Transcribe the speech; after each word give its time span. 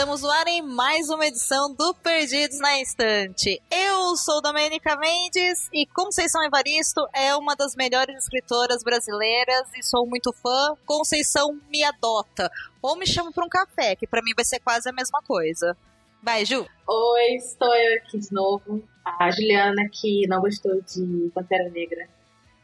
Estamos 0.00 0.22
no 0.22 0.30
ar 0.30 0.48
em 0.48 0.62
mais 0.62 1.10
uma 1.10 1.26
edição 1.26 1.74
do 1.74 1.92
Perdidos 1.92 2.58
na 2.58 2.80
Estante. 2.80 3.60
Eu 3.70 4.16
sou 4.16 4.40
Domênica 4.40 4.96
Mendes 4.96 5.68
e 5.74 5.84
Conceição 5.84 6.42
Evaristo 6.42 7.06
é 7.14 7.36
uma 7.36 7.54
das 7.54 7.76
melhores 7.76 8.16
escritoras 8.16 8.82
brasileiras 8.82 9.68
e 9.76 9.82
sou 9.82 10.06
muito 10.06 10.32
fã. 10.32 10.74
Conceição 10.86 11.60
me 11.70 11.84
adota 11.84 12.50
ou 12.80 12.96
me 12.96 13.06
chama 13.06 13.30
para 13.30 13.44
um 13.44 13.48
café, 13.50 13.94
que 13.94 14.06
para 14.06 14.22
mim 14.22 14.32
vai 14.34 14.42
ser 14.42 14.58
quase 14.60 14.88
a 14.88 14.92
mesma 14.92 15.20
coisa. 15.20 15.76
Vai, 16.22 16.46
Ju. 16.46 16.66
Oi, 16.88 17.34
estou 17.34 17.74
eu 17.74 17.98
aqui 17.98 18.18
de 18.18 18.32
novo. 18.32 18.82
A 19.04 19.30
Juliana 19.30 19.86
que 19.92 20.26
não 20.26 20.40
gostou 20.40 20.80
de 20.80 21.30
Pantera 21.34 21.68
Negra 21.68 22.08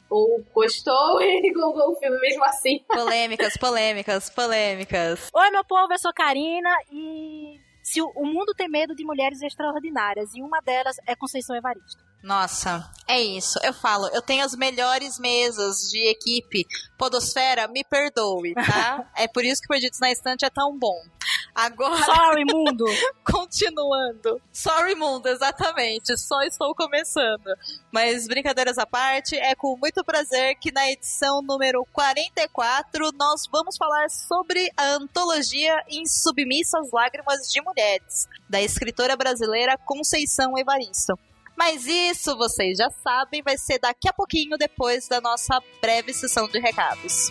ou 0.09 0.45
gostou 0.55 1.21
e 1.21 1.53
googlou 1.55 1.93
o 1.93 1.97
filme 1.97 2.19
mesmo 2.21 2.45
assim. 2.45 2.79
Polêmicas, 2.89 3.57
polêmicas, 3.57 4.31
polêmicas. 4.31 5.31
Oi, 5.33 5.51
meu 5.51 5.65
povo, 5.65 5.93
eu 5.93 5.99
sou 5.99 6.13
Karina 6.13 6.71
e 6.91 7.61
se 7.83 8.03
o, 8.03 8.11
o 8.17 8.27
mundo 8.27 8.55
tem 8.55 8.69
medo 8.69 8.95
de 8.95 9.05
mulheres 9.05 9.41
extraordinárias 9.43 10.35
e 10.35 10.43
uma 10.43 10.61
delas 10.61 10.97
é 11.07 11.15
Conceição 11.15 11.57
Evaristo. 11.57 12.05
Nossa, 12.27 12.91
é 13.07 13.21
isso. 13.21 13.57
Eu 13.63 13.73
falo, 13.73 14.09
eu 14.09 14.21
tenho 14.21 14.45
as 14.45 14.57
melhores 14.57 15.17
mesas 15.17 15.77
de 15.89 16.11
equipe. 16.11 16.67
Podosfera, 16.99 17.69
me 17.69 17.85
perdoe, 17.85 18.53
tá? 18.55 19.09
é 19.17 19.29
por 19.29 19.45
isso 19.45 19.63
que 19.63 19.69
Perdidos 19.69 20.01
na 20.01 20.11
Estante 20.11 20.45
é 20.45 20.51
tão 20.51 20.77
bom. 20.77 21.01
Agora. 21.57 22.05
Sorry, 22.05 22.45
mundo! 22.45 22.85
continuando. 23.25 24.43
Sorry, 24.53 24.95
mundo, 24.95 25.27
exatamente. 25.27 26.15
Só 26.19 26.43
estou 26.43 26.75
começando. 26.75 27.47
Mas 27.91 28.27
brincadeiras 28.27 28.77
à 28.77 28.85
parte, 28.85 29.35
é 29.37 29.55
com 29.55 29.75
muito 29.79 30.05
prazer 30.05 30.57
que 30.57 30.71
na 30.71 30.91
edição 30.91 31.41
número 31.41 31.83
44 31.95 33.11
nós 33.19 33.45
vamos 33.51 33.79
falar 33.79 34.11
sobre 34.11 34.71
a 34.77 34.97
antologia 34.97 35.83
Em 35.89 36.05
Submissas 36.05 36.91
Lágrimas 36.93 37.51
de 37.51 37.63
Mulheres, 37.63 38.29
da 38.51 38.61
escritora 38.61 39.17
brasileira 39.17 39.79
Conceição 39.79 40.59
Evaristo. 40.59 41.19
Mas 41.57 41.87
isso 41.87 42.37
vocês 42.37 42.77
já 42.77 42.91
sabem, 43.03 43.43
vai 43.43 43.57
ser 43.57 43.79
daqui 43.79 44.11
a 44.11 44.13
pouquinho 44.13 44.59
depois 44.59 45.09
da 45.09 45.23
nossa 45.23 45.59
breve 45.81 46.13
sessão 46.13 46.47
de 46.49 46.61
recados. 46.61 47.31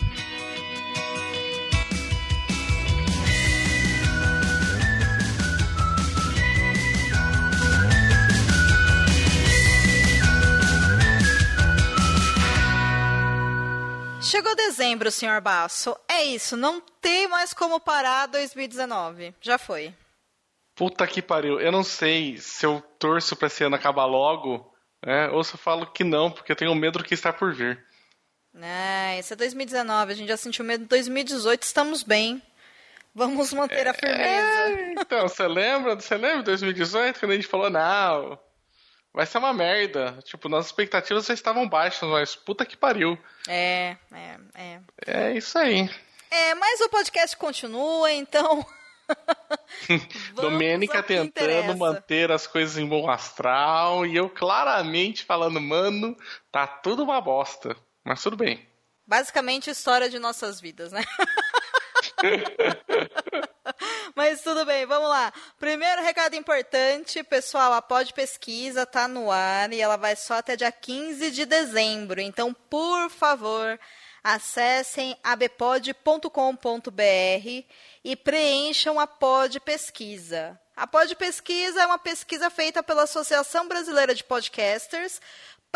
Chegou 14.28 14.56
dezembro, 14.56 15.08
senhor 15.08 15.40
Basso. 15.40 15.96
É 16.08 16.24
isso, 16.24 16.56
não 16.56 16.80
tem 17.00 17.28
mais 17.28 17.54
como 17.54 17.78
parar 17.78 18.26
2019. 18.26 19.32
Já 19.40 19.56
foi. 19.56 19.94
Puta 20.74 21.06
que 21.06 21.22
pariu. 21.22 21.60
Eu 21.60 21.70
não 21.70 21.84
sei 21.84 22.36
se 22.38 22.66
eu 22.66 22.82
torço 22.98 23.36
pra 23.36 23.46
esse 23.46 23.62
ano 23.62 23.76
acabar 23.76 24.04
logo, 24.04 24.68
né? 25.00 25.28
Ou 25.28 25.44
se 25.44 25.54
eu 25.54 25.58
falo 25.58 25.86
que 25.86 26.02
não, 26.02 26.28
porque 26.28 26.50
eu 26.50 26.56
tenho 26.56 26.74
medo 26.74 26.98
do 26.98 27.04
que 27.04 27.14
está 27.14 27.32
por 27.32 27.54
vir. 27.54 27.86
É, 28.60 29.20
isso 29.20 29.32
é 29.32 29.36
2019. 29.36 30.12
A 30.12 30.16
gente 30.16 30.28
já 30.28 30.36
sentiu 30.36 30.64
medo. 30.64 30.86
2018 30.86 31.62
estamos 31.62 32.02
bem. 32.02 32.42
Vamos 33.14 33.52
manter 33.52 33.86
a 33.86 33.94
firmeza. 33.94 34.20
É, 34.26 34.92
então, 34.98 35.28
você 35.28 35.46
lembra? 35.46 35.94
Você 35.94 36.16
lembra 36.16 36.38
de 36.38 36.46
2018 36.46 37.20
quando 37.20 37.30
a 37.30 37.34
gente 37.36 37.46
falou, 37.46 37.70
não, 37.70 38.36
vai 39.16 39.24
ser 39.24 39.38
uma 39.38 39.54
merda. 39.54 40.18
Tipo, 40.24 40.46
nossas 40.46 40.66
expectativas 40.66 41.24
já 41.24 41.32
estavam 41.32 41.66
baixas, 41.66 42.06
mas 42.06 42.36
puta 42.36 42.66
que 42.66 42.76
pariu. 42.76 43.18
É, 43.48 43.96
é, 44.12 44.36
é. 44.54 44.80
É 45.06 45.32
isso 45.32 45.58
aí. 45.58 45.88
É, 46.30 46.54
mas 46.54 46.82
o 46.82 46.90
podcast 46.90 47.34
continua, 47.34 48.12
então. 48.12 48.64
Domênica 50.34 51.02
tentando 51.02 51.78
manter 51.78 52.30
as 52.30 52.46
coisas 52.46 52.76
em 52.76 52.86
bom 52.86 53.08
astral 53.08 54.04
e 54.04 54.14
eu 54.14 54.28
claramente 54.28 55.24
falando, 55.24 55.60
mano, 55.62 56.14
tá 56.52 56.66
tudo 56.66 57.02
uma 57.02 57.18
bosta. 57.18 57.74
Mas 58.04 58.22
tudo 58.22 58.36
bem. 58.36 58.68
Basicamente, 59.06 59.70
história 59.70 60.10
de 60.10 60.18
nossas 60.18 60.60
vidas, 60.60 60.92
né? 60.92 61.02
Mas 64.16 64.40
tudo 64.40 64.64
bem, 64.64 64.86
vamos 64.86 65.10
lá. 65.10 65.30
Primeiro 65.58 66.00
recado 66.00 66.34
importante, 66.34 67.22
pessoal, 67.22 67.74
a 67.74 67.82
Pod 67.82 68.14
Pesquisa 68.14 68.86
tá 68.86 69.06
no 69.06 69.30
ar 69.30 69.70
e 69.74 69.78
ela 69.78 69.98
vai 69.98 70.16
só 70.16 70.38
até 70.38 70.56
dia 70.56 70.72
15 70.72 71.30
de 71.30 71.44
dezembro. 71.44 72.18
Então, 72.18 72.54
por 72.54 73.10
favor, 73.10 73.78
acessem 74.24 75.14
abpod.com.br 75.22 76.30
e 78.02 78.16
preencham 78.16 78.98
a 78.98 79.06
Pod 79.06 79.60
Pesquisa. 79.60 80.58
A 80.74 80.86
Pod 80.86 81.14
Pesquisa 81.14 81.82
é 81.82 81.86
uma 81.86 81.98
pesquisa 81.98 82.48
feita 82.48 82.82
pela 82.82 83.02
Associação 83.02 83.68
Brasileira 83.68 84.14
de 84.14 84.24
Podcasters 84.24 85.20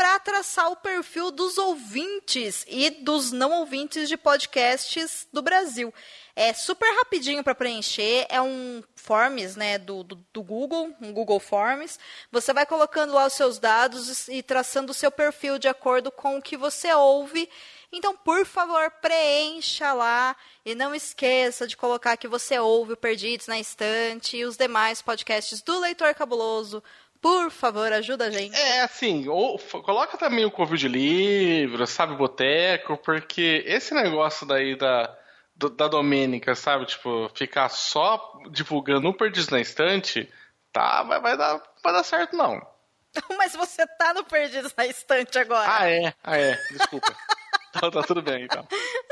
para 0.01 0.19
traçar 0.19 0.73
o 0.73 0.77
perfil 0.77 1.31
dos 1.31 1.59
ouvintes 1.59 2.65
e 2.67 2.89
dos 2.89 3.33
não 3.33 3.53
ouvintes 3.53 4.09
de 4.09 4.17
podcasts 4.17 5.29
do 5.31 5.43
Brasil. 5.43 5.93
É 6.35 6.55
super 6.55 6.91
rapidinho 6.97 7.45
para 7.45 7.55
preencher, 7.55 8.25
é 8.31 8.41
um 8.41 8.83
Forms, 8.97 9.57
né, 9.57 9.77
do, 9.77 10.03
do, 10.03 10.15
do, 10.33 10.43
Google, 10.43 10.97
um 11.03 11.13
Google 11.13 11.39
Forms. 11.39 11.99
Você 12.33 12.51
vai 12.55 12.65
colocando 12.65 13.13
lá 13.13 13.27
os 13.27 13.35
seus 13.35 13.59
dados 13.59 14.27
e 14.29 14.43
traçando 14.43 14.91
o 14.93 14.95
seu 14.95 15.11
perfil 15.11 15.59
de 15.59 15.69
acordo 15.69 16.11
com 16.11 16.39
o 16.39 16.43
que 16.43 16.57
você 16.57 16.91
ouve. 16.95 17.47
Então, 17.93 18.17
por 18.17 18.47
favor, 18.47 18.91
preencha 19.03 19.93
lá 19.93 20.35
e 20.65 20.75
não 20.75 20.95
esqueça 20.95 21.67
de 21.67 21.77
colocar 21.77 22.17
que 22.17 22.29
você 22.29 22.59
ouve 22.59 22.95
o 22.95 22.97
Perdidos 22.97 23.49
na 23.49 23.61
Estante 23.61 24.39
e 24.39 24.47
os 24.47 24.57
demais 24.57 25.03
podcasts 25.03 25.61
do 25.61 25.79
Leitor 25.79 26.15
Cabuloso, 26.15 26.83
por 27.21 27.51
favor, 27.51 27.93
ajuda 27.93 28.27
a 28.27 28.31
gente. 28.31 28.57
É, 28.57 28.81
assim, 28.81 29.29
ou, 29.29 29.59
coloca 29.59 30.17
também 30.17 30.45
o 30.45 30.51
Covil 30.51 30.77
de 30.77 30.89
Livro, 30.89 31.87
sabe, 31.87 32.17
Boteco, 32.17 32.97
porque 32.97 33.63
esse 33.67 33.93
negócio 33.95 34.47
daí 34.47 34.75
da, 34.77 35.15
do, 35.55 35.69
da 35.69 35.87
Domênica, 35.87 36.55
sabe, 36.55 36.87
tipo, 36.87 37.31
ficar 37.35 37.69
só 37.69 38.41
divulgando 38.51 39.09
o 39.09 39.15
Perdidos 39.15 39.51
na 39.51 39.61
Estante, 39.61 40.33
tá, 40.73 41.03
vai, 41.03 41.21
vai, 41.21 41.37
dar, 41.37 41.63
vai 41.85 41.93
dar 41.93 42.03
certo 42.03 42.35
não. 42.37 42.67
Mas 43.37 43.55
você 43.55 43.87
tá 43.87 44.15
no 44.15 44.25
Perdidos 44.25 44.75
na 44.75 44.87
Estante 44.87 45.39
agora. 45.39 45.71
Ah, 45.71 45.91
é, 45.91 46.15
ah, 46.25 46.39
é, 46.39 46.57
desculpa. 46.71 47.15
tá, 47.73 47.91
tá 47.91 48.03
tudo 48.03 48.23
bem, 48.23 48.45
então. 48.45 48.67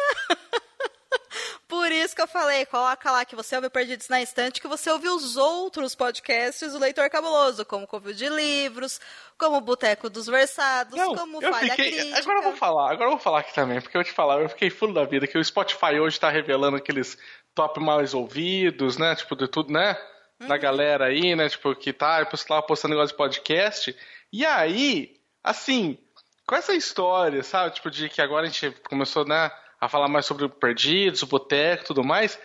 Por 1.69 1.93
isso 1.93 2.17
que 2.17 2.23
eu 2.23 2.27
falei, 2.27 2.65
coloca 2.65 3.13
lá 3.13 3.27
que 3.27 3.37
você 3.37 3.55
ouve 3.55 3.69
Perdidos 3.69 4.09
na 4.09 4.23
Estante, 4.23 4.59
que 4.59 4.67
você 4.67 4.91
ouve 4.91 5.07
os 5.11 5.37
outros 5.37 5.95
podcasts 5.95 6.73
do 6.73 6.79
Leitor 6.79 7.11
Cabuloso, 7.11 7.63
como 7.67 7.87
Covil 7.87 8.15
de 8.15 8.27
Livros, 8.27 8.99
como 9.37 9.61
Boteco 9.61 10.09
dos 10.09 10.27
Versados, 10.27 10.97
Não, 10.97 11.15
como 11.15 11.43
Falha 11.43 11.75
fiquei, 11.75 11.93
Crítica. 11.93 12.19
Agora 12.21 12.39
eu 12.39 12.43
vou 12.43 12.57
falar, 12.57 12.91
agora 12.91 13.05
eu 13.05 13.11
vou 13.11 13.19
falar 13.19 13.41
aqui 13.41 13.53
também, 13.53 13.83
porque 13.83 13.99
eu 13.99 14.03
te 14.03 14.13
falar, 14.13 14.41
eu 14.41 14.49
fiquei 14.49 14.71
fulo 14.71 14.95
da 14.95 15.05
vida, 15.05 15.27
que 15.27 15.37
o 15.37 15.45
Spotify 15.45 16.01
hoje 16.01 16.19
tá 16.19 16.31
revelando 16.31 16.79
aqueles 16.79 17.19
top 17.55 17.81
mais 17.81 18.15
ouvidos, 18.15 18.97
né, 18.97 19.15
tipo, 19.15 19.37
de 19.37 19.47
tudo, 19.47 19.71
né, 19.71 19.95
da 20.41 20.55
uhum. 20.55 20.61
galera 20.61 21.05
aí, 21.05 21.37
né, 21.37 21.51
tipo, 21.51 21.75
que 21.75 21.93
tá, 21.93 22.21
eu 22.21 22.39
lá 22.49 22.63
postando 22.63 22.95
negócio 22.95 23.13
de 23.13 23.19
podcast, 23.19 23.95
e 24.33 24.47
aí, 24.47 25.21
assim, 25.45 25.99
com 26.47 26.57
essa 26.57 26.73
história, 26.73 27.43
sabe, 27.43 27.75
tipo, 27.75 27.91
de 27.91 28.09
que 28.09 28.23
agora 28.23 28.47
a 28.47 28.49
gente 28.49 28.71
começou, 28.89 29.27
né, 29.27 29.51
a 29.81 29.89
falar 29.89 30.09
mais 30.09 30.27
sobre 30.27 30.45
o 30.45 30.51
Perdidos, 30.51 31.23
o 31.23 31.27
Boteco 31.27 31.85
e 31.85 31.87
tudo 31.87 32.05
mais, 32.05 32.39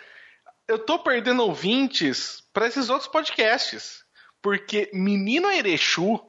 eu 0.68 0.80
tô 0.80 1.00
perdendo 1.00 1.44
ouvintes 1.44 2.44
para 2.53 2.68
esses 2.68 2.89
outros 2.89 3.09
podcasts. 3.09 4.03
Porque 4.41 4.89
Menino 4.94 5.50
Erechu, 5.50 6.19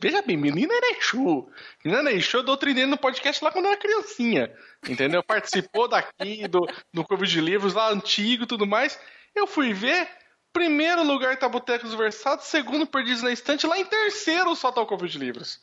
veja 0.00 0.22
bem, 0.22 0.36
Menino 0.36 0.72
Erechu, 0.72 1.50
Menino 1.84 2.08
Erechu 2.08 2.38
eu 2.38 2.42
doutrinei 2.44 2.86
no 2.86 2.96
podcast 2.96 3.42
lá 3.42 3.50
quando 3.50 3.64
eu 3.64 3.72
era 3.72 3.80
criancinha, 3.80 4.54
entendeu? 4.88 5.22
Participou 5.24 5.88
daqui, 5.88 6.46
do, 6.46 6.60
do 6.94 7.04
Clube 7.04 7.26
de 7.26 7.40
Livros 7.40 7.74
lá 7.74 7.90
antigo 7.90 8.44
e 8.44 8.46
tudo 8.46 8.64
mais. 8.64 8.98
Eu 9.34 9.46
fui 9.46 9.72
ver, 9.72 10.08
primeiro 10.52 11.02
lugar 11.02 11.36
tá 11.36 11.48
Botecos 11.48 11.92
Versados, 11.94 12.46
segundo 12.46 12.86
Perdidos 12.86 13.22
na 13.22 13.32
Estante, 13.32 13.66
lá 13.66 13.76
em 13.76 13.84
terceiro 13.84 14.54
só 14.54 14.70
tá 14.70 14.80
o 14.80 14.86
Clube 14.86 15.08
de 15.08 15.18
Livros. 15.18 15.60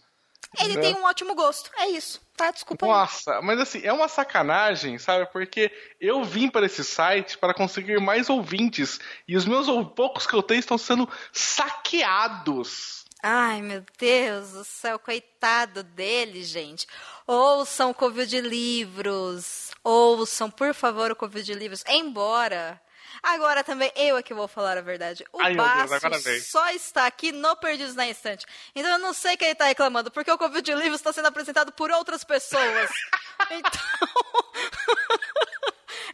Ele 0.64 0.76
Né? 0.76 0.82
tem 0.82 0.96
um 0.96 1.04
ótimo 1.06 1.34
gosto. 1.36 1.70
É 1.78 1.88
isso. 1.90 2.22
Tá, 2.38 2.52
desculpa 2.52 2.86
aí. 2.86 2.92
Nossa, 2.92 3.42
mas 3.42 3.60
assim, 3.60 3.82
é 3.84 3.94
uma 3.94 4.08
sacanagem, 4.10 4.98
sabe? 4.98 5.26
Porque 5.32 5.72
eu 6.02 6.24
vim 6.24 6.50
para 6.50 6.66
esse 6.66 6.84
site 6.84 7.38
para 7.38 7.54
conseguir 7.54 8.00
mais 8.02 8.30
ouvintes 8.30 9.00
e 9.28 9.38
os 9.38 9.46
meus 9.46 9.68
ou- 9.70 9.86
poucos 9.86 10.28
que 10.28 10.34
eu 10.34 10.44
tenho 10.44 10.60
estão 10.60 10.78
sendo 10.78 11.08
saqueados. 11.32 13.06
Ai, 13.24 13.62
meu 13.62 13.84
Deus 13.98 14.52
do 14.52 14.64
céu, 14.64 15.00
coitado 15.00 15.82
dele, 15.82 16.44
gente. 16.44 16.86
Ouçam 17.26 17.90
o 17.90 17.94
Covil 17.94 18.26
de 18.26 18.40
Livros. 18.42 19.72
Ouçam, 19.84 20.52
por 20.52 20.74
favor, 20.76 21.10
o 21.12 21.16
Covil 21.16 21.42
de 21.42 21.54
Livros. 21.54 21.84
Embora. 21.88 22.80
Agora 23.22 23.64
também 23.64 23.92
eu 23.96 24.18
é 24.18 24.24
que 24.24 24.34
vou 24.34 24.48
falar 24.48 24.78
a 24.78 24.82
verdade. 24.82 25.26
O 25.32 25.42
Ai, 25.42 25.56
Deus, 25.56 26.46
só 26.46 26.70
está 26.70 27.06
aqui 27.06 27.32
no 27.32 27.56
Perdidos 27.56 27.96
na 27.96 28.08
Instante. 28.08 28.46
Então 28.76 28.92
eu 28.92 29.00
não 29.00 29.14
sei 29.14 29.38
quem 29.38 29.52
está 29.52 29.66
reclamando, 29.66 30.12
porque 30.12 30.32
o 30.32 30.38
Covil 30.38 30.62
de 30.62 30.74
Livros 30.74 31.00
está 31.00 31.12
sendo 31.14 31.28
apresentado 31.28 31.72
por 31.72 31.92
outras 31.92 32.24
pessoas. 32.24 32.90
então. 33.52 33.82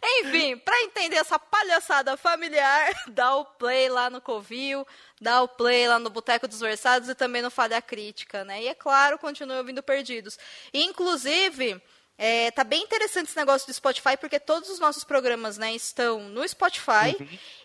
Enfim, 0.04 0.56
pra 0.56 0.82
entender 0.82 1.16
essa 1.16 1.38
palhaçada 1.38 2.16
familiar, 2.16 2.90
dá 3.08 3.36
o 3.36 3.44
play 3.44 3.88
lá 3.88 4.10
no 4.10 4.20
Covil, 4.20 4.86
dá 5.20 5.42
o 5.42 5.48
play 5.48 5.86
lá 5.86 5.98
no 5.98 6.10
Boteco 6.10 6.48
dos 6.48 6.58
Versados 6.58 7.08
e 7.08 7.14
também 7.14 7.40
no 7.40 7.50
Falha 7.50 7.80
Crítica, 7.80 8.44
né? 8.44 8.62
E 8.62 8.68
é 8.68 8.74
claro, 8.74 9.18
continue 9.18 9.56
ouvindo 9.56 9.82
Perdidos. 9.82 10.38
Inclusive, 10.74 11.80
é, 12.18 12.50
tá 12.50 12.62
bem 12.62 12.82
interessante 12.82 13.28
esse 13.28 13.36
negócio 13.36 13.66
do 13.66 13.74
Spotify, 13.74 14.16
porque 14.18 14.38
todos 14.38 14.70
os 14.70 14.78
nossos 14.78 15.04
programas, 15.04 15.58
né, 15.58 15.74
estão 15.74 16.28
no 16.28 16.46
Spotify. 16.46 17.16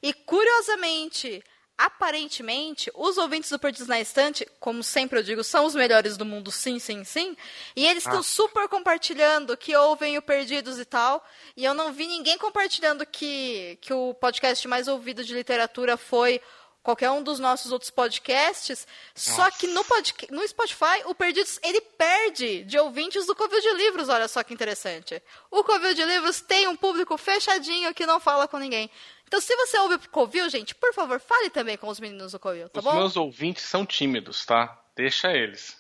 E, 0.02 0.14
curiosamente, 0.14 1.44
aparentemente, 1.78 2.90
os 2.96 3.18
ouvintes 3.18 3.52
do 3.52 3.60
Perdidos 3.60 3.88
na 3.88 4.02
Estante, 4.02 4.48
como 4.60 4.82
sempre 4.82 5.20
eu 5.20 5.24
digo, 5.24 5.44
são 5.44 5.66
os 5.66 5.76
melhores 5.76 6.18
do 6.18 6.26
mundo, 6.26 6.52
sim, 6.52 6.80
sim, 6.80 7.04
sim. 7.04 7.38
E 7.76 7.86
eles 7.86 8.04
estão 8.04 8.24
super 8.24 8.68
compartilhando 8.68 9.56
que 9.56 9.76
ouvem 9.76 10.18
o 10.18 10.22
Perdidos 10.22 10.80
e 10.80 10.86
tal. 10.86 11.24
E 11.56 11.64
eu 11.64 11.76
não 11.76 11.94
vi 11.94 12.08
ninguém 12.08 12.38
compartilhando 12.38 13.06
que, 13.06 13.78
que 13.80 13.94
o 13.94 14.16
podcast 14.16 14.68
mais 14.68 14.88
ouvido 14.88 15.24
de 15.24 15.36
literatura 15.36 15.98
foi 15.98 16.42
qualquer 16.88 17.12
um 17.12 17.22
dos 17.22 17.38
nossos 17.38 17.74
outros 17.74 17.92
podcasts. 17.92 18.88
Só 19.14 19.52
que 19.52 19.68
no, 19.68 19.84
no 20.30 20.48
Spotify, 20.48 21.04
o 21.04 21.14
Perdidos, 21.14 21.60
ele 21.62 21.82
perde 21.82 22.64
de 22.64 22.80
ouvintes 22.80 23.26
do 23.26 23.36
Covil 23.36 23.60
de 23.60 23.74
Livros. 23.74 24.08
Olha 24.08 24.26
só 24.30 24.42
que 24.42 24.54
interessante. 24.54 25.22
O 25.52 25.66
Covil 25.66 25.94
de 25.94 26.06
Livros 26.06 26.40
tem 26.40 26.66
um 26.66 26.78
público 26.78 27.18
fechadinho 27.18 27.94
que 27.94 28.06
não 28.06 28.22
fala 28.22 28.48
com 28.48 28.58
ninguém. 28.58 28.90
Então, 29.28 29.42
se 29.42 29.54
você 29.58 29.78
ouve 29.80 29.96
o 29.96 30.10
Covil, 30.10 30.50
gente, 30.50 30.74
por 30.74 30.94
favor, 30.94 31.20
fale 31.20 31.50
também 31.50 31.76
com 31.76 31.90
os 31.90 32.00
meninos 32.00 32.32
do 32.32 32.40
Covil, 32.40 32.70
tá 32.70 32.80
os 32.80 32.86
bom? 32.86 32.94
meus 32.94 33.18
ouvintes 33.18 33.66
são 33.66 33.86
tímidos, 33.86 34.46
tá? 34.46 34.82
Deixa 34.96 35.34
eles. 35.34 35.76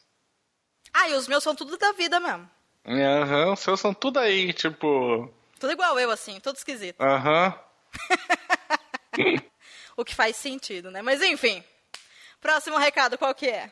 Ah, 0.93 1.07
e 1.07 1.13
os 1.13 1.25
meus 1.25 1.41
são 1.41 1.55
tudo 1.55 1.77
da 1.77 1.93
vida 1.93 2.19
mesmo. 2.19 2.49
Aham, 2.85 3.53
os 3.53 3.61
seus 3.61 3.79
são 3.79 3.93
tudo 3.93 4.19
aí, 4.19 4.51
tipo. 4.51 5.33
Tudo 5.57 5.71
igual 5.71 5.97
eu, 5.97 6.11
assim, 6.11 6.37
tudo 6.41 6.57
esquisito. 6.57 6.99
Aham. 7.01 7.57
O 9.97 10.05
que 10.05 10.13
faz 10.13 10.35
sentido, 10.35 10.91
né? 10.91 11.01
Mas 11.01 11.23
enfim. 11.23 11.63
Próximo 12.39 12.77
recado, 12.77 13.17
qual 13.17 13.33
que 13.33 13.47
é? 13.47 13.71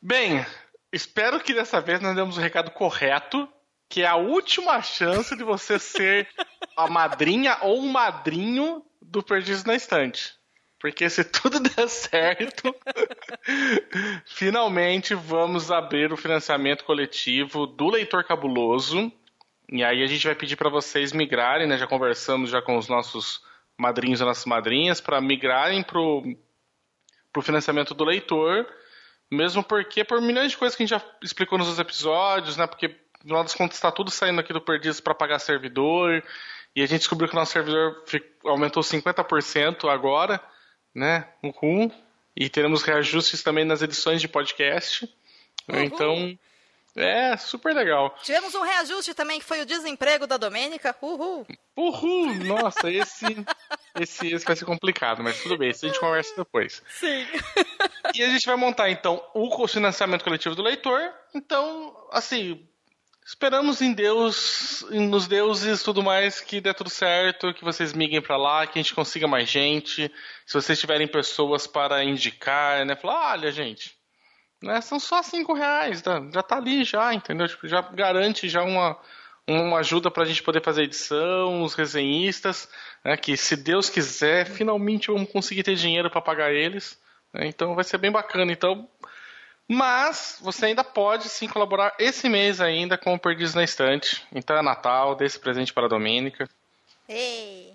Bem, 0.00 0.44
espero 0.90 1.38
que 1.40 1.52
dessa 1.52 1.78
vez 1.78 2.00
nós 2.00 2.16
demos 2.16 2.38
o 2.38 2.40
recado 2.40 2.70
correto, 2.70 3.46
que 3.86 4.02
é 4.02 4.06
a 4.06 4.16
última 4.16 4.80
chance 4.80 5.36
de 5.36 5.44
você 5.44 5.78
ser 5.78 6.26
a 6.74 6.88
madrinha 6.88 7.58
ou 7.60 7.80
um 7.80 7.88
madrinho 7.88 8.82
do 9.00 9.22
Perdidos 9.22 9.64
na 9.64 9.74
Estante. 9.74 10.34
Porque 10.80 11.10
se 11.10 11.22
tudo 11.22 11.60
der 11.60 11.88
certo, 11.88 12.74
finalmente 14.24 15.14
vamos 15.14 15.70
abrir 15.70 16.12
o 16.12 16.16
financiamento 16.16 16.84
coletivo 16.84 17.66
do 17.66 17.90
Leitor 17.90 18.24
Cabuloso. 18.24 19.12
E 19.70 19.84
aí 19.84 20.02
a 20.02 20.06
gente 20.06 20.26
vai 20.26 20.34
pedir 20.34 20.56
para 20.56 20.70
vocês 20.70 21.12
migrarem, 21.12 21.66
né? 21.66 21.76
Já 21.76 21.86
conversamos 21.86 22.48
já 22.48 22.62
com 22.62 22.78
os 22.78 22.88
nossos 22.88 23.42
madrinhos 23.78 24.20
e 24.20 24.24
nossas 24.24 24.44
madrinhas 24.44 25.00
para 25.00 25.20
migrarem 25.20 25.82
pro 25.82 26.22
pro 27.32 27.42
financiamento 27.42 27.94
do 27.94 28.04
leitor, 28.04 28.66
mesmo 29.30 29.62
porque 29.62 30.02
por 30.02 30.20
milhões 30.20 30.50
de 30.50 30.56
coisas 30.56 30.74
que 30.74 30.82
a 30.82 30.86
gente 30.86 30.98
já 30.98 31.04
explicou 31.22 31.58
nos 31.58 31.78
episódios, 31.78 32.56
né? 32.56 32.66
Porque 32.66 32.88
no 32.88 33.28
final 33.28 33.42
das 33.42 33.54
contas 33.54 33.76
está 33.76 33.92
tudo 33.92 34.10
saindo 34.10 34.40
aqui 34.40 34.52
do 34.52 34.60
Perdidos 34.60 35.00
para 35.00 35.14
pagar 35.14 35.38
servidor, 35.38 36.24
e 36.74 36.82
a 36.82 36.86
gente 36.86 37.00
descobriu 37.00 37.28
que 37.28 37.34
o 37.34 37.38
nosso 37.38 37.52
servidor 37.52 38.04
aumentou 38.44 38.82
50% 38.82 39.88
agora, 39.88 40.40
né? 40.94 41.28
Uhum. 41.42 41.90
E 42.36 42.48
teremos 42.48 42.82
reajustes 42.82 43.42
também 43.42 43.64
nas 43.64 43.82
edições 43.82 44.20
de 44.20 44.28
podcast. 44.28 45.12
Uhul. 45.68 45.82
Então, 45.82 46.38
é 46.96 47.36
super 47.36 47.74
legal. 47.74 48.14
Tivemos 48.22 48.54
um 48.54 48.62
reajuste 48.62 49.14
também, 49.14 49.38
que 49.38 49.44
foi 49.44 49.60
o 49.60 49.66
desemprego 49.66 50.26
da 50.26 50.36
Domênica. 50.36 50.94
Uhul. 51.00 51.46
Uhul! 51.76 52.34
Nossa, 52.44 52.90
esse, 52.90 53.24
esse, 54.00 54.32
esse 54.32 54.44
vai 54.44 54.56
ser 54.56 54.64
complicado, 54.64 55.22
mas 55.22 55.42
tudo 55.42 55.56
bem, 55.56 55.70
isso 55.70 55.84
a 55.84 55.88
gente 55.88 56.00
conversa 56.00 56.34
depois. 56.36 56.82
Sim. 56.88 57.26
E 58.14 58.22
a 58.22 58.30
gente 58.30 58.46
vai 58.46 58.56
montar, 58.56 58.90
então, 58.90 59.22
o 59.34 59.68
financiamento 59.68 60.24
coletivo 60.24 60.54
do 60.54 60.62
leitor. 60.62 61.12
Então, 61.34 61.94
assim, 62.10 62.66
esperamos 63.24 63.82
em 63.82 63.92
Deus, 63.92 64.82
nos 64.90 65.26
deuses 65.26 65.82
tudo 65.82 66.02
mais, 66.02 66.40
que 66.40 66.58
dê 66.58 66.72
tudo 66.72 66.88
certo, 66.88 67.52
que 67.52 67.62
vocês 67.62 67.92
migrem 67.92 68.22
pra 68.22 68.38
lá, 68.38 68.66
que 68.66 68.78
a 68.78 68.82
gente 68.82 68.94
consiga 68.94 69.28
mais 69.28 69.48
gente. 69.48 70.10
Se 70.46 70.54
vocês 70.54 70.80
tiverem 70.80 71.06
pessoas 71.06 71.66
para 71.66 72.02
indicar, 72.02 72.86
né? 72.86 72.96
Falar, 72.96 73.32
olha, 73.32 73.52
gente, 73.52 73.94
né, 74.62 74.80
são 74.80 74.98
só 74.98 75.22
cinco 75.22 75.52
reais, 75.52 76.00
tá? 76.00 76.22
já 76.32 76.42
tá 76.42 76.56
ali 76.56 76.84
já, 76.84 77.12
entendeu? 77.12 77.46
Tipo, 77.46 77.68
já 77.68 77.82
garante 77.82 78.48
já 78.48 78.62
uma, 78.62 78.98
uma 79.48 79.78
ajuda 79.78 80.10
pra 80.10 80.26
gente 80.26 80.42
poder 80.42 80.62
fazer 80.62 80.82
edição, 80.82 81.62
os 81.62 81.74
resenhistas, 81.74 82.68
né, 83.04 83.16
que 83.16 83.36
se 83.36 83.56
Deus 83.56 83.88
quiser, 83.88 84.46
finalmente 84.46 85.08
vamos 85.08 85.30
conseguir 85.30 85.62
ter 85.62 85.74
dinheiro 85.74 86.10
para 86.10 86.20
pagar 86.20 86.52
eles. 86.52 86.98
né, 87.32 87.46
então 87.46 87.74
vai 87.74 87.84
ser 87.84 87.98
bem 87.98 88.10
bacana. 88.10 88.52
Então, 88.52 88.88
mas 89.66 90.38
você 90.40 90.66
ainda 90.66 90.84
pode 90.84 91.28
sim 91.28 91.48
colaborar 91.48 91.94
esse 91.98 92.28
mês 92.28 92.60
ainda 92.60 92.98
com 92.98 93.14
o 93.14 93.18
Perdidos 93.18 93.54
na 93.54 93.64
Estante. 93.64 94.26
Então 94.32 94.56
é 94.56 94.62
Natal, 94.62 95.14
dê 95.14 95.24
esse 95.24 95.38
presente 95.38 95.72
para 95.72 95.86
a 95.86 95.88
Domênica. 95.88 96.48
Ei. 97.08 97.74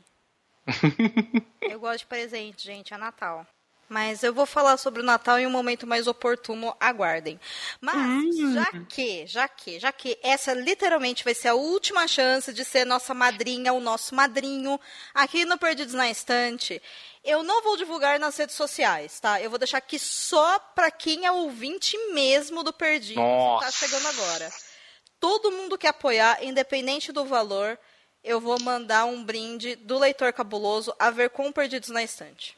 eu 1.61 1.79
gosto 1.79 1.99
de 1.99 2.05
presente, 2.05 2.63
gente, 2.63 2.93
é 2.93 2.97
Natal. 2.97 3.45
Mas 3.93 4.23
eu 4.23 4.33
vou 4.33 4.47
falar 4.47 4.77
sobre 4.77 5.03
o 5.03 5.05
Natal 5.05 5.37
em 5.37 5.45
um 5.45 5.51
momento 5.51 5.85
mais 5.85 6.07
oportuno, 6.07 6.75
aguardem. 6.79 7.39
Mas, 7.79 8.35
já 8.55 8.65
que, 8.89 9.27
já 9.27 9.47
que, 9.47 9.79
já 9.79 9.91
que 9.91 10.17
essa 10.23 10.51
literalmente 10.51 11.23
vai 11.23 11.35
ser 11.35 11.49
a 11.49 11.53
última 11.53 12.07
chance 12.07 12.51
de 12.51 12.65
ser 12.65 12.87
nossa 12.87 13.13
madrinha, 13.13 13.71
o 13.71 13.79
nosso 13.79 14.15
madrinho, 14.15 14.79
aqui 15.13 15.45
no 15.45 15.59
Perdidos 15.59 15.93
na 15.93 16.09
Estante, 16.09 16.81
eu 17.23 17.43
não 17.43 17.61
vou 17.61 17.77
divulgar 17.77 18.19
nas 18.19 18.35
redes 18.35 18.55
sociais, 18.55 19.19
tá? 19.19 19.39
Eu 19.39 19.51
vou 19.51 19.59
deixar 19.59 19.77
aqui 19.77 19.99
só 19.99 20.57
pra 20.57 20.89
quem 20.89 21.27
é 21.27 21.31
ouvinte 21.31 21.95
mesmo 22.13 22.63
do 22.63 22.73
Perdidos, 22.73 23.13
que 23.13 23.59
tá 23.59 23.65
Nossa. 23.65 23.71
chegando 23.73 24.07
agora. 24.07 24.51
Todo 25.19 25.51
mundo 25.51 25.77
que 25.77 25.85
apoiar, 25.85 26.43
independente 26.43 27.11
do 27.11 27.25
valor, 27.25 27.77
eu 28.23 28.41
vou 28.41 28.59
mandar 28.59 29.05
um 29.05 29.23
brinde 29.23 29.75
do 29.75 29.99
Leitor 29.99 30.33
Cabuloso 30.33 30.95
a 30.97 31.11
ver 31.11 31.29
com 31.29 31.51
Perdidos 31.51 31.89
na 31.89 32.01
Estante. 32.01 32.57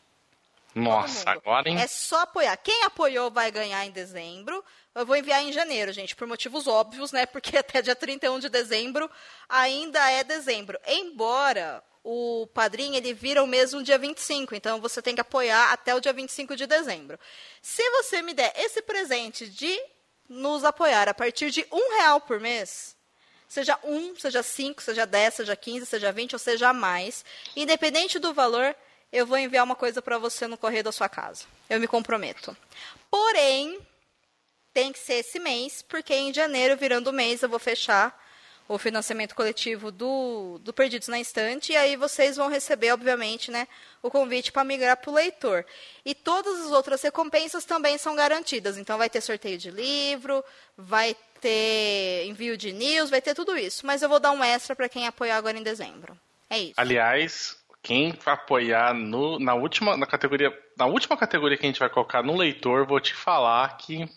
Nossa, 0.76 1.30
agora, 1.30 1.70
hein? 1.70 1.80
É 1.80 1.88
só 1.88 2.22
apoiar. 2.22 2.58
Quem 2.58 2.84
apoiou 2.84 3.32
vai 3.32 3.50
ganhar 3.50 3.86
em 3.86 3.92
dezembro. 3.92 4.64
Eu 4.94 5.06
vou 5.06 5.16
enviar 5.16 5.42
em 5.42 5.54
janeiro, 5.54 5.94
gente, 5.94 6.14
por 6.14 6.28
motivos 6.28 6.68
óbvios, 6.68 7.14
né? 7.14 7.26
Porque 7.26 7.56
até 7.58 7.82
dia 7.82 7.96
31 7.96 8.40
de 8.40 8.50
dezembro 8.50 9.10
ainda 9.48 10.12
é 10.12 10.22
dezembro. 10.24 10.78
Embora 10.86 11.82
o 12.04 12.46
padrinho 12.54 12.96
ele 12.96 13.14
vira 13.14 13.42
o 13.42 13.48
mesmo 13.48 13.82
dia 13.82 13.98
25, 13.98 14.54
então 14.54 14.82
você 14.82 15.02
tem 15.02 15.16
que 15.16 15.22
apoiar 15.22 15.72
até 15.72 15.96
o 15.96 16.02
dia 16.02 16.12
25 16.12 16.56
de 16.58 16.68
dezembro. 16.68 17.18
Se 17.62 17.82
você 17.92 18.22
me 18.22 18.34
der 18.34 18.54
esse 18.58 18.82
presente 18.82 19.50
de 19.50 19.80
nos 20.28 20.64
apoiar 20.64 21.08
a 21.08 21.14
partir 21.14 21.52
de 21.52 21.66
um 21.72 21.98
real 21.98 22.20
por 22.20 22.40
mês, 22.40 22.96
seja 23.48 23.80
um, 23.84 24.16
seja 24.18 24.44
cinco, 24.44 24.84
seja 24.84 25.06
dez, 25.06 25.36
seja 25.36 25.56
quinze, 25.56 25.86
seja 25.86 26.12
vinte 26.12 26.34
ou 26.34 26.40
seja 26.40 26.74
mais, 26.74 27.24
independente 27.56 28.20
do 28.20 28.34
valor, 28.34 28.76
eu 29.16 29.26
vou 29.26 29.38
enviar 29.38 29.64
uma 29.64 29.76
coisa 29.76 30.02
para 30.02 30.18
você 30.18 30.46
no 30.46 30.58
correio 30.58 30.84
da 30.84 30.92
sua 30.92 31.08
casa. 31.08 31.46
Eu 31.70 31.80
me 31.80 31.88
comprometo. 31.88 32.56
Porém, 33.10 33.80
tem 34.74 34.92
que 34.92 35.00
ser 35.00 35.16
esse 35.16 35.40
mês, 35.40 35.82
porque 35.82 36.14
em 36.14 36.34
janeiro, 36.34 36.76
virando 36.76 37.10
o 37.10 37.14
mês, 37.14 37.42
eu 37.42 37.48
vou 37.48 37.58
fechar 37.58 38.24
o 38.68 38.78
financiamento 38.78 39.34
coletivo 39.34 39.90
do, 39.90 40.60
do 40.62 40.74
Perdidos 40.74 41.08
na 41.08 41.20
Estante, 41.20 41.72
e 41.72 41.78
aí 41.78 41.96
vocês 41.96 42.36
vão 42.36 42.50
receber, 42.50 42.92
obviamente, 42.92 43.52
né, 43.52 43.68
o 44.02 44.10
convite 44.12 44.52
para 44.52 44.64
migrar 44.66 44.98
para 44.98 45.12
o 45.12 45.14
leitor. 45.14 45.66
E 46.04 46.14
todas 46.14 46.66
as 46.66 46.72
outras 46.72 47.02
recompensas 47.02 47.64
também 47.64 47.98
são 47.98 48.16
garantidas. 48.16 48.78
Então, 48.78 48.98
vai 48.98 49.10
ter 49.10 49.22
sorteio 49.22 49.58
de 49.58 49.72
livro, 49.72 50.44
vai 50.76 51.16
ter 51.40 52.26
envio 52.26 52.58
de 52.58 52.74
news, 52.74 53.10
vai 53.10 53.22
ter 53.22 53.34
tudo 53.34 53.58
isso. 53.58 53.86
Mas 53.86 54.02
eu 54.02 54.10
vou 54.10 54.20
dar 54.20 54.32
um 54.32 54.44
extra 54.44 54.76
para 54.76 54.90
quem 54.90 55.08
apoiar 55.08 55.38
agora 55.38 55.58
em 55.58 55.64
dezembro. 55.64 56.20
É 56.50 56.60
isso. 56.60 56.74
Aliás, 56.76 57.58
quem 57.86 58.14
vai 58.14 58.34
apoiar 58.34 58.96
no, 58.96 59.38
na 59.38 59.54
última 59.54 59.96
na 59.96 60.08
categoria, 60.08 60.52
na 60.76 60.88
última 60.88 61.16
categoria 61.16 61.56
que 61.56 61.66
a 61.66 61.70
gente 61.70 61.80
vai 61.80 61.90
colocar 61.90 62.24
no 62.24 62.36
leitor, 62.36 62.88
vou 62.88 63.00
te 63.00 63.14
falar 63.14 63.78
que 63.78 64.10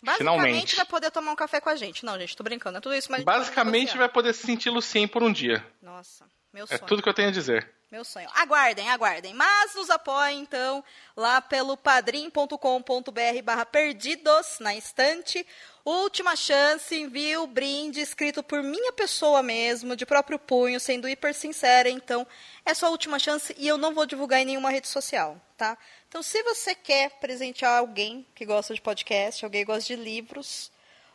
Basicamente 0.00 0.18
Finalmente. 0.18 0.76
vai 0.76 0.84
poder 0.84 1.10
tomar 1.10 1.32
um 1.32 1.36
café 1.36 1.62
com 1.62 1.70
a 1.70 1.76
gente. 1.76 2.04
Não, 2.04 2.18
gente, 2.18 2.36
tô 2.36 2.44
brincando. 2.44 2.76
É 2.76 2.80
tudo 2.80 2.94
isso, 2.94 3.10
mas. 3.10 3.24
Basicamente 3.24 3.86
negociar. 3.86 3.98
vai 4.00 4.08
poder 4.10 4.34
se 4.34 4.44
sentir 4.46 4.68
Lucien 4.68 5.08
por 5.08 5.22
um 5.22 5.32
dia. 5.32 5.66
Nossa, 5.80 6.26
meu 6.54 6.64
É 6.70 6.78
sonho. 6.78 6.86
tudo 6.86 7.02
que 7.02 7.08
eu 7.08 7.14
tenho 7.14 7.28
a 7.28 7.32
dizer. 7.32 7.68
Meu 7.90 8.04
sonho. 8.04 8.28
Aguardem, 8.32 8.88
aguardem. 8.88 9.34
Mas 9.34 9.74
nos 9.74 9.90
apoiem, 9.90 10.40
então, 10.40 10.82
lá 11.16 11.40
pelo 11.40 11.76
padrim.com.br 11.76 13.42
barra 13.42 13.66
perdidos 13.66 14.58
na 14.60 14.74
estante. 14.74 15.44
Última 15.84 16.34
chance, 16.36 16.94
envie 16.96 17.36
o 17.36 17.46
brinde 17.46 18.00
escrito 18.00 18.42
por 18.42 18.62
minha 18.62 18.92
pessoa 18.92 19.42
mesmo, 19.42 19.96
de 19.96 20.06
próprio 20.06 20.38
punho, 20.38 20.78
sendo 20.78 21.08
hiper 21.08 21.34
sincera. 21.34 21.88
Então, 21.90 22.26
é 22.64 22.72
sua 22.72 22.88
última 22.88 23.18
chance 23.18 23.54
e 23.58 23.66
eu 23.66 23.76
não 23.76 23.92
vou 23.92 24.06
divulgar 24.06 24.40
em 24.40 24.46
nenhuma 24.46 24.70
rede 24.70 24.88
social, 24.88 25.40
tá? 25.56 25.76
Então, 26.08 26.22
se 26.22 26.42
você 26.44 26.74
quer 26.74 27.10
presentear 27.18 27.78
alguém 27.78 28.24
que 28.34 28.46
gosta 28.46 28.72
de 28.72 28.80
podcast, 28.80 29.44
alguém 29.44 29.62
que 29.62 29.72
gosta 29.72 29.94
de 29.94 29.96
livros, 29.96 30.70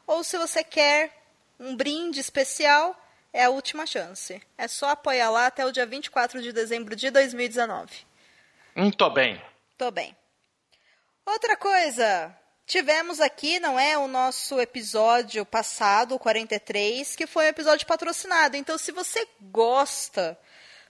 ou 0.06 0.24
se 0.24 0.38
você 0.38 0.64
quer 0.64 1.18
um 1.60 1.76
brinde 1.76 2.20
especial, 2.20 2.96
é 3.34 3.44
a 3.44 3.50
última 3.50 3.86
chance. 3.86 4.42
É 4.58 4.68
só 4.68 4.90
apoiar 4.90 5.30
lá 5.30 5.48
até 5.48 5.66
o 5.66 5.72
dia 5.72 5.86
24 5.86 6.42
de 6.42 6.52
dezembro 6.52 6.96
de 6.96 7.10
2019. 7.10 7.90
Muito 8.76 9.10
bem. 9.10 9.42
Tô 9.78 9.92
bem. 9.92 10.16
Outra 11.26 11.56
coisa, 11.56 12.36
tivemos 12.66 13.20
aqui, 13.20 13.60
não 13.60 13.80
é, 13.80 13.98
o 13.98 14.08
nosso 14.08 14.60
episódio 14.60 15.46
passado, 15.46 16.16
o 16.16 16.20
43, 16.20 17.16
que 17.16 17.28
foi 17.28 17.46
um 17.46 17.50
episódio 17.50 17.86
patrocinado. 17.86 18.56
Então, 18.56 18.78
se 18.78 18.92
você 18.92 19.28
gosta 19.42 20.38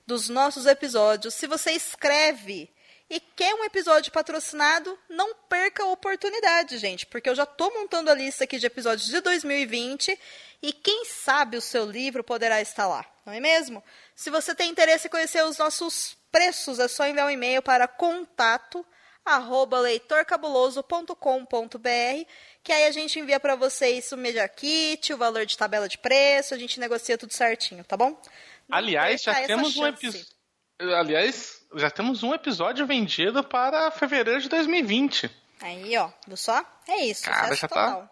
dos 0.05 0.29
nossos 0.29 0.65
episódios, 0.65 1.34
se 1.34 1.46
você 1.46 1.72
escreve 1.72 2.69
e 3.10 3.20
quer 3.20 3.56
um 3.56 3.63
episódio 3.63 4.12
patrocinado, 4.12 4.98
não 5.10 5.34
perca 5.34 5.84
a 5.84 5.88
oportunidade, 5.88 6.78
gente, 6.78 7.08
porque 7.08 7.30
eu 7.30 7.36
já 7.36 7.46
tô 7.46 7.72
montando 7.72 8.12
a 8.12 8.13
lista 8.13 8.44
aqui 8.44 8.60
de 8.60 8.68
episódios 8.68 9.08
de 9.08 9.20
2020 9.20 10.18
e 10.62 10.72
quem 10.72 11.06
sabe 11.06 11.58
o 11.58 11.62
seu 11.62 11.89
livro 11.89 12.24
poderá 12.24 12.62
estar 12.62 12.88
lá, 12.88 13.04
não 13.25 13.34
é 13.34 13.39
mesmo? 13.39 13.84
Se 14.16 14.30
você 14.30 14.54
tem 14.54 14.70
interesse 14.70 15.08
em 15.08 15.10
conhecer 15.10 15.44
os 15.44 15.58
nossos 15.58 16.16
preços, 16.32 16.78
é 16.78 16.88
só 16.88 17.08
enviar 17.08 17.25
um 17.25 17.32
e-mail 17.32 17.63
para 17.63 17.88
contato 17.88 18.86
arroba 19.25 19.80
leitorcabuloso.com.br, 19.80 22.25
que 22.63 22.72
aí 22.72 22.86
a 22.86 22.92
gente 22.92 23.20
envia 23.20 23.39
para 23.39 23.56
vocês 23.56 24.12
o 24.12 24.18
Media 24.18 24.48
Kit, 24.48 25.13
o 25.13 25.18
valor 25.18 25.46
de 25.46 25.58
tabela 25.58 25.88
de 25.88 25.98
preço, 25.98 26.54
a 26.54 26.58
gente 26.58 26.80
negocia 26.80 27.18
tudo 27.18 27.34
certinho, 27.34 27.84
tá 27.84 27.98
bom? 27.98 28.20
Não 28.68 28.78
Aliás, 28.78 29.22
já 29.22 29.34
temos 29.46 29.75
um 29.75 29.88
episódio. 29.88 30.38
Aliás, 30.79 31.62
já 31.75 31.89
temos 31.91 32.24
um 32.24 32.33
episódio 32.33 32.86
vendido 32.86 33.43
para 33.43 33.91
fevereiro 33.91 34.39
de 34.41 34.48
2020. 34.50 35.29
Aí, 35.62 35.98
ó, 35.98 36.09
viu 36.25 36.38
só? 36.38 36.63
É 36.88 37.05
isso, 37.05 37.25
Cara, 37.25 37.53
já 37.53 37.67
tá- 37.67 37.86
total. 37.86 38.09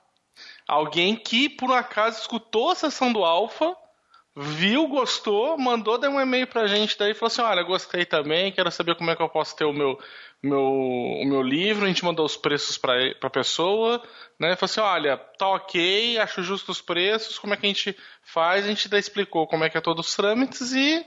Alguém 0.67 1.15
que, 1.15 1.47
por 1.49 1.69
um 1.69 1.73
acaso, 1.73 2.19
escutou 2.19 2.71
a 2.71 2.75
sessão 2.75 3.11
do 3.13 3.23
Alpha, 3.23 3.73
viu, 4.35 4.85
gostou, 4.87 5.57
mandou 5.57 5.97
dar 5.97 6.09
um 6.09 6.19
e-mail 6.19 6.45
pra 6.45 6.67
gente 6.67 6.97
daí 6.97 7.11
e 7.11 7.13
falou 7.13 7.27
assim: 7.27 7.41
Olha, 7.41 7.63
gostei 7.63 8.05
também, 8.05 8.51
quero 8.51 8.69
saber 8.69 8.95
como 8.95 9.09
é 9.09 9.15
que 9.15 9.21
eu 9.21 9.29
posso 9.29 9.55
ter 9.55 9.63
o 9.63 9.71
meu, 9.73 9.97
meu, 10.43 10.61
o 10.61 11.25
meu 11.25 11.41
livro. 11.41 11.85
A 11.85 11.87
gente 11.87 12.03
mandou 12.03 12.25
os 12.25 12.35
preços 12.35 12.77
pra, 12.77 12.93
pra 13.19 13.29
pessoa, 13.29 14.03
né? 14.37 14.55
Falou 14.57 14.65
assim: 14.65 14.81
Olha, 14.81 15.17
tá 15.17 15.47
ok, 15.47 16.19
acho 16.19 16.43
justo 16.43 16.69
os 16.71 16.81
preços, 16.81 17.39
como 17.39 17.53
é 17.53 17.57
que 17.57 17.65
a 17.65 17.69
gente 17.69 17.97
faz? 18.21 18.65
A 18.65 18.67
gente 18.67 18.89
daí 18.89 18.99
explicou 18.99 19.47
como 19.47 19.63
é 19.63 19.69
que 19.69 19.77
é 19.77 19.81
todos 19.81 20.07
os 20.09 20.15
trâmites 20.15 20.73
e, 20.73 21.03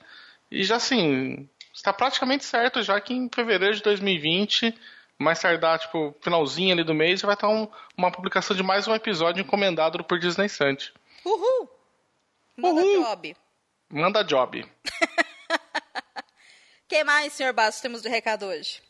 e 0.51 0.65
já 0.65 0.77
assim, 0.77 1.49
está 1.75 1.93
praticamente 1.93 2.45
certo 2.45 2.83
já 2.83 3.01
que 3.01 3.15
em 3.15 3.29
fevereiro 3.33 3.75
de 3.77 3.83
2020 3.83 4.75
mais 5.19 5.39
tardar, 5.39 5.79
tipo, 5.79 6.17
finalzinho 6.23 6.73
ali 6.73 6.83
do 6.83 6.95
mês, 6.95 7.21
já 7.21 7.27
vai 7.27 7.35
estar 7.35 7.49
um- 7.49 7.69
uma 7.97 8.11
publicação 8.11 8.57
de 8.57 8.63
mais 8.63 8.89
um 8.89 8.95
episódio 8.95 9.43
encomendado 9.43 10.03
por 10.03 10.19
Disney 10.19 10.49
Sante. 10.49 10.93
Uhul! 11.25 11.69
Manda 12.57 12.81
Uhul. 12.81 13.03
job. 13.05 13.37
Manda 13.91 14.23
job. 14.25 14.67
que 16.89 17.05
mais, 17.05 17.33
senhor 17.35 17.53
Bastos, 17.53 17.83
temos 17.83 18.03
de 18.03 18.09
recado 18.09 18.47
hoje? 18.47 18.81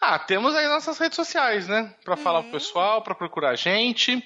Ah, 0.00 0.18
temos 0.18 0.54
aí 0.54 0.66
nossas 0.68 0.98
redes 0.98 1.16
sociais, 1.16 1.66
né? 1.68 1.94
Pra 2.04 2.16
falar 2.16 2.42
pro 2.42 2.52
pessoal, 2.52 3.02
pra 3.02 3.14
procurar 3.14 3.50
a 3.50 3.56
gente. 3.56 4.22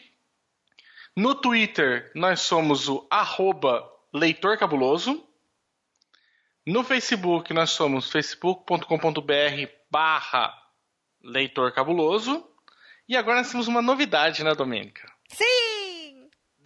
No 1.14 1.35
Twitter, 1.35 2.11
nós 2.14 2.40
somos 2.40 2.88
o 2.88 3.06
arroba 3.11 3.88
Leitor 4.12 4.59
Cabuloso. 4.59 5.23
No 6.67 6.83
Facebook, 6.83 7.55
nós 7.55 7.71
somos 7.71 8.11
facebook.com.br 8.11 8.83
barra 9.91 10.53
Leitor 11.23 11.73
Cabuloso. 11.73 12.45
E 13.09 13.17
agora 13.17 13.39
nós 13.39 13.51
temos 13.51 13.69
uma 13.69 13.81
novidade, 13.81 14.43
né, 14.43 14.53
Domênica? 14.55 15.09
Sim! 15.29 15.67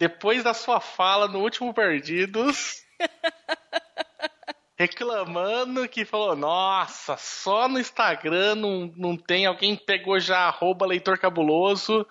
depois 0.01 0.43
da 0.43 0.51
sua 0.51 0.79
fala 0.79 1.27
no 1.27 1.41
último 1.41 1.75
Perdidos, 1.75 2.83
reclamando 4.75 5.87
que 5.87 6.03
falou, 6.03 6.35
nossa, 6.35 7.15
só 7.17 7.67
no 7.67 7.79
Instagram 7.79 8.55
não, 8.55 8.91
não 8.97 9.15
tem, 9.15 9.45
alguém 9.45 9.75
pegou 9.75 10.19
já 10.19 10.39
arroba 10.39 10.87
leitor 10.87 11.19
cabuloso 11.19 12.03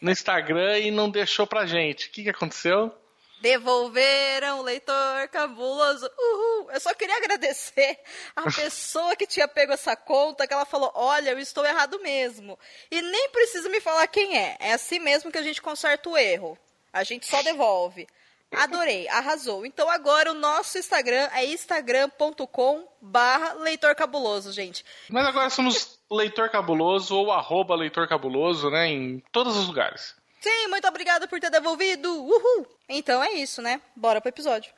no 0.00 0.12
Instagram 0.12 0.78
e 0.78 0.92
não 0.92 1.10
deixou 1.10 1.44
pra 1.44 1.66
gente. 1.66 2.06
O 2.06 2.12
que, 2.12 2.22
que 2.22 2.30
aconteceu? 2.30 2.96
Devolveram 3.42 4.60
o 4.60 4.62
leitor 4.62 5.26
cabuloso. 5.28 6.08
Uhul! 6.16 6.70
Eu 6.70 6.80
só 6.80 6.94
queria 6.94 7.16
agradecer 7.16 7.98
a 8.36 8.42
pessoa 8.50 9.16
que 9.16 9.26
tinha 9.26 9.48
pego 9.48 9.72
essa 9.72 9.96
conta, 9.96 10.46
que 10.46 10.54
ela 10.54 10.64
falou: 10.64 10.92
Olha, 10.94 11.30
eu 11.30 11.38
estou 11.40 11.66
errado 11.66 12.00
mesmo. 12.00 12.56
E 12.88 13.02
nem 13.02 13.30
precisa 13.30 13.68
me 13.68 13.80
falar 13.80 14.06
quem 14.06 14.38
é. 14.38 14.56
É 14.60 14.72
assim 14.72 15.00
mesmo 15.00 15.32
que 15.32 15.38
a 15.38 15.42
gente 15.42 15.60
conserta 15.60 16.08
o 16.08 16.16
erro. 16.16 16.56
A 16.92 17.02
gente 17.02 17.26
só 17.26 17.42
devolve. 17.42 18.06
Adorei, 18.52 19.08
arrasou. 19.08 19.64
Então 19.64 19.88
agora 19.88 20.30
o 20.30 20.34
nosso 20.34 20.78
Instagram 20.78 21.28
é 21.32 21.44
instagram.com 21.46 22.86
barra 23.00 23.54
leitor 23.54 23.94
cabuloso, 23.94 24.52
gente. 24.52 24.84
Mas 25.08 25.26
agora 25.26 25.50
somos 25.50 25.98
leitor 26.10 26.50
cabuloso 26.50 27.16
ou 27.16 27.32
arroba 27.32 27.74
leitor 27.74 28.06
cabuloso, 28.06 28.70
né, 28.70 28.88
em 28.88 29.20
todos 29.32 29.56
os 29.56 29.66
lugares. 29.66 30.14
Sim, 30.42 30.66
muito 30.68 30.88
obrigada 30.88 31.28
por 31.28 31.38
ter 31.38 31.50
devolvido. 31.50 32.08
Uhul! 32.12 32.66
Então 32.88 33.22
é 33.22 33.34
isso, 33.34 33.62
né? 33.62 33.80
Bora 33.94 34.20
pro 34.20 34.28
episódio. 34.28 34.72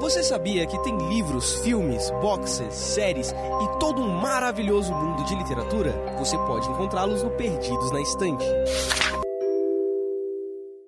Você 0.00 0.22
sabia 0.22 0.66
que 0.66 0.82
tem 0.82 0.96
livros, 1.08 1.60
filmes, 1.60 2.10
boxes, 2.22 2.74
séries 2.74 3.32
e 3.32 3.78
todo 3.78 4.02
um 4.02 4.08
maravilhoso 4.08 4.94
mundo 4.94 5.24
de 5.24 5.34
literatura? 5.34 5.92
Você 6.18 6.36
pode 6.38 6.68
encontrá-los 6.68 7.22
no 7.22 7.30
Perdidos 7.36 7.90
na 7.92 8.00
Estante. 8.00 8.44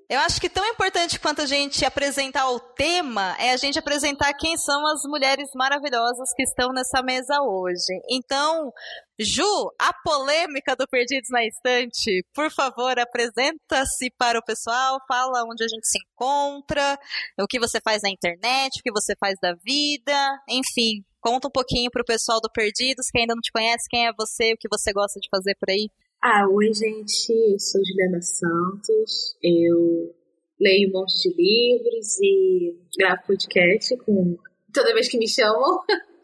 Eu 0.08 0.20
acho 0.20 0.40
que 0.40 0.48
tão 0.48 0.64
importante 0.66 1.18
quanto 1.18 1.42
a 1.42 1.46
gente 1.46 1.84
apresentar 1.84 2.48
o 2.48 2.60
tema 2.60 3.36
é 3.40 3.50
a 3.50 3.56
gente 3.56 3.78
apresentar 3.78 4.32
quem 4.34 4.56
são 4.56 4.86
as 4.86 5.00
mulheres 5.04 5.48
maravilhosas 5.54 6.32
que 6.34 6.42
estão 6.42 6.72
nessa 6.72 7.02
mesa 7.02 7.42
hoje. 7.42 8.00
Então, 8.08 8.72
Ju, 9.18 9.72
a 9.80 9.94
polêmica 10.04 10.76
do 10.76 10.86
Perdidos 10.86 11.30
na 11.30 11.42
Estante, 11.46 12.22
por 12.34 12.50
favor, 12.50 12.98
apresenta-se 12.98 14.10
para 14.18 14.38
o 14.38 14.44
pessoal, 14.44 14.98
fala 15.08 15.42
onde 15.50 15.64
a 15.64 15.68
gente 15.68 15.86
se 15.86 15.98
encontra, 15.98 16.98
o 17.40 17.46
que 17.46 17.58
você 17.58 17.80
faz 17.80 18.02
na 18.02 18.10
internet, 18.10 18.78
o 18.78 18.82
que 18.82 18.92
você 18.92 19.14
faz 19.18 19.38
da 19.40 19.54
vida, 19.64 20.12
enfim, 20.50 21.02
conta 21.18 21.48
um 21.48 21.50
pouquinho 21.50 21.90
para 21.90 22.02
o 22.02 22.06
pessoal 22.06 22.40
do 22.42 22.52
Perdidos, 22.52 23.06
que 23.10 23.18
ainda 23.18 23.34
não 23.34 23.40
te 23.40 23.50
conhece, 23.50 23.88
quem 23.88 24.06
é 24.06 24.12
você, 24.12 24.52
o 24.52 24.58
que 24.58 24.68
você 24.70 24.92
gosta 24.92 25.18
de 25.18 25.28
fazer 25.30 25.56
por 25.58 25.70
aí. 25.70 25.88
Ah, 26.22 26.46
oi, 26.50 26.72
gente. 26.74 27.32
Eu 27.32 27.58
sou 27.58 27.80
Juliana 27.84 28.20
Santos. 28.20 29.36
Eu 29.42 30.14
leio 30.60 30.88
um 30.88 30.92
monte 30.92 31.22
de 31.22 31.34
livros 31.36 32.18
e 32.20 32.76
gravo 32.98 33.22
podcast 33.26 33.96
com 33.98 34.36
toda 34.74 34.92
vez 34.92 35.08
que 35.08 35.18
me 35.18 35.28
chamam. 35.28 35.80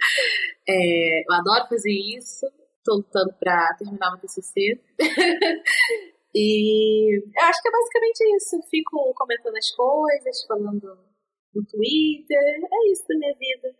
É, 0.68 1.22
eu 1.22 1.32
adoro 1.32 1.68
fazer 1.68 1.90
isso. 1.90 2.46
Estou 2.82 2.96
lutando 2.96 3.32
para 3.38 3.76
terminar 3.78 4.10
meu 4.10 4.20
TCC. 4.20 4.82
e 6.34 7.14
eu 7.16 7.44
acho 7.44 7.62
que 7.62 7.68
é 7.68 7.70
basicamente 7.70 8.36
isso. 8.36 8.56
Eu 8.56 8.62
fico 8.62 9.14
comentando 9.14 9.56
as 9.56 9.70
coisas, 9.70 10.44
falando 10.48 10.98
no 11.54 11.64
Twitter. 11.64 12.38
É 12.38 12.90
isso 12.90 13.04
da 13.08 13.16
minha 13.16 13.34
vida. 13.38 13.72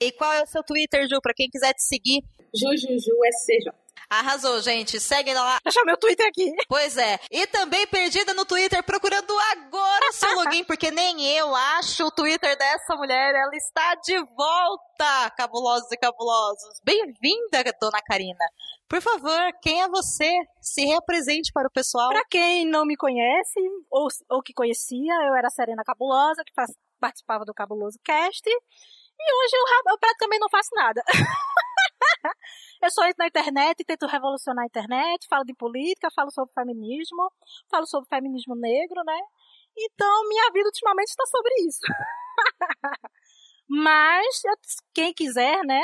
E 0.00 0.10
qual 0.12 0.32
é 0.32 0.42
o 0.42 0.46
seu 0.46 0.62
Twitter, 0.62 1.06
Ju, 1.06 1.20
para 1.20 1.34
quem 1.34 1.50
quiser 1.50 1.74
te 1.74 1.82
seguir? 1.82 2.22
JujujuSCJ. 2.54 3.72
Arrasou, 4.10 4.60
gente. 4.62 4.98
Segue 4.98 5.34
lá. 5.34 5.58
Deixa 5.62 5.84
meu 5.84 5.96
Twitter 5.98 6.26
aqui. 6.26 6.50
Pois 6.66 6.96
é. 6.96 7.18
E 7.30 7.46
também 7.46 7.86
perdida 7.86 8.32
no 8.32 8.46
Twitter, 8.46 8.82
procurando 8.82 9.38
agora 9.52 10.08
o 10.08 10.12
seu 10.12 10.34
login, 10.34 10.64
porque 10.64 10.90
nem 10.90 11.26
eu 11.36 11.54
acho 11.54 12.06
o 12.06 12.10
Twitter 12.10 12.56
dessa 12.56 12.96
mulher. 12.96 13.34
Ela 13.34 13.54
está 13.54 13.94
de 13.96 14.18
volta, 14.34 15.30
cabulosos 15.36 15.92
e 15.92 15.96
cabulosos. 15.98 16.80
Bem-vinda, 16.82 17.62
dona 17.78 18.00
Karina. 18.02 18.44
Por 18.88 19.02
favor, 19.02 19.38
quem 19.60 19.82
é 19.82 19.88
você? 19.88 20.32
Se 20.62 20.86
represente 20.86 21.52
para 21.52 21.68
o 21.68 21.70
pessoal. 21.70 22.08
Pra 22.08 22.24
quem 22.30 22.64
não 22.64 22.86
me 22.86 22.96
conhece, 22.96 23.60
ou, 23.90 24.08
ou 24.30 24.42
que 24.42 24.54
conhecia, 24.54 25.12
eu 25.26 25.34
era 25.34 25.48
a 25.48 25.50
Serena 25.50 25.82
Cabulosa, 25.84 26.42
que 26.46 26.54
faz- 26.54 26.72
participava 26.98 27.44
do 27.44 27.52
Cabuloso 27.52 27.98
Cast. 28.02 28.48
E 28.48 29.34
hoje 29.44 29.52
eu, 29.54 29.92
eu 29.92 29.98
praticamente 29.98 30.40
não 30.40 30.48
faço 30.48 30.70
nada. 30.74 31.02
eu 32.82 32.90
só 32.90 33.04
entro 33.04 33.16
na 33.18 33.26
internet 33.26 33.80
e 33.80 33.84
tento 33.84 34.06
revolucionar 34.06 34.64
a 34.64 34.66
internet, 34.66 35.26
falo 35.28 35.44
de 35.44 35.54
política, 35.54 36.08
falo 36.14 36.30
sobre 36.30 36.52
feminismo, 36.54 37.32
falo 37.70 37.86
sobre 37.86 38.08
feminismo 38.08 38.54
negro, 38.54 39.02
né? 39.04 39.18
Então, 39.76 40.28
minha 40.28 40.50
vida 40.52 40.66
ultimamente 40.66 41.08
está 41.08 41.24
sobre 41.26 41.52
isso. 41.66 41.80
Mas, 43.68 44.42
quem 44.94 45.12
quiser, 45.12 45.62
né, 45.64 45.80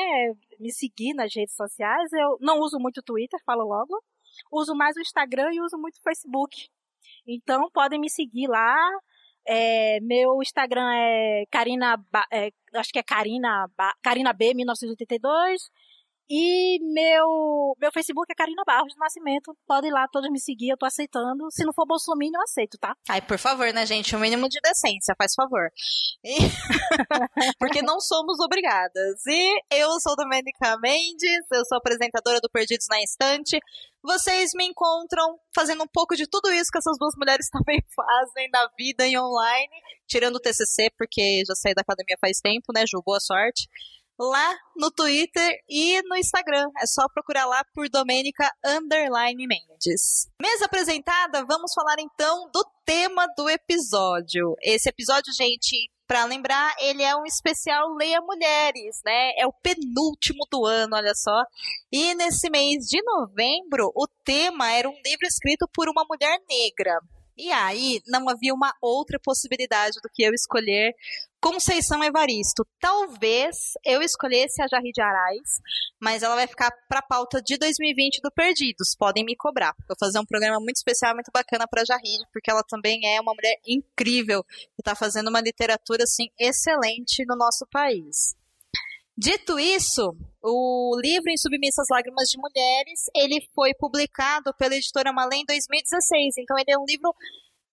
me 0.58 0.72
seguir 0.72 1.14
nas 1.14 1.34
redes 1.34 1.54
sociais, 1.54 2.12
eu 2.12 2.38
não 2.40 2.58
uso 2.60 2.78
muito 2.78 3.02
Twitter, 3.02 3.38
falo 3.44 3.64
logo. 3.64 4.02
Uso 4.50 4.74
mais 4.74 4.96
o 4.96 5.00
Instagram 5.00 5.52
e 5.52 5.60
uso 5.60 5.76
muito 5.78 5.96
o 5.96 6.02
Facebook. 6.02 6.68
Então, 7.26 7.70
podem 7.72 8.00
me 8.00 8.10
seguir 8.10 8.48
lá. 8.48 8.76
É, 9.46 10.00
meu 10.00 10.40
Instagram 10.42 10.90
é 10.94 11.44
Karina, 11.50 12.02
é, 12.32 12.50
acho 12.74 12.90
que 12.90 12.98
é 12.98 13.02
Karina, 13.02 13.68
Karina 14.02 14.32
B 14.32 14.54
1982. 14.54 15.70
E 16.28 16.78
meu, 16.80 17.76
meu 17.78 17.92
Facebook 17.92 18.32
é 18.32 18.34
Karina 18.34 18.62
Barros 18.66 18.94
do 18.94 18.98
Nascimento. 18.98 19.54
Pode 19.66 19.88
ir 19.88 19.90
lá, 19.90 20.08
todos 20.08 20.30
me 20.30 20.40
seguir, 20.40 20.70
eu 20.70 20.76
tô 20.76 20.86
aceitando. 20.86 21.50
Se 21.50 21.64
não 21.64 21.72
for 21.72 21.86
Bolsonaro, 21.86 22.30
eu 22.34 22.42
aceito, 22.42 22.78
tá? 22.78 22.96
Ai, 23.08 23.20
por 23.20 23.38
favor, 23.38 23.70
né, 23.74 23.84
gente? 23.84 24.16
O 24.16 24.18
mínimo 24.18 24.48
de 24.48 24.58
decência, 24.60 25.14
faz 25.18 25.34
favor. 25.34 25.70
E... 26.24 26.36
Porque 27.58 27.82
não 27.82 28.00
somos 28.00 28.40
obrigadas. 28.40 29.26
E 29.26 29.62
eu 29.70 30.00
sou 30.00 30.16
Domenica 30.16 30.78
Mendes, 30.78 31.44
eu 31.52 31.64
sou 31.66 31.76
apresentadora 31.76 32.40
do 32.40 32.48
Perdidos 32.48 32.86
na 32.88 33.02
Instante. 33.02 33.58
Vocês 34.02 34.52
me 34.54 34.64
encontram 34.66 35.38
fazendo 35.54 35.82
um 35.84 35.88
pouco 35.92 36.16
de 36.16 36.26
tudo 36.26 36.50
isso 36.52 36.70
que 36.70 36.78
essas 36.78 36.96
duas 36.98 37.14
mulheres 37.16 37.48
também 37.52 37.82
fazem 37.94 38.48
na 38.50 38.68
vida 38.78 39.06
e 39.06 39.18
online, 39.18 39.74
tirando 40.06 40.36
o 40.36 40.40
TCC, 40.40 40.90
porque 40.96 41.42
já 41.46 41.54
saí 41.54 41.74
da 41.74 41.82
academia 41.82 42.16
faz 42.20 42.38
tempo, 42.40 42.72
né, 42.74 42.84
Ju? 42.86 43.02
Boa 43.04 43.20
sorte 43.20 43.68
lá 44.18 44.54
no 44.76 44.90
Twitter 44.90 45.58
e 45.68 46.02
no 46.02 46.16
Instagram. 46.16 46.68
É 46.80 46.86
só 46.86 47.06
procurar 47.12 47.46
lá 47.46 47.64
por 47.74 47.88
Domênica 47.88 48.50
Underline 48.64 49.46
Mendes. 49.46 50.28
Mesa 50.40 50.66
apresentada, 50.66 51.44
vamos 51.44 51.72
falar 51.74 51.96
então 51.98 52.50
do 52.52 52.64
tema 52.84 53.26
do 53.36 53.48
episódio. 53.48 54.54
Esse 54.62 54.88
episódio, 54.88 55.32
gente, 55.32 55.90
para 56.06 56.24
lembrar, 56.26 56.74
ele 56.80 57.02
é 57.02 57.16
um 57.16 57.24
especial 57.24 57.94
Leia 57.94 58.20
Mulheres, 58.20 59.00
né? 59.04 59.32
É 59.38 59.46
o 59.46 59.52
penúltimo 59.52 60.46
do 60.50 60.64
ano, 60.66 60.96
olha 60.96 61.14
só. 61.14 61.44
E 61.90 62.14
nesse 62.14 62.50
mês 62.50 62.86
de 62.86 63.02
novembro, 63.02 63.90
o 63.94 64.06
tema 64.22 64.70
era 64.70 64.88
um 64.88 65.00
livro 65.04 65.26
escrito 65.26 65.68
por 65.72 65.88
uma 65.88 66.04
mulher 66.08 66.38
negra. 66.48 67.00
E 67.36 67.50
aí 67.50 68.00
não 68.06 68.28
havia 68.28 68.54
uma 68.54 68.72
outra 68.80 69.18
possibilidade 69.18 69.98
do 70.02 70.08
que 70.12 70.22
eu 70.22 70.32
escolher 70.32 70.94
Conceição 71.44 72.02
Evaristo. 72.02 72.66
Talvez 72.80 73.74
eu 73.84 74.00
escolhesse 74.00 74.62
a 74.62 74.66
Jarri 74.66 74.90
de 74.92 75.02
Arais, 75.02 75.60
mas 76.00 76.22
ela 76.22 76.36
vai 76.36 76.46
ficar 76.46 76.70
para 76.88 77.00
a 77.00 77.06
pauta 77.06 77.42
de 77.42 77.58
2020 77.58 78.22
do 78.22 78.32
Perdidos. 78.32 78.96
Podem 78.98 79.22
me 79.26 79.36
cobrar. 79.36 79.74
Vou 79.86 79.94
fazer 80.00 80.18
um 80.18 80.24
programa 80.24 80.58
muito 80.58 80.76
especial, 80.76 81.12
muito 81.12 81.30
bacana 81.30 81.68
para 81.68 81.82
a 81.82 81.84
Jarri, 81.84 82.16
porque 82.32 82.50
ela 82.50 82.62
também 82.66 82.98
é 83.14 83.20
uma 83.20 83.34
mulher 83.34 83.58
incrível 83.66 84.42
que 84.42 84.80
está 84.80 84.94
fazendo 84.94 85.28
uma 85.28 85.42
literatura 85.42 86.04
assim 86.04 86.28
excelente 86.40 87.26
no 87.26 87.36
nosso 87.36 87.66
país. 87.70 88.34
Dito 89.14 89.58
isso, 89.58 90.16
o 90.42 90.98
livro 90.98 91.30
Em 91.30 91.36
Submissas 91.36 91.86
Lágrimas 91.90 92.30
de 92.30 92.38
Mulheres, 92.38 93.04
ele 93.14 93.46
foi 93.54 93.74
publicado 93.74 94.52
pela 94.54 94.74
editora 94.74 95.12
Malém 95.12 95.42
em 95.42 95.46
2016. 95.46 96.38
Então 96.38 96.58
ele 96.58 96.72
é 96.72 96.78
um 96.78 96.86
livro 96.88 97.14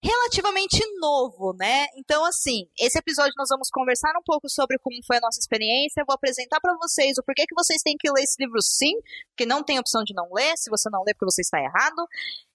relativamente 0.04 0.80
novo, 1.00 1.54
né? 1.54 1.86
Então, 1.96 2.26
assim, 2.26 2.68
esse 2.80 2.98
episódio 2.98 3.34
nós 3.38 3.50
vamos 3.50 3.70
conversar 3.70 4.12
um 4.18 4.24
pouco 4.26 4.50
sobre 4.50 4.78
como 4.80 4.98
foi 5.06 5.18
a 5.18 5.22
nossa 5.22 5.40
experiência. 5.40 6.02
Eu 6.02 6.06
vou 6.08 6.16
apresentar 6.16 6.60
para 6.60 6.76
vocês 6.78 7.18
o 7.18 7.24
porquê 7.24 7.46
que 7.48 7.56
vocês 7.56 7.82
têm 7.84 7.96
que 7.98 8.12
ler 8.12 8.24
esse 8.24 8.36
livro 8.40 8.62
sim, 8.62 8.94
porque 9.30 9.46
não 9.46 9.64
tem 9.64 9.80
opção 9.80 10.04
de 10.04 10.14
não 10.14 10.28
ler, 10.34 10.58
se 10.58 10.70
você 10.70 10.90
não 10.90 11.04
ler 11.04 11.14
porque 11.14 11.32
você 11.32 11.42
está 11.42 11.60
errado. 11.60 12.08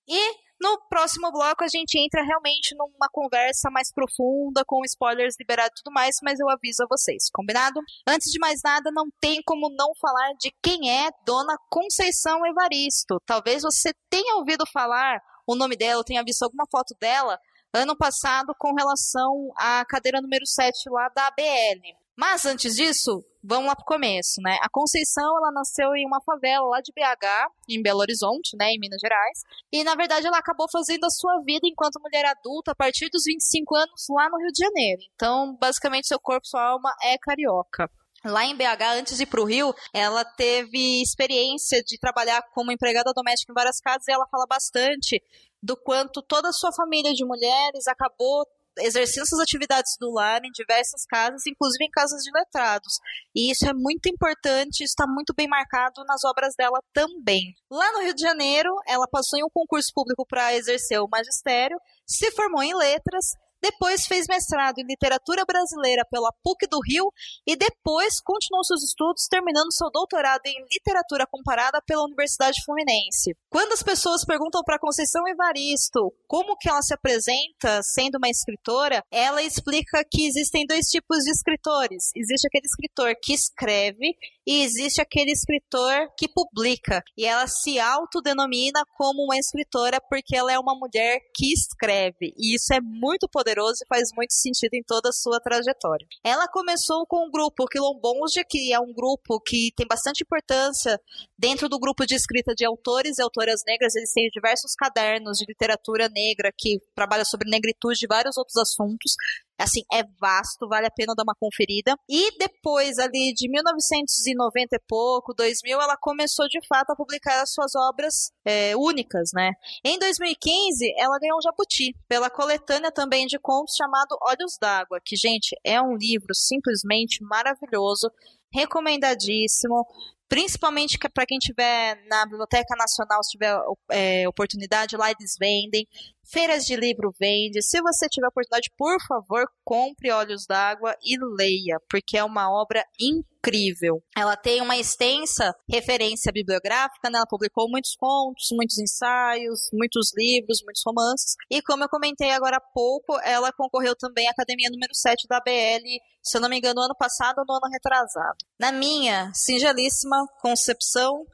E 0.08 0.46
no 0.60 0.80
próximo 0.88 1.30
bloco 1.30 1.62
a 1.62 1.68
gente 1.68 1.98
entra 1.98 2.22
realmente 2.22 2.74
numa 2.74 3.08
conversa 3.12 3.70
mais 3.70 3.92
profunda, 3.92 4.64
com 4.66 4.84
spoilers 4.84 5.34
liberados 5.38 5.78
e 5.78 5.82
tudo 5.82 5.92
mais, 5.92 6.16
mas 6.22 6.40
eu 6.40 6.48
aviso 6.48 6.82
a 6.82 6.86
vocês, 6.88 7.28
combinado? 7.32 7.80
Antes 8.08 8.30
de 8.30 8.38
mais 8.38 8.60
nada, 8.64 8.90
não 8.92 9.04
tem 9.20 9.40
como 9.44 9.68
não 9.70 9.92
falar 10.00 10.32
de 10.40 10.52
quem 10.62 10.90
é 10.90 11.10
Dona 11.26 11.56
Conceição 11.70 12.44
Evaristo. 12.46 13.20
Talvez 13.26 13.62
você 13.62 13.92
tenha 14.10 14.36
ouvido 14.36 14.64
falar 14.72 15.20
o 15.46 15.54
nome 15.54 15.76
dela, 15.76 16.00
eu 16.00 16.04
tenha 16.04 16.24
visto 16.24 16.42
alguma 16.42 16.66
foto 16.70 16.94
dela 17.00 17.38
ano 17.72 17.96
passado 17.96 18.54
com 18.58 18.74
relação 18.74 19.50
à 19.56 19.84
cadeira 19.84 20.20
número 20.20 20.46
7 20.46 20.88
lá 20.90 21.08
da 21.14 21.26
ABL. 21.26 21.96
Mas 22.16 22.46
antes 22.46 22.74
disso, 22.74 23.22
vamos 23.44 23.66
lá 23.66 23.76
pro 23.76 23.84
começo, 23.84 24.40
né? 24.40 24.56
A 24.62 24.70
Conceição, 24.70 25.36
ela 25.36 25.52
nasceu 25.52 25.94
em 25.94 26.06
uma 26.06 26.22
favela 26.22 26.66
lá 26.66 26.80
de 26.80 26.90
BH, 26.90 27.52
em 27.68 27.82
Belo 27.82 28.00
Horizonte, 28.00 28.56
né, 28.56 28.70
em 28.70 28.78
Minas 28.80 29.00
Gerais. 29.00 29.42
E 29.70 29.84
na 29.84 29.94
verdade 29.94 30.26
ela 30.26 30.38
acabou 30.38 30.66
fazendo 30.72 31.04
a 31.04 31.10
sua 31.10 31.42
vida 31.44 31.68
enquanto 31.68 32.00
mulher 32.00 32.24
adulta 32.24 32.72
a 32.72 32.74
partir 32.74 33.10
dos 33.10 33.24
25 33.26 33.76
anos 33.76 34.06
lá 34.08 34.30
no 34.30 34.38
Rio 34.38 34.50
de 34.50 34.64
Janeiro. 34.64 35.02
Então, 35.14 35.54
basicamente 35.60 36.08
seu 36.08 36.18
corpo, 36.18 36.46
sua 36.46 36.62
alma 36.62 36.90
é 37.02 37.18
carioca. 37.18 37.90
Lá 38.26 38.44
em 38.44 38.56
BH, 38.56 38.98
antes 38.98 39.16
de 39.16 39.22
ir 39.22 39.26
para 39.26 39.40
o 39.40 39.44
Rio, 39.44 39.72
ela 39.92 40.24
teve 40.24 41.00
experiência 41.00 41.80
de 41.82 41.96
trabalhar 41.98 42.42
como 42.52 42.72
empregada 42.72 43.12
doméstica 43.14 43.52
em 43.52 43.54
várias 43.54 43.78
casas 43.78 44.08
e 44.08 44.12
ela 44.12 44.26
fala 44.26 44.46
bastante 44.46 45.22
do 45.62 45.76
quanto 45.76 46.20
toda 46.22 46.48
a 46.48 46.52
sua 46.52 46.72
família 46.72 47.12
de 47.12 47.24
mulheres 47.24 47.86
acabou 47.86 48.44
exercendo 48.78 49.22
essas 49.22 49.40
atividades 49.40 49.96
do 49.98 50.10
lar 50.12 50.44
em 50.44 50.50
diversas 50.52 51.04
casas, 51.06 51.46
inclusive 51.46 51.84
em 51.84 51.90
casas 51.90 52.22
de 52.22 52.30
letrados. 52.32 52.98
E 53.34 53.50
isso 53.50 53.66
é 53.66 53.72
muito 53.72 54.08
importante, 54.08 54.82
está 54.82 55.06
muito 55.06 55.32
bem 55.34 55.48
marcado 55.48 56.04
nas 56.04 56.24
obras 56.24 56.54
dela 56.56 56.78
também. 56.92 57.54
Lá 57.70 57.90
no 57.92 58.00
Rio 58.00 58.14
de 58.14 58.20
Janeiro, 58.20 58.70
ela 58.86 59.06
passou 59.08 59.38
em 59.38 59.44
um 59.44 59.50
concurso 59.52 59.90
público 59.94 60.26
para 60.26 60.54
exercer 60.54 61.00
o 61.00 61.08
magistério, 61.08 61.78
se 62.06 62.30
formou 62.32 62.62
em 62.62 62.74
letras 62.74 63.32
depois 63.66 64.06
fez 64.06 64.26
mestrado 64.28 64.78
em 64.78 64.86
literatura 64.86 65.44
brasileira 65.44 66.04
pela 66.08 66.32
PUC 66.42 66.68
do 66.68 66.78
Rio 66.80 67.10
e 67.44 67.56
depois 67.56 68.20
continuou 68.20 68.62
seus 68.62 68.84
estudos, 68.84 69.26
terminando 69.28 69.72
seu 69.72 69.90
doutorado 69.90 70.42
em 70.46 70.54
literatura 70.72 71.26
comparada 71.26 71.82
pela 71.84 72.04
Universidade 72.04 72.62
Fluminense. 72.64 73.34
Quando 73.50 73.72
as 73.72 73.82
pessoas 73.82 74.24
perguntam 74.24 74.62
para 74.64 74.78
Conceição 74.78 75.26
Evaristo 75.26 76.12
como 76.28 76.56
que 76.56 76.68
ela 76.68 76.80
se 76.80 76.94
apresenta 76.94 77.82
sendo 77.82 78.18
uma 78.18 78.28
escritora, 78.28 79.02
ela 79.10 79.42
explica 79.42 80.04
que 80.08 80.26
existem 80.26 80.64
dois 80.64 80.86
tipos 80.86 81.24
de 81.24 81.30
escritores. 81.30 82.12
Existe 82.14 82.46
aquele 82.46 82.66
escritor 82.66 83.14
que 83.20 83.34
escreve 83.34 84.14
e 84.46 84.62
existe 84.62 85.00
aquele 85.00 85.32
escritor 85.32 86.08
que 86.16 86.28
publica. 86.28 87.02
E 87.16 87.24
ela 87.24 87.48
se 87.48 87.80
autodenomina 87.80 88.80
como 88.96 89.24
uma 89.24 89.36
escritora 89.36 90.00
porque 90.08 90.36
ela 90.36 90.52
é 90.52 90.58
uma 90.58 90.76
mulher 90.78 91.18
que 91.34 91.52
escreve. 91.52 92.32
E 92.36 92.54
isso 92.54 92.72
é 92.72 92.80
muito 92.80 93.28
poderoso 93.28 93.55
e 93.80 93.86
faz 93.88 94.08
muito 94.14 94.32
sentido 94.32 94.74
em 94.74 94.82
toda 94.82 95.08
a 95.08 95.12
sua 95.12 95.40
trajetória. 95.40 96.06
Ela 96.24 96.46
começou 96.48 97.06
com 97.06 97.26
o 97.26 97.30
grupo 97.30 97.66
Quilombonge, 97.66 98.44
que 98.48 98.72
é 98.72 98.80
um 98.80 98.92
grupo 98.92 99.40
que 99.40 99.72
tem 99.76 99.86
bastante 99.86 100.22
importância 100.22 101.00
dentro 101.38 101.68
do 101.68 101.78
grupo 101.78 102.06
de 102.06 102.14
escrita 102.14 102.54
de 102.54 102.64
autores 102.64 103.18
e 103.18 103.22
autoras 103.22 103.62
negras. 103.66 103.94
Eles 103.94 104.12
têm 104.12 104.28
diversos 104.28 104.74
cadernos 104.74 105.38
de 105.38 105.44
literatura 105.46 106.08
negra 106.08 106.50
que 106.56 106.78
trabalha 106.94 107.24
sobre 107.24 107.50
negritude 107.50 108.04
e 108.04 108.08
vários 108.08 108.36
outros 108.36 108.56
assuntos. 108.56 109.14
Assim, 109.58 109.80
é 109.92 110.02
vasto, 110.20 110.68
vale 110.68 110.86
a 110.86 110.90
pena 110.90 111.14
dar 111.14 111.22
uma 111.22 111.34
conferida. 111.38 111.94
E 112.08 112.36
depois, 112.38 112.98
ali 112.98 113.32
de 113.34 113.48
1990 113.48 114.76
e 114.76 114.80
pouco, 114.86 115.34
2000, 115.34 115.80
ela 115.80 115.96
começou 115.96 116.46
de 116.48 116.60
fato 116.66 116.90
a 116.90 116.96
publicar 116.96 117.42
as 117.42 117.52
suas 117.52 117.74
obras 117.74 118.30
é, 118.44 118.76
únicas, 118.76 119.30
né? 119.34 119.52
Em 119.84 119.98
2015, 119.98 120.92
ela 120.98 121.18
ganhou 121.18 121.38
um 121.38 121.42
jabuti 121.42 121.94
pela 122.08 122.28
coletânea 122.28 122.92
também 122.92 123.26
de 123.26 123.38
contos 123.38 123.74
chamado 123.76 124.16
Olhos 124.22 124.56
d'Água, 124.60 125.00
que, 125.04 125.16
gente, 125.16 125.56
é 125.64 125.80
um 125.80 125.96
livro 125.96 126.34
simplesmente 126.34 127.22
maravilhoso, 127.24 128.10
recomendadíssimo 128.52 129.86
principalmente 130.28 130.98
para 131.12 131.26
quem 131.26 131.38
tiver 131.38 132.02
na 132.08 132.24
Biblioteca 132.24 132.74
Nacional, 132.76 133.22
se 133.22 133.30
tiver 133.30 133.56
é, 133.90 134.28
oportunidade, 134.28 134.96
lá 134.96 135.10
eles 135.10 135.36
vendem. 135.38 135.86
Feiras 136.28 136.64
de 136.64 136.74
livro 136.74 137.12
vende. 137.20 137.62
Se 137.62 137.80
você 137.80 138.08
tiver 138.08 138.26
oportunidade, 138.26 138.68
por 138.76 138.96
favor, 139.06 139.46
compre 139.64 140.10
Olhos 140.10 140.44
d'Água 140.44 140.92
e 141.00 141.16
leia, 141.36 141.78
porque 141.88 142.18
é 142.18 142.24
uma 142.24 142.50
obra 142.50 142.84
incrível. 142.98 144.02
Ela 144.16 144.36
tem 144.36 144.60
uma 144.60 144.76
extensa 144.76 145.54
referência 145.70 146.32
bibliográfica, 146.32 147.08
né? 147.08 147.18
ela 147.18 147.26
publicou 147.28 147.70
muitos 147.70 147.94
contos, 147.94 148.48
muitos 148.52 148.76
ensaios, 148.78 149.68
muitos 149.72 150.10
livros, 150.16 150.62
muitos 150.64 150.82
romances. 150.84 151.34
E 151.48 151.62
como 151.62 151.84
eu 151.84 151.88
comentei 151.88 152.32
agora 152.32 152.56
há 152.56 152.72
pouco, 152.74 153.16
ela 153.20 153.52
concorreu 153.52 153.94
também 153.94 154.26
à 154.26 154.32
Academia 154.32 154.68
número 154.68 154.92
7 154.92 155.28
da 155.28 155.38
BL, 155.38 155.86
se 156.20 156.36
eu 156.36 156.40
não 156.40 156.48
me 156.48 156.58
engano, 156.58 156.74
no 156.74 156.82
ano 156.82 156.96
passado 156.98 157.38
ou 157.38 157.44
no 157.46 157.54
ano 157.54 157.72
retrasado. 157.72 158.36
Na 158.58 158.72
minha 158.72 159.30
singelíssima 159.32 160.15
concepção, 160.40 161.24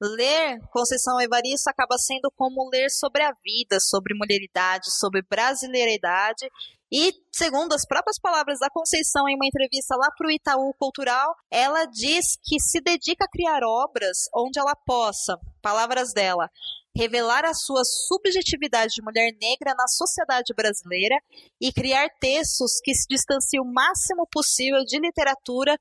ler 0.00 0.58
Conceição 0.70 1.20
Evaristo 1.20 1.70
acaba 1.70 1.96
sendo 1.96 2.30
como 2.36 2.68
ler 2.70 2.90
sobre 2.90 3.22
a 3.22 3.32
vida, 3.44 3.78
sobre 3.80 4.14
mulheridade, 4.14 4.86
sobre 4.98 5.22
brasileiridade. 5.22 6.48
E, 6.90 7.12
segundo 7.32 7.72
as 7.72 7.86
próprias 7.86 8.18
palavras 8.20 8.58
da 8.58 8.68
Conceição 8.68 9.28
em 9.28 9.34
uma 9.34 9.46
entrevista 9.46 9.96
lá 9.96 10.08
para 10.16 10.26
o 10.26 10.30
Itaú 10.30 10.74
Cultural, 10.78 11.34
ela 11.50 11.86
diz 11.86 12.36
que 12.42 12.60
se 12.60 12.80
dedica 12.80 13.24
a 13.24 13.30
criar 13.30 13.62
obras 13.64 14.28
onde 14.34 14.58
ela 14.58 14.74
possa, 14.74 15.38
palavras 15.62 16.12
dela, 16.12 16.50
revelar 16.94 17.46
a 17.46 17.54
sua 17.54 17.82
subjetividade 17.84 18.92
de 18.94 19.02
mulher 19.02 19.32
negra 19.40 19.74
na 19.74 19.88
sociedade 19.88 20.52
brasileira 20.54 21.16
e 21.58 21.72
criar 21.72 22.08
textos 22.20 22.80
que 22.82 22.94
se 22.94 23.06
distanciem 23.08 23.62
o 23.62 23.72
máximo 23.72 24.26
possível 24.30 24.84
de 24.84 25.00
literatura 25.00 25.78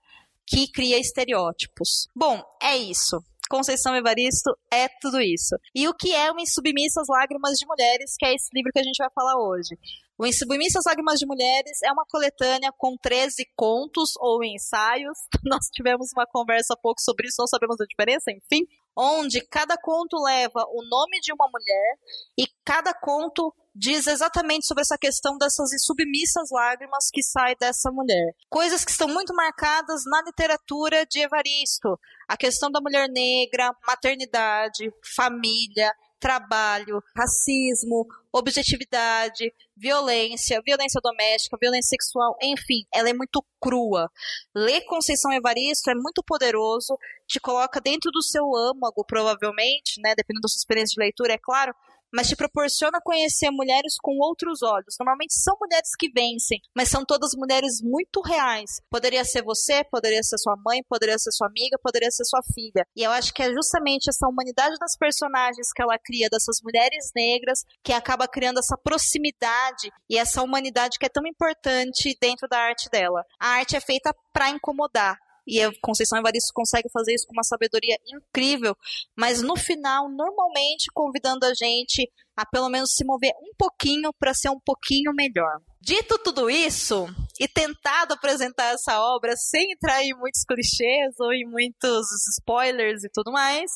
que 0.51 0.69
cria 0.69 0.99
estereótipos. 0.99 2.07
Bom, 2.13 2.43
é 2.61 2.75
isso. 2.75 3.23
Conceição 3.49 3.95
Evaristo 3.95 4.51
é 4.71 4.87
tudo 5.01 5.19
isso. 5.21 5.55
E 5.73 5.87
o 5.87 5.93
que 5.93 6.13
é 6.13 6.31
o 6.31 6.39
Insubmissas 6.39 7.07
Lágrimas 7.09 7.57
de 7.57 7.65
Mulheres, 7.65 8.15
que 8.17 8.25
é 8.25 8.33
esse 8.33 8.49
livro 8.53 8.71
que 8.73 8.79
a 8.79 8.83
gente 8.83 8.97
vai 8.97 9.09
falar 9.13 9.35
hoje? 9.37 9.77
O 10.17 10.25
Insubmissas 10.25 10.83
Lágrimas 10.85 11.19
de 11.19 11.25
Mulheres 11.25 11.81
é 11.83 11.91
uma 11.91 12.05
coletânea 12.09 12.71
com 12.77 12.95
13 13.01 13.45
contos 13.55 14.11
ou 14.19 14.43
ensaios. 14.43 15.17
Nós 15.43 15.65
tivemos 15.73 16.09
uma 16.15 16.25
conversa 16.25 16.73
há 16.73 16.77
pouco 16.77 17.01
sobre 17.01 17.27
isso, 17.27 17.37
não 17.39 17.47
sabemos 17.47 17.77
a 17.79 17.85
diferença, 17.85 18.31
enfim. 18.31 18.65
Onde 18.95 19.41
cada 19.47 19.77
conto 19.77 20.21
leva 20.21 20.65
o 20.69 20.83
nome 20.89 21.19
de 21.21 21.33
uma 21.33 21.49
mulher 21.51 21.97
e 22.37 22.45
cada 22.65 22.93
conto 22.93 23.53
diz 23.73 24.07
exatamente 24.07 24.65
sobre 24.65 24.81
essa 24.81 24.97
questão 24.97 25.37
dessas 25.37 25.69
submissas 25.83 26.49
lágrimas 26.51 27.09
que 27.11 27.23
saem 27.23 27.55
dessa 27.59 27.91
mulher. 27.91 28.33
Coisas 28.49 28.83
que 28.83 28.91
estão 28.91 29.07
muito 29.07 29.33
marcadas 29.33 30.03
na 30.05 30.21
literatura 30.23 31.05
de 31.05 31.19
Evaristo. 31.19 31.99
A 32.27 32.37
questão 32.37 32.69
da 32.69 32.81
mulher 32.81 33.07
negra, 33.09 33.73
maternidade, 33.87 34.91
família, 35.15 35.91
trabalho, 36.21 37.01
racismo, 37.17 38.05
objetividade, 38.31 39.51
violência, 39.75 40.61
violência 40.63 41.01
doméstica, 41.03 41.57
violência 41.59 41.89
sexual, 41.89 42.37
enfim, 42.43 42.85
ela 42.93 43.09
é 43.09 43.13
muito 43.13 43.43
crua. 43.59 44.07
Ler 44.55 44.81
Conceição 44.85 45.33
Evaristo 45.33 45.89
é 45.89 45.95
muito 45.95 46.23
poderoso, 46.23 46.95
te 47.27 47.39
coloca 47.39 47.81
dentro 47.81 48.11
do 48.11 48.21
seu 48.21 48.55
âmago, 48.55 49.03
provavelmente, 49.03 49.99
né, 49.99 50.13
dependendo 50.15 50.43
da 50.43 50.47
sua 50.47 50.59
experiência 50.59 50.93
de 50.93 51.01
leitura, 51.01 51.33
é 51.33 51.39
claro, 51.39 51.73
mas 52.13 52.27
te 52.27 52.35
proporciona 52.35 52.99
conhecer 53.03 53.49
mulheres 53.51 53.95
com 54.01 54.17
outros 54.19 54.61
olhos. 54.61 54.95
Normalmente 54.99 55.33
são 55.33 55.55
mulheres 55.59 55.91
que 55.97 56.11
vencem, 56.11 56.59
mas 56.75 56.89
são 56.89 57.05
todas 57.05 57.35
mulheres 57.35 57.81
muito 57.81 58.21
reais. 58.21 58.81
Poderia 58.89 59.23
ser 59.23 59.43
você, 59.43 59.83
poderia 59.83 60.21
ser 60.23 60.37
sua 60.37 60.55
mãe, 60.65 60.83
poderia 60.87 61.17
ser 61.17 61.31
sua 61.31 61.47
amiga, 61.47 61.77
poderia 61.81 62.11
ser 62.11 62.25
sua 62.25 62.41
filha. 62.53 62.85
E 62.95 63.03
eu 63.03 63.11
acho 63.11 63.33
que 63.33 63.41
é 63.41 63.51
justamente 63.51 64.09
essa 64.09 64.27
humanidade 64.27 64.75
das 64.79 64.97
personagens 64.97 65.71
que 65.73 65.81
ela 65.81 65.97
cria, 65.97 66.29
dessas 66.29 66.57
mulheres 66.63 67.11
negras, 67.15 67.63
que 67.83 67.93
acaba 67.93 68.27
criando 68.27 68.59
essa 68.59 68.77
proximidade 68.77 69.91
e 70.09 70.17
essa 70.17 70.41
humanidade 70.43 70.97
que 70.99 71.05
é 71.05 71.09
tão 71.09 71.25
importante 71.25 72.17
dentro 72.21 72.47
da 72.47 72.59
arte 72.59 72.89
dela. 72.89 73.23
A 73.39 73.59
arte 73.59 73.75
é 73.75 73.81
feita 73.81 74.13
para 74.33 74.49
incomodar, 74.49 75.17
e 75.45 75.61
a 75.61 75.71
Conceição 75.81 76.19
Evaristo 76.19 76.51
consegue 76.53 76.89
fazer 76.91 77.13
isso 77.13 77.25
com 77.27 77.33
uma 77.33 77.43
sabedoria 77.43 77.97
incrível, 78.07 78.75
mas 79.15 79.41
no 79.41 79.55
final, 79.55 80.09
normalmente 80.09 80.91
convidando 80.93 81.45
a 81.45 81.53
gente 81.53 82.09
a 82.35 82.45
pelo 82.45 82.69
menos 82.69 82.93
se 82.93 83.03
mover 83.03 83.33
um 83.41 83.53
pouquinho 83.57 84.11
para 84.13 84.33
ser 84.33 84.49
um 84.49 84.59
pouquinho 84.59 85.13
melhor. 85.13 85.59
Dito 85.79 86.17
tudo 86.19 86.49
isso, 86.49 87.07
e 87.39 87.47
tentado 87.47 88.13
apresentar 88.13 88.73
essa 88.73 89.01
obra 89.01 89.35
sem 89.35 89.71
entrar 89.71 90.03
em 90.03 90.13
muitos 90.13 90.43
clichês 90.43 91.19
ou 91.19 91.33
em 91.33 91.45
muitos 91.45 92.07
spoilers 92.37 93.03
e 93.03 93.09
tudo 93.09 93.31
mais, 93.31 93.71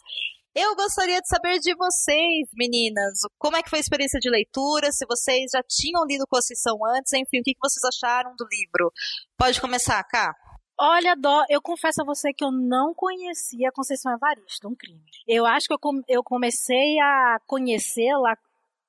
eu 0.56 0.74
gostaria 0.76 1.20
de 1.20 1.28
saber 1.28 1.60
de 1.60 1.76
vocês, 1.76 2.48
meninas, 2.54 3.20
como 3.38 3.58
é 3.58 3.62
que 3.62 3.70
foi 3.70 3.80
a 3.80 3.82
experiência 3.82 4.20
de 4.22 4.30
leitura, 4.30 4.90
se 4.92 5.06
vocês 5.06 5.52
já 5.52 5.62
tinham 5.68 6.06
lido 6.06 6.26
Conceição 6.30 6.78
antes, 6.96 7.12
enfim, 7.12 7.40
o 7.40 7.44
que 7.44 7.56
vocês 7.62 7.84
acharam 7.84 8.34
do 8.38 8.48
livro. 8.50 8.90
Pode 9.38 9.60
começar, 9.60 10.02
Cá? 10.06 10.34
Olha, 10.78 11.16
Dó, 11.16 11.44
eu 11.50 11.62
confesso 11.62 12.02
a 12.02 12.06
você 12.06 12.34
que 12.34 12.44
eu 12.44 12.52
não 12.52 12.94
conhecia 12.94 13.70
a 13.70 13.72
Conceição 13.72 14.14
Evaristo, 14.14 14.68
um 14.68 14.76
crime. 14.76 15.02
Eu 15.26 15.46
acho 15.46 15.68
que 15.68 15.74
eu, 15.74 15.80
eu 16.08 16.22
comecei 16.22 17.00
a 17.00 17.40
conhecê-la 17.48 18.38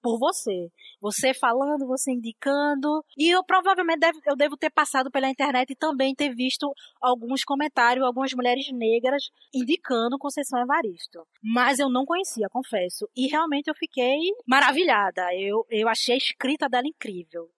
por 0.03 0.18
você. 0.18 0.70
Você 1.01 1.33
falando, 1.33 1.87
você 1.87 2.12
indicando. 2.12 3.05
E 3.16 3.29
eu 3.29 3.44
provavelmente 3.44 4.01
deve, 4.01 4.18
eu 4.27 4.37
devo 4.37 4.57
ter 4.57 4.70
passado 4.70 5.11
pela 5.11 5.29
internet 5.29 5.70
e 5.70 5.77
também 5.77 6.14
ter 6.14 6.35
visto 6.35 6.72
alguns 7.01 7.44
comentários, 7.44 8.05
algumas 8.05 8.33
mulheres 8.33 8.70
negras 8.72 9.31
indicando 9.55 10.18
Conceição 10.18 10.61
Evaristo. 10.61 11.27
Mas 11.42 11.79
eu 11.79 11.88
não 11.88 12.05
conhecia, 12.05 12.49
confesso. 12.49 13.09
E 13.16 13.29
realmente 13.29 13.68
eu 13.68 13.75
fiquei 13.75 14.18
maravilhada. 14.46 15.22
Eu, 15.35 15.64
eu 15.70 15.88
achei 15.88 16.14
a 16.14 16.18
escrita 16.18 16.68
dela 16.68 16.87
incrível. 16.87 17.49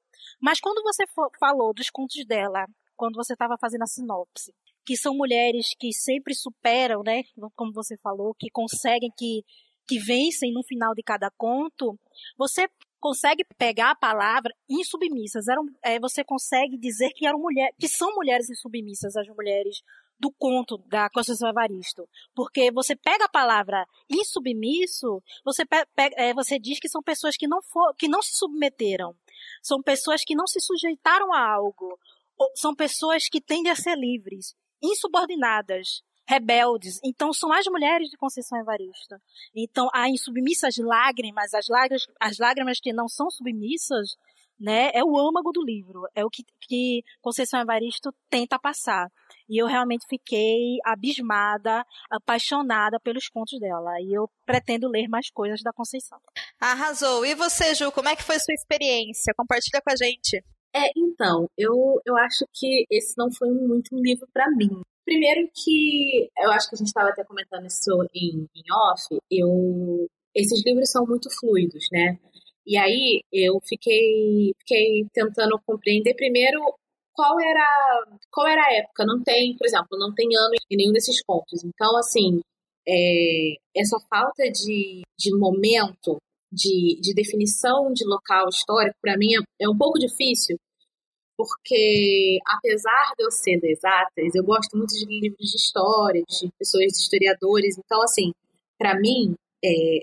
Mas 0.41 0.61
quando 0.61 0.83
você 0.83 1.05
falou 1.39 1.73
dos 1.73 1.91
contos 1.91 2.25
dela 2.27 2.67
quando 2.99 3.15
você 3.15 3.33
estava 3.33 3.57
fazendo 3.59 3.83
a 3.83 3.87
sinopse, 3.87 4.53
que 4.85 4.97
são 4.97 5.15
mulheres 5.15 5.69
que 5.79 5.93
sempre 5.93 6.35
superam, 6.35 7.03
né, 7.03 7.23
como 7.57 7.73
você 7.73 7.97
falou, 7.99 8.35
que 8.35 8.51
conseguem 8.51 9.11
que 9.17 9.43
que 9.89 9.99
vencem 9.99 10.53
no 10.53 10.63
final 10.63 10.95
de 10.95 11.03
cada 11.03 11.31
conto, 11.31 11.99
você 12.37 12.69
consegue 13.01 13.43
pegar 13.57 13.93
a 13.93 13.97
palavra 13.97 14.55
insubmissas. 14.69 15.49
Eram, 15.49 15.65
é, 15.83 15.99
você 15.99 16.23
consegue 16.23 16.77
dizer 16.77 17.11
que 17.15 17.27
eram 17.27 17.39
mulheres, 17.39 17.75
que 17.81 17.89
são 17.89 18.15
mulheres 18.15 18.51
insubmissas, 18.51 19.17
as 19.17 19.27
mulheres 19.29 19.81
do 20.21 20.31
conto 20.37 20.79
da 20.89 21.09
Conceição 21.09 21.49
Evaristo. 21.49 22.07
Porque 22.35 22.71
você 22.71 22.95
pega 22.95 23.25
a 23.25 23.31
palavra 23.31 23.87
insubmisso, 24.11 25.23
você, 25.45 25.65
pega, 25.65 26.15
é, 26.19 26.35
você 26.35 26.59
diz 26.59 26.79
que 26.79 26.89
são 26.89 27.03
pessoas 27.03 27.37
que 27.37 27.49
não, 27.49 27.63
for, 27.63 27.95
que 27.97 28.09
não 28.09 28.21
se 28.21 28.37
submeteram. 28.37 29.15
São 29.63 29.83
pessoas 29.83 30.23
que 30.23 30.35
não 30.35 30.47
se 30.47 30.61
sujeitaram 30.61 31.33
a 31.33 31.41
algo 31.41 31.99
são 32.55 32.75
pessoas 32.75 33.29
que 33.29 33.41
tendem 33.41 33.71
a 33.71 33.77
ser 33.77 33.97
livres, 33.97 34.55
insubordinadas, 34.83 36.03
rebeldes. 36.29 37.01
Então, 37.03 37.33
são 37.33 37.51
as 37.53 37.67
mulheres 37.67 38.11
de 38.11 38.17
Conceição 38.17 38.59
Evaristo. 38.59 39.17
Então, 39.55 39.89
há 39.95 40.09
insubmissas 40.09 40.77
lágrimas, 40.77 41.55
as 41.55 41.67
lágrimas, 41.69 42.07
as 42.21 42.39
lágrimas 42.39 42.79
que 42.81 42.93
não 42.93 43.09
são 43.09 43.31
submissas, 43.31 44.17
né, 44.61 44.91
é 44.93 45.05
o 45.05 45.17
âmago 45.17 45.53
do 45.53 45.65
livro, 45.65 46.03
é 46.15 46.25
o 46.25 46.29
que, 46.29 46.43
que 46.63 47.03
Conceição 47.23 47.61
Evaristo 47.61 48.13
tenta 48.29 48.59
passar. 48.59 49.09
E 49.49 49.57
eu 49.57 49.67
realmente 49.67 50.05
fiquei 50.09 50.79
abismada, 50.85 51.85
apaixonada 52.11 52.99
pelos 53.01 53.29
contos 53.29 53.59
dela. 53.61 53.93
E 54.01 54.13
eu 54.13 54.29
pretendo 54.45 54.89
ler 54.89 55.09
mais 55.09 55.31
coisas 55.31 55.63
da 55.63 55.73
Conceição. 55.73 56.19
Arrasou. 56.61 57.25
E 57.25 57.35
você, 57.35 57.75
Ju, 57.75 57.93
como 57.93 58.09
é 58.09 58.17
que 58.17 58.25
foi 58.25 58.39
sua 58.39 58.53
experiência? 58.53 59.33
Compartilha 59.37 59.81
com 59.81 59.93
a 59.93 59.97
gente. 59.97 60.45
É, 60.75 60.91
então, 60.97 61.49
eu, 61.57 62.01
eu 62.05 62.17
acho 62.17 62.45
que 62.53 62.85
esse 62.91 63.15
não 63.17 63.33
foi 63.33 63.51
muito 63.51 63.95
um 63.95 64.01
livro 64.01 64.29
para 64.33 64.51
mim. 64.51 64.83
Primeiro 65.05 65.49
que 65.55 66.29
eu 66.39 66.51
acho 66.51 66.69
que 66.69 66.77
a 66.77 66.79
gente 66.79 66.89
estava 66.89 67.09
até 67.09 67.25
comentando 67.25 67.67
isso 67.67 67.91
em, 68.15 68.47
em 68.55 68.73
off, 68.73 69.07
eu 69.31 70.07
esses 70.35 70.65
livros 70.65 70.91
são 70.91 71.07
muito 71.07 71.29
fluidos, 71.31 71.89
né? 71.91 72.19
E 72.67 72.77
aí 72.77 73.23
eu 73.33 73.59
fiquei, 73.67 74.53
fiquei 74.61 75.07
tentando 75.13 75.59
compreender 75.67 76.15
primeiro 76.15 76.61
qual 77.15 77.41
era 77.41 78.07
qual 78.31 78.47
era 78.47 78.63
a 78.63 78.75
época. 78.75 79.05
Não 79.07 79.23
tem, 79.23 79.57
por 79.57 79.67
exemplo, 79.67 79.99
não 79.99 80.15
tem 80.15 80.29
ano 80.37 80.55
em 80.71 80.77
nenhum 80.77 80.93
desses 80.93 81.23
contos. 81.25 81.65
Então, 81.65 81.97
assim, 81.97 82.41
é, 82.87 83.55
essa 83.77 83.99
falta 84.11 84.45
de, 84.51 85.03
de 85.19 85.37
momento 85.37 86.19
de, 86.53 86.99
de 87.01 87.15
definição 87.15 87.93
de 87.93 88.05
local 88.05 88.49
histórico, 88.49 88.97
para 89.01 89.17
mim, 89.17 89.35
é, 89.35 89.65
é 89.65 89.69
um 89.69 89.77
pouco 89.77 89.99
difícil, 89.99 90.57
porque 91.37 92.39
apesar 92.47 93.13
de 93.17 93.25
eu 93.25 93.31
ser 93.31 93.61
das 93.61 93.71
exatas, 93.71 94.35
eu 94.35 94.45
gosto 94.45 94.77
muito 94.77 94.91
de 94.91 95.07
livros 95.07 95.51
de 95.51 95.57
história, 95.57 96.23
de 96.29 96.51
pessoas, 96.59 96.87
de 96.87 96.99
historiadores. 96.99 97.79
Então, 97.79 98.03
assim, 98.03 98.33
para 98.77 98.99
mim, 98.99 99.35
é, 99.65 100.01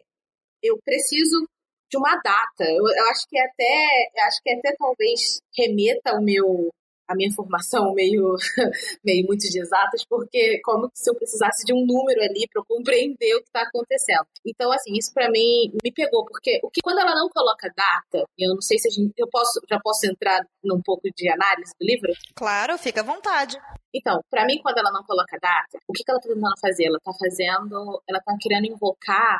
eu 0.63 0.77
preciso 0.83 1.45
de 1.91 1.97
uma 1.97 2.15
data. 2.23 2.63
Eu, 2.63 2.83
eu, 2.83 3.09
acho 3.11 3.27
que 3.29 3.37
até, 3.37 4.11
acho 4.27 4.41
que 4.41 4.51
até 4.51 4.75
talvez 4.77 5.39
remeta 5.57 6.17
o 6.17 6.23
meu 6.23 6.69
a 7.07 7.15
minha 7.15 7.31
formação 7.31 7.93
meio, 7.93 8.35
meio 9.03 9.25
muito 9.25 9.41
de 9.41 9.59
exatas, 9.59 10.03
porque 10.05 10.59
como 10.63 10.89
se 10.93 11.09
eu 11.09 11.15
precisasse 11.15 11.63
de 11.65 11.73
um 11.73 11.85
número 11.85 12.21
ali 12.21 12.47
para 12.51 12.63
compreender 12.67 13.35
o 13.35 13.41
que 13.41 13.47
está 13.47 13.61
acontecendo. 13.61 14.25
Então, 14.45 14.71
assim, 14.71 14.93
isso 14.93 15.13
para 15.13 15.29
mim 15.29 15.71
me 15.83 15.91
pegou, 15.91 16.25
porque 16.25 16.59
o 16.63 16.69
que 16.69 16.81
quando 16.81 16.99
ela 16.99 17.15
não 17.15 17.29
coloca 17.29 17.71
data, 17.75 18.25
eu 18.37 18.53
não 18.53 18.61
sei 18.61 18.77
se 18.77 18.87
a 18.87 18.91
gente, 18.91 19.13
eu 19.17 19.27
posso, 19.29 19.59
já 19.69 19.79
posso 19.79 20.05
entrar 20.05 20.45
num 20.63 20.81
pouco 20.81 21.07
de 21.15 21.29
análise 21.29 21.71
do 21.79 21.85
livro? 21.85 22.11
Claro, 22.35 22.77
fica 22.77 23.01
à 23.01 23.03
vontade. 23.03 23.57
Então, 23.93 24.19
para 24.29 24.45
mim, 24.45 24.59
quando 24.61 24.77
ela 24.77 24.91
não 24.91 25.03
coloca 25.03 25.37
data, 25.41 25.79
o 25.87 25.93
que, 25.93 26.03
que 26.03 26.11
ela 26.11 26.19
está 26.19 26.33
tentando 26.33 26.59
fazer? 26.59 26.85
Ela 26.85 26.97
está 26.97 27.11
fazendo, 27.13 28.01
ela 28.07 28.19
está 28.19 28.35
querendo 28.39 28.65
invocar 28.65 29.39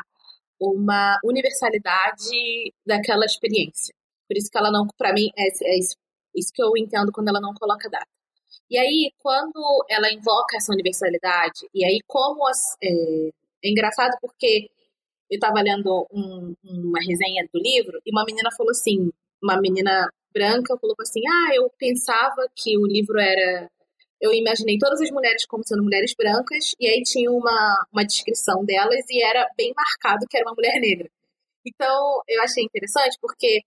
uma 0.58 1.18
universalidade 1.22 2.72
daquela 2.86 3.26
experiência. 3.26 3.94
Por 4.28 4.36
isso 4.36 4.50
que 4.50 4.58
ela 4.58 4.70
não, 4.70 4.86
para 4.98 5.12
mim, 5.12 5.30
é, 5.36 5.46
é, 5.46 5.78
isso 6.36 6.52
que 6.52 6.62
eu 6.62 6.70
entendo 6.76 7.12
quando 7.12 7.28
ela 7.28 7.40
não 7.40 7.54
coloca 7.54 7.88
data. 7.88 8.06
E 8.70 8.78
aí, 8.78 9.12
quando 9.18 9.84
ela 9.88 10.12
invoca 10.12 10.56
essa 10.56 10.72
universalidade, 10.72 11.68
e 11.74 11.84
aí 11.84 12.00
como 12.06 12.46
as, 12.46 12.58
é, 12.82 13.28
é 13.64 13.70
engraçado 13.70 14.16
porque 14.20 14.68
eu 15.30 15.36
estava 15.36 15.60
lendo 15.60 16.06
um, 16.12 16.54
uma 16.64 17.00
resenha 17.00 17.48
do 17.52 17.60
livro 17.60 18.00
e 18.04 18.10
uma 18.10 18.24
menina 18.24 18.50
falou 18.56 18.70
assim, 18.70 19.10
uma 19.42 19.60
menina 19.60 20.08
branca 20.32 20.76
colocou 20.78 21.02
assim: 21.02 21.20
ah, 21.26 21.54
eu 21.54 21.70
pensava 21.78 22.48
que 22.54 22.76
o 22.76 22.86
livro 22.86 23.18
era. 23.18 23.70
Eu 24.20 24.32
imaginei 24.32 24.78
todas 24.78 25.00
as 25.00 25.10
mulheres 25.10 25.44
como 25.46 25.66
sendo 25.66 25.82
mulheres 25.82 26.14
brancas, 26.16 26.74
e 26.80 26.86
aí 26.88 27.02
tinha 27.02 27.30
uma, 27.30 27.86
uma 27.92 28.04
descrição 28.04 28.64
delas 28.64 29.04
e 29.10 29.22
era 29.22 29.46
bem 29.56 29.72
marcado 29.76 30.26
que 30.28 30.36
era 30.36 30.46
uma 30.46 30.54
mulher 30.54 30.80
negra. 30.80 31.10
Então, 31.66 32.22
eu 32.28 32.42
achei 32.42 32.64
interessante 32.64 33.18
porque, 33.20 33.60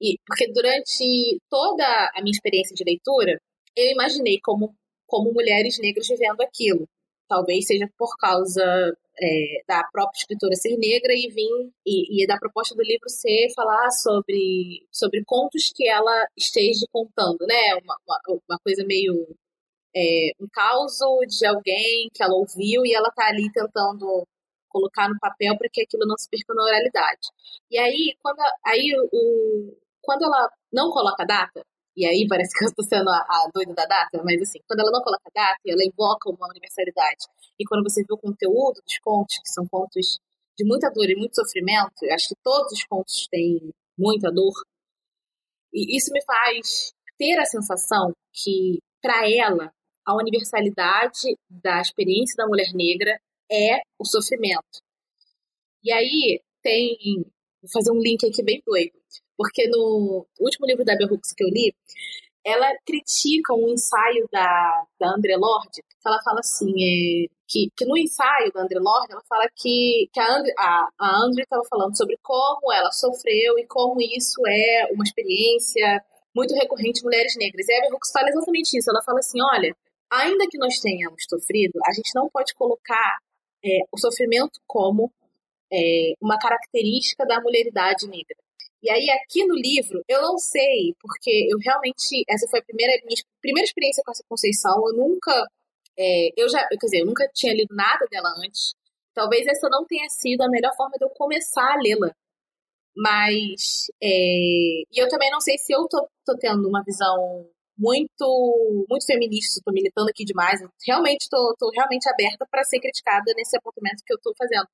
e, 0.00 0.18
porque 0.26 0.50
durante 0.52 1.40
toda 1.50 1.84
a 2.14 2.22
minha 2.22 2.32
experiência 2.32 2.74
de 2.74 2.84
leitura, 2.84 3.40
eu 3.76 3.92
imaginei 3.92 4.38
como, 4.42 4.74
como 5.06 5.32
mulheres 5.32 5.78
negras 5.78 6.08
vivendo 6.08 6.40
aquilo. 6.40 6.88
Talvez 7.28 7.66
seja 7.66 7.86
por 7.98 8.16
causa 8.16 8.62
é, 9.20 9.62
da 9.66 9.82
própria 9.92 10.18
escritora 10.18 10.54
ser 10.54 10.76
negra 10.78 11.12
e 11.12 11.28
vir 11.28 11.70
e, 11.86 12.22
e, 12.22 12.26
da 12.26 12.38
proposta 12.38 12.74
do 12.74 12.82
livro 12.82 13.08
ser 13.08 13.48
falar 13.54 13.90
sobre, 13.90 14.86
sobre 14.90 15.22
contos 15.26 15.72
que 15.74 15.88
ela 15.88 16.26
esteja 16.36 16.86
contando, 16.92 17.46
né? 17.46 17.74
Uma, 17.82 17.96
uma, 18.06 18.40
uma 18.48 18.58
coisa 18.60 18.84
meio 18.86 19.14
é, 19.94 20.30
um 20.40 20.46
caos 20.52 20.98
de 21.28 21.46
alguém 21.46 22.08
que 22.14 22.22
ela 22.22 22.34
ouviu 22.34 22.84
e 22.86 22.94
ela 22.94 23.10
tá 23.10 23.26
ali 23.28 23.50
tentando 23.52 24.26
colocar 24.68 25.08
no 25.08 25.18
papel 25.18 25.56
para 25.56 25.68
que 25.72 25.82
aquilo 25.82 26.06
não 26.06 26.16
se 26.16 26.28
perca 26.28 26.54
na 26.54 26.62
oralidade. 26.62 27.28
E 27.70 27.78
aí, 27.78 28.14
quando, 28.22 28.38
aí 28.64 28.92
o, 29.12 29.76
quando 30.08 30.24
ela 30.24 30.48
não 30.72 30.88
coloca 30.88 31.22
data, 31.26 31.60
e 31.94 32.06
aí 32.06 32.24
parece 32.26 32.56
que 32.56 32.64
eu 32.64 32.68
estou 32.68 32.82
sendo 32.82 33.10
a, 33.10 33.18
a, 33.28 33.50
doida 33.52 33.74
da 33.74 33.84
data, 33.84 34.22
mas 34.24 34.40
assim, 34.40 34.58
quando 34.66 34.80
ela 34.80 34.90
não 34.90 35.02
coloca 35.02 35.28
data, 35.34 35.60
ela 35.66 35.84
invoca 35.84 36.30
uma 36.30 36.48
universalidade. 36.48 37.28
E 37.60 37.64
quando 37.66 37.82
você 37.82 38.00
vê 38.00 38.14
o 38.14 38.16
conteúdo 38.16 38.80
dos 38.80 38.98
contos, 39.02 39.36
que 39.36 39.52
são 39.52 39.68
contos 39.68 40.18
de 40.56 40.64
muita 40.64 40.88
dor 40.88 41.10
e 41.10 41.14
muito 41.14 41.34
sofrimento, 41.34 41.92
eu 42.00 42.14
acho 42.14 42.28
que 42.28 42.36
todos 42.42 42.72
os 42.72 42.84
contos 42.86 43.28
têm 43.30 43.70
muita 43.98 44.32
dor, 44.32 44.54
e 45.74 45.94
isso 45.94 46.10
me 46.10 46.24
faz 46.24 46.94
ter 47.18 47.38
a 47.38 47.44
sensação 47.44 48.14
que, 48.32 48.78
para 49.02 49.28
ela, 49.28 49.70
a 50.06 50.16
universalidade 50.16 51.36
da 51.50 51.82
experiência 51.82 52.34
da 52.34 52.46
mulher 52.46 52.72
negra 52.72 53.20
é 53.52 53.82
o 53.98 54.06
sofrimento. 54.06 54.80
E 55.84 55.92
aí 55.92 56.40
tem. 56.62 56.96
Vou 57.60 57.70
fazer 57.70 57.90
um 57.90 58.00
link 58.00 58.24
aqui 58.24 58.42
bem 58.42 58.62
doido. 58.64 58.97
Porque 59.38 59.68
no 59.68 60.26
último 60.40 60.66
livro 60.66 60.84
da 60.84 60.96
Bell 60.96 61.08
Hooks 61.12 61.32
que 61.32 61.44
eu 61.44 61.48
li, 61.48 61.72
ela 62.44 62.66
critica 62.84 63.54
um 63.54 63.68
ensaio 63.68 64.26
da, 64.32 64.84
da 64.98 65.14
André 65.14 65.36
Lorde, 65.36 65.80
que 65.82 66.08
ela 66.08 66.20
fala 66.24 66.40
assim, 66.40 66.70
é, 66.70 67.26
que, 67.46 67.70
que 67.76 67.84
no 67.84 67.96
ensaio 67.96 68.50
da 68.52 68.62
André 68.62 68.80
Lorde, 68.80 69.12
ela 69.12 69.22
fala 69.28 69.48
que, 69.54 70.08
que 70.12 70.18
a 70.18 70.38
André 70.38 70.52
a, 70.58 70.88
a 70.98 71.24
André 71.24 71.44
estava 71.44 71.62
falando 71.70 71.96
sobre 71.96 72.18
como 72.20 72.72
ela 72.72 72.90
sofreu 72.90 73.58
e 73.60 73.66
como 73.66 74.00
isso 74.00 74.40
é 74.48 74.88
uma 74.92 75.04
experiência 75.04 76.02
muito 76.34 76.52
recorrente 76.54 77.00
em 77.00 77.04
mulheres 77.04 77.34
negras. 77.36 77.68
E 77.68 77.72
a 77.72 77.94
Hooks 77.94 78.10
fala 78.12 78.28
exatamente 78.28 78.76
isso. 78.76 78.90
Ela 78.90 79.02
fala 79.04 79.20
assim, 79.20 79.38
olha, 79.40 79.72
ainda 80.10 80.46
que 80.50 80.58
nós 80.58 80.80
tenhamos 80.80 81.22
sofrido, 81.28 81.78
a 81.86 81.92
gente 81.92 82.10
não 82.14 82.28
pode 82.28 82.54
colocar 82.54 83.18
é, 83.64 83.82
o 83.92 83.98
sofrimento 83.98 84.60
como 84.66 85.12
é, 85.72 86.14
uma 86.20 86.38
característica 86.38 87.24
da 87.24 87.40
mulheridade 87.40 88.08
negra. 88.08 88.36
E 88.82 88.90
aí, 88.90 89.10
aqui 89.10 89.44
no 89.44 89.54
livro, 89.54 90.02
eu 90.08 90.22
não 90.22 90.38
sei, 90.38 90.94
porque 91.00 91.48
eu 91.50 91.58
realmente. 91.58 92.24
Essa 92.28 92.46
foi 92.48 92.60
a 92.60 92.64
primeira, 92.64 92.92
minha 93.04 93.22
primeira 93.40 93.66
experiência 93.66 94.02
com 94.04 94.12
essa 94.12 94.24
Conceição. 94.28 94.76
Eu 94.86 94.96
nunca. 94.96 95.32
É, 95.98 96.30
eu 96.36 96.48
já. 96.48 96.66
Quer 96.68 96.86
dizer, 96.86 97.00
eu 97.00 97.06
nunca 97.06 97.28
tinha 97.34 97.54
lido 97.54 97.74
nada 97.74 98.06
dela 98.10 98.28
antes. 98.44 98.74
Talvez 99.14 99.46
essa 99.48 99.68
não 99.68 99.84
tenha 99.86 100.08
sido 100.08 100.42
a 100.42 100.48
melhor 100.48 100.74
forma 100.76 100.94
de 100.98 101.04
eu 101.04 101.10
começar 101.10 101.74
a 101.74 101.80
lê-la. 101.82 102.12
Mas. 102.96 103.86
É, 104.02 104.08
e 104.92 105.02
eu 105.02 105.08
também 105.08 105.30
não 105.30 105.40
sei 105.40 105.58
se 105.58 105.72
eu 105.74 105.86
tô, 105.88 106.08
tô 106.24 106.36
tendo 106.38 106.68
uma 106.68 106.82
visão 106.84 107.48
muito 107.78 108.86
muito 108.90 109.06
feminista, 109.06 109.58
estou 109.58 109.72
militando 109.72 110.08
aqui 110.10 110.24
demais. 110.24 110.60
Realmente 110.86 111.22
estou 111.22 111.70
realmente 111.74 112.08
aberta 112.08 112.46
para 112.50 112.64
ser 112.64 112.80
criticada 112.80 113.32
nesse 113.36 113.56
apontamento 113.56 114.02
que 114.04 114.12
eu 114.12 114.16
estou 114.16 114.34
fazendo. 114.36 114.66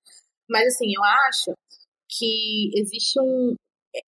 Mas 0.49 0.67
assim, 0.75 0.93
eu 0.95 1.03
acho 1.29 1.53
que 2.09 2.71
existe 2.75 3.21
um 3.21 3.55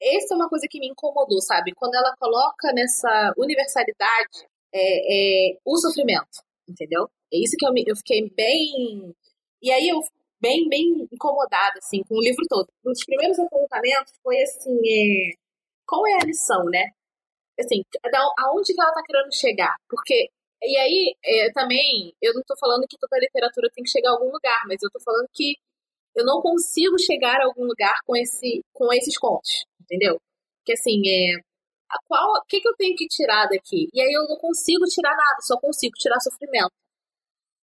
essa 0.01 0.35
é 0.35 0.37
uma 0.37 0.49
coisa 0.49 0.67
que 0.69 0.81
me 0.81 0.89
incomodou, 0.89 1.41
sabe? 1.41 1.73
Quando 1.75 1.95
ela 1.95 2.15
coloca 2.19 2.73
nessa 2.73 3.33
universalidade 3.37 4.47
é, 4.75 5.53
é, 5.53 5.59
o 5.65 5.77
sofrimento, 5.77 6.43
entendeu? 6.69 7.09
É 7.33 7.39
isso 7.39 7.57
que 7.59 7.67
eu, 7.67 7.73
me, 7.73 7.85
eu 7.87 7.97
fiquei 7.97 8.29
bem. 8.31 9.15
E 9.63 9.71
aí 9.71 9.89
eu 9.89 10.01
bem, 10.41 10.69
bem 10.69 11.09
incomodada, 11.13 11.79
assim, 11.79 12.03
com 12.09 12.17
o 12.17 12.23
livro 12.23 12.45
todo. 12.49 12.69
Nos 12.85 13.05
primeiros 13.05 13.39
apontamentos 13.39 14.13
foi 14.23 14.41
assim: 14.43 14.77
é, 14.85 15.35
qual 15.87 16.07
é 16.07 16.15
a 16.15 16.27
lição, 16.27 16.65
né? 16.67 16.91
Assim, 17.59 17.83
aonde 18.39 18.75
que 18.75 18.81
ela 18.81 18.93
tá 18.93 19.03
querendo 19.05 19.33
chegar? 19.35 19.75
Porque. 19.89 20.31
E 20.63 20.77
aí, 20.79 21.15
é, 21.23 21.53
também, 21.53 22.15
eu 22.21 22.33
não 22.33 22.43
tô 22.43 22.57
falando 22.59 22.87
que 22.89 22.97
toda 22.99 23.19
literatura 23.19 23.69
tem 23.75 23.85
que 23.85 23.91
chegar 23.91 24.09
a 24.09 24.13
algum 24.15 24.33
lugar, 24.33 24.63
mas 24.67 24.79
eu 24.83 24.91
tô 24.91 24.99
falando 25.01 25.29
que 25.33 25.55
eu 26.17 26.25
não 26.25 26.41
consigo 26.41 26.99
chegar 26.99 27.41
a 27.41 27.45
algum 27.45 27.65
lugar 27.65 27.99
com, 28.07 28.17
esse, 28.17 28.65
com 28.73 28.93
esses 28.93 29.19
contos, 29.19 29.67
entendeu? 29.81 30.19
Que 30.65 30.73
assim, 30.73 31.03
é. 31.07 31.41
Qual, 32.09 32.39
o 32.39 32.45
que, 32.49 32.61
que 32.61 32.69
eu 32.69 32.75
tenho 32.75 32.97
que 32.97 33.07
tirar 33.07 33.47
daqui? 33.47 33.89
E 33.95 34.01
aí 34.01 34.13
eu 34.13 34.27
não 34.27 34.37
consigo 34.39 34.85
tirar 34.87 35.15
nada, 35.17 35.37
só 35.43 35.57
consigo 35.61 35.95
tirar 35.97 36.19
sofrimento. 36.19 36.73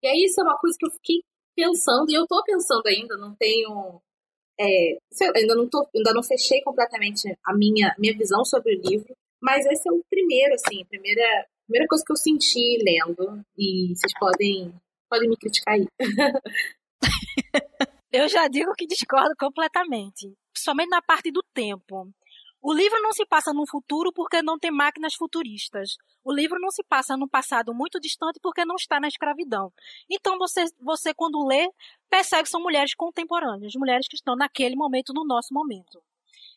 E 0.02 0.06
aí 0.06 0.24
isso 0.24 0.40
é 0.40 0.44
uma 0.44 0.58
coisa 0.58 0.76
que 0.78 0.86
eu 0.86 0.90
fiquei 0.92 1.20
pensando, 1.54 2.10
e 2.10 2.14
eu 2.14 2.26
tô 2.26 2.42
pensando 2.44 2.86
ainda, 2.86 3.16
não 3.16 3.34
tenho. 3.34 4.00
É, 4.58 4.96
ainda 5.36 5.54
não 5.54 5.68
tô, 5.68 5.86
ainda 5.94 6.14
não 6.14 6.22
fechei 6.22 6.62
completamente 6.62 7.28
a 7.44 7.54
minha, 7.54 7.94
minha 7.98 8.16
visão 8.16 8.42
sobre 8.42 8.74
o 8.74 8.80
livro, 8.80 9.14
mas 9.42 9.66
esse 9.66 9.86
é 9.86 9.92
o 9.92 10.02
primeiro, 10.08 10.54
assim, 10.54 10.82
a 10.82 10.86
primeira, 10.86 11.46
primeira 11.66 11.86
coisa 11.88 12.02
que 12.06 12.12
eu 12.12 12.16
senti 12.16 12.78
lendo, 12.82 13.44
e 13.58 13.94
vocês 13.94 14.12
podem, 14.18 14.72
podem 15.10 15.28
me 15.28 15.36
criticar 15.36 15.74
aí. 15.74 15.86
Eu 18.16 18.28
já 18.28 18.48
digo 18.48 18.72
que 18.72 18.86
discordo 18.86 19.34
completamente, 19.38 20.32
somente 20.56 20.88
na 20.88 21.02
parte 21.02 21.30
do 21.30 21.42
tempo. 21.52 22.08
O 22.62 22.72
livro 22.72 22.98
não 23.02 23.12
se 23.12 23.26
passa 23.26 23.52
num 23.52 23.66
futuro 23.66 24.10
porque 24.10 24.40
não 24.40 24.58
tem 24.58 24.70
máquinas 24.70 25.12
futuristas. 25.14 25.90
O 26.24 26.32
livro 26.32 26.58
não 26.58 26.70
se 26.70 26.82
passa 26.82 27.14
num 27.14 27.28
passado 27.28 27.74
muito 27.74 28.00
distante 28.00 28.40
porque 28.42 28.64
não 28.64 28.76
está 28.76 28.98
na 28.98 29.06
escravidão. 29.06 29.70
Então 30.10 30.38
você, 30.38 30.64
você 30.80 31.12
quando 31.12 31.46
lê, 31.46 31.68
percebe 32.08 32.44
que 32.44 32.48
são 32.48 32.62
mulheres 32.62 32.94
contemporâneas, 32.94 33.74
mulheres 33.76 34.08
que 34.08 34.16
estão 34.16 34.34
naquele 34.34 34.76
momento, 34.76 35.12
no 35.12 35.22
nosso 35.22 35.52
momento. 35.52 36.02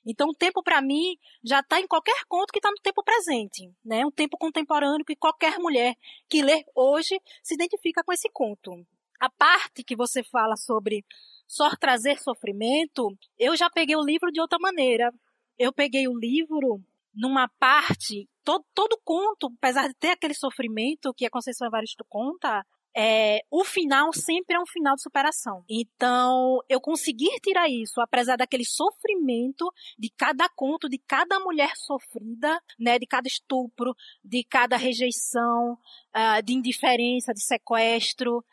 Então, 0.05 0.29
o 0.29 0.33
tempo 0.33 0.63
para 0.63 0.81
mim 0.81 1.17
já 1.43 1.59
está 1.59 1.77
em 1.81 1.87
qualquer 1.87 2.23
conto 2.29 2.53
que 2.53 2.59
está 2.59 2.71
no 2.71 2.81
tempo 2.81 3.03
presente, 3.03 3.69
né? 3.83 4.05
Um 4.05 4.11
tempo 4.11 4.37
contemporâneo 4.37 5.05
que 5.05 5.13
qualquer 5.13 5.59
mulher 5.59 5.93
que 6.29 6.41
lê 6.41 6.63
hoje 6.73 7.19
se 7.43 7.53
identifica 7.53 8.01
com 8.01 8.13
esse 8.13 8.29
conto. 8.31 8.71
A 9.19 9.29
parte 9.29 9.83
que 9.83 9.97
você 9.97 10.23
fala 10.23 10.55
sobre 10.55 11.03
só 11.49 11.75
trazer 11.75 12.19
sofrimento, 12.19 13.17
eu 13.37 13.57
já 13.57 13.71
peguei 13.71 13.95
o 13.95 14.05
livro 14.05 14.31
de 14.31 14.39
outra 14.39 14.59
maneira. 14.59 15.11
Eu 15.57 15.73
peguei 15.73 16.07
o 16.07 16.17
livro 16.17 16.79
numa 17.11 17.49
parte, 17.59 18.29
todo, 18.43 18.63
todo 18.73 19.01
conto, 19.03 19.51
apesar 19.57 19.87
de 19.87 19.95
ter 19.95 20.11
aquele 20.11 20.35
sofrimento 20.35 21.11
que 21.11 21.25
a 21.25 21.29
Conceição 21.29 21.67
Evaristo 21.67 22.05
conta, 22.07 22.63
é, 22.95 23.41
o 23.49 23.63
final 23.63 24.13
sempre 24.13 24.55
é 24.55 24.59
um 24.59 24.65
final 24.65 24.95
de 24.95 25.01
superação. 25.01 25.63
Então, 25.67 26.59
eu 26.69 26.79
conseguir 26.79 27.39
tirar 27.41 27.67
isso, 27.67 27.99
apesar 27.99 28.35
daquele 28.35 28.65
sofrimento 28.65 29.71
de 29.97 30.09
cada 30.09 30.47
conto, 30.49 30.87
de 30.87 30.99
cada 30.99 31.39
mulher 31.39 31.71
sofrida, 31.75 32.61
né, 32.79 32.99
de 32.99 33.07
cada 33.07 33.27
estupro, 33.27 33.95
de 34.23 34.43
cada 34.43 34.77
rejeição, 34.77 35.73
uh, 36.15 36.43
de 36.43 36.53
indiferença, 36.53 37.33
de 37.33 37.43
sequestro, 37.43 38.43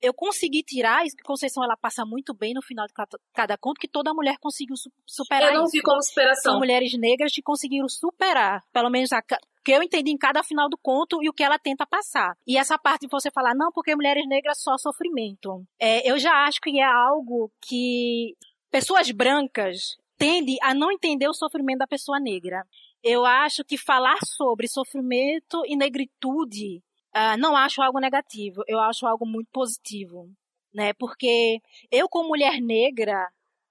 eu 0.00 0.14
consegui 0.14 0.62
tirar 0.62 1.04
isso 1.04 1.16
que 1.16 1.22
Conceição 1.22 1.62
ela 1.62 1.76
passa 1.76 2.04
muito 2.04 2.32
bem 2.34 2.54
no 2.54 2.62
final 2.62 2.86
de 2.86 2.92
cada, 3.34 3.58
conto 3.58 3.78
que 3.78 3.88
toda 3.88 4.14
mulher 4.14 4.36
conseguiu 4.40 4.76
superar. 5.06 5.52
Eu 5.52 5.60
não 5.60 5.68
vi 5.68 5.80
como 5.82 6.02
superação. 6.02 6.52
São 6.52 6.58
mulheres 6.58 6.96
negras 6.98 7.32
que 7.32 7.42
conseguiram 7.42 7.88
superar, 7.88 8.62
pelo 8.72 8.90
menos 8.90 9.12
a, 9.12 9.22
que 9.22 9.72
eu 9.72 9.82
entendi 9.82 10.10
em 10.10 10.16
cada 10.16 10.42
final 10.42 10.68
do 10.68 10.78
conto 10.78 11.22
e 11.22 11.28
o 11.28 11.32
que 11.32 11.42
ela 11.42 11.58
tenta 11.58 11.86
passar. 11.86 12.36
E 12.46 12.56
essa 12.56 12.78
parte 12.78 13.02
de 13.02 13.08
você 13.08 13.30
falar, 13.30 13.54
não, 13.54 13.70
porque 13.72 13.94
mulheres 13.94 14.26
negras 14.26 14.60
só 14.62 14.78
sofrimento. 14.78 15.62
É, 15.78 16.10
eu 16.10 16.18
já 16.18 16.44
acho 16.44 16.60
que 16.60 16.80
é 16.80 16.84
algo 16.84 17.50
que 17.60 18.36
pessoas 18.70 19.10
brancas 19.10 19.98
tendem 20.16 20.58
a 20.62 20.74
não 20.74 20.90
entender 20.90 21.28
o 21.28 21.34
sofrimento 21.34 21.78
da 21.78 21.86
pessoa 21.86 22.18
negra. 22.18 22.64
Eu 23.02 23.24
acho 23.24 23.64
que 23.64 23.78
falar 23.78 24.18
sobre 24.24 24.66
sofrimento 24.66 25.62
e 25.66 25.76
negritude 25.76 26.82
uh, 27.14 27.36
não 27.38 27.56
acho 27.56 27.82
algo 27.82 28.00
negativo, 28.00 28.62
eu 28.66 28.78
acho 28.80 29.06
algo 29.06 29.26
muito 29.26 29.48
positivo, 29.52 30.28
né? 30.72 30.92
Porque 30.94 31.60
eu 31.90 32.08
como 32.08 32.28
mulher 32.28 32.60
negra, 32.60 33.28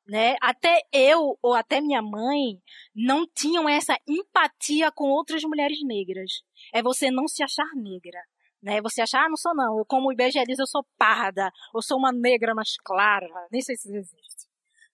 né? 0.07 0.35
Até 0.41 0.81
eu 0.91 1.37
ou 1.41 1.53
até 1.53 1.81
minha 1.81 2.01
mãe 2.01 2.61
não 2.95 3.25
tinham 3.35 3.67
essa 3.67 3.97
empatia 4.07 4.91
com 4.91 5.09
outras 5.09 5.43
mulheres 5.43 5.79
negras. 5.83 6.41
É 6.73 6.81
você 6.81 7.11
não 7.11 7.27
se 7.27 7.43
achar 7.43 7.67
negra, 7.75 8.19
né? 8.61 8.81
Você 8.81 9.01
achar, 9.01 9.25
ah, 9.25 9.29
não 9.29 9.37
sou 9.37 9.55
não. 9.55 9.79
Eu, 9.79 9.85
como 9.85 10.07
o 10.09 10.13
IBGE 10.13 10.43
diz, 10.45 10.59
eu 10.59 10.67
sou 10.67 10.85
parda, 10.97 11.51
ou 11.73 11.81
sou 11.81 11.97
uma 11.97 12.11
negra 12.11 12.55
mais 12.55 12.75
clara, 12.83 13.27
nem 13.51 13.61
sei 13.61 13.75
se 13.75 13.95
existe, 13.95 14.47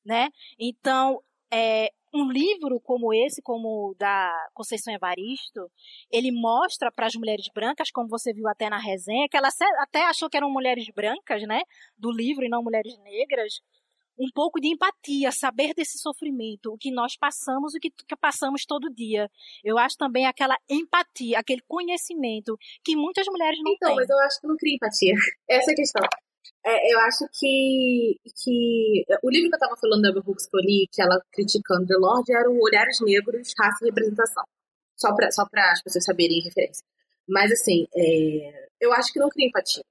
né? 0.05 0.29
Então, 0.59 1.21
é, 1.51 1.91
um 2.13 2.31
livro 2.31 2.79
como 2.79 3.13
esse, 3.13 3.41
como 3.41 3.89
o 3.89 3.95
da 3.95 4.31
Conceição 4.53 4.93
Evaristo, 4.93 5.69
ele 6.11 6.31
mostra 6.31 6.91
para 6.91 7.07
as 7.07 7.15
mulheres 7.15 7.47
brancas, 7.53 7.89
como 7.91 8.07
você 8.07 8.31
viu 8.31 8.47
até 8.47 8.69
na 8.69 8.77
resenha, 8.77 9.27
que 9.29 9.35
ela 9.35 9.49
até 9.79 10.05
achou 10.05 10.29
que 10.29 10.37
eram 10.37 10.51
mulheres 10.51 10.85
brancas, 10.95 11.41
né, 11.47 11.61
do 11.97 12.11
livro 12.11 12.45
e 12.45 12.49
não 12.49 12.63
mulheres 12.63 12.95
negras, 12.99 13.61
um 14.17 14.29
pouco 14.33 14.59
de 14.59 14.67
empatia, 14.67 15.31
saber 15.31 15.73
desse 15.73 15.97
sofrimento, 15.97 16.71
o 16.71 16.77
que 16.77 16.91
nós 16.91 17.17
passamos, 17.17 17.73
o 17.73 17.79
que, 17.79 17.89
que 17.89 18.15
passamos 18.15 18.63
todo 18.65 18.93
dia. 18.93 19.29
Eu 19.63 19.77
acho 19.77 19.97
também 19.97 20.25
aquela 20.25 20.55
empatia, 20.69 21.39
aquele 21.39 21.61
conhecimento 21.67 22.55
que 22.83 22.95
muitas 22.95 23.25
mulheres 23.27 23.57
não 23.63 23.71
então, 23.73 23.89
têm. 23.89 23.95
Então, 23.95 23.95
mas 23.95 24.09
eu 24.09 24.19
acho 24.19 24.39
que 24.39 24.47
não 24.47 24.55
cria 24.55 24.75
empatia. 24.75 25.13
Essa 25.49 25.71
é 25.71 25.73
a 25.73 25.75
questão. 25.75 26.03
É, 26.65 26.93
eu 26.93 26.99
acho 27.01 27.27
que, 27.33 28.17
que 28.43 29.03
o 29.21 29.29
livro 29.29 29.49
que 29.49 29.55
eu 29.55 29.59
estava 29.59 29.75
falando 29.79 30.01
da 30.01 30.11
Bell 30.11 30.23
Hooks 30.25 30.47
que 30.47 30.57
eu 30.57 30.61
li, 30.61 30.87
que 30.91 31.01
ela 31.01 31.21
critica 31.31 31.75
André 31.75 31.95
Lorde, 31.97 32.33
era 32.33 32.49
o 32.49 32.61
Olhares 32.61 32.99
Negros, 33.01 33.53
Raça 33.59 33.79
e 33.83 33.87
Representação. 33.87 34.43
Só 34.95 35.13
para 35.15 35.31
só 35.31 35.43
as 35.53 35.81
pessoas 35.83 36.05
saberem 36.05 36.41
referência. 36.41 36.83
Mas, 37.27 37.51
assim, 37.51 37.87
é, 37.95 38.67
eu 38.79 38.93
acho 38.93 39.11
que 39.11 39.19
não 39.19 39.29
cria 39.29 39.47
empatia. 39.47 39.83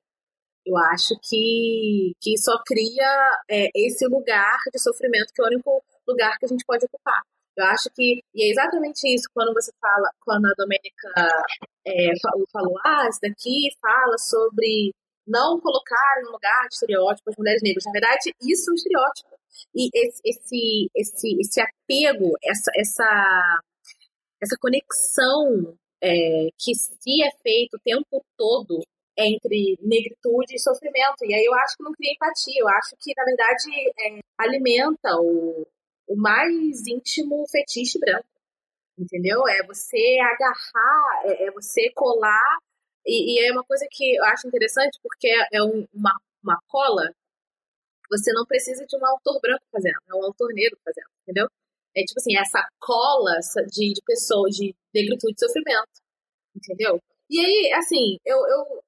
Eu 0.65 0.77
acho 0.77 1.15
que, 1.29 2.13
que 2.21 2.39
só 2.39 2.53
cria 2.65 3.43
é, 3.51 3.69
esse 3.75 4.07
lugar 4.07 4.59
de 4.73 4.79
sofrimento, 4.81 5.33
que 5.35 5.43
é 5.43 5.45
o 5.45 5.49
único 5.49 5.83
lugar 6.07 6.39
que 6.39 6.47
a 6.47 6.49
gente 6.49 6.65
pode 6.65 6.85
ocupar. 6.87 7.21
Eu 7.57 7.67
acho 7.67 7.91
que, 7.95 8.23
e 8.35 8.45
é 8.45 8.51
exatamente 8.51 9.07
isso, 9.15 9.29
quando 9.35 9.53
você 9.53 9.71
fala, 9.81 10.09
quando 10.21 10.47
a 10.47 10.55
Domênica 10.57 11.09
é, 11.87 12.13
falou, 12.51 12.79
ah, 12.85 13.07
isso 13.09 13.19
daqui 13.21 13.69
fala 13.81 14.17
sobre 14.19 14.95
não 15.27 15.61
colocar 15.61 16.21
em 16.21 16.31
lugar 16.31 16.69
de 16.69 16.75
estereótipo 16.75 17.31
as 17.31 17.37
mulheres 17.37 17.63
negras. 17.63 17.85
Na 17.87 17.93
verdade, 17.93 18.35
isso 18.41 18.71
é 18.71 18.73
um 18.73 18.75
estereótipo. 18.75 19.31
E 19.75 19.89
esse, 19.95 20.21
esse, 20.25 20.91
esse, 20.95 21.41
esse 21.41 21.61
apego, 21.61 22.33
essa, 22.43 22.71
essa, 22.77 23.61
essa 24.43 24.57
conexão 24.61 25.77
é, 26.03 26.49
que 26.59 26.75
se 26.75 27.23
é 27.23 27.31
feito 27.43 27.75
o 27.77 27.81
tempo 27.81 28.25
todo 28.37 28.81
entre 29.17 29.79
negritude 29.81 30.55
e 30.55 30.59
sofrimento. 30.59 31.25
E 31.25 31.35
aí 31.35 31.45
eu 31.45 31.55
acho 31.55 31.77
que 31.77 31.85
não 31.85 31.93
cria 31.93 32.13
empatia. 32.13 32.61
Eu 32.61 32.69
acho 32.69 32.97
que, 33.01 33.13
na 33.17 33.25
verdade, 33.25 33.71
é, 33.99 34.21
alimenta 34.39 35.17
o, 35.21 35.67
o 36.09 36.17
mais 36.17 36.87
íntimo 36.87 37.45
fetiche 37.49 37.99
branco. 37.99 38.27
Entendeu? 38.99 39.47
É 39.49 39.63
você 39.65 40.19
agarrar, 40.21 41.23
é, 41.25 41.47
é 41.47 41.51
você 41.51 41.91
colar 41.95 42.59
e, 43.07 43.35
e, 43.35 43.49
é 43.49 43.53
uma 43.53 43.65
coisa 43.65 43.87
que 43.91 44.17
eu 44.17 44.25
acho 44.25 44.47
interessante, 44.47 44.99
porque 45.03 45.29
é, 45.29 45.59
é 45.59 45.63
um, 45.63 45.87
uma, 45.93 46.13
uma 46.43 46.59
cola, 46.69 47.13
você 48.11 48.33
não 48.33 48.45
precisa 48.47 48.85
de 48.87 48.97
um 48.97 49.07
autor 49.07 49.41
branco 49.41 49.65
fazendo, 49.71 49.99
é 50.09 50.15
um 50.15 50.25
autor 50.25 50.53
negro 50.55 50.79
fazendo, 50.85 51.09
entendeu? 51.23 51.49
É 51.97 52.03
tipo 52.05 52.19
assim, 52.21 52.37
essa 52.37 52.61
cola 52.81 53.39
de, 53.71 53.93
de 53.93 54.01
pessoas, 54.07 54.55
de 54.55 54.75
negritude 54.95 55.35
e 55.37 55.41
sofrimento, 55.41 56.01
entendeu? 56.55 57.01
E 57.31 57.41
aí, 57.41 57.73
assim, 57.75 58.17
eu, 58.25 58.37
eu, 58.37 58.83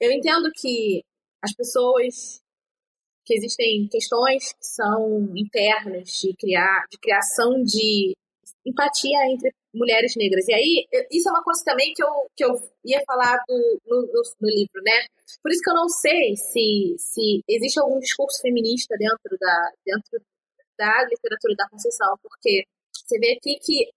eu 0.00 0.12
entendo 0.12 0.50
que 0.54 1.02
as 1.42 1.54
pessoas 1.54 2.40
que 3.24 3.34
existem 3.34 3.88
questões 3.88 4.52
que 4.52 4.66
são 4.66 5.36
internas 5.36 6.08
de 6.20 6.34
criar 6.36 6.84
de 6.90 6.98
criação 6.98 7.62
de 7.62 8.16
empatia 8.66 9.18
entre 9.30 9.52
mulheres 9.74 10.14
negras. 10.16 10.46
E 10.48 10.54
aí, 10.54 10.88
isso 11.10 11.28
é 11.28 11.32
uma 11.32 11.42
coisa 11.42 11.62
também 11.64 11.92
que 11.94 12.02
eu, 12.02 12.08
que 12.36 12.44
eu 12.44 12.54
ia 12.84 13.00
falar 13.06 13.38
do, 13.48 13.80
no, 13.86 14.02
no, 14.02 14.22
no, 14.40 14.48
livro, 14.48 14.82
né? 14.82 15.06
Por 15.42 15.50
isso 15.50 15.62
que 15.62 15.70
eu 15.70 15.74
não 15.74 15.88
sei 15.88 16.36
se, 16.36 16.96
se 16.98 17.42
existe 17.48 17.78
algum 17.80 17.98
discurso 17.98 18.40
feminista 18.42 18.96
dentro 18.98 19.38
da, 19.38 19.72
dentro 19.84 20.20
da 20.78 21.04
literatura 21.04 21.54
da 21.56 21.68
Conceição, 21.68 22.16
porque 22.22 22.64
você 22.92 23.18
vê 23.18 23.32
aqui 23.32 23.58
que 23.60 23.90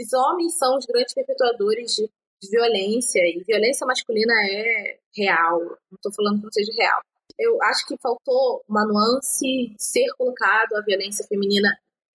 os 0.00 0.12
homens 0.12 0.56
são 0.56 0.76
os 0.76 0.86
grandes 0.86 1.12
perpetuadores 1.12 1.94
de, 1.96 2.08
de 2.40 2.50
violência, 2.50 3.20
e 3.20 3.42
violência 3.44 3.86
masculina 3.86 4.32
é 4.50 4.98
real, 5.16 5.60
não 5.60 5.96
estou 5.96 6.12
falando 6.14 6.38
que 6.38 6.44
não 6.44 6.52
seja 6.52 6.72
real. 6.76 7.00
Eu 7.38 7.62
acho 7.62 7.86
que 7.86 7.96
faltou 8.02 8.64
uma 8.68 8.84
nuance 8.86 9.74
ser 9.78 10.06
colocado 10.16 10.74
a 10.74 10.82
violência 10.82 11.26
feminina 11.26 11.68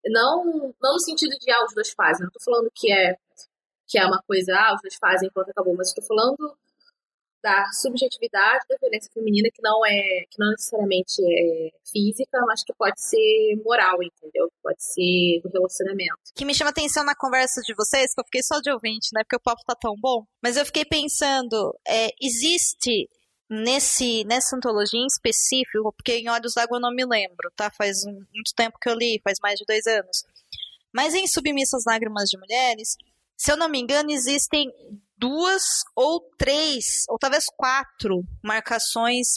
não, 0.09 0.73
não 0.81 0.93
no 0.93 0.99
sentido 0.99 1.31
de, 1.37 1.51
ah, 1.51 1.65
os 1.65 1.73
dois 1.73 1.91
fazem. 1.91 2.25
Não 2.25 2.31
tô 2.31 2.39
falando 2.43 2.69
que 2.73 2.91
é, 2.91 3.15
que 3.87 3.97
é 3.97 4.05
uma 4.05 4.21
coisa, 4.27 4.53
ah, 4.55 4.73
os 4.75 4.81
dois 4.81 4.95
fazem, 4.95 5.29
pronto, 5.31 5.49
acabou. 5.49 5.75
Mas 5.75 5.89
estou 5.89 6.03
falando 6.03 6.57
da 7.43 7.65
subjetividade 7.73 8.65
da 8.69 8.77
violência 8.79 9.11
feminina 9.13 9.49
que 9.53 9.61
não 9.61 9.85
é 9.85 10.23
que 10.31 10.39
não 10.39 10.49
necessariamente 10.51 11.21
é 11.21 11.71
física, 11.91 12.39
mas 12.47 12.63
que 12.63 12.73
pode 12.73 13.01
ser 13.01 13.61
moral, 13.65 14.01
entendeu? 14.01 14.49
Pode 14.63 14.81
ser 14.81 15.41
do 15.43 15.49
relacionamento. 15.51 16.31
Que 16.33 16.45
me 16.45 16.55
chama 16.55 16.69
atenção 16.69 17.03
na 17.03 17.13
conversa 17.13 17.59
de 17.61 17.75
vocês, 17.75 18.13
que 18.13 18.21
eu 18.21 18.25
fiquei 18.25 18.41
só 18.41 18.61
de 18.61 18.71
ouvinte, 18.71 19.09
né? 19.13 19.23
Porque 19.23 19.35
o 19.35 19.41
papo 19.41 19.61
tá 19.67 19.75
tão 19.75 19.93
bom. 19.99 20.23
Mas 20.41 20.55
eu 20.55 20.65
fiquei 20.65 20.85
pensando, 20.85 21.77
é, 21.85 22.07
existe 22.21 23.09
nesse 23.61 24.23
nessa 24.25 24.55
antologia 24.55 24.99
em 24.99 25.05
específico, 25.05 25.93
porque 25.93 26.17
em 26.17 26.29
Olhos 26.29 26.53
d'Água 26.53 26.77
eu 26.77 26.81
não 26.81 26.93
me 26.93 27.05
lembro, 27.05 27.51
tá? 27.55 27.69
Faz 27.77 28.03
muito 28.05 28.53
tempo 28.55 28.77
que 28.81 28.89
eu 28.89 28.95
li, 28.95 29.21
faz 29.23 29.37
mais 29.41 29.59
de 29.59 29.65
dois 29.65 29.85
anos. 29.85 30.23
Mas 30.93 31.13
em 31.13 31.27
Submissas 31.27 31.83
Lágrimas 31.85 32.29
de 32.29 32.37
Mulheres, 32.37 32.95
se 33.37 33.51
eu 33.51 33.57
não 33.57 33.69
me 33.69 33.79
engano, 33.79 34.11
existem 34.11 34.71
duas 35.17 35.63
ou 35.95 36.21
três, 36.37 37.03
ou 37.09 37.17
talvez 37.17 37.45
quatro 37.55 38.23
marcações 38.43 39.27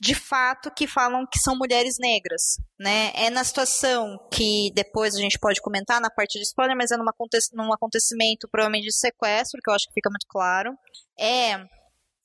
de 0.00 0.14
fato 0.14 0.70
que 0.70 0.86
falam 0.86 1.26
que 1.30 1.38
são 1.38 1.56
mulheres 1.56 1.96
negras, 2.00 2.56
né? 2.78 3.12
É 3.14 3.28
na 3.28 3.44
situação 3.44 4.18
que 4.32 4.70
depois 4.74 5.14
a 5.14 5.18
gente 5.18 5.38
pode 5.38 5.60
comentar 5.60 6.00
na 6.00 6.10
parte 6.10 6.38
de 6.38 6.44
spoiler, 6.44 6.74
mas 6.76 6.90
é 6.90 6.96
numa, 6.96 7.12
num 7.52 7.72
acontecimento 7.72 8.48
provavelmente 8.50 8.86
de 8.86 8.96
sequestro, 8.96 9.60
que 9.62 9.70
eu 9.70 9.74
acho 9.74 9.86
que 9.88 9.94
fica 9.94 10.08
muito 10.08 10.26
claro. 10.26 10.72
É 11.18 11.62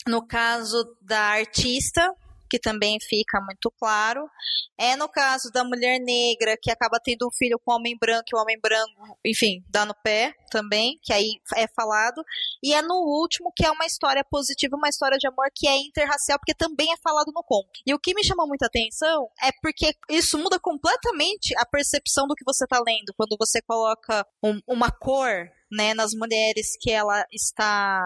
no 0.07 0.25
caso 0.25 0.95
da 1.01 1.19
artista, 1.33 2.13
que 2.49 2.59
também 2.59 2.97
fica 2.99 3.39
muito 3.41 3.71
claro. 3.79 4.29
É 4.77 4.95
no 4.95 5.07
caso 5.07 5.49
da 5.51 5.63
mulher 5.63 5.99
negra, 5.99 6.57
que 6.61 6.71
acaba 6.71 6.99
tendo 7.03 7.27
um 7.27 7.31
filho 7.31 7.59
com 7.63 7.71
um 7.71 7.75
homem 7.75 7.97
branco, 7.99 8.25
e 8.31 8.35
o 8.35 8.41
homem 8.41 8.59
branco, 8.59 9.17
enfim, 9.25 9.63
dá 9.69 9.85
no 9.85 9.95
pé 10.03 10.33
também, 10.49 10.99
que 11.01 11.13
aí 11.13 11.39
é 11.55 11.67
falado. 11.67 12.23
E 12.63 12.73
é 12.73 12.81
no 12.81 12.95
último, 12.95 13.51
que 13.55 13.65
é 13.65 13.71
uma 13.71 13.85
história 13.85 14.23
positiva, 14.29 14.75
uma 14.75 14.89
história 14.89 15.17
de 15.17 15.27
amor 15.27 15.47
que 15.53 15.67
é 15.67 15.77
interracial, 15.77 16.39
porque 16.39 16.53
também 16.53 16.91
é 16.91 16.97
falado 16.97 17.31
no 17.33 17.43
conto. 17.43 17.79
E 17.85 17.93
o 17.93 17.99
que 17.99 18.13
me 18.13 18.23
chamou 18.23 18.47
muita 18.47 18.65
atenção 18.65 19.29
é 19.41 19.51
porque 19.61 19.93
isso 20.09 20.37
muda 20.37 20.59
completamente 20.59 21.53
a 21.57 21.65
percepção 21.65 22.27
do 22.27 22.35
que 22.35 22.45
você 22.45 22.65
está 22.65 22.81
lendo, 22.85 23.13
quando 23.15 23.35
você 23.39 23.61
coloca 23.61 24.25
um, 24.43 24.59
uma 24.67 24.91
cor 24.91 25.49
né, 25.71 25.93
nas 25.93 26.13
mulheres 26.13 26.77
que 26.79 26.91
ela 26.91 27.25
está 27.31 28.01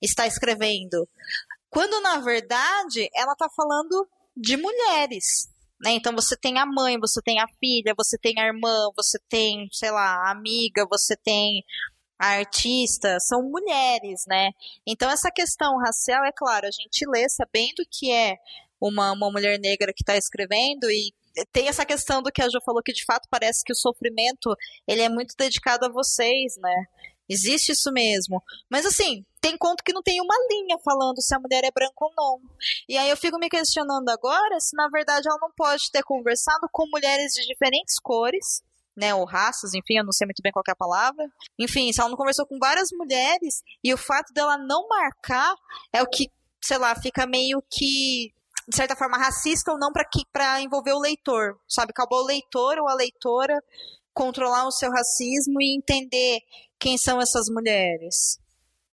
está 0.00 0.26
escrevendo. 0.26 1.08
Quando, 1.70 2.00
na 2.00 2.18
verdade, 2.20 3.08
ela 3.14 3.32
está 3.32 3.48
falando 3.54 4.08
de 4.36 4.56
mulheres. 4.56 5.48
Né? 5.80 5.92
Então 5.92 6.12
você 6.14 6.36
tem 6.36 6.58
a 6.58 6.66
mãe, 6.66 6.98
você 6.98 7.20
tem 7.22 7.38
a 7.40 7.46
filha, 7.60 7.94
você 7.96 8.18
tem 8.18 8.34
a 8.38 8.46
irmã, 8.46 8.90
você 8.96 9.18
tem, 9.28 9.68
sei 9.72 9.90
lá, 9.90 10.26
a 10.26 10.30
amiga, 10.32 10.86
você 10.90 11.16
tem 11.16 11.62
a 12.18 12.30
artista, 12.38 13.16
são 13.20 13.42
mulheres, 13.42 14.24
né? 14.26 14.50
Então 14.84 15.08
essa 15.08 15.30
questão 15.30 15.78
racial, 15.78 16.24
é 16.24 16.32
claro, 16.32 16.66
a 16.66 16.70
gente 16.70 17.06
lê 17.08 17.28
sabendo 17.28 17.86
que 17.88 18.10
é 18.10 18.36
uma, 18.80 19.12
uma 19.12 19.30
mulher 19.30 19.58
negra 19.60 19.92
que 19.94 20.02
está 20.02 20.16
escrevendo 20.16 20.90
e 20.90 21.14
tem 21.52 21.68
essa 21.68 21.86
questão 21.86 22.20
do 22.20 22.32
que 22.32 22.42
a 22.42 22.48
Jo 22.48 22.60
falou 22.64 22.82
que 22.82 22.92
de 22.92 23.04
fato 23.04 23.28
parece 23.30 23.62
que 23.64 23.72
o 23.72 23.76
sofrimento 23.76 24.52
ele 24.86 25.02
é 25.02 25.08
muito 25.08 25.34
dedicado 25.38 25.86
a 25.86 25.92
vocês, 25.92 26.56
né? 26.58 26.84
Existe 27.28 27.70
isso 27.72 27.92
mesmo. 27.92 28.42
Mas 28.68 28.84
assim, 28.84 29.24
tem 29.48 29.56
conto 29.56 29.82
que 29.82 29.94
não 29.94 30.02
tem 30.02 30.20
uma 30.20 30.34
linha 30.50 30.76
falando 30.84 31.22
se 31.22 31.34
a 31.34 31.38
mulher 31.38 31.64
é 31.64 31.70
branca 31.70 31.94
ou 32.00 32.12
não. 32.14 32.40
E 32.86 32.98
aí 32.98 33.08
eu 33.08 33.16
fico 33.16 33.38
me 33.38 33.48
questionando 33.48 34.08
agora 34.10 34.60
se 34.60 34.76
na 34.76 34.88
verdade 34.88 35.26
ela 35.26 35.38
não 35.40 35.50
pode 35.56 35.90
ter 35.90 36.02
conversado 36.02 36.68
com 36.70 36.86
mulheres 36.90 37.32
de 37.32 37.46
diferentes 37.46 37.98
cores, 37.98 38.62
né, 38.94 39.14
ou 39.14 39.24
raças, 39.24 39.74
enfim, 39.74 39.96
eu 39.96 40.04
não 40.04 40.12
sei 40.12 40.26
muito 40.26 40.42
bem 40.42 40.52
qual 40.52 40.62
é 40.68 40.72
a 40.72 40.76
palavra. 40.76 41.24
Enfim, 41.58 41.90
se 41.92 42.00
ela 42.00 42.10
não 42.10 42.16
conversou 42.16 42.44
com 42.46 42.58
várias 42.58 42.88
mulheres 42.92 43.62
e 43.82 43.94
o 43.94 43.96
fato 43.96 44.34
dela 44.34 44.58
não 44.58 44.86
marcar 44.88 45.54
é 45.92 46.02
o 46.02 46.06
que, 46.06 46.30
sei 46.60 46.78
lá, 46.78 46.94
fica 46.94 47.26
meio 47.26 47.62
que 47.70 48.34
de 48.68 48.76
certa 48.76 48.94
forma 48.94 49.16
racista 49.16 49.72
ou 49.72 49.78
não 49.78 49.90
para 50.30 50.60
envolver 50.60 50.92
o 50.92 51.00
leitor, 51.00 51.58
sabe? 51.66 51.90
Acabou 51.90 52.22
o 52.22 52.26
leitor 52.26 52.76
ou 52.78 52.88
a 52.88 52.94
leitora 52.94 53.62
controlar 54.12 54.66
o 54.66 54.72
seu 54.72 54.90
racismo 54.90 55.62
e 55.62 55.74
entender 55.74 56.40
quem 56.78 56.98
são 56.98 57.18
essas 57.18 57.46
mulheres. 57.48 58.38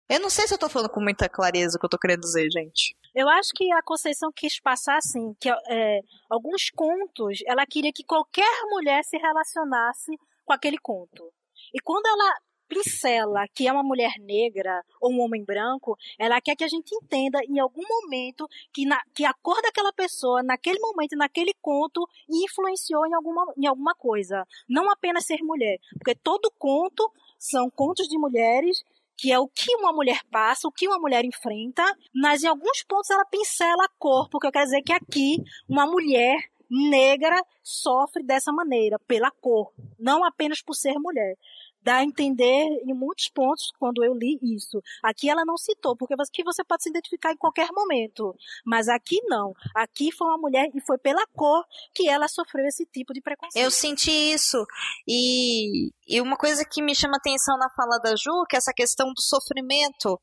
Eu 0.07 0.19
não 0.19 0.29
sei 0.29 0.47
se 0.47 0.53
eu 0.53 0.57
tô 0.57 0.69
falando 0.69 0.89
com 0.89 1.01
muita 1.01 1.27
clareza 1.27 1.77
o 1.77 1.79
que 1.79 1.85
eu 1.85 1.89
tô 1.89 1.97
querendo 1.97 2.21
dizer, 2.21 2.47
gente. 2.51 2.95
Eu 3.13 3.27
acho 3.27 3.51
que 3.55 3.71
a 3.71 3.81
Conceição 3.81 4.31
quis 4.31 4.59
passar 4.59 4.97
assim, 4.97 5.33
que 5.39 5.49
é, 5.49 6.01
alguns 6.29 6.69
contos, 6.69 7.39
ela 7.47 7.65
queria 7.65 7.91
que 7.91 8.03
qualquer 8.03 8.63
mulher 8.69 9.03
se 9.03 9.17
relacionasse 9.17 10.11
com 10.45 10.53
aquele 10.53 10.77
conto. 10.77 11.31
E 11.73 11.79
quando 11.79 12.05
ela 12.05 12.35
pincela 12.67 13.47
que 13.53 13.67
é 13.67 13.71
uma 13.71 13.83
mulher 13.83 14.13
negra 14.19 14.83
ou 14.99 15.11
um 15.11 15.21
homem 15.21 15.43
branco, 15.43 15.97
ela 16.19 16.41
quer 16.41 16.55
que 16.55 16.63
a 16.63 16.67
gente 16.67 16.93
entenda 16.95 17.39
em 17.43 17.59
algum 17.59 17.83
momento 17.87 18.47
que, 18.73 18.85
na, 18.85 19.01
que 19.13 19.23
a 19.23 19.33
cor 19.33 19.61
daquela 19.61 19.93
pessoa, 19.93 20.43
naquele 20.43 20.79
momento, 20.79 21.15
naquele 21.15 21.53
conto, 21.61 22.07
influenciou 22.29 23.05
em 23.07 23.13
alguma, 23.13 23.53
em 23.57 23.65
alguma 23.65 23.95
coisa. 23.95 24.45
Não 24.67 24.89
apenas 24.91 25.25
ser 25.25 25.39
mulher. 25.41 25.79
Porque 25.97 26.15
todo 26.15 26.51
conto 26.57 27.11
são 27.37 27.69
contos 27.69 28.07
de 28.07 28.17
mulheres 28.17 28.83
que 29.17 29.31
é 29.31 29.39
o 29.39 29.47
que 29.47 29.73
uma 29.75 29.93
mulher 29.93 30.19
passa, 30.31 30.67
o 30.67 30.71
que 30.71 30.87
uma 30.87 30.99
mulher 30.99 31.23
enfrenta, 31.25 31.83
mas 32.13 32.43
em 32.43 32.47
alguns 32.47 32.83
pontos 32.83 33.09
ela 33.09 33.25
pincela 33.25 33.85
a 33.85 33.89
cor, 33.97 34.29
porque 34.29 34.47
eu 34.47 34.51
quero 34.51 34.65
dizer 34.65 34.81
que 34.81 34.93
aqui 34.93 35.37
uma 35.67 35.85
mulher 35.85 36.37
negra 36.69 37.39
sofre 37.63 38.23
dessa 38.23 38.51
maneira, 38.51 38.99
pela 39.07 39.31
cor, 39.31 39.71
não 39.99 40.23
apenas 40.23 40.61
por 40.61 40.73
ser 40.73 40.95
mulher 40.99 41.35
dá 41.85 41.97
a 41.97 42.03
entender 42.03 42.65
em 42.83 42.93
muitos 42.93 43.29
pontos 43.29 43.71
quando 43.77 44.03
eu 44.03 44.15
li 44.15 44.39
isso. 44.41 44.81
Aqui 45.03 45.29
ela 45.29 45.45
não 45.45 45.55
citou, 45.55 45.95
porque 45.95 46.15
aqui 46.15 46.43
você 46.43 46.63
pode 46.63 46.81
se 46.81 46.89
identificar 46.89 47.31
em 47.31 47.37
qualquer 47.37 47.69
momento. 47.71 48.35
Mas 48.65 48.87
aqui 48.89 49.21
não. 49.25 49.53
Aqui 49.75 50.11
foi 50.11 50.27
uma 50.27 50.37
mulher 50.39 50.67
e 50.73 50.81
foi 50.81 50.97
pela 50.97 51.25
cor 51.27 51.63
que 51.93 52.09
ela 52.09 52.27
sofreu 52.27 52.65
esse 52.65 52.85
tipo 52.87 53.13
de 53.13 53.21
preconceito. 53.21 53.63
Eu 53.63 53.69
senti 53.69 54.11
isso. 54.11 54.65
E, 55.07 55.91
e 56.07 56.19
uma 56.19 56.35
coisa 56.35 56.65
que 56.65 56.81
me 56.81 56.95
chama 56.95 57.17
atenção 57.17 57.55
na 57.57 57.69
fala 57.69 57.99
da 57.99 58.15
Ju, 58.15 58.45
que 58.49 58.55
é 58.55 58.57
essa 58.57 58.73
questão 58.73 59.07
do 59.13 59.21
sofrimento 59.21 60.19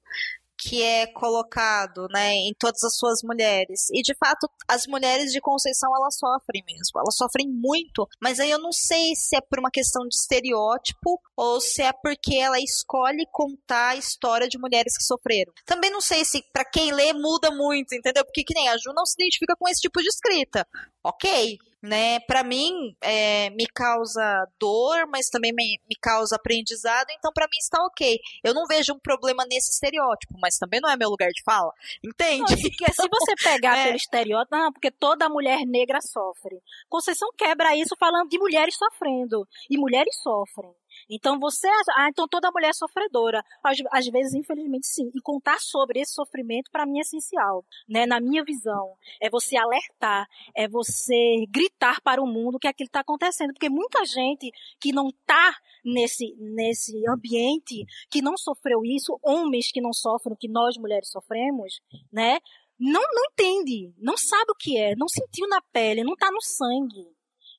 que 0.63 0.83
é 0.83 1.07
colocado, 1.07 2.07
né, 2.11 2.35
em 2.35 2.55
todas 2.59 2.83
as 2.85 2.97
suas 2.97 3.21
mulheres. 3.25 3.89
E 3.93 4.01
de 4.03 4.15
fato, 4.15 4.49
as 4.69 4.87
mulheres 4.87 5.33
de 5.33 5.41
Conceição 5.41 5.91
elas 5.97 6.17
sofrem 6.17 6.63
mesmo, 6.65 7.01
elas 7.01 7.17
sofrem 7.17 7.49
muito, 7.49 8.07
mas 8.21 8.39
aí 8.39 8.51
eu 8.51 8.61
não 8.61 8.73
sei 8.73 9.15
se 9.17 9.37
é 9.37 9.41
por 9.41 9.59
uma 9.59 9.71
questão 9.71 10.03
de 10.07 10.15
estereótipo 10.15 11.21
ou 11.37 11.61
se 11.61 11.83
é 11.83 11.93
porque 11.93 12.37
ela 12.37 12.61
escolhe 12.61 13.27
contar 13.33 13.91
a 13.91 13.97
história 13.97 14.49
de 14.49 14.59
mulheres 14.59 14.97
que 14.97 15.05
sofreram. 15.05 15.53
Também 15.67 15.91
não 15.91 16.01
sei 16.01 16.25
se 16.25 16.43
para 16.53 16.65
quem 16.65 16.93
lê 16.93 17.13
muda 17.13 17.51
muito, 17.51 17.95
entendeu? 17.95 18.25
Porque 18.25 18.45
que 18.45 18.55
nem 18.55 18.69
a 18.69 18.77
Ju 18.77 18.93
não 18.95 19.05
se 19.05 19.15
identifica 19.21 19.57
com 19.59 19.69
esse 19.69 19.81
tipo 19.81 20.01
de 20.01 20.09
escrita. 20.09 20.67
OK, 21.03 21.59
né? 21.83 22.21
Para 22.21 22.45
mim, 22.45 22.95
é, 23.01 23.51
me 23.51 23.67
causa 23.67 24.47
dor, 24.59 25.07
mas 25.09 25.29
também 25.29 25.53
me, 25.53 25.81
me 25.89 25.97
causa 26.01 26.37
aprendizado, 26.37 27.11
então 27.11 27.33
para 27.33 27.47
mim 27.47 27.59
está 27.59 27.83
ok. 27.85 28.19
Eu 28.45 28.55
não 28.55 28.67
vejo 28.67 28.95
um 28.95 28.99
problema 29.01 29.45
nesse 29.47 29.73
estereótipo, 29.73 30.35
mas 30.41 30.57
também 30.57 30.81
não 30.81 30.89
é 30.89 30.97
meu 30.97 31.11
lugar 31.11 31.31
de 31.31 31.43
fala, 31.43 31.73
entende? 32.03 32.41
Não, 32.41 32.49
se, 32.49 32.71
se 32.71 33.09
você 33.09 33.35
pegar 33.43 33.77
é. 33.79 33.85
pelo 33.85 33.97
estereótipo, 33.97 34.57
não, 34.57 34.73
porque 34.73 34.91
toda 34.91 35.29
mulher 35.29 35.67
negra 35.67 36.01
sofre. 36.01 36.63
Conceição 36.89 37.29
quebra 37.37 37.75
isso 37.77 37.97
falando 37.99 38.29
de 38.29 38.39
mulheres 38.39 38.77
sofrendo, 38.77 39.47
e 39.69 39.77
mulheres 39.77 40.15
sofrem. 40.23 40.73
Então 41.15 41.39
você, 41.39 41.69
ah, 41.97 42.09
então 42.09 42.27
toda 42.27 42.51
mulher 42.51 42.71
é 42.71 42.73
sofredora. 42.73 43.45
Às, 43.63 43.79
às 43.93 44.07
vezes, 44.07 44.33
infelizmente, 44.35 44.87
sim. 44.87 45.11
E 45.15 45.21
contar 45.21 45.59
sobre 45.61 46.01
esse 46.01 46.15
sofrimento 46.15 46.71
para 46.71 46.87
mim 46.87 46.99
é 46.99 47.03
essencial, 47.03 47.65
né? 47.87 48.07
Na 48.07 48.19
minha 48.19 48.43
visão, 48.43 48.97
é 49.21 49.29
você 49.29 49.57
alertar, 49.57 50.27
é 50.57 50.67
você 50.67 51.45
gritar 51.51 52.01
para 52.01 52.23
o 52.23 52.27
mundo 52.27 52.59
que 52.59 52.67
aquilo 52.67 52.87
está 52.87 53.01
acontecendo, 53.01 53.53
porque 53.53 53.69
muita 53.69 54.05
gente 54.07 54.51
que 54.81 54.91
não 54.91 55.09
está 55.09 55.55
nesse 55.85 56.35
nesse 56.39 56.95
ambiente, 57.09 57.85
que 58.11 58.23
não 58.23 58.37
sofreu 58.39 58.83
isso, 58.85 59.19
homens 59.23 59.71
que 59.71 59.83
não 59.83 59.93
sofrem 59.93 60.37
que 60.39 60.49
nós 60.49 60.79
mulheres 60.79 61.11
sofremos, 61.11 61.81
né? 62.11 62.39
Não, 62.79 63.03
não 63.03 63.25
entende, 63.31 63.93
não 63.99 64.17
sabe 64.17 64.51
o 64.51 64.57
que 64.59 64.79
é, 64.79 64.97
não 64.97 65.07
sentiu 65.07 65.47
na 65.47 65.61
pele, 65.73 66.03
não 66.03 66.15
está 66.15 66.31
no 66.33 66.41
sangue 66.41 67.07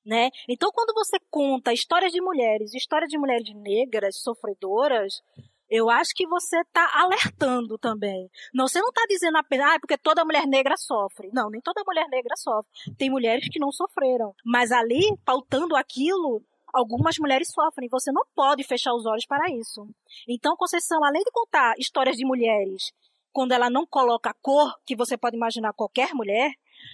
né? 0.06 0.30
Então, 0.48 0.72
quando 0.72 0.94
você 0.94 1.18
conta 1.30 1.74
histórias 1.74 2.12
de 2.12 2.22
mulheres, 2.22 2.74
histórias 2.74 3.10
de 3.10 3.18
mulheres 3.18 3.48
negras, 3.56 4.22
sofredoras, 4.22 5.22
eu 5.70 5.90
acho 5.90 6.12
que 6.16 6.28
você 6.28 6.60
está 6.60 6.88
alertando 6.94 7.78
também. 7.78 8.30
Não, 8.54 8.68
você 8.68 8.80
não 8.80 8.90
está 8.90 9.06
dizendo 9.10 9.38
apenas, 9.38 9.72
ah, 9.72 9.74
é 9.76 9.80
porque 9.80 9.98
toda 9.98 10.26
mulher 10.26 10.46
negra 10.46 10.78
sofre. 10.78 11.30
Não, 11.34 11.50
nem 11.50 11.62
toda 11.62 11.84
mulher 11.86 12.08
negra 12.10 12.36
sofre. 12.36 12.70
Tem 12.98 13.10
mulheres 13.10 13.48
que 13.50 13.60
não 13.60 13.72
sofreram. 13.72 14.36
Mas 14.46 14.72
ali, 14.72 15.18
pautando 15.26 15.76
aquilo, 15.76 16.44
algumas 16.74 17.18
mulheres 17.18 17.52
sofrem. 17.52 17.90
Você 17.90 18.12
não 18.12 18.24
pode 18.36 18.64
fechar 18.64 18.94
os 18.94 19.06
olhos 19.06 19.26
para 19.26 19.50
isso. 19.52 19.88
Então, 20.28 20.56
Conceição, 20.56 21.04
além 21.04 21.24
de 21.24 21.32
contar 21.32 21.74
histórias 21.80 22.18
de 22.18 22.26
mulheres, 22.26 22.92
quando 23.32 23.54
ela 23.54 23.70
não 23.70 23.86
coloca 23.88 24.30
a 24.30 24.34
cor, 24.34 24.72
que 24.86 24.96
você 24.96 25.18
pode 25.18 25.36
imaginar 25.36 25.74
qualquer 25.74 26.14
mulher, 26.14 26.52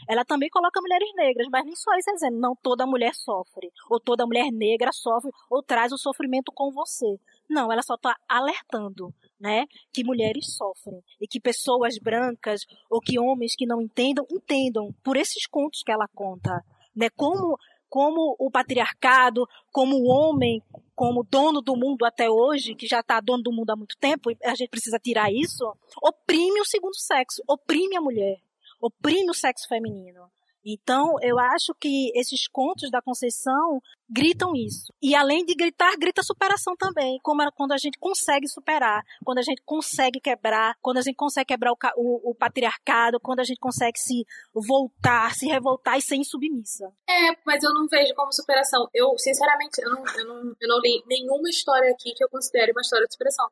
ela 0.07 0.25
também 0.25 0.49
coloca 0.49 0.81
mulheres 0.81 1.09
negras, 1.15 1.47
mas 1.51 1.65
nem 1.65 1.75
só 1.75 1.91
isso 1.95 2.25
é 2.25 2.29
não 2.29 2.55
toda 2.55 2.85
mulher 2.85 3.13
sofre, 3.13 3.71
ou 3.89 3.99
toda 3.99 4.25
mulher 4.25 4.51
negra 4.51 4.91
sofre, 4.91 5.31
ou 5.49 5.61
traz 5.61 5.91
o 5.91 5.97
sofrimento 5.97 6.51
com 6.53 6.71
você. 6.71 7.19
Não, 7.49 7.71
ela 7.71 7.81
só 7.81 7.95
está 7.95 8.15
alertando, 8.27 9.13
né, 9.39 9.65
que 9.91 10.03
mulheres 10.03 10.55
sofrem 10.55 11.01
e 11.19 11.27
que 11.27 11.39
pessoas 11.39 11.97
brancas 11.97 12.61
ou 12.89 12.99
que 12.99 13.19
homens 13.19 13.55
que 13.55 13.65
não 13.65 13.81
entendam 13.81 14.25
entendam 14.29 14.93
por 15.03 15.15
esses 15.15 15.47
contos 15.47 15.81
que 15.83 15.91
ela 15.91 16.07
conta, 16.13 16.63
né, 16.95 17.09
como 17.09 17.57
como 17.89 18.35
o 18.37 18.51
patriarcado, 18.51 19.47
como 19.71 19.97
o 19.97 20.05
homem, 20.05 20.61
como 20.95 21.23
dono 21.23 21.59
do 21.59 21.75
mundo 21.75 22.05
até 22.05 22.29
hoje, 22.29 22.75
que 22.75 22.85
já 22.85 22.99
está 22.99 23.19
dono 23.19 23.41
do 23.41 23.51
mundo 23.51 23.71
há 23.71 23.75
muito 23.75 23.97
tempo, 23.97 24.29
a 24.45 24.53
gente 24.53 24.69
precisa 24.69 24.99
tirar 24.99 25.31
isso, 25.31 25.65
oprime 26.01 26.61
o 26.61 26.65
segundo 26.65 26.95
sexo, 26.95 27.41
oprime 27.47 27.97
a 27.97 28.01
mulher 28.01 28.37
oprime 28.79 29.29
o 29.29 29.33
sexo 29.33 29.67
feminino. 29.67 30.29
Então, 30.65 31.15
eu 31.21 31.39
acho 31.39 31.73
que 31.79 32.11
esses 32.15 32.47
contos 32.47 32.91
da 32.91 33.01
Conceição 33.01 33.79
gritam 34.09 34.53
isso. 34.55 34.93
E 35.01 35.15
além 35.15 35.45
de 35.45 35.55
gritar, 35.55 35.95
grita 35.97 36.21
superação 36.21 36.75
também. 36.75 37.17
Como 37.23 37.41
quando 37.53 37.71
a 37.71 37.77
gente 37.77 37.97
consegue 37.97 38.47
superar, 38.47 39.01
quando 39.23 39.37
a 39.37 39.41
gente 39.41 39.61
consegue 39.65 40.19
quebrar, 40.19 40.75
quando 40.81 40.97
a 40.97 41.01
gente 41.01 41.15
consegue 41.15 41.47
quebrar 41.47 41.71
o, 41.71 41.77
o, 41.95 42.31
o 42.31 42.35
patriarcado, 42.35 43.19
quando 43.19 43.39
a 43.39 43.43
gente 43.43 43.59
consegue 43.59 43.97
se 43.97 44.25
voltar, 44.53 45.33
se 45.33 45.47
revoltar 45.47 45.97
e 45.97 46.01
ser 46.01 46.17
insubmissa. 46.17 46.91
É, 47.09 47.35
mas 47.45 47.63
eu 47.63 47.73
não 47.73 47.87
vejo 47.87 48.13
como 48.13 48.33
superação. 48.33 48.87
Eu, 48.93 49.17
sinceramente, 49.17 49.81
eu 49.81 49.89
não, 49.89 50.03
eu 50.17 50.27
não, 50.27 50.55
eu 50.59 50.67
não 50.67 50.79
li 50.81 51.03
nenhuma 51.07 51.49
história 51.49 51.89
aqui 51.91 52.13
que 52.13 52.23
eu 52.23 52.29
considere 52.29 52.71
uma 52.73 52.81
história 52.81 53.07
de 53.07 53.13
superação. 53.13 53.47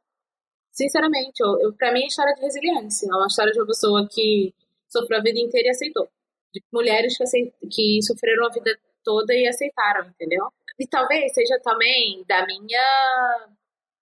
Sinceramente, 0.71 1.41
eu, 1.41 1.59
eu, 1.61 1.73
pra 1.73 1.91
mim 1.91 2.03
é 2.03 2.07
história 2.07 2.35
de 2.35 2.41
resiliência. 2.41 3.07
É 3.09 3.15
uma 3.15 3.27
história 3.27 3.51
de 3.51 3.59
uma 3.59 3.65
pessoa 3.65 4.07
que 4.11 4.53
sofreu 4.89 5.19
a 5.19 5.23
vida 5.23 5.39
inteira 5.39 5.67
e 5.67 5.71
aceitou. 5.71 6.07
De 6.53 6.61
mulheres 6.71 7.17
que, 7.17 7.23
aceit... 7.23 7.53
que 7.71 7.99
sofreram 8.01 8.45
a 8.47 8.49
vida 8.49 8.77
toda 9.03 9.33
e 9.33 9.47
aceitaram, 9.47 10.09
entendeu? 10.09 10.47
E 10.79 10.87
talvez 10.87 11.33
seja 11.33 11.59
também 11.63 12.23
da 12.27 12.45
minha, 12.45 13.47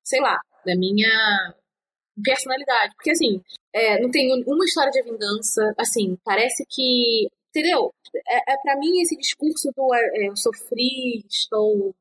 sei 0.04 0.20
lá, 0.20 0.40
da 0.66 0.76
minha 0.76 1.56
personalidade. 2.24 2.94
Porque, 2.96 3.12
assim, 3.12 3.42
é, 3.74 4.00
não 4.02 4.10
tem 4.10 4.44
uma 4.46 4.66
história 4.66 4.92
de 4.92 5.04
vingança, 5.04 5.74
assim, 5.78 6.18
parece 6.24 6.66
que, 6.70 7.28
entendeu? 7.50 7.94
É, 8.28 8.54
é 8.54 8.58
para 8.62 8.78
mim 8.78 9.02
esse 9.02 9.16
discurso 9.18 9.72
do 9.76 9.94
é, 9.94 10.28
eu 10.28 10.36
sofri, 10.36 11.24
estou 11.30 11.94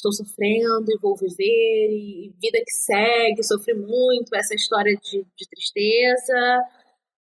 estou 0.00 0.12
sofrendo 0.12 0.86
e 0.88 0.98
vou 0.98 1.14
viver, 1.14 1.90
e 1.90 2.32
vida 2.40 2.58
que 2.64 2.72
segue, 2.72 3.42
sofri 3.42 3.74
muito, 3.74 4.34
essa 4.34 4.54
história 4.54 4.96
de, 4.96 5.26
de 5.36 5.48
tristeza, 5.48 6.64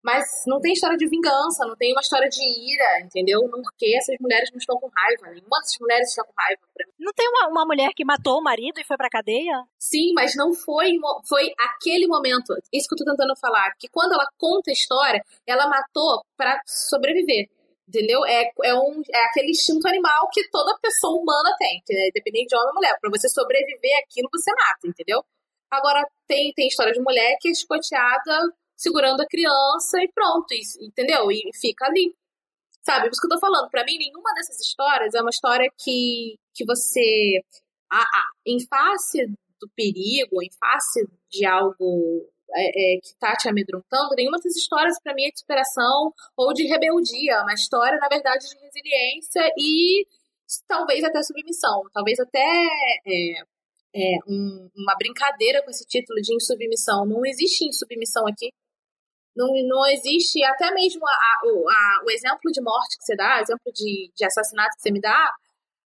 mas 0.04 0.24
não 0.48 0.62
tem 0.62 0.72
história 0.74 0.96
de 0.96 1.08
vingança, 1.08 1.66
não 1.68 1.76
tem 1.76 1.92
uma 1.92 2.02
história 2.02 2.30
de 2.30 2.42
ira, 2.42 3.02
entendeu? 3.04 3.42
Porque 3.50 3.96
essas 3.98 4.16
mulheres 4.20 4.50
não 4.52 4.58
estão 4.58 4.80
com 4.80 4.90
raiva. 4.96 5.28
Nenhuma 5.28 5.60
dessas 5.60 5.78
mulheres 5.80 6.10
está 6.10 6.24
com 6.24 6.34
raiva. 6.38 6.62
Não 6.98 7.12
tem 7.14 7.28
uma, 7.28 7.48
uma 7.50 7.66
mulher 7.66 7.92
que 7.94 8.06
matou 8.06 8.40
o 8.40 8.44
marido 8.44 8.80
e 8.80 8.86
foi 8.86 8.96
pra 8.96 9.10
cadeia? 9.10 9.64
Sim, 9.78 10.14
mas 10.16 10.36
não 10.36 10.54
foi, 10.54 10.96
foi 11.28 11.52
aquele 11.60 12.08
momento. 12.08 12.56
Isso 12.72 12.88
que 12.88 12.96
eu 12.96 13.06
tô 13.06 13.12
tentando 13.12 13.36
falar. 13.40 13.74
Que 13.78 13.90
quando 13.90 14.14
ela 14.14 14.26
conta 14.38 14.72
a 14.72 14.74
história, 14.74 15.22
ela 15.46 15.68
matou 15.68 16.24
para 16.38 16.62
sobreviver. 16.66 17.50
Entendeu? 17.88 18.24
É, 18.26 18.44
é, 18.64 18.76
um, 18.76 19.02
é 19.12 19.26
aquele 19.26 19.50
instinto 19.50 19.86
animal 19.88 20.30
que 20.32 20.48
toda 20.50 20.78
pessoa 20.80 21.20
humana 21.20 21.56
tem, 21.58 21.82
independente 22.08 22.50
de 22.50 22.56
homem 22.56 22.70
ou 22.70 22.76
mulher. 22.76 22.96
Para 23.02 23.10
você 23.10 23.28
sobreviver 23.28 23.98
aquilo, 24.04 24.30
você 24.32 24.52
mata, 24.52 24.88
entendeu? 24.88 25.24
Agora, 25.72 26.08
tem, 26.28 26.54
tem 26.54 26.68
história 26.68 26.94
de 26.94 27.02
mulher 27.02 27.36
que 27.42 27.50
é 27.50 27.52
escoteada 27.52 28.54
segurando 28.80 29.22
a 29.22 29.28
criança 29.28 30.02
e 30.02 30.10
pronto, 30.14 30.48
entendeu? 30.80 31.30
E 31.30 31.42
fica 31.60 31.86
ali. 31.86 32.16
Sabe? 32.82 33.06
Por 33.06 33.12
isso 33.12 33.22
que 33.22 33.28
eu 33.28 33.38
tô 33.38 33.40
falando. 33.40 33.70
Para 33.70 33.84
mim, 33.84 33.98
nenhuma 33.98 34.34
dessas 34.34 34.58
histórias 34.62 35.14
é 35.14 35.22
uma 35.22 35.30
história 35.30 35.70
que, 35.78 36.40
que 36.56 36.66
você, 36.66 37.42
a, 37.92 38.00
a, 38.00 38.24
em 38.48 38.58
face 38.66 39.28
do 39.60 39.70
perigo, 39.76 40.42
em 40.42 40.50
face 40.58 41.06
de 41.30 41.46
algo 41.46 42.26
é, 42.56 42.96
é, 42.96 43.00
que 43.02 43.14
tá 43.20 43.36
te 43.36 43.50
amedrontando, 43.50 44.16
nenhuma 44.16 44.38
dessas 44.38 44.56
histórias 44.56 44.96
para 45.04 45.14
mim 45.14 45.26
é 45.26 45.32
de 45.32 45.40
superação 45.40 46.14
ou 46.38 46.54
de 46.54 46.64
rebeldia. 46.66 47.34
É 47.34 47.42
uma 47.42 47.54
história, 47.54 48.00
na 48.00 48.08
verdade, 48.08 48.48
de 48.48 48.56
resiliência 48.56 49.42
e 49.58 50.08
talvez 50.70 51.04
até 51.04 51.22
submissão. 51.22 51.84
Talvez 51.94 52.18
até 52.18 52.40
é, 53.06 53.42
é, 53.94 54.18
um, 54.26 54.70
uma 54.74 54.96
brincadeira 54.98 55.62
com 55.64 55.70
esse 55.70 55.86
título 55.86 56.22
de 56.22 56.34
insubmissão. 56.34 57.06
Não 57.06 57.26
existe 57.26 57.68
insubmissão 57.68 58.26
aqui. 58.26 58.52
Não, 59.40 59.48
não 59.68 59.88
existe, 59.88 60.44
até 60.44 60.70
mesmo 60.74 61.02
a, 61.08 61.12
a, 61.12 62.04
o 62.06 62.12
exemplo 62.12 62.52
de 62.52 62.62
morte 62.62 62.98
que 62.98 63.06
você 63.06 63.16
dá, 63.16 63.40
exemplo 63.40 63.72
de, 63.74 64.12
de 64.14 64.26
assassinato 64.26 64.76
que 64.76 64.82
você 64.82 64.92
me 64.92 65.00
dá, 65.00 65.34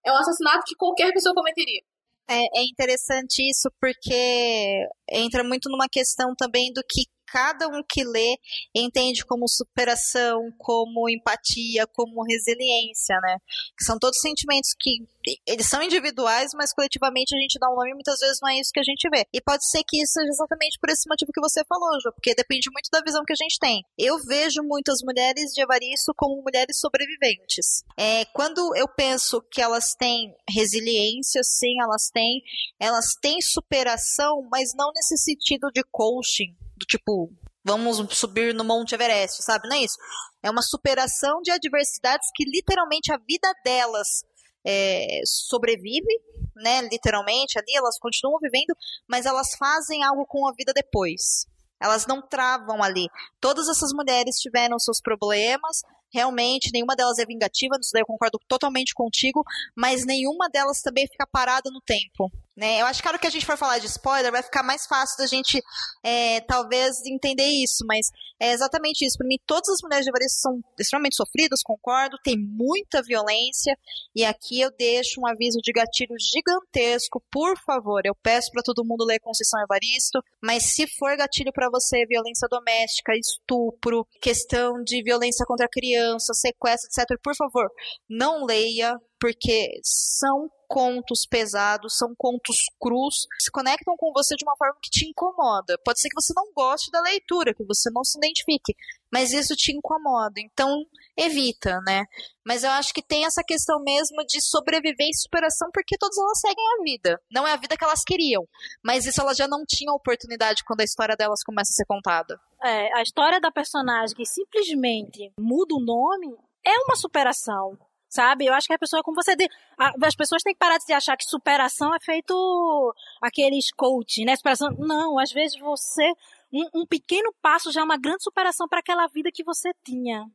é 0.07 0.12
um 0.12 0.16
assassinato 0.16 0.62
que 0.64 0.76
qualquer 0.76 1.12
pessoa 1.12 1.34
cometeria. 1.34 1.82
É, 2.30 2.61
é 2.61 2.62
interessante 2.62 3.42
isso 3.42 3.68
porque 3.80 4.86
entra 5.11 5.42
muito 5.42 5.68
numa 5.68 5.88
questão 5.90 6.32
também 6.38 6.72
do 6.72 6.80
que 6.88 7.03
cada 7.31 7.68
um 7.68 7.83
que 7.89 8.03
lê 8.05 8.37
entende 8.74 9.24
como 9.24 9.49
superação, 9.49 10.53
como 10.59 11.09
empatia, 11.09 11.87
como 11.87 12.24
resiliência, 12.24 13.16
né? 13.20 13.39
Que 13.78 13.85
são 13.85 13.99
todos 13.99 14.20
sentimentos 14.20 14.74
que 14.78 15.07
eles 15.47 15.68
são 15.68 15.83
individuais, 15.83 16.51
mas 16.55 16.72
coletivamente 16.72 17.35
a 17.35 17.39
gente 17.39 17.59
dá 17.59 17.70
um 17.70 17.76
nome 17.76 17.91
e 17.91 17.95
muitas 17.95 18.18
vezes 18.18 18.39
não 18.43 18.49
é 18.49 18.59
isso 18.59 18.72
que 18.72 18.81
a 18.81 18.85
gente 18.85 19.09
vê. 19.11 19.26
E 19.33 19.41
pode 19.41 19.68
ser 19.68 19.83
que 19.87 20.03
isso 20.03 20.14
seja 20.14 20.28
exatamente 20.28 20.78
por 20.81 20.91
esse 20.91 21.09
motivo 21.09 21.31
que 21.33 21.41
você 21.41 21.62
falou, 21.68 22.01
Jô, 22.01 22.12
porque 22.12 22.35
depende 22.35 22.70
muito 22.72 22.89
da 22.91 23.01
visão 23.01 23.22
que 23.24 23.33
a 23.33 23.37
gente 23.37 23.59
tem. 23.61 23.85
Eu 23.97 24.18
vejo 24.26 24.62
muitas 24.62 24.99
mulheres 25.05 25.53
de 25.53 25.62
Evaristo 25.62 26.12
como 26.16 26.43
mulheres 26.43 26.78
sobreviventes. 26.78 27.85
É, 27.97 28.24
quando 28.26 28.74
eu 28.74 28.89
penso 28.89 29.43
que 29.51 29.61
elas 29.61 29.95
têm 29.95 30.35
resiliência, 30.49 31.43
sim, 31.45 31.81
elas 31.81 32.11
têm, 32.12 32.43
elas 32.78 33.14
têm 33.20 33.41
superação, 33.41 34.49
mas 34.51 34.72
não 34.74 34.91
nesse 34.95 35.16
sentido 35.18 35.70
de 35.72 35.83
coaching, 35.91 36.57
do 36.81 36.87
tipo, 36.87 37.31
vamos 37.62 37.99
subir 38.16 38.55
no 38.55 38.64
Monte 38.64 38.95
Everest, 38.95 39.43
sabe? 39.43 39.68
Não 39.68 39.76
é 39.76 39.83
isso. 39.83 39.97
É 40.43 40.51
uma 40.51 40.62
superação 40.62 41.43
de 41.43 41.51
adversidades 41.51 42.28
que 42.35 42.45
literalmente 42.45 43.12
a 43.12 43.18
vida 43.18 43.53
delas 43.62 44.24
é, 44.66 45.20
sobrevive, 45.24 46.20
né? 46.57 46.81
Literalmente 46.83 47.59
ali, 47.59 47.76
elas 47.76 47.99
continuam 47.99 48.39
vivendo, 48.41 48.74
mas 49.07 49.26
elas 49.26 49.55
fazem 49.59 50.03
algo 50.03 50.24
com 50.26 50.49
a 50.49 50.53
vida 50.53 50.72
depois. 50.74 51.47
Elas 51.81 52.07
não 52.07 52.20
travam 52.20 52.83
ali. 52.83 53.07
Todas 53.41 53.68
essas 53.68 53.93
mulheres 53.93 54.37
tiveram 54.37 54.78
seus 54.78 55.01
problemas, 55.01 55.83
realmente, 56.12 56.70
nenhuma 56.72 56.95
delas 56.95 57.18
é 57.18 57.24
vingativa, 57.24 57.76
nisso 57.76 57.91
daí 57.93 58.03
eu 58.03 58.07
concordo 58.07 58.39
totalmente 58.49 58.93
contigo, 58.95 59.43
mas 59.74 60.05
nenhuma 60.05 60.49
delas 60.51 60.81
também 60.83 61.07
fica 61.07 61.26
parada 61.26 61.70
no 61.70 61.81
tempo. 61.81 62.31
Né? 62.57 62.80
Eu 62.80 62.86
acho 62.86 63.01
que 63.01 63.09
hora 63.09 63.18
que 63.18 63.26
a 63.26 63.30
gente 63.30 63.46
for 63.46 63.57
falar 63.57 63.78
de 63.78 63.86
spoiler, 63.86 64.30
vai 64.30 64.42
ficar 64.42 64.62
mais 64.62 64.86
fácil 64.86 65.16
da 65.18 65.26
gente, 65.26 65.62
é, 66.03 66.40
talvez, 66.42 67.05
entender 67.07 67.46
isso, 67.46 67.84
mas 67.86 68.07
é 68.40 68.53
exatamente 68.53 69.05
isso. 69.05 69.16
Para 69.16 69.26
mim, 69.26 69.38
todas 69.46 69.68
as 69.68 69.78
mulheres 69.82 70.05
de 70.05 70.11
Evaristo 70.11 70.40
são 70.40 70.61
extremamente 70.78 71.16
sofridas, 71.16 71.62
concordo, 71.62 72.18
tem 72.22 72.36
muita 72.36 73.03
violência, 73.03 73.76
e 74.14 74.24
aqui 74.24 74.61
eu 74.61 74.70
deixo 74.76 75.20
um 75.20 75.26
aviso 75.26 75.59
de 75.62 75.72
gatilho 75.72 76.14
gigantesco, 76.18 77.22
por 77.30 77.57
favor, 77.64 78.03
eu 78.05 78.14
peço 78.14 78.51
para 78.51 78.62
todo 78.62 78.84
mundo 78.84 79.05
ler 79.05 79.20
Conceição 79.20 79.61
Evaristo, 79.62 80.20
mas 80.42 80.74
se 80.74 80.86
for 80.98 81.16
gatilho 81.16 81.53
para 81.53 81.70
você, 81.70 82.05
violência 82.07 82.48
doméstica, 82.51 83.12
estupro, 83.14 84.07
questão 84.20 84.82
de 84.82 85.03
violência 85.03 85.46
contra 85.46 85.66
a 85.66 85.70
criança, 85.70 86.34
sequestro, 86.34 86.88
etc., 86.88 87.18
por 87.22 87.34
favor, 87.36 87.68
não 88.09 88.44
leia, 88.44 88.96
porque 89.18 89.70
são 89.82 90.51
contos 90.71 91.27
pesados, 91.29 91.97
são 91.97 92.14
contos 92.16 92.59
crus, 92.81 93.27
se 93.43 93.51
conectam 93.51 93.97
com 93.97 94.12
você 94.12 94.37
de 94.37 94.45
uma 94.45 94.57
forma 94.57 94.79
que 94.81 94.89
te 94.89 95.05
incomoda. 95.05 95.77
Pode 95.85 96.01
ser 96.01 96.09
que 96.09 96.14
você 96.14 96.33
não 96.33 96.53
goste 96.55 96.93
da 96.93 97.01
leitura, 97.01 97.53
que 97.53 97.64
você 97.64 97.91
não 97.91 98.05
se 98.05 98.16
identifique, 98.16 98.77
mas 99.12 99.33
isso 99.33 99.57
te 99.57 99.73
incomoda. 99.73 100.35
Então, 100.39 100.85
evita, 101.16 101.81
né? 101.85 102.05
Mas 102.47 102.62
eu 102.62 102.71
acho 102.71 102.95
que 102.95 103.03
tem 103.03 103.25
essa 103.25 103.43
questão 103.43 103.83
mesmo 103.83 104.25
de 104.25 104.41
sobreviver 104.41 105.09
e 105.09 105.18
superação, 105.18 105.68
porque 105.75 105.99
todas 105.99 106.16
elas 106.16 106.39
seguem 106.39 106.64
a 106.64 106.83
vida. 106.85 107.21
Não 107.29 107.49
é 107.49 107.53
a 107.53 107.57
vida 107.57 107.77
que 107.77 107.85
elas 107.85 108.05
queriam, 108.05 108.47
mas 108.85 109.07
isso 109.07 109.21
elas 109.21 109.37
já 109.37 109.49
não 109.49 109.64
tinham 109.66 109.97
oportunidade 109.97 110.62
quando 110.64 110.83
a 110.83 110.85
história 110.85 111.16
delas 111.16 111.43
começa 111.45 111.73
a 111.73 111.75
ser 111.75 111.85
contada. 111.85 112.41
É, 112.62 112.97
a 112.97 113.03
história 113.03 113.41
da 113.41 113.51
personagem 113.51 114.14
que 114.14 114.25
simplesmente 114.25 115.33
muda 115.37 115.75
o 115.75 115.85
nome 115.85 116.33
é 116.64 116.79
uma 116.87 116.95
superação 116.95 117.77
sabe? 118.11 118.47
Eu 118.47 118.53
acho 118.53 118.67
que 118.67 118.75
a 118.75 118.79
pessoa, 118.79 119.03
como 119.03 119.15
você 119.15 119.35
as 119.79 120.17
pessoas 120.17 120.43
têm 120.43 120.53
que 120.53 120.59
parar 120.59 120.77
de 120.77 120.85
se 120.85 120.93
achar 120.93 121.17
que 121.17 121.25
superação 121.25 121.95
é 121.95 122.01
feito 122.01 122.95
aqueles 123.23 123.73
coaching, 123.73 124.25
né? 124.25 124.37
Superação, 124.37 124.71
não, 124.79 125.19
às 125.19 125.31
vezes 125.33 125.59
você, 125.61 126.13
um, 126.53 126.83
um 126.83 126.87
pequeno 126.87 127.33
passo 127.41 127.71
já 127.71 127.81
é 127.81 127.85
uma 127.85 127.97
grande 127.97 128.25
superação 128.25 128.69
para 128.69 128.81
aquela 128.81 129.07
vida 129.07 129.31
que 129.33 129.45
você 129.45 129.71
tinha. 129.85 130.27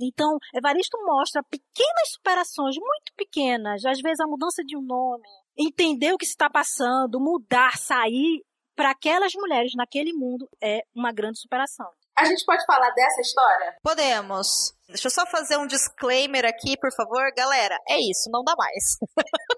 Então, 0.00 0.38
Evaristo 0.54 0.96
mostra 1.04 1.42
pequenas 1.42 2.12
superações, 2.12 2.76
muito 2.76 3.12
pequenas, 3.16 3.84
às 3.84 4.00
vezes 4.00 4.20
a 4.20 4.26
mudança 4.26 4.62
de 4.64 4.76
um 4.76 4.82
nome, 4.82 5.24
entender 5.56 6.12
o 6.12 6.18
que 6.18 6.24
está 6.24 6.48
passando, 6.48 7.20
mudar, 7.20 7.76
sair 7.76 8.42
para 8.74 8.90
aquelas 8.90 9.32
mulheres 9.34 9.72
naquele 9.74 10.12
mundo 10.12 10.48
é 10.62 10.82
uma 10.94 11.12
grande 11.12 11.40
superação. 11.40 11.88
A 12.18 12.24
gente 12.24 12.46
pode 12.46 12.64
falar 12.64 12.90
dessa 12.92 13.20
história? 13.20 13.76
Podemos. 13.82 14.74
Deixa 14.88 15.08
eu 15.08 15.10
só 15.10 15.26
fazer 15.26 15.58
um 15.58 15.66
disclaimer 15.66 16.46
aqui, 16.46 16.74
por 16.78 16.90
favor. 16.94 17.30
Galera, 17.36 17.78
é 17.88 17.98
isso, 17.98 18.30
não 18.30 18.42
dá 18.42 18.54
mais. 18.56 18.98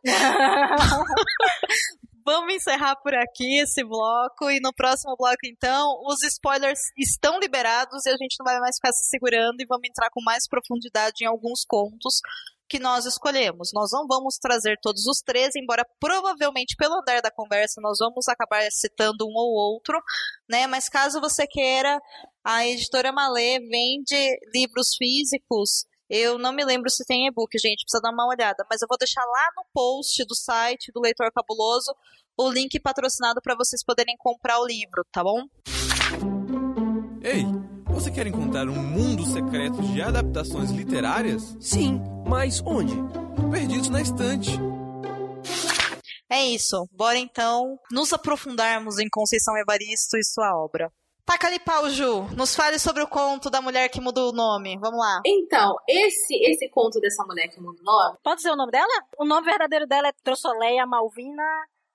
Vamos 2.27 2.55
encerrar 2.55 2.97
por 2.97 3.15
aqui 3.15 3.61
esse 3.61 3.83
bloco 3.83 4.51
e 4.51 4.61
no 4.61 4.75
próximo 4.75 5.17
bloco, 5.17 5.47
então, 5.47 5.99
os 6.05 6.23
spoilers 6.25 6.79
estão 6.99 7.41
liberados 7.41 8.05
e 8.05 8.11
a 8.11 8.17
gente 8.17 8.37
não 8.39 8.45
vai 8.45 8.61
mais 8.61 8.77
ficar 8.77 8.93
se 8.93 9.09
segurando 9.09 9.59
e 9.61 9.67
vamos 9.67 9.89
entrar 9.89 10.11
com 10.11 10.21
mais 10.23 10.47
profundidade 10.47 11.25
em 11.25 11.27
alguns 11.27 11.65
contos 11.67 12.21
que 12.69 12.79
nós 12.79 13.07
escolhemos. 13.07 13.71
Nós 13.73 13.91
não 13.93 14.07
vamos 14.07 14.37
trazer 14.37 14.79
todos 14.83 15.07
os 15.07 15.21
três, 15.21 15.57
embora 15.57 15.87
provavelmente 15.99 16.77
pelo 16.77 17.01
andar 17.01 17.21
da 17.23 17.31
conversa 17.31 17.81
nós 17.81 17.99
vamos 17.99 18.29
acabar 18.29 18.63
citando 18.71 19.27
um 19.27 19.35
ou 19.35 19.53
outro, 19.53 20.01
né? 20.49 20.67
Mas 20.67 20.89
caso 20.89 21.21
você 21.21 21.47
queira, 21.47 22.01
a 22.45 22.67
editora 22.67 23.13
Malê 23.13 23.59
vende 23.61 24.39
livros 24.55 24.97
físicos. 24.97 25.87
Eu 26.11 26.39
não 26.39 26.53
me 26.53 26.65
lembro 26.65 26.89
se 26.89 27.05
tem 27.05 27.27
e-book, 27.27 27.59
gente, 27.59 27.85
precisa 27.85 28.01
dar 28.03 28.13
uma 28.13 28.27
olhada, 28.27 28.65
mas 28.71 28.81
eu 28.81 28.89
vou 28.89 28.97
deixar 28.97 29.25
lá 29.25 29.49
no 29.57 29.65
post 29.75 30.25
do 30.25 30.35
site 30.35 30.91
do 30.93 31.01
Leitor 31.01 31.31
Cabuloso 31.33 31.95
o 32.39 32.51
link 32.51 32.79
patrocinado 32.81 33.41
para 33.43 33.57
vocês 33.57 33.85
poderem 33.85 34.17
comprar 34.17 34.59
o 34.61 34.67
livro, 34.67 35.05
tá 35.13 35.23
bom? 35.23 35.43
Ei, 37.23 37.45
você 37.99 38.13
quer 38.13 38.29
encontrar 38.29 38.69
um 38.69 38.81
mundo 38.81 39.25
secreto 39.25 39.83
de 39.83 40.01
adaptações 40.01 40.71
literárias? 40.71 41.57
Sim, 41.59 42.01
mas 42.25 42.63
onde? 42.65 42.95
Perdidos 43.51 43.89
na 43.89 44.01
estante. 44.01 44.53
É 46.31 46.47
isso. 46.47 46.87
Bora 46.93 47.19
então 47.19 47.77
nos 47.91 48.13
aprofundarmos 48.13 49.01
em 49.01 49.09
Conceição 49.11 49.57
Evaristo 49.57 50.17
e 50.17 50.23
sua 50.23 50.57
obra. 50.57 50.93
Taca 51.27 51.49
ali 51.49 51.59
pau, 51.59 51.91
Ju. 51.91 52.23
Nos 52.37 52.55
fale 52.55 52.79
sobre 52.79 53.03
o 53.03 53.09
conto 53.09 53.51
da 53.51 53.61
mulher 53.61 53.89
que 53.89 54.01
mudou 54.01 54.31
o 54.31 54.33
nome. 54.33 54.79
Vamos 54.79 55.01
lá. 55.01 55.21
Então, 55.27 55.75
esse 55.89 56.37
esse 56.49 56.71
conto 56.71 57.01
dessa 57.01 57.25
mulher 57.25 57.49
que 57.49 57.61
mudou 57.61 57.81
o 57.81 57.85
nome. 57.85 58.19
Pode 58.23 58.43
ser 58.43 58.51
o 58.51 58.57
nome 58.57 58.71
dela? 58.71 58.95
O 59.19 59.25
nome 59.25 59.45
verdadeiro 59.45 59.89
dela 59.89 60.07
é 60.07 60.13
Trossoleia 60.23 60.87
Malvina 60.87 61.43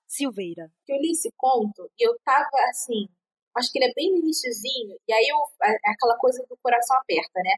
Silveira. 0.06 0.70
Eu 0.86 0.98
li 0.98 1.12
esse 1.12 1.32
conto 1.34 1.90
e 1.98 2.06
eu 2.06 2.14
tava 2.22 2.50
assim, 2.68 3.08
acho 3.56 3.70
que 3.70 3.78
ele 3.78 3.90
é 3.90 3.94
bem 3.94 4.12
no 4.12 4.18
iníciozinho, 4.18 4.96
e 5.06 5.12
aí 5.12 5.26
eu, 5.28 5.38
é 5.62 5.90
aquela 5.90 6.16
coisa 6.18 6.44
do 6.48 6.56
coração 6.62 6.96
aperta, 6.96 7.40
né? 7.42 7.54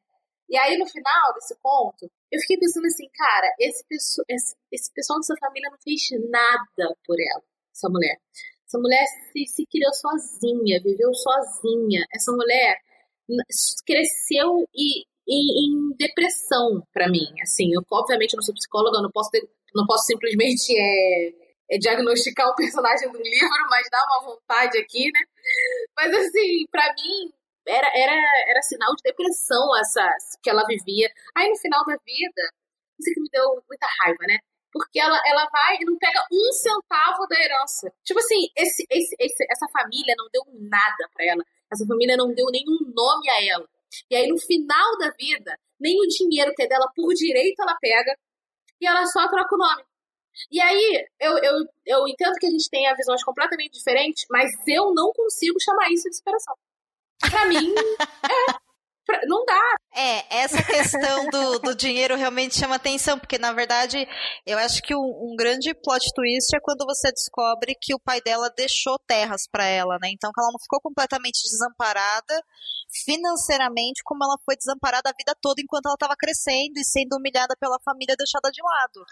E 0.49 0.57
aí 0.57 0.79
no 0.79 0.87
final 0.87 1.35
desse 1.35 1.57
conto, 1.61 2.11
eu 2.31 2.41
fiquei 2.41 2.59
pensando 2.59 2.87
assim, 2.87 3.09
cara, 3.13 3.49
esse, 3.59 3.85
esse, 4.29 4.55
esse 4.71 4.93
pessoal 4.93 5.19
dessa 5.19 5.35
família 5.41 5.71
não 5.71 5.79
fez 5.83 6.03
nada 6.31 6.95
por 7.05 7.17
ela, 7.19 7.43
essa 7.73 7.89
mulher. 7.89 8.17
Essa 8.67 8.79
mulher 8.79 9.07
se, 9.33 9.47
se 9.47 9.67
criou 9.67 9.93
sozinha, 9.95 10.83
viveu 10.83 11.15
sozinha. 11.15 12.05
Essa 12.13 12.33
mulher 12.33 12.77
cresceu 13.87 14.67
e, 14.75 15.05
em, 15.27 15.91
em 15.93 15.97
depressão 15.97 16.83
para 16.93 17.09
mim. 17.09 17.27
Assim, 17.43 17.73
eu 17.73 17.83
obviamente 17.91 18.35
não 18.35 18.43
sou 18.43 18.55
psicóloga, 18.55 19.01
não 19.01 19.11
posso 19.11 19.31
ter, 19.31 19.49
não 19.75 19.87
posso 19.87 20.07
simplesmente 20.07 20.73
é, 20.77 21.33
é 21.71 21.79
diagnosticar 21.79 22.49
o 22.49 22.55
personagem 22.55 23.11
do 23.11 23.19
livro, 23.19 23.67
mas 23.71 23.89
dá 23.91 23.99
uma 24.05 24.33
vontade 24.33 24.79
aqui, 24.79 25.11
né? 25.13 25.21
Mas 25.97 26.15
assim, 26.15 26.65
para 26.71 26.93
mim 26.95 27.33
era, 27.67 27.89
era, 27.95 28.15
era 28.49 28.63
sinal 28.63 28.95
de 28.95 29.03
depressão 29.03 29.77
essa 29.79 30.09
que 30.43 30.51
ela 30.51 30.65
vivia. 30.67 31.11
Aí 31.37 31.49
no 31.49 31.57
final 31.57 31.85
da 31.85 31.97
vida, 32.05 32.43
isso 32.99 33.13
que 33.13 33.21
me 33.21 33.29
deu 33.31 33.63
muita 33.69 33.87
raiva, 34.01 34.25
né? 34.27 34.39
Porque 34.73 35.01
ela, 35.01 35.19
ela 35.27 35.49
vai 35.51 35.77
e 35.81 35.85
não 35.85 35.97
pega 35.97 36.21
um 36.31 36.53
centavo 36.53 37.27
da 37.29 37.41
herança. 37.41 37.93
Tipo 38.05 38.21
assim, 38.21 38.49
esse, 38.57 38.87
esse, 38.91 39.17
esse, 39.19 39.47
essa 39.51 39.67
família 39.73 40.15
não 40.17 40.29
deu 40.31 40.43
nada 40.69 41.09
para 41.15 41.25
ela. 41.25 41.43
Essa 41.73 41.87
família 41.87 42.17
não 42.17 42.33
deu 42.33 42.47
nenhum 42.51 42.79
nome 42.95 43.29
a 43.31 43.45
ela. 43.45 43.67
E 44.11 44.17
aí 44.17 44.29
no 44.29 44.39
final 44.39 44.99
da 44.99 45.11
vida, 45.19 45.59
nem 45.81 45.99
o 45.99 46.07
dinheiro 46.07 46.53
que 46.55 46.63
é 46.63 46.69
dela 46.69 46.91
por 46.95 47.13
direito 47.15 47.61
ela 47.61 47.77
pega 47.81 48.17
e 48.81 48.87
ela 48.87 49.07
só 49.07 49.27
troca 49.29 49.55
o 49.55 49.59
nome. 49.59 49.83
E 50.51 50.61
aí, 50.61 51.07
eu, 51.21 51.39
eu, 51.39 51.55
eu 51.87 52.09
entendo 52.09 52.35
que 52.39 52.47
a 52.47 52.51
gente 52.51 52.69
tenha 52.71 52.95
visões 52.95 53.23
completamente 53.25 53.73
diferentes, 53.73 54.25
mas 54.31 54.51
eu 54.67 54.93
não 54.95 55.13
consigo 55.13 55.61
chamar 55.61 55.91
isso 55.91 56.09
de 56.09 56.17
superação. 56.17 56.55
Pra 57.31 57.47
mim, 57.47 57.75
é. 57.75 58.57
Não 59.27 59.45
dá. 59.45 59.61
É, 59.95 60.43
essa 60.43 60.63
questão 60.63 61.29
do, 61.31 61.59
do 61.61 61.75
dinheiro 61.75 62.17
realmente 62.17 62.59
chama 62.59 62.75
atenção, 62.75 63.19
porque 63.19 63.39
na 63.39 63.53
verdade 63.53 64.07
eu 64.45 64.59
acho 64.59 64.83
que 64.83 64.95
um, 64.95 64.99
um, 64.99 65.37
grande 65.37 65.73
plot 65.75 66.13
twist 66.15 66.55
é 66.55 66.61
quando 66.61 66.85
você 66.85 67.11
descobre 67.13 67.77
que 67.81 67.95
o 67.95 68.01
pai 68.01 68.21
dela 68.21 68.51
deixou 68.57 68.99
terras 69.07 69.43
para 69.51 69.65
ela, 69.65 69.97
né? 70.03 70.11
Então 70.13 70.31
que 70.33 70.41
ela 70.41 70.51
não 70.53 70.61
ficou 70.61 70.81
completamente 70.81 71.43
desamparada 71.43 72.43
financeiramente 73.05 74.03
como 74.05 74.25
ela 74.25 74.37
foi 74.45 74.57
desamparada 74.57 75.11
a 75.11 75.17
vida 75.17 75.37
toda 75.41 75.61
enquanto 75.61 75.87
ela 75.87 75.95
estava 75.95 76.15
crescendo 76.17 76.77
e 76.77 76.85
sendo 76.85 77.17
humilhada 77.17 77.55
pela 77.59 77.79
família 77.85 78.17
deixada 78.17 78.51
de 78.51 78.63
lado. 78.63 79.05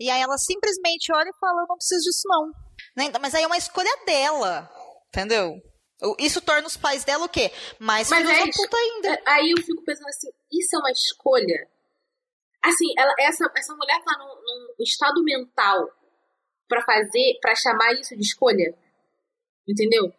E 0.00 0.10
aí 0.10 0.20
ela 0.20 0.38
simplesmente 0.38 1.12
olha 1.12 1.28
e 1.28 1.38
fala: 1.38 1.62
Eu 1.62 1.66
não 1.68 1.76
preciso 1.76 2.02
disso, 2.02 2.22
não. 2.26 2.50
Né? 2.96 3.12
Mas 3.20 3.34
aí 3.34 3.42
é 3.42 3.46
uma 3.46 3.58
escolha 3.58 3.92
dela, 4.06 4.68
entendeu? 5.08 5.60
Isso 6.18 6.40
torna 6.40 6.66
os 6.66 6.76
pais 6.76 7.04
dela 7.04 7.24
o 7.26 7.28
quê? 7.28 7.50
Mais 7.78 8.10
Mas 8.10 8.22
filhos 8.26 8.38
é 8.38 8.48
isso. 8.48 8.62
puta 8.62 8.76
ainda. 8.76 9.22
Aí 9.26 9.50
eu 9.50 9.62
fico 9.62 9.82
pensando 9.84 10.08
assim, 10.08 10.28
isso 10.50 10.74
é 10.76 10.78
uma 10.78 10.90
escolha? 10.90 11.68
Assim, 12.64 12.86
ela, 12.96 13.12
essa, 13.18 13.50
essa 13.56 13.74
mulher 13.74 14.00
tá 14.04 14.16
num, 14.18 14.26
num 14.26 14.74
estado 14.80 15.22
mental 15.24 15.88
pra 16.68 16.82
fazer, 16.82 17.38
pra 17.40 17.54
chamar 17.56 17.92
isso 17.94 18.16
de 18.16 18.22
escolha? 18.22 18.74
Entendeu? 19.68 20.04
eu 20.06 20.12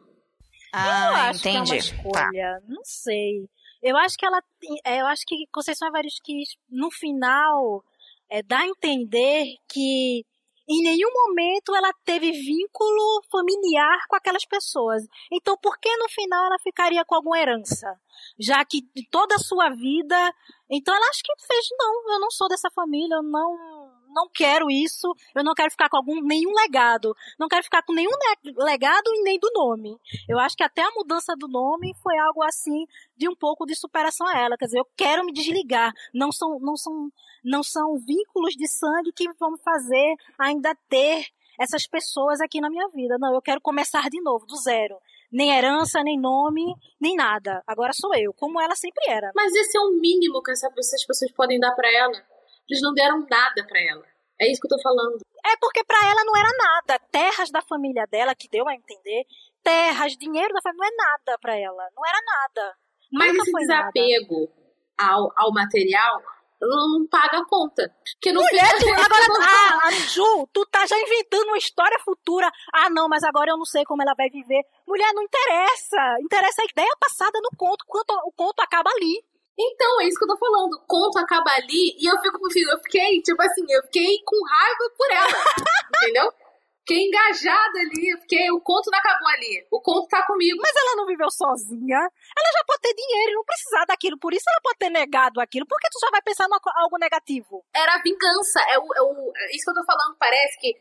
Ah, 0.73 1.29
acho 1.29 1.41
que 1.41 1.47
é 1.49 1.51
uma 1.51 1.59
entendi. 1.63 1.71
Tá. 1.71 1.95
escolha. 1.97 2.63
Não 2.67 2.81
sei. 2.83 3.47
Eu 3.81 3.97
acho 3.97 4.17
que 4.17 4.25
ela. 4.25 4.41
é, 4.85 5.01
Eu 5.01 5.07
acho 5.07 5.23
que 5.27 5.45
Conceição 5.51 5.87
Evaristo 5.87 6.21
quis, 6.23 6.49
no 6.69 6.89
final, 6.91 7.83
é, 8.29 8.41
dar 8.41 8.61
a 8.61 8.67
entender 8.67 9.55
que 9.69 10.25
em 10.67 10.81
nenhum 10.81 11.09
momento 11.11 11.75
ela 11.75 11.91
teve 12.05 12.31
vínculo 12.31 13.21
familiar 13.29 14.05
com 14.07 14.15
aquelas 14.15 14.45
pessoas. 14.45 15.03
Então, 15.31 15.57
por 15.57 15.77
que 15.77 15.95
no 15.97 16.09
final 16.09 16.45
ela 16.45 16.59
ficaria 16.59 17.03
com 17.05 17.15
alguma 17.15 17.39
herança? 17.39 17.99
Já 18.39 18.63
que 18.63 18.81
toda 19.11 19.35
a 19.35 19.39
sua 19.39 19.69
vida. 19.69 20.33
Então, 20.69 20.95
ela 20.95 21.09
acho 21.09 21.21
que 21.23 21.45
fez, 21.45 21.65
não, 21.77 22.13
eu 22.13 22.19
não 22.19 22.31
sou 22.31 22.47
dessa 22.47 22.69
família, 22.71 23.15
eu 23.15 23.23
não. 23.23 23.82
Não 24.13 24.29
quero 24.29 24.69
isso, 24.69 25.13
eu 25.35 25.43
não 25.43 25.53
quero 25.53 25.71
ficar 25.71 25.89
com 25.89 25.97
algum 25.97 26.21
nenhum 26.21 26.53
legado, 26.53 27.15
não 27.39 27.47
quero 27.47 27.63
ficar 27.63 27.81
com 27.83 27.93
nenhum 27.93 28.11
ne- 28.11 28.53
legado 28.57 29.07
e 29.13 29.23
nem 29.23 29.39
do 29.39 29.49
nome. 29.53 29.97
Eu 30.29 30.39
acho 30.39 30.55
que 30.55 30.63
até 30.63 30.81
a 30.81 30.91
mudança 30.91 31.35
do 31.37 31.47
nome 31.47 31.93
foi 32.01 32.17
algo 32.17 32.43
assim 32.43 32.85
de 33.17 33.27
um 33.27 33.35
pouco 33.35 33.65
de 33.65 33.75
superação 33.75 34.27
a 34.27 34.37
ela. 34.39 34.57
Quer 34.57 34.65
dizer, 34.65 34.79
eu 34.79 34.87
quero 34.95 35.25
me 35.25 35.33
desligar. 35.33 35.91
Não 36.13 36.31
são, 36.31 36.59
não 36.59 36.75
são, 36.77 37.09
não 37.43 37.63
são 37.63 37.97
vínculos 37.97 38.53
de 38.55 38.67
sangue 38.67 39.11
que 39.13 39.31
vão 39.39 39.57
fazer 39.57 40.15
ainda 40.37 40.75
ter 40.89 41.25
essas 41.59 41.85
pessoas 41.87 42.41
aqui 42.41 42.59
na 42.59 42.69
minha 42.69 42.87
vida. 42.89 43.17
Não, 43.19 43.33
eu 43.33 43.41
quero 43.41 43.61
começar 43.61 44.09
de 44.09 44.21
novo, 44.21 44.45
do 44.45 44.55
zero. 44.57 44.95
Nem 45.31 45.51
herança, 45.51 46.01
nem 46.03 46.19
nome, 46.19 46.75
nem 46.99 47.15
nada. 47.15 47.63
Agora 47.65 47.91
sou 47.93 48.13
eu, 48.15 48.33
como 48.33 48.59
ela 48.61 48.75
sempre 48.75 49.03
era. 49.07 49.31
Mas 49.35 49.53
esse 49.55 49.77
é 49.77 49.81
o 49.81 49.91
mínimo 49.91 50.41
que 50.43 50.51
essa- 50.51 50.69
essas 50.77 51.05
pessoas 51.05 51.31
podem 51.31 51.59
dar 51.59 51.71
pra 51.73 51.91
ela. 51.91 52.13
Eles 52.69 52.81
não 52.81 52.93
deram 52.93 53.25
nada 53.29 53.65
pra 53.67 53.79
ela. 53.79 54.03
É 54.39 54.51
isso 54.51 54.59
que 54.61 54.67
eu 54.67 54.77
tô 54.77 54.81
falando. 54.81 55.19
É 55.45 55.57
porque 55.59 55.83
pra 55.83 55.97
ela 56.07 56.23
não 56.23 56.35
era 56.35 56.49
nada. 56.57 56.99
Terras 57.11 57.51
da 57.51 57.61
família 57.61 58.05
dela, 58.07 58.35
que 58.35 58.49
deu 58.49 58.67
a 58.67 58.73
entender, 58.73 59.25
terras, 59.61 60.13
dinheiro 60.13 60.53
da 60.53 60.61
família, 60.61 60.85
não 60.85 60.87
é 60.87 61.09
nada 61.09 61.37
pra 61.39 61.55
ela. 61.55 61.89
Não 61.95 62.05
era 62.05 62.19
nada. 62.25 62.75
Mas 63.11 63.31
Nunca 63.31 63.43
esse 63.43 63.51
foi 63.51 63.65
nada. 63.65 63.91
desapego 63.93 64.51
ao, 64.97 65.31
ao 65.35 65.53
material 65.53 66.21
não, 66.67 66.99
não 66.99 67.07
paga 67.07 67.39
a 67.39 67.45
conta. 67.45 67.89
Porque 68.13 68.31
no 68.31 68.41
Mulher, 68.41 68.79
tu, 68.79 68.87
agora, 68.89 69.25
ah, 69.83 69.91
Ju, 70.07 70.47
tu 70.53 70.65
tá 70.65 70.85
já 70.85 70.97
inventando 70.99 71.47
uma 71.47 71.57
história 71.57 71.99
futura. 71.99 72.49
Ah, 72.73 72.89
não, 72.89 73.07
mas 73.07 73.23
agora 73.23 73.51
eu 73.51 73.57
não 73.57 73.65
sei 73.65 73.83
como 73.83 74.01
ela 74.01 74.13
vai 74.15 74.29
viver. 74.29 74.61
Mulher, 74.87 75.11
não 75.13 75.23
interessa. 75.23 76.17
Interessa 76.21 76.61
a 76.61 76.65
ideia 76.71 76.97
passada 76.99 77.39
no 77.41 77.49
conto. 77.57 77.83
Quanto, 77.87 78.11
o 78.25 78.31
conto 78.31 78.59
acaba 78.61 78.89
ali. 78.91 79.23
Então, 79.57 80.01
é 80.01 80.07
isso 80.07 80.17
que 80.17 80.25
eu 80.25 80.29
tô 80.29 80.37
falando. 80.37 80.73
O 80.73 80.85
conto 80.87 81.17
acaba 81.19 81.51
ali 81.51 81.95
e 81.99 82.09
eu 82.09 82.17
fico, 82.21 82.37
eu 82.37 82.79
fiquei, 82.83 83.21
tipo 83.21 83.41
assim, 83.41 83.65
eu 83.69 83.83
fiquei 83.83 84.17
com 84.25 84.37
raiva 84.45 84.91
por 84.97 85.11
ela. 85.11 85.45
entendeu? 86.01 86.33
Fiquei 86.85 87.07
engajada 87.07 87.79
ali, 87.79 88.11
fiquei, 88.21 88.51
o 88.51 88.59
conto 88.59 88.91
não 88.91 88.99
acabou 88.99 89.29
ali. 89.29 89.65
O 89.71 89.79
conto 89.79 90.05
tá 90.09 90.25
comigo. 90.27 90.59
Mas 90.61 90.75
ela 90.75 90.97
não 90.97 91.05
viveu 91.05 91.31
sozinha. 91.31 91.95
Ela 91.97 92.51
já 92.51 92.63
pode 92.67 92.81
ter 92.81 92.93
dinheiro 92.93 93.31
e 93.31 93.35
não 93.35 93.45
precisar 93.45 93.85
daquilo. 93.85 94.19
Por 94.19 94.33
isso 94.33 94.43
ela 94.49 94.59
pode 94.61 94.79
ter 94.79 94.89
negado 94.89 95.39
aquilo. 95.39 95.65
Porque 95.65 95.87
tu 95.89 95.99
já 96.01 96.11
vai 96.11 96.21
pensar 96.21 96.45
em 96.45 96.81
algo 96.81 96.97
negativo. 96.97 97.63
Era 97.73 97.95
a 97.95 98.01
vingança. 98.01 98.59
É, 98.67 98.77
o, 98.77 98.83
é, 98.97 99.01
o, 99.01 99.31
é 99.33 99.55
isso 99.55 99.63
que 99.63 99.71
eu 99.71 99.75
tô 99.75 99.85
falando. 99.85 100.17
Parece 100.19 100.59
que, 100.59 100.75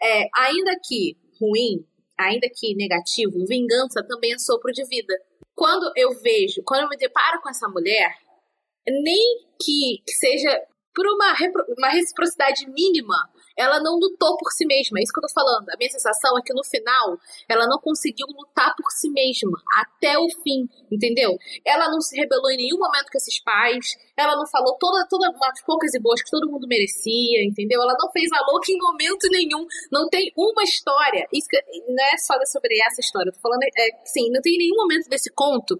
é, 0.00 0.24
ainda 0.34 0.72
que 0.82 1.18
ruim, 1.38 1.84
ainda 2.18 2.48
que 2.48 2.74
negativo, 2.74 3.44
vingança 3.46 4.02
também 4.08 4.32
é 4.32 4.38
sopro 4.38 4.72
de 4.72 4.86
vida. 4.88 5.12
Quando 5.54 5.92
eu 5.96 6.10
vejo, 6.20 6.62
quando 6.64 6.82
eu 6.82 6.88
me 6.88 6.96
deparo 6.96 7.40
com 7.40 7.48
essa 7.48 7.68
mulher, 7.68 8.14
nem 8.86 9.46
que, 9.60 10.02
que 10.06 10.12
seja 10.12 10.60
por 10.94 11.06
uma, 11.06 11.34
uma 11.76 11.88
reciprocidade 11.88 12.68
mínima, 12.70 13.16
ela 13.56 13.80
não 13.80 13.98
lutou 13.98 14.36
por 14.36 14.50
si 14.52 14.66
mesma. 14.66 14.98
É 14.98 15.02
isso 15.02 15.12
que 15.12 15.18
eu 15.18 15.28
tô 15.28 15.32
falando. 15.34 15.68
A 15.70 15.76
minha 15.76 15.90
sensação 15.90 16.38
é 16.38 16.42
que 16.42 16.54
no 16.54 16.64
final, 16.64 17.18
ela 17.48 17.66
não 17.66 17.78
conseguiu 17.78 18.26
lutar 18.28 18.74
por 18.76 18.90
si 18.90 19.10
mesma 19.10 19.58
até 19.80 20.18
o 20.18 20.28
fim, 20.42 20.68
entendeu? 20.90 21.36
Ela 21.64 21.90
não 21.90 22.00
se 22.00 22.16
rebelou 22.16 22.50
em 22.50 22.56
nenhum 22.56 22.78
momento 22.78 23.10
com 23.10 23.18
esses 23.18 23.42
pais. 23.42 23.96
Ela 24.16 24.36
não 24.36 24.46
falou 24.46 24.76
toda, 24.78 25.06
toda 25.08 25.30
umas 25.30 25.62
poucas 25.64 25.94
e 25.94 26.00
boas 26.00 26.22
que 26.22 26.30
todo 26.30 26.50
mundo 26.50 26.66
merecia, 26.66 27.44
entendeu? 27.44 27.80
Ela 27.82 27.94
não 27.98 28.10
fez 28.10 28.30
a 28.32 28.40
louca 28.50 28.70
em 28.70 28.78
momento 28.78 29.28
nenhum. 29.30 29.66
Não 29.90 30.08
tem 30.08 30.32
uma 30.36 30.62
história. 30.62 31.26
Isso 31.32 31.48
que- 31.48 31.62
não 31.88 32.04
é 32.12 32.16
só 32.18 32.34
sobre 32.46 32.80
essa 32.80 33.00
história. 33.00 33.28
Eu 33.30 33.34
tô 33.34 33.40
falando, 33.40 33.62
é, 33.62 33.88
sim, 34.04 34.30
não 34.30 34.40
tem 34.40 34.56
nenhum 34.58 34.76
momento 34.76 35.08
desse 35.08 35.30
conto 35.32 35.78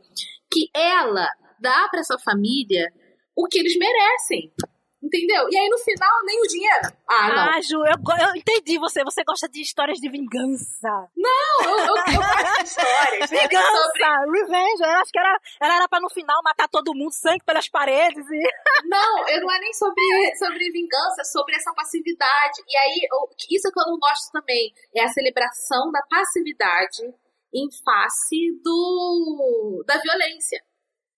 que 0.53 0.69
ela 0.75 1.27
dá 1.61 1.89
pra 1.91 2.01
essa 2.01 2.19
família 2.19 2.87
o 3.37 3.47
que 3.47 3.59
eles 3.59 3.77
merecem. 3.79 4.53
Entendeu? 5.03 5.49
E 5.51 5.59
aí 5.59 5.69
no 5.69 5.79
final, 5.79 6.11
nem 6.25 6.39
o 6.41 6.47
dinheiro. 6.47 6.89
Ah, 7.11 7.29
não. 7.29 7.51
Ah, 7.55 7.61
Ju, 7.61 7.77
eu, 7.79 7.97
eu 8.29 8.37
entendi 8.37 8.79
você. 8.79 9.03
Você 9.03 9.25
gosta 9.25 9.49
de 9.49 9.61
histórias 9.61 9.99
de 9.99 10.09
vingança. 10.09 11.09
Não, 11.17 11.65
eu, 11.65 11.71
eu, 11.79 11.87
eu 11.87 11.95
gosto 11.95 12.57
de 12.59 12.63
histórias. 12.71 13.31
né, 13.33 13.49
Vingança, 13.49 13.83
sobre- 13.83 14.41
revenge. 14.41 14.83
Eu 14.83 14.91
acho 15.01 15.11
que 15.11 15.19
era, 15.19 15.41
ela 15.61 15.75
era 15.77 15.89
pra 15.89 15.99
no 16.01 16.09
final 16.09 16.41
matar 16.45 16.69
todo 16.69 16.95
mundo, 16.95 17.13
sangue 17.13 17.45
pelas 17.45 17.69
paredes 17.69 18.25
e... 18.31 18.43
Não, 18.87 19.29
eu 19.29 19.41
não 19.43 19.51
é 19.53 19.59
nem 19.61 19.73
sobre, 19.73 20.37
sobre 20.37 20.71
vingança, 20.71 21.21
é 21.21 21.25
sobre 21.25 21.55
essa 21.57 21.73
passividade. 21.75 22.63
E 22.69 22.77
aí, 22.77 23.09
eu- 23.11 23.29
isso 23.51 23.71
que 23.73 23.81
eu 23.81 23.87
não 23.87 23.99
gosto 23.99 24.31
também. 24.33 24.73
É 24.95 25.03
a 25.05 25.09
celebração 25.09 25.91
da 25.91 26.01
passividade 26.09 27.03
em 27.55 27.69
face 27.85 28.61
do 28.63 29.85
da 29.87 29.99
violência. 29.99 30.63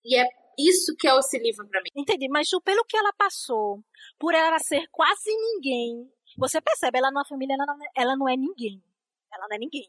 E 0.05 0.17
é 0.19 0.25
isso 0.59 0.95
que 0.99 1.09
é 1.09 1.17
esse 1.19 1.39
livro 1.39 1.67
pra 1.69 1.81
mim. 1.83 1.89
Entendi, 1.97 2.29
mas 2.29 2.49
Ju, 2.49 2.61
pelo 2.61 2.85
que 2.85 2.97
ela 2.97 3.13
passou, 3.13 3.81
por 4.19 4.35
ela 4.35 4.59
ser 4.59 4.87
quase 4.91 5.31
ninguém, 5.31 6.11
você 6.37 6.61
percebe, 6.61 6.99
ela 6.99 7.11
numa 7.11 7.25
família, 7.25 7.55
ela 7.55 7.67
não, 7.67 7.79
ela 7.97 8.17
não 8.17 8.29
é 8.29 8.37
ninguém. 8.37 8.83
Ela 9.33 9.47
não 9.49 9.57
é 9.57 9.59
ninguém. 9.59 9.89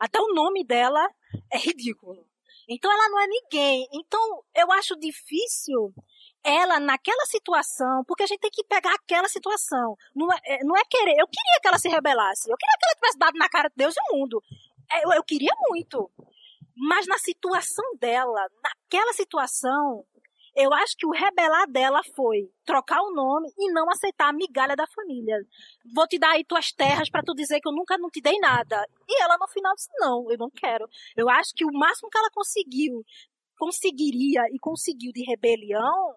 Até 0.00 0.18
o 0.20 0.32
nome 0.34 0.64
dela 0.64 1.06
é 1.52 1.58
ridículo. 1.58 2.26
Então 2.68 2.90
ela 2.90 3.08
não 3.08 3.20
é 3.20 3.26
ninguém. 3.26 3.88
Então 3.92 4.44
eu 4.54 4.70
acho 4.72 4.96
difícil 4.96 5.92
ela 6.42 6.78
naquela 6.80 7.24
situação, 7.26 8.02
porque 8.06 8.22
a 8.22 8.26
gente 8.26 8.40
tem 8.40 8.50
que 8.50 8.64
pegar 8.64 8.94
aquela 8.94 9.28
situação. 9.28 9.96
Não 10.14 10.32
é, 10.32 10.38
é- 10.46 10.64
não 10.64 10.76
é 10.76 10.82
querer. 10.88 11.16
Eu 11.18 11.26
queria 11.26 11.60
que 11.60 11.68
ela 11.68 11.78
se 11.78 11.88
rebelasse. 11.88 12.50
Eu 12.50 12.56
queria 12.56 12.76
que 12.78 12.84
ela 12.86 12.94
tivesse 12.94 13.18
dado 13.18 13.36
na 13.38 13.48
cara 13.48 13.68
de 13.68 13.74
Deus 13.76 13.94
e 13.96 14.14
o 14.14 14.18
mundo. 14.18 14.42
É, 14.92 15.04
Eu, 15.04 15.12
eu 15.12 15.22
queria 15.24 15.52
muito. 15.68 16.10
Mas 16.80 17.06
na 17.06 17.18
situação 17.18 17.84
dela, 18.00 18.40
naquela 18.64 19.12
situação, 19.12 20.02
eu 20.56 20.72
acho 20.72 20.96
que 20.96 21.06
o 21.06 21.10
rebelar 21.10 21.70
dela 21.70 22.00
foi 22.16 22.50
trocar 22.64 23.02
o 23.02 23.12
nome 23.12 23.52
e 23.58 23.70
não 23.70 23.90
aceitar 23.90 24.30
a 24.30 24.32
migalha 24.32 24.74
da 24.74 24.86
família. 24.86 25.36
Vou 25.94 26.08
te 26.08 26.18
dar 26.18 26.30
aí 26.30 26.44
tuas 26.44 26.72
terras 26.72 27.10
para 27.10 27.22
tu 27.22 27.34
dizer 27.34 27.60
que 27.60 27.68
eu 27.68 27.72
nunca 27.72 27.98
não 27.98 28.08
te 28.08 28.22
dei 28.22 28.38
nada. 28.38 28.82
E 29.06 29.22
ela 29.22 29.36
no 29.38 29.46
final 29.48 29.74
disse: 29.74 29.90
"Não, 29.98 30.30
eu 30.30 30.38
não 30.38 30.48
quero". 30.48 30.88
Eu 31.14 31.28
acho 31.28 31.52
que 31.54 31.66
o 31.66 31.72
máximo 31.72 32.08
que 32.08 32.16
ela 32.16 32.30
conseguiu, 32.32 33.04
conseguiria 33.58 34.42
e 34.50 34.58
conseguiu 34.58 35.12
de 35.12 35.22
rebelião 35.22 36.16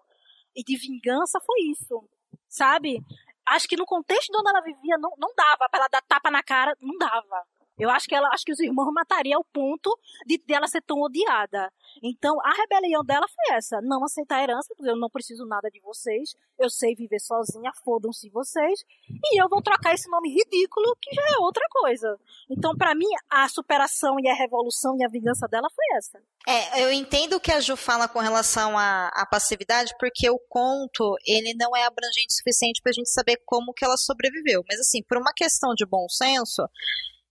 e 0.55 0.63
de 0.63 0.77
vingança 0.77 1.39
foi 1.45 1.59
isso. 1.71 2.07
Sabe? 2.47 2.99
Acho 3.45 3.67
que 3.67 3.75
no 3.75 3.85
contexto 3.85 4.31
de 4.31 4.37
onde 4.37 4.49
ela 4.49 4.61
vivia 4.61 4.97
não, 4.97 5.11
não 5.17 5.33
dava 5.35 5.67
para 5.69 5.79
ela 5.79 5.87
dar 5.89 6.01
tapa 6.03 6.31
na 6.31 6.41
cara, 6.41 6.73
não 6.79 6.97
dava. 6.97 7.45
Eu 7.77 7.89
acho 7.89 8.07
que 8.07 8.15
ela, 8.15 8.29
acho 8.29 8.45
que 8.45 8.51
os 8.51 8.59
irmãos 8.59 8.91
matariam 8.93 9.39
ao 9.39 9.43
ponto 9.43 9.97
de 10.25 10.37
dela 10.37 10.67
ser 10.67 10.81
tão 10.81 11.01
odiada. 11.01 11.71
Então, 12.01 12.39
a 12.41 12.53
rebelião 12.53 13.03
dela 13.03 13.25
foi 13.27 13.55
essa: 13.55 13.81
não 13.81 14.03
aceitar 14.03 14.37
a 14.37 14.43
herança, 14.43 14.73
eu 14.81 14.95
não 14.95 15.09
preciso 15.09 15.45
nada 15.45 15.69
de 15.69 15.79
vocês, 15.81 16.35
eu 16.59 16.69
sei 16.69 16.95
viver 16.95 17.19
sozinha, 17.19 17.71
fodam-se 17.83 18.29
vocês, 18.29 18.79
e 19.09 19.41
eu 19.41 19.49
vou 19.49 19.61
trocar 19.61 19.93
esse 19.93 20.09
nome 20.09 20.29
ridículo, 20.29 20.95
que 21.01 21.13
já 21.15 21.21
é 21.35 21.37
outra 21.39 21.65
coisa. 21.69 22.17
Então, 22.49 22.75
pra 22.75 22.93
mim, 22.93 23.09
a 23.29 23.47
superação 23.49 24.15
e 24.19 24.29
a 24.29 24.35
revolução 24.35 24.95
e 24.97 25.03
a 25.03 25.09
vingança 25.09 25.47
dela 25.47 25.67
foi 25.73 25.97
essa. 25.97 26.21
É, 26.47 26.83
eu 26.83 26.91
entendo 26.91 27.37
o 27.37 27.39
que 27.39 27.51
a 27.51 27.59
Ju 27.59 27.75
fala 27.75 28.07
com 28.07 28.19
relação 28.19 28.77
à, 28.77 29.07
à 29.07 29.25
passividade, 29.25 29.93
porque 29.99 30.29
o 30.29 30.39
conto, 30.49 31.15
ele 31.25 31.53
não 31.55 31.75
é 31.75 31.85
abrangente 31.85 32.33
o 32.33 32.37
suficiente 32.37 32.81
pra 32.81 32.91
gente 32.91 33.09
saber 33.09 33.41
como 33.45 33.73
que 33.73 33.85
ela 33.85 33.97
sobreviveu. 33.97 34.63
Mas 34.69 34.79
assim, 34.79 35.01
por 35.03 35.17
uma 35.17 35.33
questão 35.33 35.73
de 35.73 35.85
bom 35.85 36.07
senso, 36.09 36.63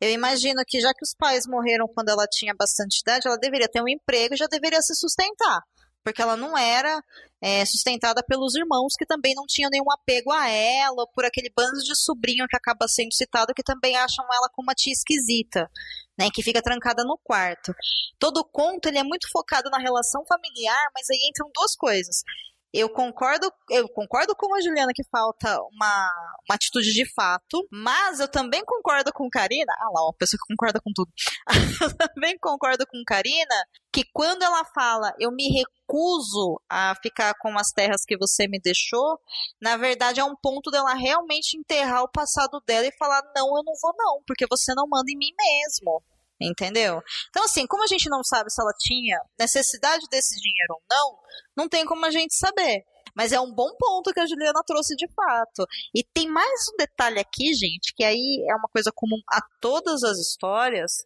eu 0.02 0.10
imagino 0.10 0.64
que 0.66 0.80
já 0.80 0.92
que 0.92 1.04
os 1.04 1.14
pais 1.14 1.46
morreram 1.46 1.86
quando 1.86 2.08
ela 2.08 2.26
tinha 2.26 2.52
bastante 2.58 2.98
idade, 3.02 3.28
ela 3.28 3.38
deveria 3.38 3.68
ter 3.68 3.80
um 3.80 3.88
emprego 3.88 4.34
e 4.34 4.36
já 4.36 4.48
deveria 4.48 4.82
se 4.82 4.96
sustentar. 4.96 5.62
Porque 6.02 6.20
ela 6.20 6.36
não 6.36 6.58
era 6.58 7.00
é, 7.40 7.64
sustentada 7.64 8.20
pelos 8.26 8.56
irmãos 8.56 8.94
que 8.98 9.06
também 9.06 9.32
não 9.36 9.44
tinham 9.46 9.70
nenhum 9.70 9.88
apego 9.92 10.32
a 10.32 10.48
ela, 10.48 11.02
ou 11.02 11.06
por 11.06 11.24
aquele 11.24 11.52
bando 11.56 11.78
de 11.84 11.94
sobrinho 11.94 12.48
que 12.48 12.56
acaba 12.56 12.88
sendo 12.88 13.14
citado 13.14 13.54
que 13.54 13.62
também 13.62 13.96
acham 13.96 14.24
ela 14.34 14.48
como 14.52 14.66
uma 14.66 14.74
tia 14.74 14.92
esquisita, 14.92 15.70
né, 16.18 16.26
que 16.34 16.42
fica 16.42 16.60
trancada 16.60 17.04
no 17.04 17.16
quarto. 17.22 17.72
Todo 18.18 18.38
o 18.38 18.44
conto 18.44 18.88
ele 18.88 18.98
é 18.98 19.04
muito 19.04 19.30
focado 19.30 19.70
na 19.70 19.78
relação 19.78 20.24
familiar, 20.26 20.84
mas 20.92 21.08
aí 21.10 21.28
entram 21.28 21.48
duas 21.54 21.76
coisas. 21.76 22.24
Eu 22.72 22.88
concordo, 22.88 23.52
eu 23.70 23.86
concordo 23.88 24.34
com 24.34 24.54
a 24.54 24.60
Juliana 24.60 24.92
que 24.94 25.04
falta 25.10 25.60
uma, 25.72 26.12
uma 26.48 26.54
atitude 26.54 26.92
de 26.92 27.04
fato, 27.12 27.68
mas 27.70 28.18
eu 28.18 28.28
também 28.28 28.64
concordo 28.64 29.12
com 29.12 29.28
Karina. 29.28 29.72
Ah 29.78 29.90
lá, 29.92 30.04
uma 30.04 30.14
pessoa 30.14 30.38
que 30.40 30.54
concorda 30.54 30.80
com 30.80 30.90
tudo. 30.94 31.10
eu 31.82 32.08
também 32.08 32.38
concordo 32.38 32.86
com 32.86 33.02
Karina 33.06 33.54
que 33.92 34.04
quando 34.12 34.42
ela 34.42 34.64
fala 34.64 35.12
eu 35.20 35.30
me 35.30 35.48
recuso 35.48 36.58
a 36.66 36.94
ficar 37.02 37.34
com 37.38 37.58
as 37.58 37.70
terras 37.72 38.04
que 38.06 38.16
você 38.16 38.48
me 38.48 38.58
deixou, 38.58 39.18
na 39.60 39.76
verdade 39.76 40.20
é 40.20 40.24
um 40.24 40.34
ponto 40.34 40.70
dela 40.70 40.94
realmente 40.94 41.58
enterrar 41.58 42.02
o 42.02 42.10
passado 42.10 42.58
dela 42.66 42.86
e 42.86 42.96
falar: 42.96 43.22
não, 43.36 43.48
eu 43.48 43.62
não 43.62 43.74
vou, 43.82 43.92
não, 43.96 44.22
porque 44.26 44.46
você 44.48 44.74
não 44.74 44.88
manda 44.88 45.10
em 45.10 45.18
mim 45.18 45.32
mesmo. 45.36 46.02
Entendeu? 46.42 47.02
Então, 47.30 47.44
assim, 47.44 47.66
como 47.66 47.84
a 47.84 47.86
gente 47.86 48.08
não 48.08 48.22
sabe 48.24 48.50
se 48.50 48.60
ela 48.60 48.72
tinha 48.78 49.18
necessidade 49.38 50.06
desse 50.10 50.40
dinheiro 50.40 50.74
ou 50.74 50.82
não, 50.90 51.18
não 51.56 51.68
tem 51.68 51.84
como 51.84 52.04
a 52.04 52.10
gente 52.10 52.34
saber. 52.34 52.84
Mas 53.14 53.32
é 53.32 53.40
um 53.40 53.52
bom 53.52 53.70
ponto 53.78 54.12
que 54.12 54.20
a 54.20 54.26
Juliana 54.26 54.62
trouxe 54.66 54.96
de 54.96 55.06
fato. 55.12 55.66
E 55.94 56.02
tem 56.02 56.28
mais 56.28 56.68
um 56.72 56.76
detalhe 56.76 57.18
aqui, 57.18 57.52
gente, 57.54 57.92
que 57.94 58.04
aí 58.04 58.44
é 58.48 58.54
uma 58.54 58.68
coisa 58.68 58.90
comum 58.94 59.20
a 59.30 59.40
todas 59.60 60.02
as 60.02 60.18
histórias, 60.18 61.04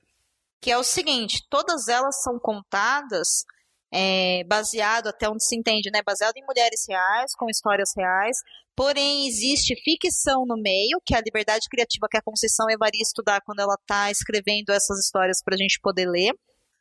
que 0.61 0.71
é 0.71 0.79
o 0.79 0.85
seguinte: 0.85 1.45
todas 1.51 1.89
elas 1.89 2.23
são 2.23 2.39
contadas 2.39 3.45
é, 3.93 4.43
baseado, 4.45 5.09
até 5.09 5.29
onde 5.29 5.45
se 5.45 5.57
entende, 5.57 5.91
né, 5.93 6.01
baseado 6.05 6.37
em 6.37 6.45
mulheres 6.45 6.85
reais, 6.89 7.33
com 7.37 7.49
histórias 7.49 7.91
reais, 7.97 8.37
porém 8.75 9.27
existe 9.27 9.75
ficção 9.83 10.45
no 10.47 10.57
meio, 10.57 11.01
que 11.05 11.15
é 11.15 11.19
a 11.19 11.23
liberdade 11.23 11.69
criativa 11.71 12.09
que 12.11 12.17
a 12.19 12.23
Conceição 12.23 12.67
Evaristo 12.69 13.23
dá 13.25 13.41
quando 13.41 13.61
ela 13.61 13.75
está 13.81 14.11
escrevendo 14.11 14.71
essas 14.71 14.99
histórias 14.99 15.43
para 15.43 15.55
a 15.55 15.59
gente 15.59 15.81
poder 15.81 16.09
ler. 16.09 16.33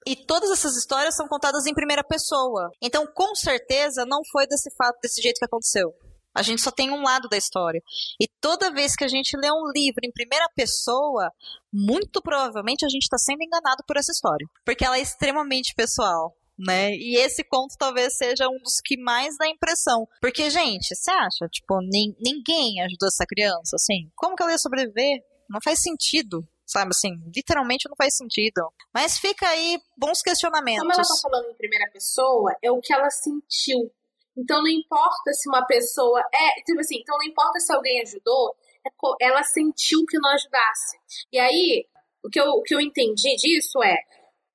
E 0.08 0.16
todas 0.16 0.52
essas 0.52 0.76
histórias 0.78 1.16
são 1.16 1.28
contadas 1.28 1.66
em 1.66 1.74
primeira 1.74 2.04
pessoa. 2.04 2.70
Então, 2.80 3.08
com 3.08 3.34
certeza, 3.34 4.06
não 4.06 4.22
foi 4.32 4.46
desse 4.46 4.70
fato, 4.76 5.00
desse 5.02 5.20
jeito 5.20 5.40
que 5.40 5.46
aconteceu. 5.46 5.92
A 6.36 6.44
gente 6.44 6.62
só 6.62 6.70
tem 6.70 6.92
um 6.92 7.02
lado 7.02 7.28
da 7.28 7.38
história. 7.38 7.82
E 8.22 8.28
toda 8.40 8.72
vez 8.72 8.94
que 8.94 9.06
a 9.06 9.08
gente 9.08 9.36
lê 9.38 9.50
um 9.50 9.72
livro 9.74 10.02
em 10.04 10.12
primeira 10.12 10.48
pessoa, 10.54 11.32
muito 11.74 12.22
provavelmente 12.22 12.86
a 12.86 12.90
gente 12.90 13.04
está 13.04 13.18
sendo 13.18 13.42
enganado 13.42 13.84
por 13.88 13.98
essa 13.98 14.12
história. 14.12 14.46
Porque 14.64 14.86
ela 14.86 14.98
é 14.98 15.02
extremamente 15.02 15.74
pessoal 15.74 16.36
né? 16.58 16.92
E 16.96 17.18
esse 17.18 17.44
conto 17.44 17.76
talvez 17.78 18.18
seja 18.18 18.48
um 18.48 18.58
dos 18.62 18.80
que 18.84 18.98
mais 18.98 19.38
dá 19.38 19.48
impressão. 19.48 20.08
Porque, 20.22 20.50
gente, 20.50 20.96
você 20.96 21.12
acha, 21.12 21.48
tipo, 21.52 21.80
ninguém 21.82 22.82
ajudou 22.82 23.08
essa 23.08 23.26
criança, 23.28 23.76
assim? 23.76 24.10
Como 24.16 24.36
que 24.36 24.44
ela 24.44 24.52
ia 24.52 24.58
sobreviver? 24.58 25.20
Não 25.50 25.60
faz 25.64 25.82
sentido. 25.82 26.48
Sabe 26.66 26.90
assim, 26.90 27.12
literalmente 27.34 27.88
não 27.88 27.96
faz 27.96 28.16
sentido. 28.16 28.68
Mas 28.92 29.20
fica 29.20 29.48
aí 29.48 29.80
bons 29.96 30.22
questionamentos. 30.22 30.82
Como 30.82 30.94
ela 30.94 31.04
tá 31.04 31.14
falando 31.22 31.52
em 31.52 31.56
primeira 31.56 31.92
pessoa, 31.92 32.56
é 32.62 32.72
o 32.72 32.82
que 32.82 32.92
ela 32.92 33.10
sentiu. 33.12 33.92
Então 34.36 34.58
não 34.58 34.68
importa 34.68 35.32
se 35.32 35.48
uma 35.48 35.64
pessoa. 35.66 36.20
É, 36.34 36.62
tipo 36.64 36.80
assim, 36.80 36.98
então 37.00 37.16
não 37.20 37.26
importa 37.26 37.60
se 37.60 37.72
alguém 37.72 38.02
ajudou, 38.02 38.56
é 38.84 39.26
ela 39.28 39.44
sentiu 39.44 40.04
que 40.10 40.18
não 40.18 40.30
ajudasse. 40.32 40.98
E 41.32 41.38
aí, 41.38 41.86
o 42.24 42.30
que 42.30 42.40
eu, 42.40 42.46
o 42.46 42.64
que 42.64 42.74
eu 42.74 42.82
entendi 42.82 43.36
disso 43.36 43.84
é 43.84 43.96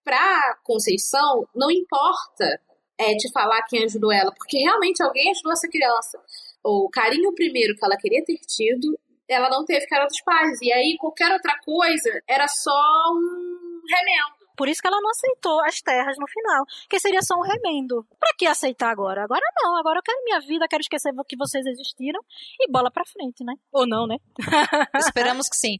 para 0.04 0.58
Conceição, 0.64 1.46
não 1.54 1.70
importa 1.70 2.60
é, 2.98 3.14
te 3.14 3.30
falar 3.32 3.62
quem 3.68 3.84
ajudou 3.84 4.12
ela, 4.12 4.32
porque 4.32 4.58
realmente 4.58 5.02
alguém 5.02 5.30
ajudou 5.30 5.52
essa 5.52 5.68
criança. 5.68 6.18
O 6.62 6.88
carinho 6.90 7.34
primeiro 7.34 7.74
que 7.74 7.84
ela 7.84 7.96
queria 7.96 8.22
ter 8.24 8.36
tido, 8.46 8.98
ela 9.28 9.48
não 9.48 9.64
teve 9.64 9.86
que 9.86 9.94
era 9.94 10.06
dos 10.06 10.20
pais. 10.22 10.58
E 10.60 10.72
aí 10.72 10.96
qualquer 10.98 11.32
outra 11.32 11.54
coisa 11.64 12.22
era 12.28 12.46
só 12.46 13.12
um 13.14 13.80
remendo. 13.88 14.40
Por 14.56 14.68
isso 14.68 14.82
que 14.82 14.88
ela 14.88 15.00
não 15.00 15.08
aceitou 15.08 15.58
as 15.64 15.80
terras 15.80 16.16
no 16.18 16.28
final, 16.28 16.66
que 16.90 17.00
seria 17.00 17.22
só 17.22 17.34
um 17.34 17.40
remendo. 17.40 18.04
Pra 18.18 18.34
que 18.36 18.46
aceitar 18.46 18.90
agora? 18.90 19.24
Agora 19.24 19.40
não, 19.56 19.74
agora 19.78 20.00
eu 20.00 20.02
quero 20.02 20.22
minha 20.22 20.38
vida, 20.40 20.68
quero 20.68 20.82
esquecer 20.82 21.12
que 21.26 21.36
vocês 21.36 21.64
existiram 21.64 22.20
e 22.60 22.70
bola 22.70 22.90
pra 22.90 23.06
frente, 23.06 23.42
né? 23.42 23.54
Ou 23.72 23.86
não, 23.86 24.06
né? 24.06 24.16
Esperamos 24.96 25.48
que 25.48 25.56
sim. 25.56 25.78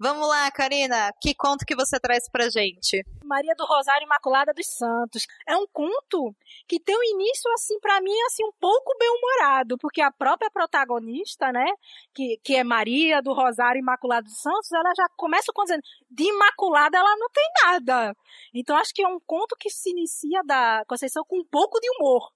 Vamos 0.00 0.28
lá, 0.28 0.48
Karina, 0.52 1.12
que 1.20 1.34
conto 1.34 1.66
que 1.66 1.74
você 1.74 1.98
traz 1.98 2.30
pra 2.30 2.48
gente? 2.48 3.04
Maria 3.24 3.52
do 3.56 3.66
Rosário 3.66 4.04
Imaculada 4.04 4.54
dos 4.54 4.66
Santos. 4.68 5.26
É 5.44 5.56
um 5.56 5.66
conto 5.72 6.32
que 6.68 6.78
tem 6.78 6.96
um 6.96 7.02
início, 7.02 7.52
assim, 7.52 7.80
para 7.80 8.00
mim, 8.00 8.16
assim, 8.28 8.44
um 8.44 8.52
pouco 8.60 8.96
bem-humorado, 8.96 9.76
porque 9.76 10.00
a 10.00 10.12
própria 10.12 10.48
protagonista, 10.52 11.50
né, 11.50 11.66
que, 12.14 12.38
que 12.44 12.54
é 12.54 12.62
Maria 12.62 13.20
do 13.20 13.32
Rosário 13.32 13.80
Imaculada 13.80 14.22
dos 14.22 14.40
Santos, 14.40 14.70
ela 14.70 14.92
já 14.96 15.08
começa 15.16 15.52
com 15.52 15.64
dizendo, 15.64 15.82
de 16.08 16.28
Imaculada 16.28 16.96
ela 16.96 17.16
não 17.16 17.28
tem 17.30 17.48
nada. 17.64 18.16
Então, 18.54 18.76
acho 18.76 18.94
que 18.94 19.02
é 19.02 19.08
um 19.08 19.18
conto 19.26 19.56
que 19.58 19.68
se 19.68 19.90
inicia 19.90 20.44
da 20.44 20.84
Conceição 20.86 21.24
com 21.26 21.40
um 21.40 21.44
pouco 21.44 21.80
de 21.80 21.90
humor 21.96 22.30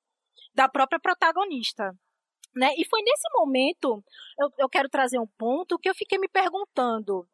da 0.53 0.69
própria 0.69 0.99
protagonista. 0.99 1.93
Né? 2.57 2.75
E 2.77 2.85
foi 2.85 3.03
nesse 3.03 3.29
momento, 3.33 4.03
eu, 4.37 4.51
eu 4.59 4.69
quero 4.69 4.89
trazer 4.89 5.21
um 5.21 5.29
ponto 5.39 5.79
que 5.79 5.89
eu 5.89 5.95
fiquei 5.95 6.19
me 6.19 6.29
perguntando 6.29 7.25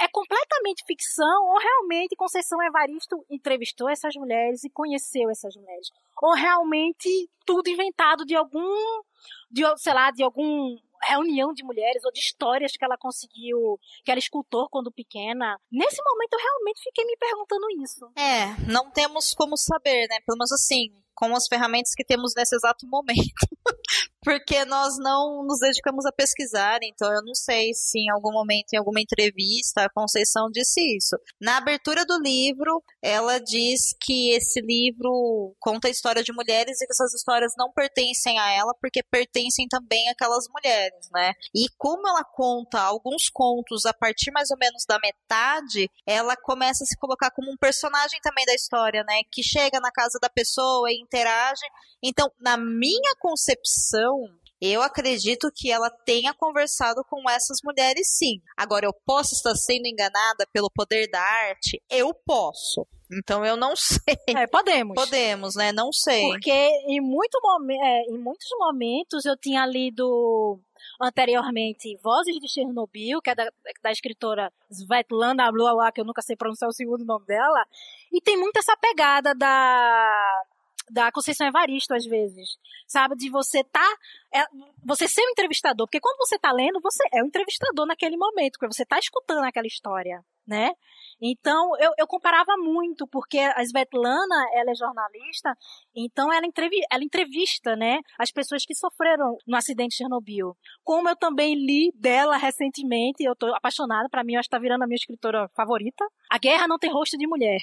é 0.00 0.08
completamente 0.08 0.84
ficção 0.86 1.44
ou 1.44 1.58
realmente 1.58 2.16
Conceição 2.16 2.62
Evaristo 2.62 3.24
entrevistou 3.30 3.88
essas 3.88 4.14
mulheres 4.14 4.64
e 4.64 4.70
conheceu 4.70 5.30
essas 5.30 5.54
mulheres? 5.56 5.90
Ou 6.22 6.34
realmente 6.34 7.28
tudo 7.44 7.68
inventado 7.68 8.24
de 8.24 8.34
algum, 8.34 9.02
de, 9.50 9.62
sei 9.76 9.94
lá, 9.94 10.10
de 10.10 10.22
algum 10.22 10.76
reunião 11.02 11.52
de 11.52 11.64
mulheres 11.64 12.04
ou 12.04 12.12
de 12.12 12.20
histórias 12.20 12.72
que 12.72 12.84
ela 12.84 12.96
conseguiu, 12.98 13.78
que 14.04 14.10
ela 14.10 14.18
escutou 14.18 14.68
quando 14.68 14.92
pequena. 14.92 15.56
Nesse 15.70 16.02
momento 16.02 16.32
eu 16.32 16.38
realmente 16.38 16.82
fiquei 16.82 17.04
me 17.04 17.16
perguntando 17.16 17.66
isso. 17.82 18.10
É, 18.16 18.70
não 18.70 18.90
temos 18.90 19.32
como 19.34 19.56
saber, 19.56 20.08
né? 20.08 20.18
Pelo 20.26 20.38
menos 20.38 20.52
assim, 20.52 20.92
com 21.14 21.34
as 21.34 21.46
ferramentas 21.48 21.94
que 21.96 22.04
temos 22.04 22.32
nesse 22.36 22.54
exato 22.54 22.86
momento. 22.86 23.16
Porque 24.28 24.62
nós 24.66 24.98
não 24.98 25.42
nos 25.42 25.58
dedicamos 25.58 26.04
a 26.04 26.12
pesquisar, 26.12 26.80
então 26.82 27.10
eu 27.10 27.22
não 27.24 27.34
sei 27.34 27.72
se 27.72 27.98
em 27.98 28.10
algum 28.10 28.30
momento, 28.30 28.74
em 28.74 28.76
alguma 28.76 29.00
entrevista, 29.00 29.84
a 29.84 29.88
Conceição 29.88 30.50
disse 30.52 30.82
isso. 30.94 31.16
Na 31.40 31.56
abertura 31.56 32.04
do 32.04 32.20
livro, 32.20 32.84
ela 33.00 33.38
diz 33.38 33.96
que 33.98 34.32
esse 34.32 34.60
livro 34.60 35.56
conta 35.58 35.88
a 35.88 35.90
história 35.90 36.22
de 36.22 36.30
mulheres 36.30 36.78
e 36.78 36.86
que 36.86 36.92
essas 36.92 37.14
histórias 37.14 37.54
não 37.56 37.72
pertencem 37.72 38.38
a 38.38 38.50
ela, 38.50 38.74
porque 38.78 39.02
pertencem 39.02 39.66
também 39.66 40.10
àquelas 40.10 40.44
mulheres, 40.52 41.08
né? 41.10 41.32
E 41.54 41.64
como 41.78 42.06
ela 42.06 42.22
conta 42.22 42.82
alguns 42.82 43.30
contos 43.32 43.86
a 43.86 43.94
partir 43.94 44.30
mais 44.30 44.50
ou 44.50 44.58
menos 44.58 44.84
da 44.86 44.98
metade, 44.98 45.90
ela 46.06 46.36
começa 46.36 46.84
a 46.84 46.86
se 46.86 46.98
colocar 46.98 47.30
como 47.30 47.50
um 47.50 47.56
personagem 47.56 48.20
também 48.20 48.44
da 48.44 48.54
história, 48.54 49.02
né? 49.08 49.20
Que 49.32 49.42
chega 49.42 49.80
na 49.80 49.90
casa 49.90 50.18
da 50.20 50.28
pessoa 50.28 50.92
e 50.92 51.00
interage. 51.00 51.64
Então, 52.02 52.30
na 52.38 52.58
minha 52.58 53.16
concepção, 53.18 54.17
eu 54.60 54.82
acredito 54.82 55.50
que 55.54 55.70
ela 55.70 55.88
tenha 55.88 56.34
conversado 56.34 57.04
com 57.08 57.28
essas 57.30 57.58
mulheres 57.62 58.16
sim. 58.16 58.40
Agora, 58.56 58.86
eu 58.86 58.92
posso 59.06 59.34
estar 59.34 59.54
sendo 59.54 59.86
enganada 59.86 60.46
pelo 60.52 60.70
poder 60.70 61.08
da 61.08 61.20
arte? 61.20 61.80
Eu 61.88 62.12
posso. 62.12 62.86
Então 63.10 63.44
eu 63.44 63.56
não 63.56 63.74
sei. 63.76 64.16
É, 64.28 64.46
podemos. 64.46 64.94
Podemos, 64.94 65.54
né? 65.54 65.72
Não 65.72 65.92
sei. 65.92 66.28
Porque 66.28 66.50
em, 66.50 67.00
muito 67.00 67.38
é, 67.70 68.02
em 68.10 68.18
muitos 68.18 68.48
momentos 68.58 69.24
eu 69.24 69.36
tinha 69.36 69.64
lido 69.64 70.60
anteriormente 71.00 71.96
Vozes 72.02 72.36
de 72.38 72.48
Chernobyl, 72.48 73.20
que 73.22 73.30
é 73.30 73.34
da, 73.34 73.50
da 73.82 73.92
escritora 73.92 74.52
Svetlana 74.70 75.50
Blua, 75.52 75.92
que 75.92 76.00
eu 76.00 76.04
nunca 76.04 76.22
sei 76.22 76.36
pronunciar 76.36 76.68
o 76.68 76.74
segundo 76.74 77.04
nome 77.04 77.26
dela, 77.26 77.64
e 78.12 78.20
tem 78.20 78.36
muito 78.36 78.58
essa 78.58 78.76
pegada 78.76 79.34
da 79.34 80.42
da 80.90 81.10
Conceição 81.12 81.46
Evaristo, 81.46 81.94
às 81.94 82.04
vezes. 82.04 82.56
Sabe? 82.86 83.16
De 83.16 83.30
você 83.30 83.62
tá. 83.64 83.86
É, 84.34 84.44
você 84.84 85.08
ser 85.08 85.22
um 85.22 85.30
entrevistador. 85.30 85.86
Porque 85.86 86.00
quando 86.00 86.18
você 86.18 86.38
tá 86.38 86.52
lendo, 86.52 86.80
você 86.82 87.02
é 87.12 87.22
um 87.22 87.26
entrevistador 87.26 87.86
naquele 87.86 88.16
momento, 88.16 88.52
porque 88.58 88.74
você 88.74 88.84
tá 88.84 88.98
escutando 88.98 89.44
aquela 89.44 89.66
história, 89.66 90.22
né? 90.46 90.72
Então, 91.20 91.72
eu, 91.80 91.92
eu 91.98 92.06
comparava 92.06 92.56
muito, 92.56 93.06
porque 93.08 93.38
a 93.38 93.62
Svetlana, 93.62 94.46
ela 94.54 94.70
é 94.70 94.74
jornalista, 94.74 95.52
então 95.94 96.32
ela, 96.32 96.46
entrevi 96.46 96.76
ela 96.92 97.02
entrevista, 97.02 97.74
né, 97.74 97.98
as 98.16 98.30
pessoas 98.30 98.64
que 98.64 98.74
sofreram 98.74 99.36
no 99.46 99.56
acidente 99.56 99.90
de 99.90 99.96
Chernobyl. 99.96 100.56
Como 100.84 101.08
eu 101.08 101.16
também 101.16 101.54
li 101.54 101.92
dela 101.96 102.36
recentemente, 102.36 103.24
eu 103.24 103.34
tô 103.34 103.52
apaixonada, 103.52 104.08
para 104.08 104.22
mim, 104.22 104.34
eu 104.34 104.40
acho 104.40 104.48
que 104.48 104.56
tá 104.56 104.60
virando 104.60 104.84
a 104.84 104.86
minha 104.86 104.96
escritora 104.96 105.48
favorita. 105.56 106.04
A 106.30 106.38
Guerra 106.38 106.68
Não 106.68 106.78
Tem 106.78 106.92
Rosto 106.92 107.18
de 107.18 107.26
Mulher 107.26 107.60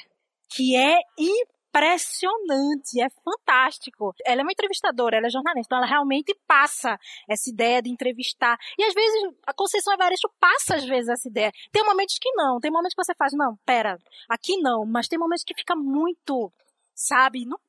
que 0.49 0.75
é 0.75 0.99
impressionante, 1.75 3.01
é 3.01 3.09
fantástico. 3.23 4.13
Ela 4.25 4.41
é 4.41 4.43
uma 4.43 4.51
entrevistadora, 4.51 5.17
ela 5.17 5.27
é 5.27 5.29
jornalista, 5.29 5.67
então 5.67 5.77
ela 5.77 5.87
realmente 5.87 6.33
passa 6.47 6.97
essa 7.27 7.49
ideia 7.49 7.81
de 7.81 7.89
entrevistar. 7.89 8.57
E 8.77 8.83
às 8.83 8.93
vezes 8.93 9.33
a 9.45 9.53
Conceição 9.53 9.93
Evaristo 9.93 10.31
passa 10.39 10.75
às 10.75 10.85
vezes 10.85 11.09
essa 11.09 11.27
ideia. 11.27 11.51
Tem 11.71 11.83
momentos 11.83 12.17
que 12.19 12.31
não, 12.31 12.59
tem 12.59 12.71
momentos 12.71 12.93
que 12.93 13.03
você 13.03 13.13
faz, 13.15 13.33
não, 13.33 13.57
pera, 13.65 13.99
aqui 14.29 14.57
não, 14.57 14.85
mas 14.85 15.07
tem 15.07 15.19
momentos 15.19 15.43
que 15.43 15.53
fica 15.53 15.75
muito, 15.75 16.51
sabe, 16.93 17.45
não 17.45 17.59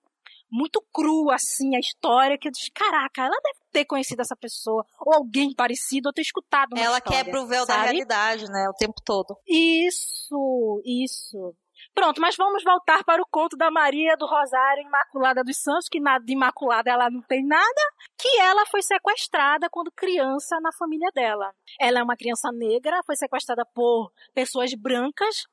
muito 0.49 0.81
crua, 0.93 1.35
assim, 1.35 1.75
a 1.75 1.81
história, 1.81 2.39
que 2.39 2.47
eu 2.47 2.53
disse, 2.53 2.71
caraca, 2.71 3.23
ela 3.23 3.37
deve 3.43 3.59
ter 3.73 3.85
conhecido 3.85 4.23
essa 4.23 4.37
pessoa, 4.37 4.87
ou 5.01 5.13
alguém 5.13 5.53
parecido, 5.53 6.09
ou 6.09 6.13
ter 6.13 6.23
escutado 6.23 6.73
uma 6.73 6.81
Ela 6.81 6.99
história, 6.99 7.25
quebra 7.25 7.43
o 7.43 7.47
véu 7.47 7.67
sabe? 7.67 7.79
da 7.79 7.83
realidade, 7.83 8.49
né? 8.49 8.69
O 8.69 8.73
tempo 8.73 8.95
todo. 9.05 9.37
Isso, 9.45 10.81
isso. 10.85 11.53
Pronto, 11.97 12.21
mas 12.21 12.37
vamos 12.37 12.63
voltar 12.63 13.03
para 13.05 13.23
o 13.23 13.27
conto 13.27 13.57
da 13.57 13.71
Maria 13.71 14.19
do 14.19 14.27
Rosário 14.27 14.83
Imaculada 14.83 15.43
dos 15.43 15.57
Santos, 15.57 15.89
que 15.89 15.99
nada 15.99 16.23
de 16.23 16.35
imaculada 16.35 16.91
ela 16.91 17.09
não 17.09 17.23
tem 17.23 17.43
nada, 17.43 17.83
que 18.19 18.29
ela 18.39 18.67
foi 18.67 18.83
sequestrada 18.83 19.71
quando 19.71 19.91
criança 19.91 20.61
na 20.61 20.71
família 20.79 21.09
dela. 21.15 21.55
Ela 21.81 22.01
é 22.01 22.03
uma 22.03 22.15
criança 22.15 22.53
negra, 22.53 23.01
foi 23.07 23.17
sequestrada 23.17 23.65
por 23.75 24.13
pessoas 24.35 24.75
brancas, 24.75 25.47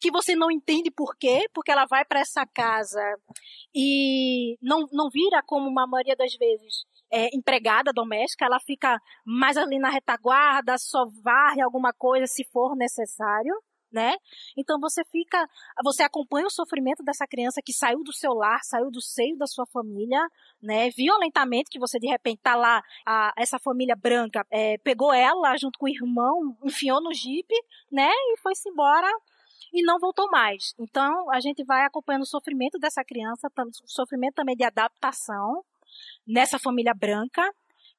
que 0.00 0.08
você 0.12 0.36
não 0.36 0.52
entende 0.52 0.88
por 0.88 1.16
quê, 1.18 1.46
porque 1.52 1.72
ela 1.72 1.84
vai 1.84 2.04
para 2.04 2.20
essa 2.20 2.46
casa 2.46 3.02
e 3.74 4.56
não, 4.62 4.86
não 4.92 5.10
vira 5.10 5.42
como 5.44 5.68
uma 5.68 5.84
maioria 5.84 6.14
das 6.14 6.32
vezes 6.36 6.84
é, 7.12 7.26
empregada 7.36 7.92
doméstica, 7.92 8.44
ela 8.44 8.60
fica 8.60 9.00
mais 9.26 9.56
ali 9.56 9.80
na 9.80 9.90
retaguarda, 9.90 10.78
só 10.78 11.06
varre 11.24 11.60
alguma 11.60 11.92
coisa 11.92 12.28
se 12.28 12.44
for 12.52 12.76
necessário 12.76 13.52
né? 13.92 14.16
Então 14.56 14.78
você 14.80 15.04
fica, 15.04 15.48
você 15.82 16.02
acompanha 16.02 16.46
o 16.46 16.50
sofrimento 16.50 17.02
dessa 17.02 17.26
criança 17.26 17.60
que 17.64 17.72
saiu 17.72 18.02
do 18.02 18.12
seu 18.12 18.32
lar, 18.32 18.60
saiu 18.62 18.90
do 18.90 19.00
seio 19.00 19.36
da 19.36 19.46
sua 19.46 19.66
família, 19.66 20.20
né? 20.62 20.90
Violentamente, 20.90 21.70
que 21.70 21.78
você 21.78 21.98
de 21.98 22.06
repente 22.06 22.40
tá 22.42 22.54
lá, 22.54 22.82
a, 23.06 23.32
essa 23.36 23.58
família 23.58 23.96
branca 23.96 24.46
é, 24.50 24.78
pegou 24.78 25.12
ela 25.12 25.56
junto 25.56 25.78
com 25.78 25.86
o 25.86 25.88
irmão, 25.88 26.56
enfiou 26.64 27.02
no 27.02 27.12
jipe, 27.12 27.54
né? 27.90 28.10
E 28.10 28.38
foi-se 28.40 28.68
embora 28.68 29.08
e 29.72 29.82
não 29.82 29.98
voltou 29.98 30.28
mais. 30.30 30.74
Então 30.78 31.30
a 31.30 31.40
gente 31.40 31.64
vai 31.64 31.84
acompanhando 31.84 32.22
o 32.22 32.26
sofrimento 32.26 32.78
dessa 32.78 33.04
criança, 33.04 33.48
o 33.48 33.88
sofrimento 33.88 34.34
também 34.34 34.56
de 34.56 34.64
adaptação 34.64 35.64
nessa 36.26 36.58
família 36.58 36.94
branca 36.94 37.42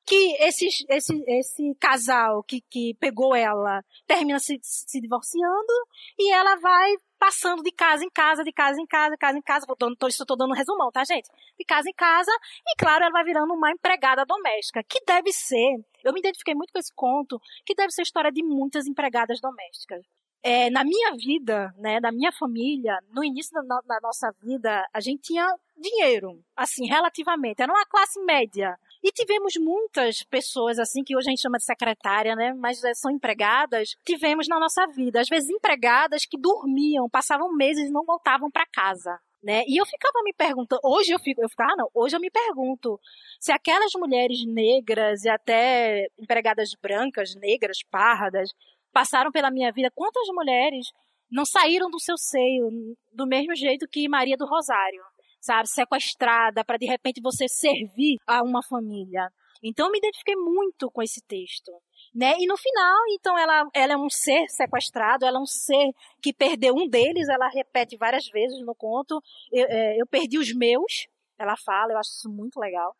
que 0.06 0.36
esse, 0.40 0.68
esse, 0.90 1.24
esse 1.28 1.76
casal 1.80 2.44
que, 2.44 2.62
que 2.62 2.96
pegou 3.00 3.36
ela 3.36 3.84
termina 4.08 4.40
se, 4.40 4.60
se 4.62 5.00
divorciando 5.00 5.74
e 6.18 6.32
ela 6.32 6.56
vai 6.56 6.96
passando 7.20 7.62
de 7.62 7.72
casa 7.72 8.04
em 8.04 8.10
casa, 8.10 8.44
de 8.44 8.52
casa 8.52 8.82
em 8.82 8.86
casa, 8.88 9.12
de 9.12 9.18
casa 9.18 9.38
em 9.38 9.42
casa. 9.42 9.68
Tô, 9.68 10.26
tô 10.26 10.36
dando 10.36 10.52
um 10.52 10.56
resumão, 10.56 10.90
tá, 10.90 11.04
gente? 11.04 11.30
De 11.58 11.66
casa 11.66 11.90
em 11.90 11.94
casa. 11.94 12.32
E, 12.66 12.76
claro, 12.78 13.04
ela 13.04 13.12
vai 13.12 13.24
virando 13.24 13.54
uma 13.54 13.72
empregada 13.72 14.26
doméstica, 14.26 14.82
que 14.84 15.04
deve 15.06 15.32
ser, 15.34 15.84
eu 16.04 16.14
me 16.14 16.20
identifiquei 16.20 16.56
muito 16.56 16.72
com 16.72 16.80
esse 16.80 16.94
conto, 16.96 17.40
que 17.66 17.76
deve 17.76 17.92
ser 17.92 18.02
a 18.02 18.04
história 18.04 18.32
de 18.32 18.42
muitas 18.42 18.88
empregadas 18.88 19.42
domésticas. 19.42 20.06
É, 20.42 20.70
na 20.70 20.86
minha 20.86 21.12
vida, 21.18 21.74
né, 21.78 22.00
na 22.00 22.14
minha 22.14 22.32
família, 22.32 22.98
no 23.12 23.24
início 23.24 23.52
da, 23.54 23.62
no, 23.62 23.82
da 23.86 24.00
nossa 24.02 24.34
vida, 24.42 24.88
a 24.94 25.02
gente 25.02 25.22
tinha 25.22 25.46
dinheiro, 25.78 26.42
assim, 26.56 26.86
relativamente. 26.86 27.62
Era 27.62 27.72
uma 27.72 27.86
classe 27.86 28.24
média. 28.24 28.80
E 29.04 29.12
tivemos 29.12 29.54
muitas 29.58 30.24
pessoas, 30.24 30.78
assim, 30.78 31.04
que 31.04 31.16
hoje 31.16 31.28
a 31.28 31.32
gente 31.32 31.42
chama 31.42 31.58
de 31.58 31.64
secretária, 31.64 32.36
né? 32.36 32.54
Mas 32.54 32.84
é, 32.84 32.94
são 32.94 33.10
empregadas. 33.12 33.96
Tivemos 34.06 34.48
na 34.48 34.60
nossa 34.60 34.86
vida. 34.88 35.22
Às 35.22 35.30
vezes, 35.30 35.50
empregadas 35.50 36.26
que 36.26 36.38
dormiam, 36.38 37.10
passavam 37.10 37.54
meses 37.56 37.90
e 37.90 37.94
não 37.94 38.04
voltavam 38.04 38.52
para 38.52 38.66
casa. 38.66 39.18
Né? 39.42 39.64
E 39.68 39.80
eu 39.80 39.86
ficava 39.86 40.22
me 40.22 40.34
perguntando, 40.34 40.82
hoje 40.84 41.14
eu 41.14 41.20
fico, 41.20 41.42
eu 41.42 41.48
ficava, 41.48 41.72
ah, 41.72 41.76
não, 41.78 41.90
hoje 41.94 42.14
eu 42.14 42.20
me 42.20 42.30
pergunto 42.30 43.00
se 43.40 43.54
aquelas 43.54 43.92
mulheres 43.96 44.46
negras 44.46 45.24
e 45.24 45.30
até 45.30 46.08
empregadas 46.20 46.72
brancas, 46.82 47.34
negras, 47.36 47.78
pardas, 47.90 48.50
passaram 48.92 49.32
pela 49.32 49.50
minha 49.50 49.72
vida, 49.72 49.90
quantas 49.96 50.28
mulheres 50.34 50.88
não 51.32 51.46
saíram 51.46 51.90
do 51.90 52.02
seu 52.02 52.18
seio 52.18 52.70
do 53.14 53.26
mesmo 53.26 53.56
jeito 53.56 53.88
que 53.88 54.10
Maria 54.10 54.36
do 54.36 54.46
Rosário? 54.46 55.04
Sabe, 55.40 55.68
sequestrada 55.70 56.64
para 56.64 56.78
de 56.78 56.86
repente 56.86 57.22
você 57.22 57.48
servir 57.48 58.18
a 58.28 58.42
uma 58.44 58.62
família. 58.64 59.30
Então 59.64 59.88
eu 59.88 59.92
me 59.92 59.98
identifiquei 59.98 60.36
muito 60.36 60.90
com 60.90 61.02
esse 61.02 61.22
texto. 61.22 61.72
Né? 62.14 62.36
E 62.40 62.48
no 62.48 62.58
final, 62.58 62.98
então, 63.12 63.38
ela, 63.38 63.70
ela 63.74 63.94
é 63.94 63.98
um 63.98 64.10
ser 64.10 64.48
sequestrado, 64.50 65.26
ela 65.26 65.38
é 65.38 65.42
um 65.42 65.46
ser 65.46 65.92
que 66.22 66.34
perdeu 66.34 66.74
um 66.74 66.88
deles, 66.88 67.30
ela 67.30 67.48
repete 67.50 67.98
várias 67.98 68.28
vezes 68.30 68.60
no 68.66 68.74
conto. 68.74 69.22
Eu, 69.52 69.68
é, 69.70 70.02
eu 70.02 70.08
perdi 70.08 70.38
os 70.38 70.54
meus, 70.56 71.08
ela 71.38 71.56
fala, 71.56 71.94
eu 71.94 71.98
acho 71.98 72.10
isso 72.10 72.30
muito 72.30 72.60
legal. 72.60 72.96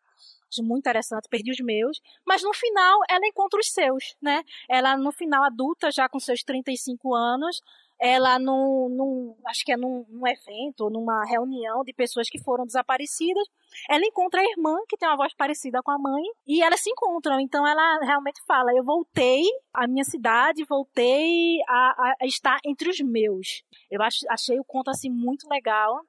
Muito 0.62 0.80
interessante, 0.80 1.28
perdi 1.28 1.52
os 1.52 1.60
meus. 1.60 2.00
Mas 2.26 2.42
no 2.42 2.52
final, 2.52 2.98
ela 3.08 3.26
encontra 3.26 3.60
os 3.60 3.68
seus, 3.68 4.16
né? 4.20 4.42
Ela, 4.68 4.96
no 4.96 5.12
final, 5.12 5.44
adulta, 5.44 5.90
já 5.92 6.08
com 6.08 6.18
seus 6.18 6.42
35 6.42 7.14
anos, 7.14 7.60
ela 8.00 8.38
num, 8.38 8.88
num 8.88 9.36
acho 9.46 9.62
que 9.64 9.72
é 9.72 9.76
num, 9.76 10.06
num, 10.08 10.26
evento, 10.26 10.88
numa 10.88 11.22
reunião 11.26 11.84
de 11.84 11.92
pessoas 11.92 12.30
que 12.30 12.42
foram 12.42 12.64
desaparecidas, 12.64 13.46
ela 13.88 14.04
encontra 14.06 14.40
a 14.40 14.44
irmã 14.44 14.74
que 14.88 14.96
tem 14.96 15.06
uma 15.06 15.18
voz 15.18 15.34
parecida 15.34 15.82
com 15.82 15.90
a 15.90 15.98
mãe 15.98 16.22
e 16.46 16.62
elas 16.62 16.80
se 16.80 16.90
encontram. 16.90 17.38
Então 17.38 17.66
ela 17.66 17.98
realmente 18.02 18.40
fala: 18.46 18.72
eu 18.74 18.82
voltei 18.82 19.42
à 19.74 19.86
minha 19.86 20.04
cidade, 20.04 20.64
voltei 20.64 21.58
a, 21.68 22.14
a 22.22 22.26
estar 22.26 22.58
entre 22.64 22.88
os 22.88 23.00
meus. 23.00 23.62
Eu 23.90 24.02
ach, 24.02 24.24
achei 24.30 24.58
o 24.58 24.64
conto 24.64 24.88
assim 24.88 25.10
muito 25.10 25.46
legal. 25.48 26.00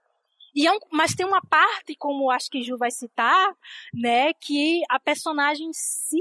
E 0.53 0.67
é 0.67 0.71
um, 0.71 0.79
mas 0.91 1.15
tem 1.15 1.25
uma 1.25 1.41
parte, 1.41 1.95
como 1.95 2.29
acho 2.29 2.49
que 2.49 2.61
Ju 2.61 2.77
vai 2.77 2.91
citar, 2.91 3.55
né, 3.93 4.33
que 4.33 4.81
a 4.89 4.99
personagem 4.99 5.67
em 5.67 5.73
si, 5.73 6.19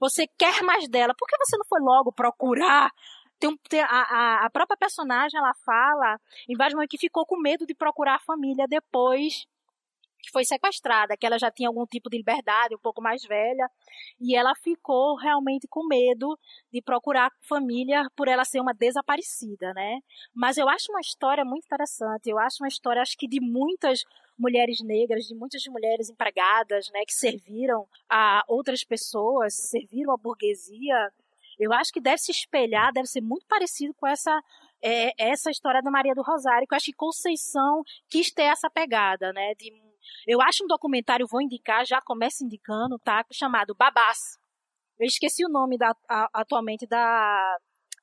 você 0.00 0.26
quer 0.26 0.62
mais 0.62 0.88
dela. 0.88 1.14
Por 1.16 1.28
que 1.28 1.36
você 1.36 1.56
não 1.58 1.64
foi 1.66 1.80
logo 1.80 2.10
procurar 2.10 2.90
tem, 3.38 3.56
tem 3.68 3.80
a, 3.80 4.44
a, 4.44 4.50
própria 4.50 4.76
personagem, 4.76 5.38
ela 5.38 5.54
fala 5.54 6.20
em 6.48 6.56
vários 6.56 6.74
momentos 6.74 6.90
que 6.90 7.06
ficou 7.06 7.26
com 7.26 7.38
medo 7.38 7.66
de 7.66 7.74
procurar 7.74 8.16
a 8.16 8.20
família 8.20 8.66
depois 8.68 9.46
que 10.26 10.32
foi 10.32 10.44
sequestrada, 10.44 11.16
que 11.16 11.24
ela 11.24 11.38
já 11.38 11.50
tinha 11.50 11.68
algum 11.68 11.86
tipo 11.86 12.10
de 12.10 12.16
liberdade, 12.16 12.74
um 12.74 12.78
pouco 12.78 13.00
mais 13.00 13.22
velha, 13.22 13.70
e 14.20 14.34
ela 14.34 14.54
ficou 14.56 15.14
realmente 15.16 15.68
com 15.68 15.86
medo 15.86 16.36
de 16.72 16.82
procurar 16.82 17.30
família 17.42 18.04
por 18.16 18.26
ela 18.26 18.44
ser 18.44 18.60
uma 18.60 18.74
desaparecida, 18.74 19.72
né? 19.72 20.00
Mas 20.34 20.56
eu 20.56 20.68
acho 20.68 20.90
uma 20.90 21.00
história 21.00 21.44
muito 21.44 21.64
interessante, 21.64 22.28
eu 22.28 22.38
acho 22.38 22.56
uma 22.62 22.68
história, 22.68 23.00
acho 23.00 23.16
que 23.16 23.28
de 23.28 23.40
muitas 23.40 24.04
mulheres 24.36 24.80
negras, 24.80 25.26
de 25.26 25.34
muitas 25.34 25.64
mulheres 25.66 26.10
empregadas, 26.10 26.90
né, 26.92 27.04
que 27.06 27.14
serviram 27.14 27.86
a 28.08 28.42
outras 28.48 28.84
pessoas, 28.84 29.54
serviram 29.54 30.12
a 30.12 30.16
burguesia, 30.16 31.12
eu 31.58 31.72
acho 31.72 31.92
que 31.92 32.00
deve 32.00 32.18
se 32.18 32.30
espelhar, 32.30 32.92
deve 32.92 33.06
ser 33.06 33.20
muito 33.20 33.46
parecido 33.46 33.94
com 33.94 34.06
essa 34.06 34.40
é, 34.82 35.10
essa 35.18 35.50
história 35.50 35.82
da 35.82 35.90
Maria 35.90 36.14
do 36.14 36.22
Rosário, 36.22 36.66
que 36.66 36.74
eu 36.74 36.76
acho 36.76 36.86
que 36.86 36.92
Conceição 36.92 37.82
quis 38.08 38.30
ter 38.30 38.44
essa 38.44 38.70
pegada, 38.70 39.32
né? 39.32 39.54
De, 39.54 39.72
eu 40.26 40.40
acho 40.40 40.64
um 40.64 40.66
documentário, 40.66 41.26
vou 41.26 41.40
indicar, 41.40 41.84
já 41.86 42.00
começa 42.00 42.44
indicando, 42.44 42.98
tá? 42.98 43.24
Chamado 43.32 43.74
Babás. 43.74 44.38
Eu 44.98 45.06
esqueci 45.06 45.44
o 45.44 45.48
nome 45.48 45.76
da, 45.76 45.94
a, 46.08 46.28
atualmente 46.32 46.86
da, 46.86 47.58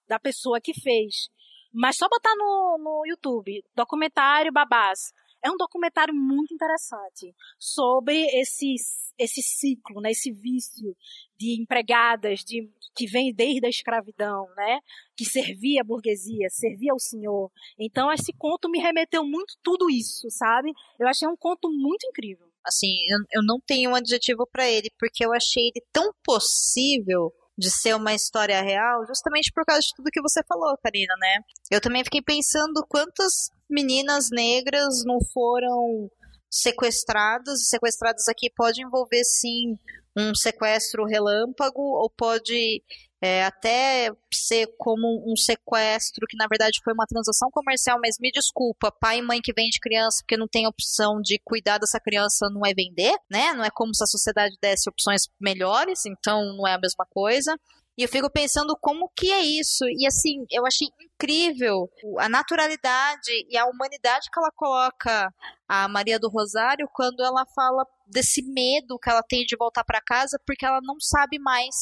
da 0.07 0.19
pessoa 0.19 0.61
que 0.61 0.73
fez. 0.73 1.29
Mas 1.73 1.97
só 1.97 2.07
botar 2.07 2.35
no, 2.35 2.77
no 2.79 3.03
YouTube, 3.05 3.63
documentário 3.75 4.51
Babás. 4.51 5.11
É 5.43 5.51
um 5.51 5.57
documentário 5.57 6.13
muito 6.13 6.53
interessante 6.53 7.35
sobre 7.59 8.25
esse, 8.39 8.75
esse 9.17 9.41
ciclo, 9.41 9.99
né, 9.99 10.11
esse 10.11 10.31
vício 10.31 10.95
de 11.43 11.61
empregadas 11.61 12.39
de, 12.39 12.69
que 12.95 13.05
vem 13.05 13.33
desde 13.33 13.65
a 13.65 13.69
escravidão, 13.69 14.47
né, 14.55 14.79
que 15.15 15.25
servia 15.25 15.81
a 15.81 15.83
burguesia, 15.83 16.47
servia 16.49 16.93
ao 16.93 16.99
senhor. 16.99 17.51
Então 17.77 18.11
esse 18.11 18.31
conto 18.33 18.69
me 18.69 18.79
remeteu 18.79 19.25
muito 19.25 19.55
tudo 19.61 19.89
isso, 19.89 20.29
sabe? 20.29 20.71
Eu 20.97 21.07
achei 21.07 21.27
um 21.27 21.35
conto 21.35 21.69
muito 21.69 22.07
incrível. 22.07 22.47
Assim, 22.65 22.95
eu, 23.09 23.41
eu 23.41 23.43
não 23.45 23.59
tenho 23.59 23.91
um 23.91 23.95
adjetivo 23.95 24.47
para 24.49 24.69
ele, 24.69 24.89
porque 24.97 25.25
eu 25.25 25.33
achei 25.33 25.63
ele 25.63 25.85
tão 25.91 26.13
possível 26.23 27.33
de 27.57 27.69
ser 27.69 27.93
uma 27.93 28.13
história 28.13 28.61
real, 28.61 29.05
justamente 29.05 29.51
por 29.53 29.65
causa 29.65 29.81
de 29.81 29.93
tudo 29.95 30.09
que 30.09 30.21
você 30.21 30.41
falou, 30.47 30.75
Karina, 30.81 31.13
né? 31.19 31.35
Eu 31.69 31.81
também 31.81 32.03
fiquei 32.03 32.21
pensando 32.21 32.85
quantas 32.87 33.51
meninas 33.69 34.29
negras 34.31 35.03
não 35.05 35.19
foram 35.33 36.09
sequestradas. 36.53 37.67
Sequestradas 37.67 38.27
aqui 38.27 38.51
pode 38.55 38.83
envolver 38.83 39.23
sim 39.23 39.77
um 40.15 40.35
sequestro 40.35 41.05
relâmpago 41.05 41.81
ou 41.81 42.07
pode 42.07 42.83
é, 43.19 43.43
até 43.43 44.11
ser 44.31 44.67
como 44.77 45.23
um 45.25 45.35
sequestro 45.35 46.27
que 46.29 46.37
na 46.37 46.45
verdade 46.47 46.79
foi 46.83 46.93
uma 46.93 47.07
transação 47.07 47.49
comercial, 47.49 47.97
mas 47.99 48.17
me 48.19 48.29
desculpa, 48.31 48.91
pai 48.91 49.17
e 49.17 49.21
mãe 49.23 49.41
que 49.41 49.53
vende 49.53 49.79
criança 49.79 50.19
porque 50.21 50.37
não 50.37 50.47
tem 50.47 50.67
opção 50.67 51.19
de 51.19 51.39
cuidar 51.43 51.79
dessa 51.79 51.99
criança 51.99 52.47
não 52.51 52.63
é 52.63 52.73
vender, 52.73 53.15
né? 53.31 53.53
Não 53.53 53.63
é 53.63 53.71
como 53.71 53.95
se 53.95 54.03
a 54.03 54.07
sociedade 54.07 54.55
desse 54.61 54.87
opções 54.87 55.23
melhores, 55.41 56.05
então 56.05 56.55
não 56.55 56.67
é 56.67 56.73
a 56.73 56.79
mesma 56.79 57.05
coisa. 57.09 57.57
E 57.97 58.03
eu 58.03 58.09
fico 58.09 58.29
pensando 58.29 58.75
como 58.81 59.11
que 59.15 59.31
é 59.31 59.41
isso. 59.41 59.85
E 59.85 60.07
assim, 60.07 60.45
eu 60.49 60.65
achei 60.65 60.87
incrível 60.99 61.87
a 62.19 62.27
naturalidade 62.27 63.31
e 63.47 63.57
a 63.57 63.65
humanidade 63.65 64.29
que 64.31 64.39
ela 64.39 64.51
coloca 64.55 65.31
a 65.67 65.87
Maria 65.87 66.19
do 66.19 66.29
Rosário 66.29 66.89
quando 66.93 67.23
ela 67.23 67.45
fala 67.55 67.85
desse 68.07 68.41
medo 68.41 68.97
que 68.99 69.09
ela 69.09 69.21
tem 69.21 69.45
de 69.45 69.55
voltar 69.55 69.83
para 69.83 70.01
casa 70.01 70.39
porque 70.45 70.65
ela 70.65 70.79
não 70.81 70.99
sabe 70.99 71.37
mais 71.39 71.75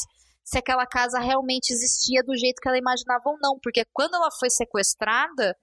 se 0.43 0.57
aquela 0.57 0.85
casa 0.85 1.19
realmente 1.19 1.71
existia 1.71 2.21
do 2.23 2.35
jeito 2.35 2.59
que 2.61 2.67
ela 2.67 2.77
imaginava 2.77 3.23
ou 3.25 3.37
não. 3.41 3.57
Porque 3.61 3.85
quando 3.93 4.15
ela 4.15 4.29
foi 4.37 4.49
sequestrada, 4.49 5.55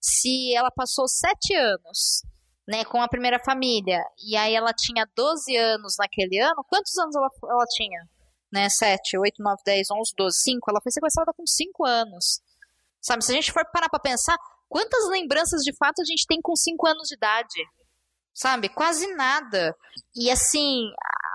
se 0.00 0.52
ela 0.54 0.70
passou 0.70 1.06
sete 1.06 1.54
anos 1.54 2.22
né, 2.66 2.84
com 2.84 3.00
a 3.00 3.08
primeira 3.08 3.38
família. 3.38 4.02
E 4.24 4.36
aí 4.36 4.54
ela 4.54 4.72
tinha 4.72 5.06
12 5.16 5.56
anos 5.56 5.96
naquele 5.98 6.38
ano. 6.40 6.64
Quantos 6.68 6.96
anos 6.98 7.14
ela, 7.14 7.28
ela 7.50 7.66
tinha? 7.66 8.08
Né, 8.52 8.68
7, 8.68 9.16
8, 9.16 9.42
9, 9.42 9.62
10, 9.64 9.90
11, 9.90 10.12
12, 10.16 10.42
5. 10.42 10.70
Ela 10.70 10.80
foi 10.82 10.92
sequestrada 10.92 11.32
com 11.32 11.46
5 11.46 11.86
anos. 11.86 12.40
Sabe, 13.00 13.24
se 13.24 13.32
a 13.32 13.34
gente 13.34 13.50
for 13.50 13.64
parar 13.72 13.88
pra 13.88 13.98
pensar, 13.98 14.36
quantas 14.68 15.08
lembranças 15.08 15.62
de 15.62 15.74
fato 15.76 16.02
a 16.02 16.04
gente 16.04 16.26
tem 16.26 16.40
com 16.40 16.54
5 16.54 16.86
anos 16.86 17.08
de 17.08 17.14
idade? 17.14 17.66
Sabe, 18.34 18.68
quase 18.68 19.06
nada. 19.14 19.74
E 20.14 20.30
assim, 20.30 20.90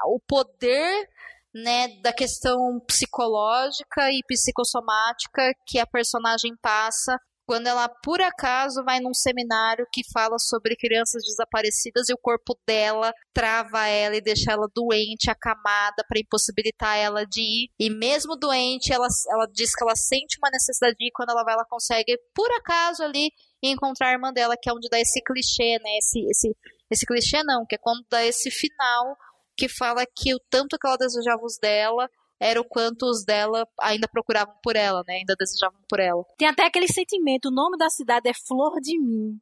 o 0.05 0.19
poder 0.19 1.09
né, 1.53 1.87
da 2.01 2.13
questão 2.13 2.79
psicológica 2.85 4.11
e 4.11 4.21
psicossomática 4.27 5.51
que 5.65 5.79
a 5.79 5.87
personagem 5.87 6.55
passa 6.61 7.19
quando 7.47 7.67
ela 7.67 7.87
por 7.87 8.21
acaso 8.21 8.83
vai 8.83 8.99
num 8.99 9.13
seminário 9.13 9.87
que 9.89 10.01
fala 10.11 10.37
sobre 10.37 10.75
crianças 10.75 11.23
desaparecidas 11.23 12.09
e 12.09 12.13
o 12.13 12.17
corpo 12.17 12.59
dela 12.67 13.13
trava 13.33 13.87
ela 13.87 14.17
e 14.17 14.21
deixa 14.21 14.51
ela 14.51 14.67
doente, 14.75 15.31
acamada 15.31 16.03
para 16.09 16.19
impossibilitar 16.19 16.97
ela 16.97 17.25
de 17.25 17.39
ir. 17.41 17.69
E 17.79 17.89
mesmo 17.89 18.35
doente, 18.35 18.91
ela, 18.91 19.07
ela 19.29 19.47
diz 19.47 19.73
que 19.73 19.81
ela 19.81 19.95
sente 19.95 20.37
uma 20.39 20.51
necessidade 20.51 20.97
de 20.99 21.07
ir 21.07 21.11
quando 21.11 21.29
ela 21.29 21.43
vai, 21.45 21.53
ela 21.53 21.65
consegue 21.65 22.19
por 22.35 22.51
acaso 22.51 23.01
ali 23.01 23.31
encontrar 23.63 24.09
a 24.09 24.13
irmã 24.13 24.33
dela, 24.33 24.55
que 24.61 24.69
é 24.69 24.73
onde 24.73 24.89
dá 24.89 24.99
esse 24.99 25.21
clichê, 25.23 25.79
né? 25.79 25.97
Esse, 25.99 26.19
esse, 26.29 26.55
esse 26.91 27.05
clichê 27.05 27.43
não, 27.43 27.65
que 27.65 27.75
é 27.75 27.79
quando 27.81 28.05
dá 28.09 28.25
esse 28.25 28.51
final 28.51 29.17
que 29.55 29.69
fala 29.69 30.05
que 30.05 30.35
o 30.35 30.39
tanto 30.49 30.77
que 30.77 30.85
ela 30.85 30.97
desejava 30.97 31.43
os 31.43 31.57
dela 31.57 32.09
era 32.39 32.59
o 32.59 32.65
quanto 32.65 33.03
os 33.03 33.23
dela 33.23 33.67
ainda 33.79 34.07
procuravam 34.07 34.55
por 34.63 34.75
ela, 34.75 35.03
né? 35.07 35.15
Ainda 35.15 35.35
desejavam 35.37 35.79
por 35.89 35.99
ela. 35.99 36.23
Tem 36.37 36.47
até 36.47 36.65
aquele 36.65 36.87
sentimento, 36.87 37.49
o 37.49 37.53
nome 37.53 37.77
da 37.77 37.89
cidade 37.89 38.29
é 38.29 38.33
Flor 38.33 38.79
de 38.81 38.99
Mim. 38.99 39.39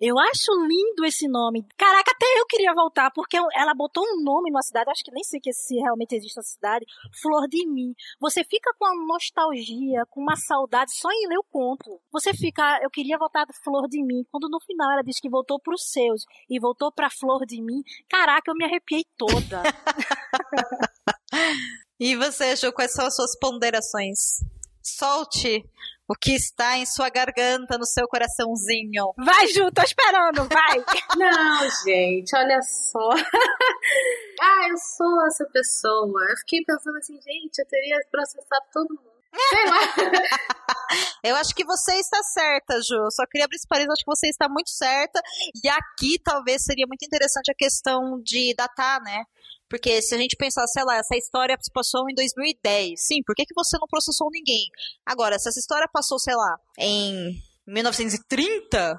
Eu 0.00 0.18
acho 0.18 0.52
lindo 0.66 1.04
esse 1.04 1.28
nome. 1.28 1.64
Caraca, 1.76 2.10
até 2.10 2.26
eu 2.38 2.46
queria 2.46 2.72
voltar, 2.74 3.10
porque 3.10 3.36
ela 3.54 3.74
botou 3.74 4.04
um 4.04 4.22
nome 4.22 4.50
numa 4.50 4.62
cidade, 4.62 4.90
acho 4.90 5.04
que 5.04 5.12
nem 5.12 5.22
sei 5.22 5.40
se 5.52 5.76
realmente 5.76 6.14
existe 6.14 6.38
a 6.38 6.42
cidade, 6.42 6.86
Flor 7.20 7.46
de 7.48 7.66
Mim. 7.66 7.94
Você 8.20 8.44
fica 8.44 8.72
com 8.78 8.86
uma 8.86 9.14
nostalgia, 9.14 10.04
com 10.10 10.20
uma 10.20 10.36
saudade 10.36 10.94
só 10.94 11.10
em 11.10 11.28
ler 11.28 11.38
o 11.38 11.44
conto. 11.44 12.00
Você 12.12 12.32
fica, 12.34 12.80
eu 12.82 12.90
queria 12.90 13.18
voltar 13.18 13.46
para 13.46 13.56
Flor 13.62 13.88
de 13.88 14.02
Mim, 14.02 14.24
quando 14.30 14.48
no 14.48 14.60
final 14.60 14.90
ela 14.92 15.02
diz 15.02 15.20
que 15.20 15.28
voltou 15.28 15.60
para 15.60 15.74
os 15.74 15.90
seus 15.90 16.24
e 16.48 16.58
voltou 16.58 16.92
para 16.92 17.10
Flor 17.10 17.44
de 17.46 17.60
Mim. 17.62 17.82
Caraca, 18.08 18.50
eu 18.50 18.54
me 18.54 18.64
arrepiei 18.64 19.04
toda. 19.16 19.62
E 21.98 22.14
você, 22.14 22.54
Ju, 22.56 22.72
quais 22.72 22.92
são 22.92 23.06
as 23.06 23.14
suas 23.14 23.38
ponderações? 23.38 24.44
Solte 24.82 25.64
o 26.08 26.14
que 26.14 26.32
está 26.34 26.76
em 26.76 26.86
sua 26.86 27.08
garganta, 27.08 27.78
no 27.78 27.86
seu 27.86 28.06
coraçãozinho. 28.06 29.12
Vai, 29.16 29.46
Ju, 29.48 29.70
tô 29.72 29.82
esperando, 29.82 30.46
vai! 30.48 30.76
Não, 31.16 31.68
gente, 31.84 32.36
olha 32.36 32.60
só. 32.62 33.10
ah, 34.40 34.68
eu 34.68 34.76
sou 34.76 35.26
essa 35.26 35.44
pessoa. 35.46 36.22
Eu 36.28 36.36
fiquei 36.38 36.62
pensando 36.64 36.98
assim, 36.98 37.14
gente, 37.14 37.58
eu 37.58 37.66
teria 37.66 37.98
processado 38.10 38.66
todo 38.72 38.88
mundo. 38.90 39.16
Sei 39.48 39.64
lá. 39.66 39.80
eu 41.24 41.36
acho 41.36 41.54
que 41.54 41.64
você 41.64 41.94
está 41.96 42.22
certa, 42.22 42.80
Ju. 42.82 43.10
Só 43.10 43.26
queria 43.26 43.46
abrir 43.46 43.56
esse 43.56 43.66
parênteses, 43.66 43.94
acho 43.94 44.04
que 44.04 44.16
você 44.16 44.28
está 44.28 44.48
muito 44.48 44.70
certa. 44.70 45.20
E 45.62 45.68
aqui 45.68 46.18
talvez 46.22 46.62
seria 46.62 46.86
muito 46.86 47.04
interessante 47.04 47.50
a 47.50 47.54
questão 47.54 48.20
de 48.22 48.54
datar, 48.54 49.02
né? 49.02 49.24
Porque 49.68 50.00
se 50.00 50.14
a 50.14 50.18
gente 50.18 50.36
pensar, 50.36 50.66
sei 50.68 50.84
lá, 50.84 50.96
essa 50.96 51.16
história 51.16 51.56
se 51.60 51.70
passou 51.72 52.08
em 52.08 52.14
2010, 52.14 53.00
sim, 53.00 53.22
por 53.24 53.34
que, 53.34 53.44
que 53.44 53.54
você 53.54 53.76
não 53.78 53.88
processou 53.88 54.28
ninguém? 54.30 54.68
Agora, 55.04 55.38
se 55.38 55.48
essa 55.48 55.58
história 55.58 55.88
passou, 55.92 56.18
sei 56.18 56.34
lá, 56.34 56.56
em 56.78 57.34
1930, 57.66 58.96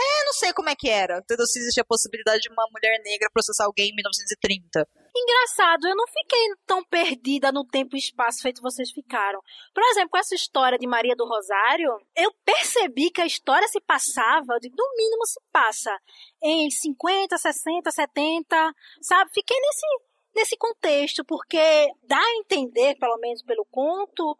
é, 0.00 0.24
não 0.24 0.32
sei 0.32 0.52
como 0.52 0.68
é 0.68 0.76
que 0.76 0.88
era. 0.88 1.18
Entendeu? 1.18 1.46
Se 1.46 1.58
existia 1.58 1.82
a 1.82 1.86
possibilidade 1.86 2.40
de 2.40 2.50
uma 2.50 2.66
mulher 2.72 3.00
negra 3.04 3.30
processar 3.32 3.64
alguém 3.64 3.90
em 3.90 3.94
1930. 3.94 4.86
Engraçado, 5.14 5.88
eu 5.88 5.96
não 5.96 6.06
fiquei 6.06 6.38
tão 6.64 6.84
perdida 6.84 7.50
no 7.50 7.66
tempo 7.66 7.96
e 7.96 7.98
espaço 7.98 8.42
feito 8.42 8.62
vocês 8.62 8.90
ficaram. 8.92 9.40
Por 9.74 9.82
exemplo, 9.90 10.10
com 10.10 10.18
essa 10.18 10.34
história 10.34 10.78
de 10.78 10.86
Maria 10.86 11.16
do 11.16 11.26
Rosário, 11.26 11.90
eu 12.16 12.32
percebi 12.44 13.10
que 13.10 13.20
a 13.20 13.26
história 13.26 13.66
se 13.66 13.80
passava, 13.80 14.54
no 14.62 14.96
mínimo 14.96 15.26
se 15.26 15.40
passa, 15.52 15.90
em 16.42 16.70
50, 16.70 17.36
60, 17.36 17.90
70, 17.90 18.74
sabe? 19.02 19.30
Fiquei 19.34 19.56
nesse, 19.60 19.86
nesse 20.34 20.56
contexto, 20.56 21.24
porque 21.24 21.58
dá 22.02 22.18
a 22.18 22.36
entender, 22.36 22.96
pelo 22.98 23.18
menos 23.18 23.42
pelo 23.42 23.64
conto, 23.66 24.36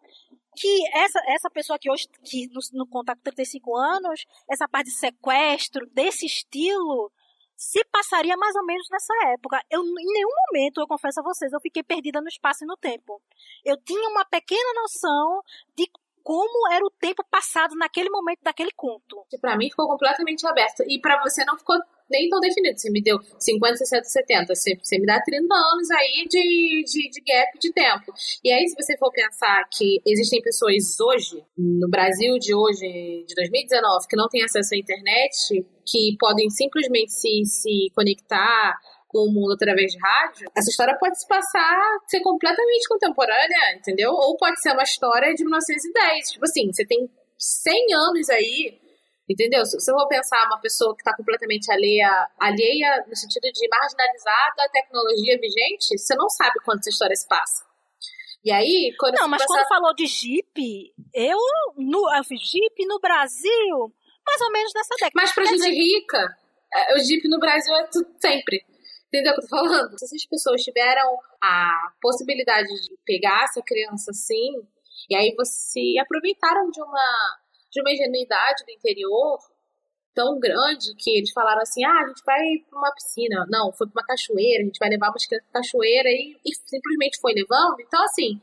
que 0.56 0.88
essa, 0.92 1.20
essa 1.28 1.50
pessoa 1.50 1.78
que 1.78 1.90
hoje, 1.90 2.06
que 2.24 2.48
no, 2.48 2.60
no 2.72 2.86
contato 2.86 3.20
35 3.22 3.76
anos, 3.76 4.24
essa 4.50 4.68
parte 4.68 4.86
de 4.86 4.96
sequestro, 4.96 5.86
desse 5.92 6.26
estilo, 6.26 7.10
se 7.56 7.84
passaria 7.92 8.36
mais 8.36 8.54
ou 8.56 8.64
menos 8.64 8.88
nessa 8.90 9.12
época. 9.28 9.62
Eu, 9.70 9.82
em 9.82 10.12
nenhum 10.12 10.30
momento, 10.48 10.80
eu 10.80 10.86
confesso 10.86 11.20
a 11.20 11.22
vocês, 11.22 11.52
eu 11.52 11.60
fiquei 11.60 11.82
perdida 11.82 12.20
no 12.20 12.28
espaço 12.28 12.64
e 12.64 12.66
no 12.66 12.76
tempo. 12.76 13.20
Eu 13.64 13.76
tinha 13.76 14.08
uma 14.08 14.24
pequena 14.24 14.72
noção 14.80 15.42
de 15.76 15.90
como 16.22 16.72
era 16.72 16.84
o 16.84 16.90
tempo 16.90 17.24
passado 17.30 17.74
naquele 17.76 18.10
momento 18.10 18.40
daquele 18.42 18.72
conto. 18.72 19.24
Para 19.40 19.56
mim 19.56 19.68
ficou 19.68 19.88
completamente 19.88 20.46
aberto. 20.46 20.82
E 20.86 21.00
para 21.00 21.20
você 21.22 21.44
não 21.44 21.58
ficou 21.58 21.76
nem 22.10 22.28
tão 22.28 22.40
definido. 22.40 22.78
Você 22.78 22.90
me 22.90 23.02
deu 23.02 23.18
50, 23.38 23.76
60, 23.76 24.04
70. 24.04 24.54
Você, 24.54 24.76
você 24.82 24.98
me 24.98 25.06
dá 25.06 25.20
30 25.20 25.54
anos 25.54 25.90
aí 25.90 26.26
de, 26.28 26.84
de, 26.84 27.10
de 27.10 27.20
gap 27.20 27.58
de 27.58 27.72
tempo. 27.72 28.12
E 28.44 28.52
aí, 28.52 28.66
se 28.68 28.74
você 28.74 28.96
for 28.98 29.10
pensar 29.12 29.64
que 29.70 30.00
existem 30.06 30.42
pessoas 30.42 30.98
hoje, 31.00 31.42
no 31.56 31.88
Brasil 31.88 32.38
de 32.38 32.54
hoje, 32.54 33.24
de 33.26 33.34
2019, 33.34 34.06
que 34.08 34.16
não 34.16 34.28
têm 34.28 34.42
acesso 34.42 34.74
à 34.74 34.78
internet, 34.78 35.64
que 35.86 36.16
podem 36.18 36.50
simplesmente 36.50 37.12
se, 37.12 37.44
se 37.44 37.90
conectar 37.94 38.74
com 39.10 39.26
o 39.26 39.32
mundo 39.32 39.54
através 39.54 39.92
de 39.92 39.98
rádio, 39.98 40.48
essa 40.56 40.70
história 40.70 40.96
pode 40.98 41.18
se 41.18 41.26
passar, 41.26 41.98
ser 42.06 42.20
completamente 42.20 42.88
contemporânea, 42.88 43.76
entendeu? 43.76 44.12
Ou 44.12 44.36
pode 44.36 44.60
ser 44.62 44.72
uma 44.72 44.84
história 44.84 45.34
de 45.34 45.42
1910. 45.42 46.30
Tipo 46.30 46.44
assim, 46.44 46.72
você 46.72 46.86
tem 46.86 47.10
100 47.36 47.86
anos 47.94 48.30
aí 48.30 48.78
Entendeu? 49.30 49.64
Se, 49.64 49.78
se 49.78 49.88
eu 49.88 49.94
vou 49.94 50.08
pensar 50.08 50.44
uma 50.46 50.60
pessoa 50.60 50.92
que 50.96 51.02
está 51.02 51.16
completamente 51.16 51.70
alheia, 51.70 52.26
alheia 52.36 53.04
no 53.06 53.14
sentido 53.14 53.44
de 53.52 53.68
marginalizada 53.68 54.64
à 54.64 54.68
tecnologia 54.70 55.38
vigente, 55.38 55.96
você 55.96 56.16
não 56.16 56.28
sabe 56.28 56.54
quando 56.64 56.80
essa 56.80 56.90
história 56.90 57.14
se 57.14 57.28
passa. 57.28 57.64
E 58.44 58.50
aí, 58.50 58.92
quando 58.98 59.14
Não, 59.14 59.28
mas 59.28 59.44
quando 59.44 59.68
falou 59.68 59.94
de 59.94 60.06
Jeep, 60.06 60.92
eu, 61.14 61.38
no, 61.76 62.12
eu 62.16 62.24
fiz 62.24 62.40
Jeep 62.40 62.86
no 62.86 62.98
Brasil, 62.98 63.94
mais 64.26 64.40
ou 64.40 64.50
menos 64.50 64.72
nessa 64.74 64.94
década. 64.96 65.12
Mas 65.14 65.32
pra 65.32 65.44
gente 65.44 65.58
dizer... 65.58 65.70
rica, 65.70 66.36
é, 66.74 66.96
o 66.96 66.98
Jeep 66.98 67.28
no 67.28 67.38
Brasil 67.38 67.72
é 67.76 67.86
tudo 67.86 68.10
sempre. 68.18 68.64
Entendeu 69.06 69.32
o 69.32 69.34
que 69.36 69.42
eu 69.42 69.48
tô 69.48 69.56
falando? 69.56 69.96
Se 69.96 70.06
essas 70.06 70.26
pessoas 70.26 70.60
tiveram 70.62 71.16
a 71.40 71.92
possibilidade 72.00 72.66
de 72.66 72.96
pegar 73.04 73.44
essa 73.44 73.62
criança 73.64 74.10
assim, 74.10 74.50
e 75.08 75.14
aí 75.14 75.32
você 75.36 75.94
aproveitaram 76.00 76.68
de 76.70 76.82
uma 76.82 77.39
de 77.70 77.80
uma 77.80 77.92
ingenuidade 77.92 78.64
do 78.64 78.72
interior 78.72 79.38
tão 80.14 80.38
grande 80.38 80.94
que 80.98 81.10
eles 81.18 81.32
falaram 81.32 81.62
assim: 81.62 81.84
ah, 81.84 82.02
a 82.02 82.08
gente 82.08 82.22
vai 82.24 82.42
para 82.68 82.78
uma 82.78 82.92
piscina. 82.92 83.46
Não, 83.48 83.72
foi 83.72 83.88
para 83.88 84.00
uma 84.00 84.06
cachoeira, 84.06 84.62
a 84.62 84.66
gente 84.66 84.78
vai 84.78 84.88
levar 84.88 85.08
uma 85.08 85.42
cachoeira 85.52 86.08
e, 86.08 86.36
e 86.44 86.54
simplesmente 86.54 87.20
foi 87.20 87.32
levando. 87.32 87.80
Então, 87.80 88.02
assim, 88.04 88.40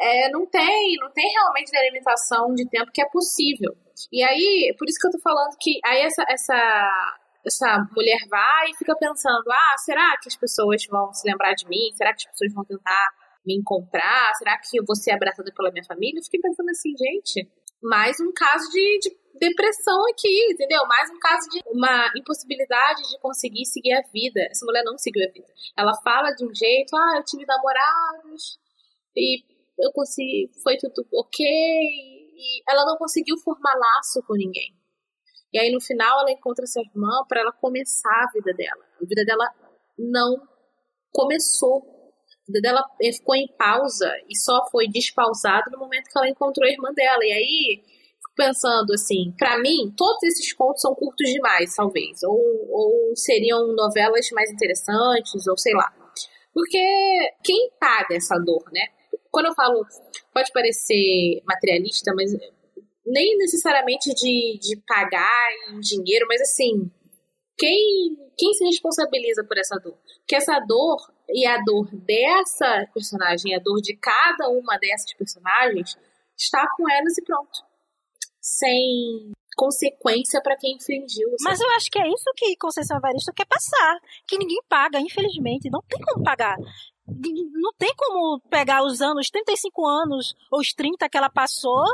é, 0.00 0.30
não 0.30 0.46
tem, 0.46 0.96
não 1.00 1.10
tem 1.12 1.30
realmente 1.32 1.70
delimitação 1.70 2.54
de 2.54 2.68
tempo 2.68 2.90
que 2.92 3.02
é 3.02 3.08
possível. 3.08 3.76
E 4.12 4.22
aí, 4.22 4.74
por 4.78 4.88
isso 4.88 4.98
que 5.00 5.06
eu 5.06 5.12
tô 5.12 5.20
falando 5.20 5.56
que 5.60 5.78
aí 5.84 6.00
essa, 6.02 6.24
essa, 6.28 7.18
essa 7.46 7.88
mulher 7.94 8.18
vai 8.28 8.70
e 8.70 8.76
fica 8.76 8.96
pensando: 8.96 9.50
ah, 9.50 9.78
será 9.78 10.16
que 10.20 10.28
as 10.28 10.36
pessoas 10.36 10.84
vão 10.90 11.12
se 11.12 11.28
lembrar 11.28 11.54
de 11.54 11.66
mim? 11.68 11.92
Será 11.94 12.10
que 12.12 12.26
as 12.26 12.30
pessoas 12.32 12.52
vão 12.52 12.64
tentar 12.64 13.08
me 13.46 13.56
encontrar? 13.56 14.34
Será 14.34 14.58
que 14.58 14.78
eu 14.78 14.84
vou 14.84 14.96
ser 14.96 15.12
abraçada 15.12 15.52
pela 15.54 15.70
minha 15.70 15.84
família? 15.84 16.18
Eu 16.18 16.24
fiquei 16.24 16.40
pensando 16.40 16.70
assim, 16.70 16.90
gente 16.96 17.48
mais 17.84 18.16
um 18.18 18.32
caso 18.32 18.70
de, 18.70 18.98
de 19.00 19.16
depressão 19.38 20.00
aqui, 20.10 20.52
entendeu? 20.52 20.86
Mais 20.86 21.10
um 21.10 21.18
caso 21.18 21.48
de 21.50 21.60
uma 21.66 22.10
impossibilidade 22.16 23.02
de 23.10 23.18
conseguir 23.20 23.66
seguir 23.66 23.92
a 23.92 24.02
vida. 24.12 24.40
Essa 24.50 24.64
mulher 24.64 24.82
não 24.84 24.96
seguiu 24.96 25.22
a 25.28 25.32
vida. 25.32 25.46
Ela 25.76 25.92
fala 26.02 26.30
de 26.32 26.44
um 26.46 26.54
jeito, 26.54 26.96
ah, 26.96 27.16
eu 27.16 27.24
tive 27.24 27.44
namorados 27.44 28.58
e 29.14 29.44
eu 29.78 29.92
consegui, 29.92 30.50
foi 30.62 30.76
tudo 30.78 31.06
ok. 31.12 31.46
E 31.46 32.62
ela 32.68 32.86
não 32.86 32.96
conseguiu 32.96 33.36
formar 33.38 33.74
laço 33.74 34.22
com 34.26 34.34
ninguém. 34.34 34.74
E 35.52 35.58
aí 35.58 35.70
no 35.70 35.80
final 35.80 36.20
ela 36.20 36.32
encontra 36.32 36.66
sua 36.66 36.82
irmã 36.82 37.24
para 37.28 37.42
ela 37.42 37.52
começar 37.52 38.24
a 38.24 38.32
vida 38.32 38.52
dela. 38.54 38.84
A 39.00 39.04
vida 39.04 39.24
dela 39.24 39.46
não 39.98 40.36
começou. 41.12 41.93
Dela 42.46 42.84
ficou 43.00 43.34
em 43.34 43.48
pausa 43.56 44.10
e 44.28 44.36
só 44.36 44.68
foi 44.70 44.86
despausado 44.88 45.70
no 45.70 45.78
momento 45.78 46.10
que 46.10 46.18
ela 46.18 46.28
encontrou 46.28 46.68
a 46.68 46.70
irmã 46.70 46.92
dela. 46.92 47.24
E 47.24 47.32
aí, 47.32 47.82
pensando 48.36 48.92
assim, 48.92 49.32
para 49.38 49.58
mim, 49.58 49.92
todos 49.96 50.22
esses 50.24 50.52
contos 50.52 50.82
são 50.82 50.94
curtos 50.94 51.30
demais, 51.30 51.74
talvez. 51.74 52.22
Ou, 52.22 52.38
ou 52.70 53.16
seriam 53.16 53.74
novelas 53.74 54.28
mais 54.32 54.50
interessantes, 54.50 55.46
ou 55.46 55.56
sei 55.56 55.72
lá. 55.74 55.92
Porque 56.52 56.78
quem 57.42 57.70
paga 57.80 58.14
essa 58.14 58.38
dor, 58.38 58.64
né? 58.72 58.82
Quando 59.30 59.46
eu 59.46 59.54
falo, 59.54 59.84
pode 60.32 60.52
parecer 60.52 61.42
materialista, 61.44 62.12
mas 62.14 62.30
nem 63.06 63.36
necessariamente 63.38 64.14
de, 64.14 64.58
de 64.60 64.76
pagar 64.86 65.48
em 65.72 65.80
dinheiro, 65.80 66.26
mas 66.28 66.40
assim, 66.40 66.90
quem, 67.56 68.16
quem 68.36 68.52
se 68.54 68.64
responsabiliza 68.64 69.44
por 69.44 69.56
essa 69.58 69.76
dor? 69.76 69.96
Porque 70.18 70.36
essa 70.36 70.58
dor 70.60 70.96
e 71.28 71.46
a 71.46 71.58
dor 71.62 71.88
dessa 71.92 72.86
personagem, 72.92 73.54
a 73.54 73.60
dor 73.60 73.80
de 73.80 73.96
cada 73.96 74.48
uma 74.48 74.76
dessas 74.78 75.14
personagens, 75.14 75.96
está 76.36 76.66
com 76.76 76.90
elas 76.90 77.16
e 77.16 77.22
pronto. 77.22 77.62
Sem 78.40 79.32
consequência 79.56 80.40
para 80.42 80.56
quem 80.56 80.74
infringiu. 80.74 81.28
Sabe? 81.30 81.44
Mas 81.44 81.60
eu 81.60 81.70
acho 81.70 81.90
que 81.90 81.98
é 81.98 82.08
isso 82.08 82.30
que 82.36 82.56
Conceição 82.56 82.96
Evaristo 82.98 83.32
quer 83.32 83.46
passar. 83.46 83.98
Que 84.26 84.36
ninguém 84.36 84.60
paga, 84.68 85.00
infelizmente. 85.00 85.70
Não 85.70 85.80
tem 85.88 86.00
como 86.00 86.22
pagar. 86.22 86.56
Não 87.06 87.72
tem 87.78 87.94
como 87.96 88.40
pegar 88.48 88.82
os 88.82 89.02
anos, 89.02 89.28
35 89.28 89.86
anos 89.86 90.34
ou 90.50 90.60
os 90.60 90.72
30 90.72 91.08
que 91.08 91.16
ela 91.16 91.30
passou. 91.30 91.84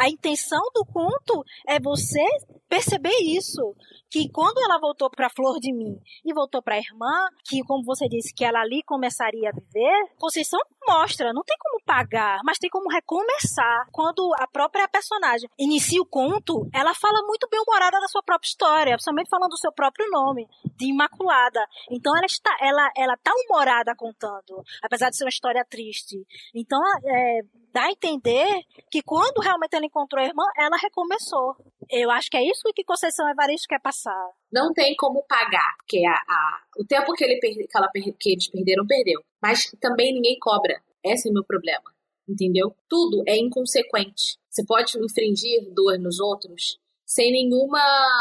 A 0.00 0.08
intenção 0.08 0.62
do 0.74 0.84
conto 0.86 1.44
é 1.68 1.78
você 1.78 2.24
perceber 2.68 3.16
isso 3.22 3.74
que 4.14 4.30
quando 4.30 4.58
ela 4.62 4.78
voltou 4.78 5.10
para 5.10 5.28
Flor 5.28 5.58
de 5.58 5.72
Mim 5.72 5.98
e 6.24 6.32
voltou 6.32 6.62
para 6.62 6.76
a 6.76 6.78
irmã, 6.78 7.26
que 7.44 7.64
como 7.64 7.82
você 7.84 8.06
disse 8.06 8.32
que 8.32 8.44
ela 8.44 8.60
ali 8.60 8.80
começaria 8.86 9.48
a 9.48 9.52
viver, 9.52 10.14
Conceição 10.16 10.60
mostra, 10.86 11.32
não 11.32 11.42
tem 11.42 11.56
como 11.58 11.82
pagar, 11.84 12.38
mas 12.44 12.58
tem 12.58 12.70
como 12.70 12.88
recomeçar. 12.88 13.88
Quando 13.90 14.30
a 14.38 14.46
própria 14.46 14.86
personagem 14.86 15.48
inicia 15.58 16.00
o 16.00 16.06
conto, 16.06 16.68
ela 16.72 16.94
fala 16.94 17.26
muito 17.26 17.48
bem 17.50 17.60
humorada 17.60 17.98
da 18.00 18.06
sua 18.06 18.22
própria 18.22 18.46
história, 18.46 18.92
principalmente 18.92 19.28
falando 19.28 19.50
do 19.50 19.58
seu 19.58 19.72
próprio 19.72 20.08
nome, 20.08 20.46
de 20.76 20.86
Imaculada. 20.86 21.66
Então 21.90 22.16
ela 22.16 22.26
está, 22.26 22.56
ela, 22.60 22.88
ela 22.96 23.16
tá 23.16 23.32
humorada 23.34 23.96
contando, 23.96 24.62
apesar 24.80 25.10
de 25.10 25.16
ser 25.16 25.24
uma 25.24 25.30
história 25.30 25.64
triste. 25.68 26.24
Então 26.54 26.78
é, 27.04 27.40
dá 27.72 27.86
a 27.86 27.90
entender 27.90 28.62
que 28.88 29.02
quando 29.02 29.40
realmente 29.40 29.74
ela 29.74 29.84
encontrou 29.84 30.22
a 30.22 30.26
irmã, 30.26 30.44
ela 30.56 30.76
recomeçou. 30.76 31.56
Eu 31.90 32.10
acho 32.10 32.30
que 32.30 32.36
é 32.36 32.42
isso 32.42 32.62
que 32.74 32.84
Conceição 32.84 33.28
Evaristo 33.28 33.68
quer 33.68 33.80
passar. 33.80 34.30
Não 34.52 34.72
tem 34.72 34.94
como 34.96 35.24
pagar, 35.28 35.76
porque 35.78 36.04
a, 36.06 36.12
a 36.12 36.62
o 36.78 36.84
tempo 36.84 37.12
que, 37.12 37.24
ele 37.24 37.38
que, 37.38 37.66
ela, 37.74 37.88
que 38.18 38.30
eles 38.30 38.48
perderam, 38.48 38.86
perdeu. 38.86 39.22
Mas 39.42 39.70
também 39.80 40.12
ninguém 40.14 40.38
cobra. 40.38 40.80
Esse 41.04 41.28
é 41.28 41.30
o 41.30 41.34
meu 41.34 41.44
problema. 41.44 41.84
Entendeu? 42.28 42.74
Tudo 42.88 43.22
é 43.26 43.36
inconsequente. 43.36 44.38
Você 44.48 44.64
pode 44.64 44.98
infringir 44.98 45.72
dor 45.74 45.98
nos 45.98 46.20
outros 46.20 46.78
sem 47.04 47.30
nenhuma 47.30 47.80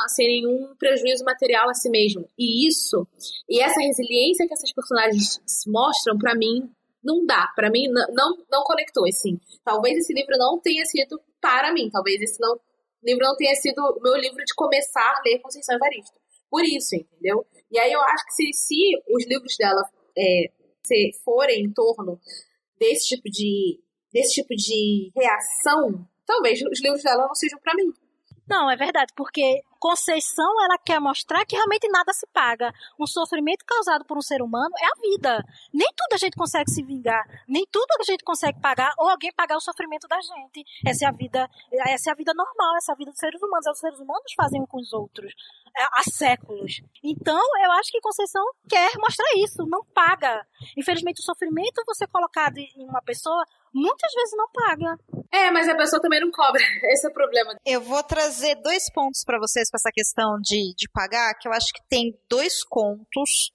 sem 0.09 0.28
nenhum 0.28 0.76
prejuízo 0.76 1.24
material 1.24 1.70
a 1.70 1.74
si 1.74 1.89
mesmo. 1.89 2.28
E 2.38 2.68
isso, 2.68 3.07
e 3.49 3.61
essa 3.61 3.80
resiliência 3.80 4.45
que 4.45 4.53
essas 4.53 4.74
personagens 4.74 5.41
mostram 5.66 6.18
para 6.18 6.36
mim 6.36 6.70
não 7.03 7.26
dá. 7.26 7.51
para 7.55 7.70
mim, 7.70 7.88
não, 7.89 8.38
não 8.49 8.64
conectou, 8.64 9.05
assim. 9.05 9.39
Talvez 9.64 9.97
esse 9.97 10.14
livro 10.14 10.38
não 10.38 10.57
tenha 10.59 10.86
sido 10.86 11.20
para 11.41 11.74
mim. 11.74 11.89
Talvez 11.91 12.22
esse 12.22 12.39
não, 12.39 12.57
livro 13.06 13.24
não 13.24 13.36
tenha 13.36 13.56
sido 13.56 13.80
o 13.80 14.01
meu 14.01 14.16
livro 14.16 14.43
de 14.43 14.54
começar 14.56 15.01
a 15.01 15.22
ler 15.26 15.39
Conceição 15.39 15.76
Evaristo. 15.76 16.20
Por 16.49 16.64
isso, 16.64 16.95
entendeu? 16.95 17.45
E 17.72 17.80
aí 17.80 17.91
eu 17.91 18.01
acho 18.01 18.26
que 18.26 18.34
se, 18.34 18.54
se 18.54 18.76
os 19.10 19.26
livros 19.26 19.56
dela 19.58 19.84
é, 20.18 20.51
se 20.86 21.12
forem 21.24 21.64
em 21.64 21.74
torno 21.74 22.20
desse 22.80 23.08
tipo 23.10 23.30
de 23.30 23.80
desse 24.12 24.36
tipo 24.36 24.56
de 24.56 25.12
reação, 25.16 26.08
talvez 26.24 26.62
os 26.62 26.82
livros 26.84 27.01
dela 27.01 27.26
não 27.26 27.34
sejam 27.34 27.60
para 27.60 27.74
mim. 27.74 27.91
Não, 28.47 28.70
é 28.70 28.76
verdade, 28.76 29.12
porque 29.16 29.64
Conceição 29.84 30.63
ela 30.63 30.77
quer 30.77 30.97
mostrar 30.97 31.45
que 31.45 31.57
realmente 31.57 31.89
nada 31.89 32.13
se 32.13 32.25
paga. 32.27 32.73
Um 32.97 33.05
sofrimento 33.05 33.65
causado 33.65 34.05
por 34.05 34.17
um 34.17 34.21
ser 34.21 34.41
humano 34.41 34.73
é 34.79 34.86
a 34.86 35.01
vida. 35.01 35.43
Nem 35.73 35.89
tudo 35.93 36.13
a 36.13 36.17
gente 36.17 36.38
consegue 36.38 36.71
se 36.71 36.81
vingar, 36.81 37.21
nem 37.49 37.67
tudo 37.69 37.88
a 37.99 38.03
gente 38.03 38.23
consegue 38.23 38.61
pagar 38.61 38.93
ou 38.97 39.09
alguém 39.09 39.34
pagar 39.34 39.57
o 39.57 39.59
sofrimento 39.59 40.07
da 40.07 40.15
gente. 40.21 40.63
Essa 40.88 41.03
é 41.03 41.07
a 41.09 41.11
vida, 41.11 41.49
essa 41.86 42.09
é 42.09 42.13
a 42.13 42.15
vida 42.15 42.34
normal, 42.34 42.77
essa 42.77 42.93
é 42.93 42.95
a 42.95 42.97
vida 42.97 43.11
dos 43.11 43.19
seres 43.19 43.41
humanos. 43.41 43.67
Os 43.67 43.79
seres 43.79 43.99
humanos 43.99 44.34
fazem 44.38 44.61
um 44.61 44.65
com 44.65 44.79
os 44.79 44.93
outros 44.93 45.34
é, 45.75 45.84
há 45.84 46.03
séculos. 46.09 46.81
Então, 47.03 47.43
eu 47.61 47.71
acho 47.73 47.91
que 47.91 47.99
Conceição 47.99 48.43
quer 48.69 48.91
mostrar 48.97 49.27
isso, 49.36 49.65
não 49.65 49.84
paga. 49.84 50.47
Infelizmente, 50.77 51.19
o 51.19 51.23
sofrimento 51.23 51.84
você 51.86 52.07
colocado 52.07 52.57
em 52.57 52.88
uma 52.88 53.01
pessoa 53.01 53.43
muitas 53.74 54.13
vezes 54.13 54.34
não 54.38 54.47
paga. 54.51 54.97
É, 55.32 55.49
mas 55.51 55.67
a 55.67 55.76
pessoa 55.76 56.01
também 56.01 56.21
não 56.21 56.32
cobra. 56.32 56.61
Esse 56.91 57.07
é 57.07 57.09
o 57.09 57.13
problema. 57.13 57.55
Eu 57.65 57.82
vou 57.82 58.03
trazer 58.03 58.55
dois 58.55 58.91
pontos 58.93 59.24
para 59.26 59.39
vocês 59.39 59.69
com 59.69 59.78
essa 59.78 59.91
questão 59.91 60.39
de, 60.41 60.74
de 60.76 60.88
pagar, 60.89 61.34
que 61.36 61.47
eu 61.47 61.53
acho 61.53 61.67
que 61.74 61.82
tem 61.89 62.17
dois 62.30 62.63
contos 62.63 63.51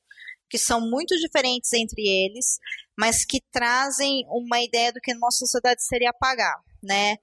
que 0.50 0.58
são 0.58 0.80
muito 0.80 1.14
diferentes 1.16 1.72
entre 1.74 2.02
eles, 2.02 2.58
mas 2.98 3.24
que 3.24 3.40
trazem 3.52 4.24
uma 4.28 4.60
ideia 4.60 4.92
do 4.92 5.00
que 5.00 5.12
a 5.12 5.18
nossa 5.18 5.38
sociedade 5.38 5.84
seria 5.84 6.12
pagar, 6.12 6.56
né? 6.82 7.16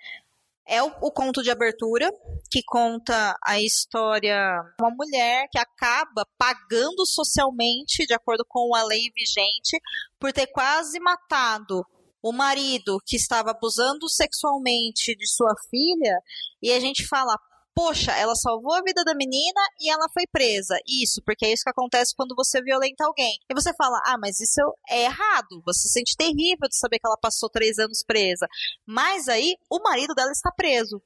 É 0.67 0.81
o, 0.81 0.87
o, 1.01 1.11
conto 1.11 1.43
de 1.43 1.51
abertura, 1.51 2.11
que 2.49 2.63
conta 2.65 3.37
a 3.43 3.59
história 3.59 4.63
de 4.77 4.83
uma 4.83 4.95
mulher 4.95 5.47
que 5.51 5.59
acaba 5.59 6.25
pagando 6.39 7.05
socialmente, 7.05 8.05
de 8.07 8.15
acordo 8.15 8.43
com 8.47 8.73
a 8.75 8.83
lei 8.83 9.11
vigente, 9.15 9.79
por 10.19 10.33
ter 10.33 10.47
quase 10.47 10.99
matado 10.99 11.85
o 12.25 12.33
marido 12.33 12.97
que 13.05 13.17
estava 13.17 13.51
abusando 13.51 14.09
sexualmente 14.09 15.15
de 15.15 15.27
sua 15.27 15.53
filha, 15.69 16.19
e 16.59 16.71
a 16.71 16.79
gente 16.79 17.07
fala, 17.07 17.37
poxa, 17.71 18.13
ela 18.13 18.33
salvou 18.33 18.73
a 18.73 18.81
vida 18.81 19.03
da 19.03 19.13
menina 19.13 19.61
e 19.79 19.91
ela 19.91 20.07
foi 20.11 20.23
presa. 20.31 20.75
Isso, 20.87 21.21
porque 21.23 21.45
é 21.45 21.53
isso 21.53 21.61
que 21.63 21.69
acontece 21.69 22.15
quando 22.17 22.33
você 22.35 22.63
violenta 22.63 23.05
alguém. 23.05 23.37
E 23.47 23.53
você 23.53 23.71
fala, 23.75 24.01
ah, 24.07 24.17
mas 24.19 24.39
isso 24.39 24.59
é 24.89 25.03
errado. 25.03 25.61
Você 25.67 25.81
se 25.81 25.93
sente 25.93 26.17
terrível 26.17 26.67
de 26.67 26.75
saber 26.75 26.97
que 26.97 27.05
ela 27.05 27.19
passou 27.21 27.47
três 27.47 27.77
anos 27.77 28.03
presa. 28.03 28.47
Mas 28.87 29.27
aí, 29.27 29.53
o 29.69 29.79
marido 29.83 30.15
dela 30.15 30.31
está 30.31 30.51
preso. 30.51 30.99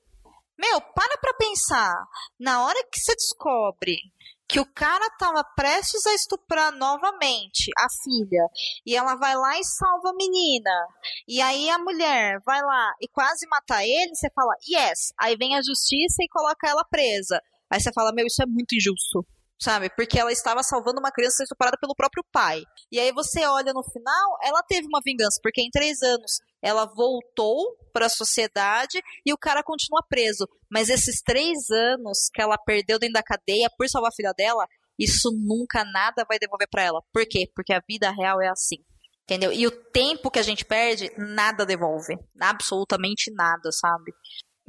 Meu, 0.58 0.80
para 0.80 1.18
pra 1.18 1.34
pensar. 1.34 1.96
Na 2.40 2.64
hora 2.64 2.82
que 2.90 2.98
você 2.98 3.14
descobre 3.14 3.98
que 4.50 4.60
o 4.60 4.66
cara 4.66 5.06
estava 5.06 5.44
prestes 5.56 6.06
a 6.08 6.16
estuprar 6.16 6.72
novamente 6.72 7.70
a 7.78 7.88
filha. 8.04 8.48
E 8.84 8.96
ela 8.96 9.14
vai 9.14 9.36
lá 9.36 9.60
e 9.60 9.64
salva 9.64 10.10
a 10.10 10.16
menina. 10.16 10.72
E 11.28 11.40
aí 11.40 11.70
a 11.70 11.78
mulher 11.78 12.40
vai 12.44 12.60
lá 12.60 12.94
e 13.00 13.08
quase 13.08 13.48
mata 13.48 13.86
ele, 13.86 14.16
você 14.16 14.30
fala 14.34 14.56
yes, 14.68 15.14
aí 15.20 15.38
vem 15.38 15.56
a 15.56 15.62
justiça 15.62 16.24
e 16.24 16.30
coloca 16.30 16.68
ela 16.68 16.84
presa. 16.84 17.40
Aí 17.70 17.80
você 17.80 17.92
fala, 17.94 18.12
meu, 18.12 18.26
isso 18.26 18.42
é 18.42 18.48
muito 18.48 18.74
injusto 18.74 19.24
sabe? 19.60 19.90
Porque 19.96 20.18
ela 20.18 20.32
estava 20.32 20.64
salvando 20.64 21.00
uma 21.00 21.12
criança 21.12 21.44
estuprada 21.44 21.78
pelo 21.80 21.96
próprio 21.96 22.24
pai. 22.32 22.64
E 22.92 23.00
aí 23.00 23.12
você 23.12 23.46
olha 23.46 23.74
no 23.74 23.84
final, 23.84 24.38
ela 24.44 24.64
teve 24.64 24.88
uma 24.88 25.02
vingança, 25.04 25.40
porque 25.44 25.62
em 25.62 25.70
três 25.70 26.02
anos 26.02 26.40
ela 26.62 26.86
voltou 26.86 27.78
para 27.94 28.06
a 28.06 28.10
sociedade 28.10 29.00
e 29.26 29.34
o 29.34 29.38
cara 29.38 29.64
continua 29.64 30.04
preso. 30.08 30.48
Mas 30.72 30.90
esses 30.90 31.22
três 31.22 31.70
anos 31.70 32.30
que 32.34 32.42
ela 32.42 32.58
perdeu 32.58 32.98
dentro 32.98 33.14
da 33.14 33.24
cadeia 33.24 33.70
por 33.78 33.90
salvar 33.90 34.10
a 34.10 34.16
filha 34.16 34.34
dela, 34.36 34.66
isso 34.98 35.30
nunca 35.32 35.84
nada 35.84 36.26
vai 36.28 36.40
devolver 36.40 36.68
para 36.70 36.84
ela. 36.84 37.02
Por 37.14 37.26
quê? 37.28 37.50
Porque 37.56 37.74
a 37.74 37.82
vida 37.88 38.12
real 38.12 38.42
é 38.42 38.48
assim. 38.50 38.78
Entendeu? 39.24 39.54
E 39.54 39.68
o 39.68 39.72
tempo 39.72 40.32
que 40.32 40.40
a 40.40 40.44
gente 40.44 40.66
perde, 40.66 41.12
nada 41.16 41.66
devolve. 41.66 42.18
Absolutamente 42.42 43.32
nada, 43.32 43.72
sabe? 43.72 44.12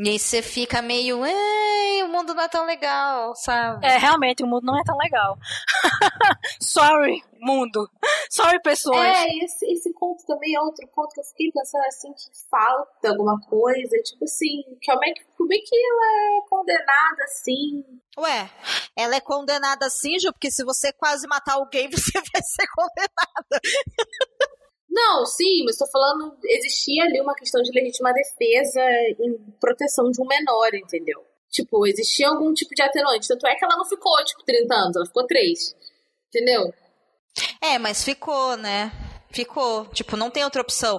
E 0.03 0.09
aí 0.09 0.19
você 0.19 0.41
fica 0.41 0.81
meio, 0.81 1.27
ei, 1.27 2.03
o 2.05 2.09
mundo 2.09 2.33
não 2.33 2.43
é 2.43 2.49
tão 2.49 2.65
legal, 2.65 3.35
sabe? 3.37 3.87
É, 3.87 3.99
realmente, 3.99 4.43
o 4.43 4.47
mundo 4.47 4.65
não 4.65 4.81
é 4.81 4.83
tão 4.83 4.97
legal. 4.97 5.37
Sorry, 6.59 7.23
mundo. 7.39 7.87
Sorry, 8.31 8.59
pessoas. 8.63 8.97
É, 8.99 9.27
esse, 9.45 9.67
esse 9.71 9.93
conto 9.93 10.25
também 10.25 10.55
é 10.55 10.61
outro 10.61 10.89
conto 10.89 11.13
que 11.13 11.21
eu 11.21 11.25
fiquei 11.25 11.53
pensando 11.53 11.85
assim, 11.85 12.15
que 12.15 12.31
falta 12.51 13.11
alguma 13.11 13.39
coisa. 13.43 13.95
Tipo 14.03 14.25
assim, 14.25 14.63
como 14.87 15.05
é 15.05 15.13
que, 15.13 15.23
como 15.37 15.53
é 15.53 15.59
que 15.59 15.77
ela 15.77 16.39
é 16.39 16.49
condenada 16.49 17.25
assim? 17.25 17.85
Ué, 18.17 18.51
ela 18.97 19.17
é 19.17 19.21
condenada 19.21 19.85
assim, 19.85 20.19
Ju, 20.19 20.33
porque 20.33 20.51
se 20.51 20.65
você 20.65 20.95
quase 20.95 21.29
matar 21.29 21.57
alguém, 21.57 21.91
você 21.93 22.13
vai 22.33 22.43
ser 22.43 22.67
condenada. 22.75 23.61
Não, 24.91 25.25
sim, 25.25 25.63
mas 25.65 25.75
estou 25.75 25.89
falando, 25.89 26.37
existia 26.43 27.05
ali 27.05 27.21
uma 27.21 27.35
questão 27.35 27.63
de 27.63 27.71
legítima 27.71 28.13
defesa 28.13 28.81
em 29.21 29.39
proteção 29.61 30.11
de 30.11 30.21
um 30.21 30.27
menor, 30.27 30.75
entendeu? 30.75 31.25
Tipo, 31.49 31.87
existia 31.87 32.29
algum 32.29 32.53
tipo 32.53 32.75
de 32.75 32.83
atenuante. 32.83 33.29
Tanto 33.29 33.47
é 33.47 33.55
que 33.55 33.65
ela 33.65 33.77
não 33.77 33.85
ficou, 33.85 34.13
tipo, 34.25 34.43
30 34.45 34.75
anos, 34.75 34.97
ela 34.97 35.07
ficou 35.07 35.27
3. 35.27 35.77
Entendeu? 36.29 36.73
É, 37.61 37.79
mas 37.79 38.03
ficou, 38.03 38.57
né? 38.57 38.93
Ficou. 39.33 39.87
Tipo, 39.87 40.17
não 40.17 40.31
tem 40.31 40.43
outra 40.43 40.63
opção. 40.63 40.99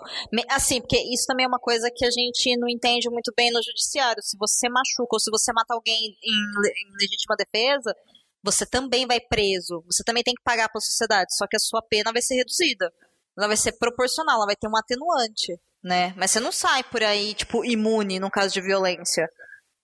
Assim, 0.50 0.80
porque 0.80 0.98
isso 1.14 1.26
também 1.26 1.46
é 1.46 1.48
uma 1.48 1.60
coisa 1.60 1.90
que 1.94 2.06
a 2.06 2.12
gente 2.12 2.58
não 2.58 2.70
entende 2.70 3.10
muito 3.10 3.34
bem 3.36 3.52
no 3.52 3.62
judiciário. 3.62 4.24
Se 4.24 4.38
você 4.38 4.70
machuca 4.70 5.16
ou 5.16 5.20
se 5.20 5.30
você 5.30 5.52
mata 5.54 5.74
alguém 5.74 5.98
em, 6.24 6.98
legítima 7.00 7.36
defesa, 7.38 7.94
você 8.42 8.66
também 8.66 9.06
vai 9.06 9.20
preso. 9.20 9.84
Você 9.86 10.04
também 10.04 10.24
tem 10.24 10.34
que 10.34 10.44
pagar 10.44 10.70
para 10.70 10.80
a 10.80 10.82
sociedade. 10.82 11.36
Só 11.36 11.46
que 11.46 11.58
a 11.58 11.60
sua 11.60 11.82
pena 11.82 12.12
vai 12.14 12.22
ser 12.22 12.36
reduzida 12.36 12.92
ela 13.42 13.48
vai 13.48 13.58
ser 13.58 13.74
proporcional, 13.78 14.38
ela 14.38 14.46
vai 14.46 14.56
ter 14.56 14.68
um 14.68 14.78
atenuante, 14.78 15.60
né? 15.84 16.14
Mas 16.16 16.32
você 16.32 16.40
não 16.40 16.52
sai 16.52 16.84
por 16.84 17.04
aí, 17.04 17.34
tipo, 17.34 17.66
imune 17.66 18.20
no 18.20 18.30
caso 18.30 18.54
de 18.54 18.62
violência. 18.62 19.28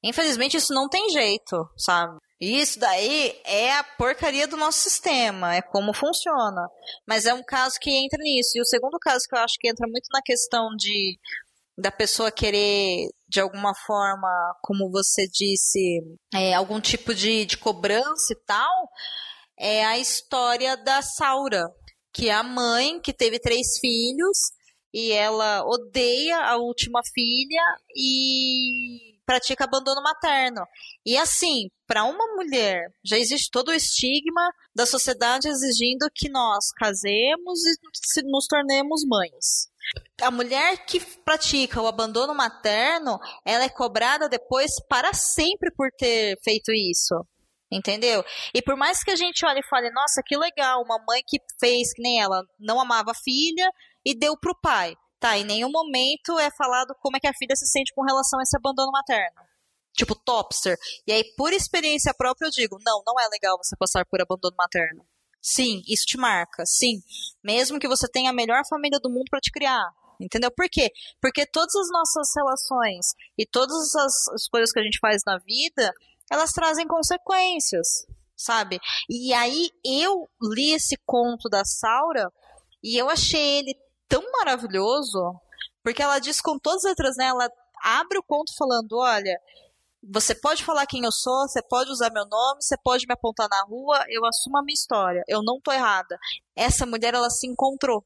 Infelizmente, 0.03 0.57
isso 0.57 0.73
não 0.73 0.87
tem 0.87 1.09
jeito, 1.09 1.67
sabe? 1.77 2.17
Isso 2.39 2.79
daí 2.79 3.41
é 3.43 3.73
a 3.73 3.83
porcaria 3.83 4.47
do 4.47 4.55
nosso 4.55 4.79
sistema, 4.79 5.55
é 5.55 5.61
como 5.61 5.93
funciona. 5.93 6.67
Mas 7.07 7.25
é 7.25 7.33
um 7.33 7.43
caso 7.43 7.79
que 7.79 7.89
entra 7.89 8.19
nisso. 8.21 8.51
E 8.55 8.61
o 8.61 8.65
segundo 8.65 8.99
caso 8.99 9.25
que 9.27 9.35
eu 9.35 9.39
acho 9.39 9.55
que 9.59 9.67
entra 9.67 9.87
muito 9.87 10.07
na 10.13 10.21
questão 10.23 10.69
de 10.77 11.17
da 11.77 11.91
pessoa 11.91 12.31
querer, 12.31 13.07
de 13.29 13.39
alguma 13.39 13.71
forma, 13.85 14.27
como 14.63 14.89
você 14.89 15.27
disse, 15.27 16.01
é, 16.33 16.55
algum 16.55 16.81
tipo 16.81 17.13
de, 17.13 17.45
de 17.45 17.55
cobrança 17.55 18.33
e 18.33 18.45
tal, 18.47 18.89
é 19.59 19.85
a 19.85 19.97
história 19.97 20.75
da 20.75 21.03
Saura, 21.03 21.69
que 22.17 22.29
é 22.29 22.33
a 22.33 22.41
mãe 22.41 22.99
que 22.99 23.13
teve 23.13 23.37
três 23.37 23.77
filhos 23.79 24.37
e 24.91 25.11
ela 25.11 25.63
odeia 25.63 26.37
a 26.39 26.57
última 26.57 26.99
filha 27.13 27.61
e 27.95 29.15
pratica 29.23 29.65
abandono 29.65 30.01
materno. 30.01 30.65
E 31.05 31.15
assim, 31.15 31.69
para 31.85 32.05
uma 32.05 32.25
mulher, 32.35 32.89
já 33.05 33.19
existe 33.19 33.51
todo 33.51 33.69
o 33.69 33.73
estigma 33.73 34.49
da 34.73 34.87
sociedade 34.87 35.47
exigindo 35.47 36.09
que 36.15 36.27
nós 36.27 36.71
casemos 36.75 37.59
e 38.15 38.23
nos 38.23 38.47
tornemos 38.47 39.03
mães. 39.07 39.69
A 40.19 40.31
mulher 40.31 40.85
que 40.87 40.99
pratica 41.23 41.79
o 41.79 41.87
abandono 41.87 42.33
materno, 42.33 43.19
ela 43.45 43.65
é 43.65 43.69
cobrada 43.69 44.27
depois 44.27 44.71
para 44.89 45.13
sempre 45.13 45.71
por 45.71 45.91
ter 45.91 46.35
feito 46.43 46.71
isso. 46.71 47.23
Entendeu? 47.69 48.23
E 48.53 48.61
por 48.61 48.77
mais 48.77 49.03
que 49.03 49.11
a 49.11 49.15
gente 49.15 49.45
olhe 49.45 49.59
e 49.59 49.67
fale, 49.67 49.91
nossa, 49.91 50.21
que 50.25 50.37
legal, 50.37 50.81
uma 50.83 50.97
mãe 51.05 51.21
que 51.25 51.37
fez 51.59 51.93
que 51.93 52.01
nem 52.01 52.21
ela, 52.21 52.41
não 52.57 52.79
amava 52.79 53.11
a 53.11 53.15
filha 53.15 53.69
e 54.05 54.17
deu 54.17 54.37
pro 54.37 54.57
pai. 54.59 54.95
Tá, 55.19 55.37
em 55.37 55.43
nenhum 55.43 55.71
momento 55.71 56.37
é 56.37 56.49
falado 56.51 56.95
como 57.01 57.17
é 57.17 57.19
que 57.19 57.27
a 57.27 57.33
filha 57.33 57.55
se 57.55 57.67
sente 57.67 57.91
com 57.93 58.03
relação 58.03 58.39
a 58.39 58.43
esse 58.43 58.55
abandono 58.55 58.91
materno. 58.91 59.41
Tipo, 59.97 60.13
topster. 60.13 60.77
E 61.07 61.11
aí, 61.11 61.23
por 61.35 61.51
experiência 61.51 62.13
própria, 62.15 62.45
eu 62.45 62.51
digo, 62.51 62.77
não, 62.85 63.01
não 63.05 63.19
é 63.19 63.27
legal 63.29 63.57
você 63.57 63.75
passar 63.75 64.05
por 64.05 64.21
abandono 64.21 64.55
materno. 64.55 65.03
Sim, 65.41 65.81
isso 65.87 66.05
te 66.05 66.17
marca, 66.17 66.63
sim. 66.65 67.01
Mesmo 67.43 67.79
que 67.79 67.87
você 67.87 68.07
tenha 68.07 68.29
a 68.29 68.33
melhor 68.33 68.61
família 68.69 68.99
do 68.99 69.09
mundo 69.09 69.25
para 69.29 69.39
te 69.39 69.51
criar. 69.51 69.89
Entendeu? 70.19 70.51
Por 70.51 70.67
quê? 70.69 70.91
Porque 71.21 71.45
todas 71.45 71.75
as 71.75 71.89
nossas 71.89 72.27
relações 72.35 73.07
e 73.37 73.45
todas 73.45 73.95
as, 73.95 74.27
as 74.29 74.47
coisas 74.47 74.71
que 74.71 74.79
a 74.79 74.83
gente 74.83 74.99
faz 74.99 75.21
na 75.25 75.37
vida, 75.39 75.93
elas 76.31 76.51
trazem 76.51 76.87
consequências, 76.87 78.05
sabe? 78.35 78.79
E 79.09 79.33
aí 79.33 79.69
eu 79.83 80.29
li 80.41 80.73
esse 80.73 80.95
conto 81.05 81.49
da 81.49 81.63
Saura 81.65 82.31
e 82.83 82.99
eu 82.99 83.09
achei 83.09 83.59
ele 83.59 83.75
tão 84.07 84.23
maravilhoso, 84.31 85.19
porque 85.83 86.01
ela 86.01 86.19
diz 86.19 86.41
com 86.41 86.59
todas 86.59 86.85
as 86.85 86.91
letras, 86.91 87.15
né? 87.17 87.25
Ela 87.25 87.49
abre 87.83 88.17
o 88.17 88.23
conto 88.23 88.55
falando: 88.57 88.97
olha, 88.97 89.39
você 90.03 90.35
pode 90.35 90.63
falar 90.63 90.85
quem 90.85 91.03
eu 91.03 91.11
sou, 91.11 91.47
você 91.47 91.61
pode 91.61 91.91
usar 91.91 92.11
meu 92.11 92.25
nome, 92.25 92.61
você 92.61 92.77
pode 92.83 93.05
me 93.07 93.13
apontar 93.13 93.47
na 93.49 93.63
rua, 93.63 94.05
eu 94.09 94.25
assumo 94.25 94.57
a 94.57 94.63
minha 94.63 94.73
história, 94.73 95.23
eu 95.27 95.41
não 95.43 95.59
tô 95.61 95.71
errada. 95.71 96.17
Essa 96.55 96.85
mulher, 96.85 97.13
ela 97.13 97.29
se 97.29 97.47
encontrou. 97.47 98.05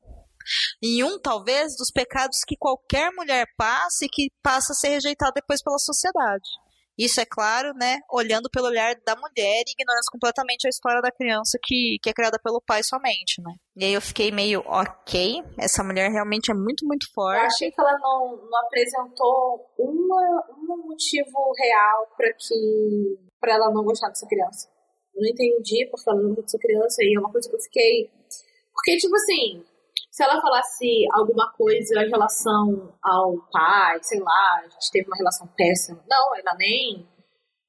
Em 0.81 1.03
um, 1.03 1.19
talvez, 1.19 1.75
dos 1.75 1.91
pecados 1.91 2.39
que 2.47 2.57
qualquer 2.57 3.11
mulher 3.11 3.45
passa 3.55 4.05
e 4.05 4.09
que 4.09 4.31
passa 4.41 4.73
a 4.73 4.75
ser 4.75 4.89
rejeitada 4.89 5.33
depois 5.35 5.61
pela 5.61 5.77
sociedade. 5.77 6.49
Isso 6.97 7.19
é 7.19 7.25
claro, 7.25 7.73
né? 7.73 7.99
Olhando 8.11 8.49
pelo 8.51 8.67
olhar 8.67 8.95
da 9.05 9.15
mulher 9.15 9.63
e 9.65 9.71
ignorando 9.71 10.11
completamente 10.11 10.67
a 10.67 10.69
história 10.69 11.01
da 11.01 11.11
criança 11.11 11.57
que, 11.63 11.97
que 12.01 12.09
é 12.09 12.13
criada 12.13 12.37
pelo 12.43 12.61
pai 12.61 12.83
somente, 12.83 13.41
né? 13.41 13.53
E 13.75 13.85
aí 13.85 13.93
eu 13.93 14.01
fiquei 14.01 14.31
meio, 14.31 14.61
ok, 14.65 15.41
essa 15.57 15.83
mulher 15.83 16.11
realmente 16.11 16.51
é 16.51 16.53
muito, 16.53 16.85
muito 16.85 17.07
forte. 17.13 17.39
Eu 17.39 17.47
achei 17.47 17.71
que 17.71 17.81
ela 17.81 17.97
não, 17.99 18.37
não 18.49 18.59
apresentou 18.65 19.71
uma, 19.77 20.45
um 20.57 20.87
motivo 20.87 21.53
real 21.57 22.07
para 22.15 22.33
que 22.33 23.31
para 23.39 23.55
ela 23.55 23.71
não 23.71 23.83
gostar 23.83 24.09
dessa 24.09 24.27
criança. 24.27 24.69
Eu 25.15 25.21
não 25.21 25.29
entendi 25.29 25.87
porque 25.89 26.09
ela 26.09 26.21
não 26.21 26.29
gostou 26.29 26.43
dessa 26.43 26.57
criança 26.59 27.03
e 27.03 27.15
é 27.15 27.19
uma 27.19 27.31
coisa 27.31 27.49
que 27.49 27.55
eu 27.55 27.61
fiquei. 27.61 28.11
Porque, 28.73 28.97
tipo 28.97 29.15
assim, 29.15 29.63
se 30.11 30.23
ela 30.23 30.41
falasse 30.41 31.07
alguma 31.13 31.49
coisa 31.53 32.03
em 32.03 32.09
relação 32.09 32.93
ao 33.01 33.37
pai, 33.49 33.97
sei 34.03 34.19
lá, 34.19 34.59
a 34.59 34.67
gente 34.67 34.91
teve 34.91 35.07
uma 35.07 35.15
relação 35.15 35.47
péssima. 35.55 36.03
Não, 36.07 36.35
ela 36.35 36.53
nem. 36.57 37.07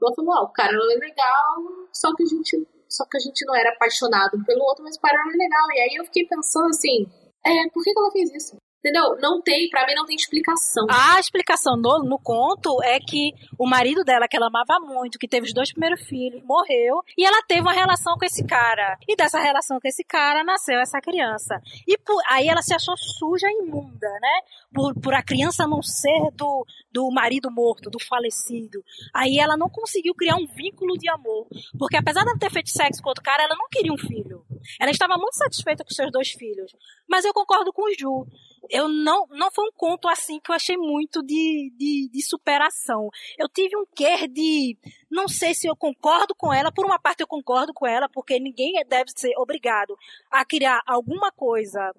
Ela 0.02 0.14
falou, 0.16 0.34
ó, 0.34 0.44
o 0.44 0.52
cara 0.52 0.72
era 0.72 0.98
legal, 0.98 1.56
só 1.92 2.12
que 2.16 2.24
a 2.24 2.26
gente. 2.26 2.68
Só 2.90 3.06
que 3.08 3.16
a 3.16 3.20
gente 3.20 3.46
não 3.46 3.54
era 3.54 3.70
apaixonado 3.70 4.44
pelo 4.44 4.64
outro, 4.64 4.84
mas 4.84 4.96
o 4.96 5.00
pai 5.00 5.12
era 5.14 5.24
legal. 5.24 5.66
E 5.72 5.80
aí 5.80 5.96
eu 5.96 6.04
fiquei 6.04 6.26
pensando 6.26 6.66
assim, 6.66 7.06
é, 7.46 7.70
por 7.70 7.82
que, 7.82 7.92
que 7.92 7.98
ela 7.98 8.10
fez 8.10 8.34
isso? 8.34 8.56
Entendeu? 8.82 9.16
Não 9.20 9.40
tem, 9.40 9.68
para 9.70 9.86
mim 9.86 9.94
não 9.94 10.04
tem 10.04 10.16
explicação. 10.16 10.84
A 10.90 11.20
explicação 11.20 11.76
no, 11.76 12.02
no 12.02 12.18
conto 12.18 12.82
é 12.82 12.98
que 12.98 13.32
o 13.56 13.64
marido 13.64 14.02
dela, 14.02 14.26
que 14.26 14.36
ela 14.36 14.48
amava 14.48 14.80
muito, 14.80 15.20
que 15.20 15.28
teve 15.28 15.46
os 15.46 15.54
dois 15.54 15.70
primeiros 15.70 16.02
filhos, 16.02 16.42
morreu, 16.42 17.00
e 17.16 17.24
ela 17.24 17.40
teve 17.46 17.60
uma 17.60 17.72
relação 17.72 18.16
com 18.18 18.24
esse 18.24 18.44
cara. 18.44 18.98
E 19.06 19.14
dessa 19.14 19.38
relação 19.38 19.78
com 19.78 19.86
esse 19.86 20.02
cara 20.02 20.42
nasceu 20.42 20.80
essa 20.80 21.00
criança. 21.00 21.62
E 21.86 21.96
por, 21.96 22.20
aí 22.28 22.48
ela 22.48 22.60
se 22.60 22.74
achou 22.74 22.96
suja 22.96 23.46
e 23.48 23.62
imunda, 23.62 24.10
né? 24.20 24.40
Por, 24.74 25.00
por 25.00 25.14
a 25.14 25.22
criança 25.22 25.64
não 25.64 25.80
ser 25.80 26.32
do, 26.34 26.66
do 26.90 27.08
marido 27.12 27.52
morto, 27.52 27.88
do 27.88 28.00
falecido. 28.00 28.82
Aí 29.14 29.38
ela 29.38 29.56
não 29.56 29.68
conseguiu 29.68 30.12
criar 30.12 30.34
um 30.34 30.46
vínculo 30.46 30.98
de 30.98 31.08
amor. 31.08 31.46
Porque 31.78 31.96
apesar 31.96 32.24
de 32.24 32.36
ter 32.36 32.50
feito 32.50 32.70
sexo 32.70 33.00
com 33.00 33.10
outro 33.10 33.22
cara, 33.22 33.44
ela 33.44 33.54
não 33.54 33.68
queria 33.68 33.92
um 33.92 33.98
filho. 33.98 34.44
Ela 34.80 34.90
estava 34.90 35.16
muito 35.16 35.36
satisfeita 35.36 35.84
com 35.84 35.90
seus 35.90 36.10
dois 36.10 36.30
filhos. 36.32 36.74
Mas 37.08 37.24
eu 37.24 37.32
concordo 37.32 37.72
com 37.72 37.82
o 37.82 37.94
Ju 37.96 38.26
eu 38.70 38.88
não, 38.88 39.26
não 39.30 39.50
foi 39.50 39.64
um 39.66 39.72
conto 39.72 40.08
assim 40.08 40.38
que 40.40 40.50
eu 40.50 40.54
achei 40.54 40.76
muito 40.76 41.22
de, 41.22 41.72
de, 41.76 42.08
de, 42.10 42.22
superação. 42.22 43.08
Eu 43.38 43.48
tive 43.48 43.76
um 43.76 43.84
quer 43.94 44.28
de, 44.28 44.76
não 45.10 45.28
sei 45.28 45.54
se 45.54 45.66
eu 45.66 45.76
concordo 45.76 46.34
com 46.34 46.52
ela, 46.52 46.72
por 46.72 46.84
uma 46.84 46.98
parte 46.98 47.20
eu 47.20 47.26
concordo 47.26 47.72
com 47.72 47.86
ela, 47.86 48.08
porque 48.08 48.38
ninguém 48.38 48.74
deve 48.88 49.10
ser 49.16 49.32
obrigado 49.36 49.96
a 50.30 50.44
criar 50.44 50.80
alguma 50.86 51.30
coisa 51.32 51.92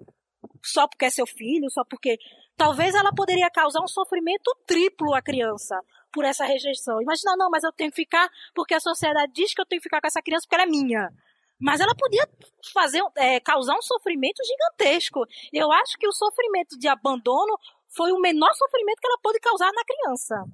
só 0.62 0.88
porque 0.88 1.04
é 1.04 1.10
seu 1.10 1.26
filho, 1.26 1.70
só 1.70 1.84
porque 1.84 2.18
talvez 2.56 2.94
ela 2.94 3.12
poderia 3.14 3.50
causar 3.50 3.82
um 3.82 3.88
sofrimento 3.88 4.50
triplo 4.66 5.14
à 5.14 5.20
criança 5.20 5.78
por 6.12 6.24
essa 6.24 6.44
rejeição. 6.44 7.02
Imagina, 7.02 7.36
não, 7.36 7.50
mas 7.50 7.64
eu 7.64 7.72
tenho 7.72 7.90
que 7.90 7.96
ficar 7.96 8.28
porque 8.54 8.74
a 8.74 8.80
sociedade 8.80 9.32
diz 9.34 9.52
que 9.52 9.60
eu 9.60 9.66
tenho 9.66 9.80
que 9.80 9.88
ficar 9.88 10.00
com 10.00 10.06
essa 10.06 10.22
criança 10.22 10.46
porque 10.46 10.54
ela 10.54 10.64
é 10.64 10.70
minha. 10.70 11.10
Mas 11.60 11.80
ela 11.80 11.94
podia 11.94 12.28
fazer, 12.72 13.02
é, 13.16 13.40
causar 13.40 13.76
um 13.76 13.82
sofrimento 13.82 14.42
gigantesco. 14.44 15.24
Eu 15.52 15.70
acho 15.72 15.96
que 15.98 16.06
o 16.06 16.12
sofrimento 16.12 16.78
de 16.78 16.88
abandono 16.88 17.56
foi 17.88 18.12
o 18.12 18.20
menor 18.20 18.52
sofrimento 18.54 19.00
que 19.00 19.06
ela 19.06 19.20
pôde 19.22 19.38
causar 19.40 19.70
na 19.72 19.84
criança. 19.84 20.44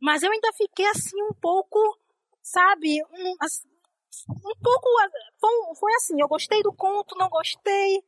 Mas 0.00 0.22
eu 0.22 0.30
ainda 0.30 0.52
fiquei 0.54 0.86
assim 0.86 1.20
um 1.22 1.34
pouco, 1.40 1.78
sabe, 2.42 3.02
um, 3.12 3.30
um 3.30 4.62
pouco. 4.62 4.88
Foi, 5.40 5.74
foi 5.78 5.94
assim, 5.94 6.20
eu 6.20 6.28
gostei 6.28 6.62
do 6.62 6.72
conto, 6.72 7.16
não 7.18 7.28
gostei 7.28 8.02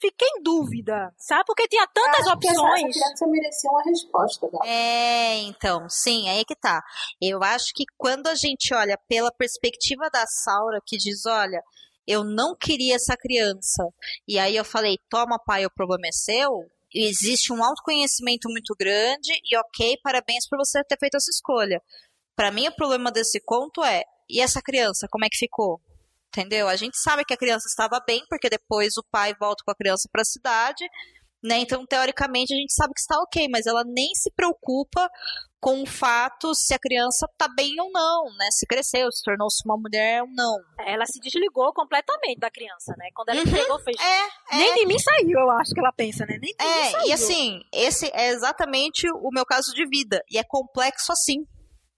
fiquei 0.00 0.28
em 0.36 0.42
dúvida, 0.42 1.12
sabe? 1.18 1.44
Porque 1.46 1.68
tinha 1.68 1.86
tantas 1.86 2.26
opções. 2.26 2.96
essa 2.96 3.00
criança 3.00 3.26
merecia 3.26 3.70
uma 3.70 3.82
resposta. 3.82 4.48
Dela. 4.48 4.66
É, 4.66 5.38
então, 5.40 5.88
sim, 5.88 6.28
aí 6.28 6.44
que 6.44 6.54
tá. 6.54 6.82
Eu 7.20 7.42
acho 7.42 7.72
que 7.74 7.84
quando 7.96 8.26
a 8.26 8.34
gente 8.34 8.74
olha 8.74 8.98
pela 9.08 9.32
perspectiva 9.32 10.08
da 10.10 10.24
Saura, 10.26 10.80
que 10.84 10.96
diz, 10.96 11.26
olha, 11.26 11.62
eu 12.06 12.22
não 12.22 12.56
queria 12.56 12.96
essa 12.96 13.16
criança, 13.16 13.82
e 14.28 14.38
aí 14.38 14.54
eu 14.54 14.64
falei, 14.64 14.96
toma 15.10 15.42
pai, 15.44 15.66
o 15.66 15.70
problema 15.70 16.06
é 16.06 16.12
seu, 16.12 16.64
existe 16.94 17.52
um 17.52 17.64
autoconhecimento 17.64 18.48
muito 18.48 18.74
grande, 18.78 19.32
e 19.44 19.56
ok, 19.56 19.98
parabéns 20.02 20.48
por 20.48 20.58
você 20.58 20.84
ter 20.84 20.96
feito 20.98 21.16
essa 21.16 21.30
escolha. 21.30 21.80
Para 22.36 22.52
mim, 22.52 22.68
o 22.68 22.76
problema 22.76 23.10
desse 23.10 23.40
conto 23.40 23.82
é, 23.82 24.02
e 24.28 24.40
essa 24.40 24.62
criança, 24.62 25.08
como 25.10 25.24
é 25.24 25.28
que 25.28 25.38
ficou? 25.38 25.80
Entendeu? 26.28 26.68
A 26.68 26.76
gente 26.76 26.96
sabe 26.98 27.24
que 27.24 27.34
a 27.34 27.36
criança 27.36 27.66
estava 27.68 28.02
bem, 28.06 28.22
porque 28.28 28.48
depois 28.48 28.96
o 28.96 29.04
pai 29.10 29.34
volta 29.38 29.62
com 29.64 29.70
a 29.70 29.76
criança 29.76 30.08
para 30.10 30.22
a 30.22 30.24
cidade, 30.24 30.84
né? 31.42 31.58
Então, 31.58 31.86
teoricamente, 31.86 32.52
a 32.52 32.56
gente 32.56 32.72
sabe 32.72 32.92
que 32.94 33.00
está 33.00 33.20
ok, 33.20 33.48
mas 33.50 33.66
ela 33.66 33.84
nem 33.84 34.08
se 34.14 34.30
preocupa 34.34 35.08
com 35.60 35.82
o 35.82 35.86
fato 35.86 36.54
se 36.54 36.74
a 36.74 36.78
criança 36.78 37.26
está 37.30 37.48
bem 37.54 37.80
ou 37.80 37.90
não, 37.90 38.24
né? 38.36 38.48
Se 38.52 38.66
cresceu, 38.66 39.10
se 39.10 39.22
tornou-se 39.22 39.62
uma 39.64 39.76
mulher 39.76 40.22
ou 40.22 40.28
não. 40.30 40.56
Ela 40.86 41.04
se 41.06 41.18
desligou 41.20 41.72
completamente 41.72 42.38
da 42.38 42.50
criança, 42.50 42.94
né? 42.96 43.08
Quando 43.14 43.30
ela 43.30 43.40
uhum. 43.40 43.78
fez. 43.80 43.96
É, 44.00 44.56
Nem 44.56 44.70
é. 44.70 44.74
de 44.74 44.86
mim 44.86 44.98
saiu, 44.98 45.38
eu 45.38 45.50
acho 45.52 45.72
que 45.72 45.80
ela 45.80 45.92
pensa, 45.92 46.24
né? 46.26 46.38
Nem 46.40 46.54
de 46.54 46.64
é, 46.64 46.84
mim 46.84 46.90
saiu. 46.90 47.06
E 47.06 47.12
assim, 47.12 47.60
esse 47.72 48.10
é 48.14 48.28
exatamente 48.28 49.10
o 49.10 49.30
meu 49.32 49.44
caso 49.44 49.72
de 49.72 49.86
vida. 49.86 50.22
E 50.30 50.38
é 50.38 50.44
complexo 50.44 51.12
assim 51.12 51.46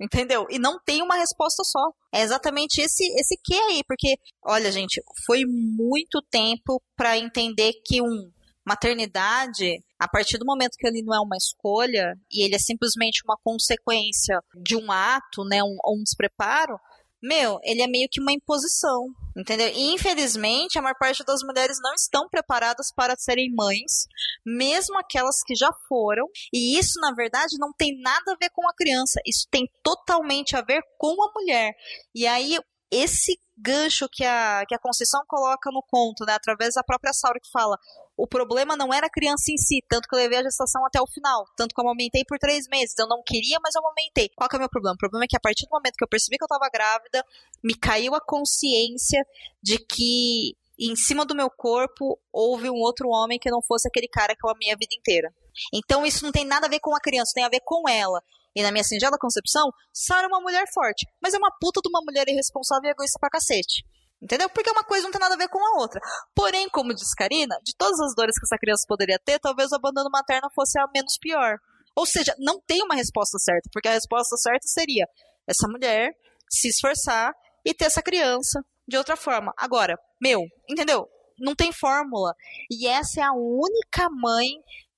entendeu? 0.01 0.47
E 0.51 0.59
não 0.59 0.79
tem 0.85 1.03
uma 1.03 1.17
resposta 1.17 1.63
só. 1.65 1.93
É 2.13 2.23
exatamente 2.23 2.81
esse 2.81 3.05
esse 3.19 3.39
que 3.43 3.55
aí, 3.55 3.83
porque 3.87 4.17
olha, 4.45 4.71
gente, 4.71 5.03
foi 5.27 5.45
muito 5.47 6.23
tempo 6.31 6.83
para 6.97 7.19
entender 7.19 7.73
que 7.85 8.01
um 8.01 8.31
maternidade, 8.69 9.83
a 9.99 10.07
partir 10.07 10.37
do 10.37 10.45
momento 10.45 10.77
que 10.79 10.87
ele 10.87 11.03
não 11.03 11.15
é 11.15 11.21
uma 11.21 11.37
escolha 11.39 12.15
e 12.31 12.45
ele 12.45 12.55
é 12.55 12.59
simplesmente 12.59 13.23
uma 13.25 13.39
consequência 13.43 14.39
de 14.63 14.77
um 14.77 14.93
ato, 14.93 15.43
né, 15.45 15.63
um, 15.63 15.77
um 15.87 16.03
despreparo, 16.03 16.79
meu, 17.23 17.59
ele 17.63 17.83
é 17.83 17.87
meio 17.87 18.09
que 18.11 18.21
uma 18.21 18.33
imposição, 18.33 19.07
entendeu? 19.37 19.69
E 19.69 19.93
infelizmente 19.93 20.79
a 20.79 20.83
maior 20.83 20.97
parte 20.99 21.25
das 21.25 21.43
mulheres 21.43 21.79
não 21.83 21.95
estão 21.95 22.29
preparadas 22.29 22.93
para 22.95 23.17
serem 23.17 23.53
mães, 23.55 24.07
mesmo 24.45 24.99
aquelas 24.99 25.43
que 25.45 25.55
já 25.55 25.71
foram. 25.89 26.27
E 26.53 26.79
isso, 26.79 27.01
na 27.01 27.13
verdade, 27.13 27.57
não 27.59 27.73
tem 27.77 28.01
nada 28.01 28.33
a 28.33 28.37
ver 28.41 28.51
com 28.51 28.69
a 28.69 28.75
criança, 28.75 29.21
isso 29.27 29.47
tem 29.51 29.69
totalmente 29.83 30.57
a 30.57 30.63
ver 30.63 30.83
com 30.99 31.23
a 31.23 31.33
mulher. 31.35 31.75
E 32.15 32.27
aí 32.27 32.59
esse 32.91 33.39
gancho 33.57 34.09
que 34.11 34.25
a, 34.25 34.65
que 34.67 34.75
a 34.75 34.79
Conceição 34.79 35.21
coloca 35.27 35.71
no 35.71 35.83
conto, 35.83 36.25
né, 36.25 36.35
através 36.35 36.75
da 36.75 36.83
própria 36.83 37.13
Saura 37.13 37.41
que 37.41 37.51
fala: 37.51 37.77
o 38.19 38.27
problema 38.27 38.77
não 38.77 38.93
era 38.93 39.07
a 39.07 39.11
criança 39.11 39.53
em 39.53 39.57
si, 39.57 39.79
tanto 39.89 40.09
que 40.09 40.15
eu 40.15 40.19
levei 40.19 40.39
a 40.39 40.43
gestação 40.43 40.85
até 40.85 41.01
o 41.01 41.07
final, 41.07 41.45
tanto 41.57 41.73
que 41.73 41.81
eu 41.81 41.85
amamentei 41.87 42.25
por 42.27 42.37
três 42.37 42.67
meses. 42.69 42.99
Eu 42.99 43.07
não 43.07 43.23
queria, 43.25 43.59
mas 43.63 43.77
eu 43.77 43.81
amamentei. 43.81 44.29
Qual 44.35 44.49
que 44.49 44.57
é 44.57 44.59
o 44.59 44.61
meu 44.61 44.69
problema? 44.69 44.95
O 44.95 44.99
problema 44.99 45.25
é 45.25 45.29
que 45.29 45.37
a 45.37 45.41
partir 45.41 45.67
do 45.67 45.71
momento 45.71 45.95
que 45.97 46.03
eu 46.03 46.09
percebi 46.09 46.37
que 46.37 46.43
eu 46.43 46.47
estava 46.47 46.69
grávida, 46.69 47.25
me 47.63 47.77
caiu 47.77 48.17
a 48.17 48.21
consciência 48.21 49.25
de 49.63 49.79
que 49.79 50.57
em 50.81 50.97
cima 50.97 51.25
do 51.25 51.35
meu 51.35 51.49
corpo 51.49 52.19
houve 52.33 52.69
um 52.69 52.75
outro 52.75 53.09
homem 53.09 53.39
que 53.39 53.51
não 53.51 53.63
fosse 53.63 53.87
aquele 53.87 54.09
cara 54.09 54.35
que 54.35 54.45
eu 54.45 54.51
amei 54.51 54.73
a 54.73 54.77
vida 54.77 54.95
inteira. 54.99 55.33
Então 55.73 56.05
isso 56.05 56.25
não 56.25 56.33
tem 56.33 56.45
nada 56.45 56.67
a 56.67 56.71
ver 56.71 56.81
com 56.81 56.95
a 56.97 57.01
criança, 57.01 57.33
tem 57.33 57.45
a 57.45 57.49
ver 57.49 57.63
com 57.65 57.89
ela. 57.89 58.21
E 58.55 58.63
na 58.65 58.73
minha 58.73 58.83
singela 58.83 59.17
concepção, 59.17 59.71
Sara 59.93 60.25
é 60.25 60.27
uma 60.27 60.41
mulher 60.41 60.65
forte, 60.75 61.07
mas 61.23 61.35
é 61.35 61.39
uma 61.39 61.53
puta 61.61 61.81
de 61.81 61.89
uma 61.89 62.01
mulher 62.05 62.29
irresponsável 62.29 62.89
e 62.89 62.91
egoísta 62.91 63.19
pra 63.21 63.31
cacete. 63.31 63.85
Entendeu? 64.21 64.49
Porque 64.51 64.71
uma 64.71 64.83
coisa 64.83 65.05
não 65.05 65.13
tem 65.13 65.21
nada 65.21 65.35
a 65.35 65.39
ver 65.39 65.49
com 65.49 65.65
a 65.65 65.81
outra. 65.81 66.01
Porém, 66.35 66.69
como 66.69 66.95
diz 66.95 67.15
Karina, 67.15 67.57
de 67.63 67.75
todas 67.77 68.01
as 68.01 68.15
dores 68.15 68.37
que 68.37 68.45
essa 68.45 68.59
criança 68.59 68.85
poderia 68.89 69.19
ter, 69.19 69.39
talvez 69.39 69.71
o 69.71 69.77
abandono 69.77 70.11
materno 70.11 70.49
fosse 70.55 70.79
a 70.79 70.87
menos 70.93 71.17
pior. 71.21 71.59
Ou 71.95 72.05
seja, 72.05 72.35
não 72.39 72.61
tem 72.61 72.83
uma 72.83 72.95
resposta 72.95 73.39
certa, 73.39 73.69
porque 73.73 73.89
a 73.89 73.93
resposta 73.93 74.37
certa 74.37 74.67
seria 74.67 75.07
essa 75.47 75.69
mulher 75.69 76.13
se 76.51 76.69
esforçar 76.69 77.33
e 77.65 77.73
ter 77.73 77.87
essa 77.87 78.03
criança 78.03 78.61
de 78.87 78.97
outra 78.97 79.17
forma. 79.17 79.53
Agora, 79.57 79.99
meu, 80.21 80.43
entendeu? 80.69 81.09
Não 81.39 81.55
tem 81.55 81.73
fórmula. 81.73 82.35
E 82.71 82.87
essa 82.89 83.21
é 83.21 83.23
a 83.25 83.33
única 83.33 84.09
mãe 84.11 84.49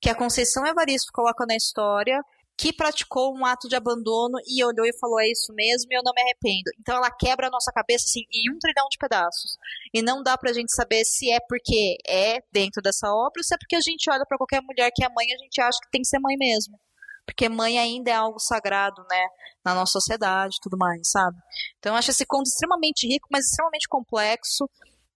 que 0.01 0.09
a 0.09 0.15
Conceição 0.15 0.67
Evaristo 0.67 1.13
coloca 1.13 1.45
na 1.47 1.55
história 1.55 2.23
que 2.61 2.75
praticou 2.75 3.35
um 3.35 3.47
ato 3.47 3.67
de 3.69 3.75
abandono 3.75 4.37
e 4.47 4.63
olhou 4.63 4.85
e 4.85 4.93
falou: 4.99 5.19
é 5.19 5.31
isso 5.31 5.51
mesmo 5.55 5.91
e 5.91 5.97
eu 5.97 6.03
não 6.05 6.13
me 6.15 6.21
arrependo. 6.21 6.71
Então 6.79 6.95
ela 6.95 7.11
quebra 7.11 7.47
a 7.47 7.51
nossa 7.51 7.73
cabeça 7.73 8.05
assim, 8.07 8.21
em 8.31 8.53
um 8.53 8.59
trilhão 8.59 8.87
de 8.91 8.99
pedaços. 8.99 9.57
E 9.95 10.03
não 10.03 10.23
dá 10.23 10.37
pra 10.37 10.53
gente 10.53 10.71
saber 10.71 11.03
se 11.07 11.31
é 11.31 11.39
porque 11.49 11.97
é 12.07 12.41
dentro 12.53 12.83
dessa 12.83 13.09
obra 13.09 13.39
ou 13.39 13.43
se 13.45 13.55
é 13.55 13.59
porque 13.59 13.77
a 13.77 13.81
gente 13.81 14.11
olha 14.11 14.27
para 14.29 14.37
qualquer 14.37 14.61
mulher 14.61 14.91
que 14.95 15.03
é 15.03 15.09
mãe 15.09 15.27
e 15.27 15.35
a 15.35 15.39
gente 15.39 15.59
acha 15.59 15.79
que 15.83 15.91
tem 15.91 16.03
que 16.03 16.09
ser 16.09 16.19
mãe 16.19 16.37
mesmo. 16.37 16.79
Porque 17.25 17.49
mãe 17.49 17.79
ainda 17.79 18.11
é 18.11 18.15
algo 18.15 18.39
sagrado, 18.39 19.03
né? 19.11 19.27
Na 19.65 19.75
nossa 19.75 19.93
sociedade 19.93 20.57
e 20.57 20.61
tudo 20.63 20.77
mais, 20.77 21.01
sabe? 21.11 21.39
Então 21.79 21.95
eu 21.95 21.99
acho 21.99 22.11
esse 22.11 22.27
conto 22.27 22.47
extremamente 22.47 23.07
rico, 23.07 23.29
mas 23.33 23.47
extremamente 23.47 23.89
complexo. 23.89 24.69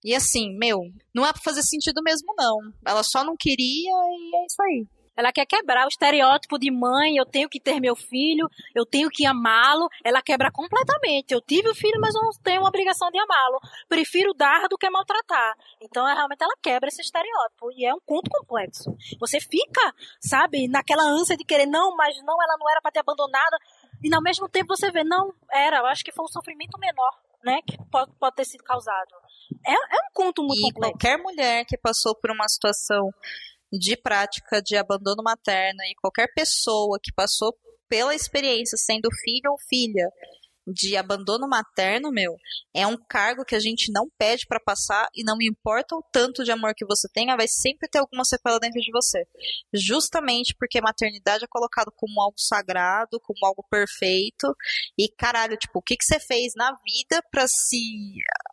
E 0.03 0.15
assim, 0.15 0.55
meu, 0.57 0.79
não 1.13 1.25
é 1.25 1.31
pra 1.31 1.41
fazer 1.43 1.61
sentido 1.61 2.01
mesmo, 2.03 2.33
não. 2.35 2.57
Ela 2.85 3.03
só 3.03 3.23
não 3.23 3.35
queria 3.37 3.91
e 3.91 4.35
é 4.35 4.45
isso 4.45 4.61
aí. 4.63 4.87
Ela 5.15 5.31
quer 5.31 5.45
quebrar 5.45 5.85
o 5.85 5.89
estereótipo 5.89 6.59
de 6.59 6.71
mãe, 6.71 7.15
eu 7.17 7.25
tenho 7.25 7.49
que 7.49 7.59
ter 7.59 7.79
meu 7.79 7.95
filho, 7.95 8.49
eu 8.73 8.85
tenho 8.85 9.09
que 9.09 9.25
amá-lo. 9.25 9.87
Ela 10.03 10.21
quebra 10.21 10.51
completamente. 10.51 11.33
Eu 11.33 11.41
tive 11.41 11.69
o 11.69 11.75
filho, 11.75 11.99
mas 11.99 12.13
não 12.13 12.29
tenho 12.43 12.65
a 12.65 12.67
obrigação 12.67 13.09
de 13.11 13.19
amá-lo. 13.19 13.59
Prefiro 13.87 14.33
dar 14.33 14.67
do 14.67 14.77
que 14.77 14.89
maltratar. 14.89 15.55
Então, 15.81 16.07
é, 16.07 16.13
realmente, 16.13 16.43
ela 16.43 16.55
quebra 16.61 16.89
esse 16.89 17.01
estereótipo. 17.01 17.71
E 17.71 17.85
é 17.85 17.93
um 17.93 17.99
conto 18.05 18.29
complexo. 18.29 18.95
Você 19.19 19.39
fica, 19.39 19.93
sabe, 20.19 20.67
naquela 20.67 21.03
ânsia 21.03 21.37
de 21.37 21.45
querer, 21.45 21.65
não, 21.65 21.95
mas 21.95 22.15
não, 22.23 22.35
ela 22.41 22.57
não 22.59 22.69
era 22.69 22.81
para 22.81 22.91
ter 22.91 22.99
abandonado. 22.99 23.57
E 24.03 24.13
ao 24.13 24.21
mesmo 24.21 24.47
tempo 24.49 24.75
você 24.75 24.91
vê, 24.91 25.03
não, 25.03 25.33
era, 25.51 25.77
eu 25.77 25.85
acho 25.85 26.03
que 26.03 26.11
foi 26.11 26.25
um 26.25 26.27
sofrimento 26.27 26.77
menor, 26.77 27.11
né, 27.43 27.59
que 27.65 27.77
pode, 27.89 28.11
pode 28.19 28.35
ter 28.35 28.45
sido 28.45 28.63
causado. 28.63 29.15
É, 29.65 29.73
é 29.73 29.97
um 29.97 30.13
conto 30.13 30.43
muito 30.43 30.59
e 30.59 30.73
complexo. 30.73 30.91
qualquer 30.91 31.17
mulher 31.17 31.65
que 31.65 31.77
passou 31.77 32.15
por 32.15 32.31
uma 32.31 32.47
situação 32.47 33.11
de 33.79 33.97
prática 33.97 34.61
de 34.61 34.75
abandono 34.75 35.23
materno 35.23 35.81
e 35.83 35.95
qualquer 35.95 36.27
pessoa 36.33 36.99
que 37.01 37.13
passou 37.13 37.55
pela 37.87 38.15
experiência 38.15 38.77
sendo 38.77 39.09
filho 39.23 39.51
ou 39.51 39.57
filha 39.69 40.09
de 40.67 40.97
abandono 40.97 41.47
materno, 41.47 42.11
meu, 42.11 42.35
é 42.73 42.87
um 42.87 42.97
cargo 42.97 43.45
que 43.45 43.55
a 43.55 43.59
gente 43.59 43.91
não 43.91 44.09
pede 44.17 44.45
para 44.47 44.59
passar 44.59 45.07
e 45.13 45.23
não 45.23 45.37
importa 45.41 45.95
o 45.95 46.03
tanto 46.11 46.43
de 46.43 46.51
amor 46.51 46.73
que 46.75 46.85
você 46.85 47.07
tenha, 47.13 47.37
vai 47.37 47.47
sempre 47.47 47.87
ter 47.87 47.99
alguma 47.99 48.25
sequela 48.25 48.59
dentro 48.59 48.81
de 48.81 48.91
você. 48.91 49.23
Justamente 49.73 50.55
porque 50.57 50.81
maternidade 50.81 51.43
é 51.43 51.47
colocado 51.47 51.91
como 51.95 52.19
algo 52.19 52.37
sagrado, 52.37 53.19
como 53.21 53.45
algo 53.45 53.63
perfeito. 53.69 54.55
E 54.97 55.07
caralho, 55.09 55.57
tipo, 55.57 55.79
o 55.79 55.81
que, 55.81 55.95
que 55.95 56.05
você 56.05 56.19
fez 56.19 56.53
na 56.55 56.71
vida 56.83 57.21
para 57.31 57.47
se 57.47 57.77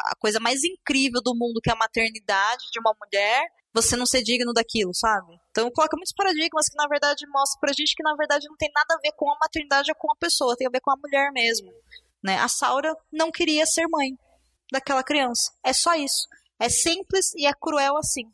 a 0.07 0.15
coisa 0.17 0.39
mais 0.39 0.63
incrível 0.63 1.23
do 1.23 1.35
mundo 1.35 1.61
que 1.63 1.71
é 1.71 1.73
a 1.73 1.77
maternidade 1.77 2.65
de 2.71 2.79
uma 2.79 2.95
mulher 3.01 3.43
você 3.75 3.97
não 3.97 4.07
ser 4.07 4.23
digno 4.23 4.53
daquilo, 4.53 4.95
sabe? 4.95 5.39
Então 5.51 5.71
coloca 5.71 5.97
muitos 5.97 6.15
paradigmas 6.15 6.69
que 6.69 6.77
na 6.77 6.87
verdade 6.87 7.27
mostram 7.29 7.61
pra 7.61 7.73
gente 7.73 7.95
que 7.95 8.03
na 8.03 8.15
verdade 8.15 8.47
não 8.49 8.57
tem 8.57 8.71
nada 8.75 8.95
a 8.95 9.01
ver 9.01 9.13
com 9.17 9.31
a 9.31 9.39
maternidade 9.41 9.91
ou 9.91 9.97
com 9.97 10.13
a 10.13 10.17
pessoa, 10.17 10.57
tem 10.57 10.67
a 10.67 10.71
ver 10.71 10.81
com 10.81 10.91
a 10.91 10.97
mulher 10.97 11.31
mesmo. 11.33 11.73
Né? 12.23 12.37
A 12.39 12.49
Saura 12.49 12.95
não 13.11 13.31
queria 13.31 13.67
ser 13.67 13.87
mãe 13.89 14.17
daquela 14.71 15.03
criança. 15.03 15.51
É 15.65 15.73
só 15.73 15.95
isso. 15.95 16.27
É 16.61 16.69
simples 16.69 17.33
e 17.37 17.47
é 17.47 17.53
cruel 17.53 17.97
assim. 17.97 18.31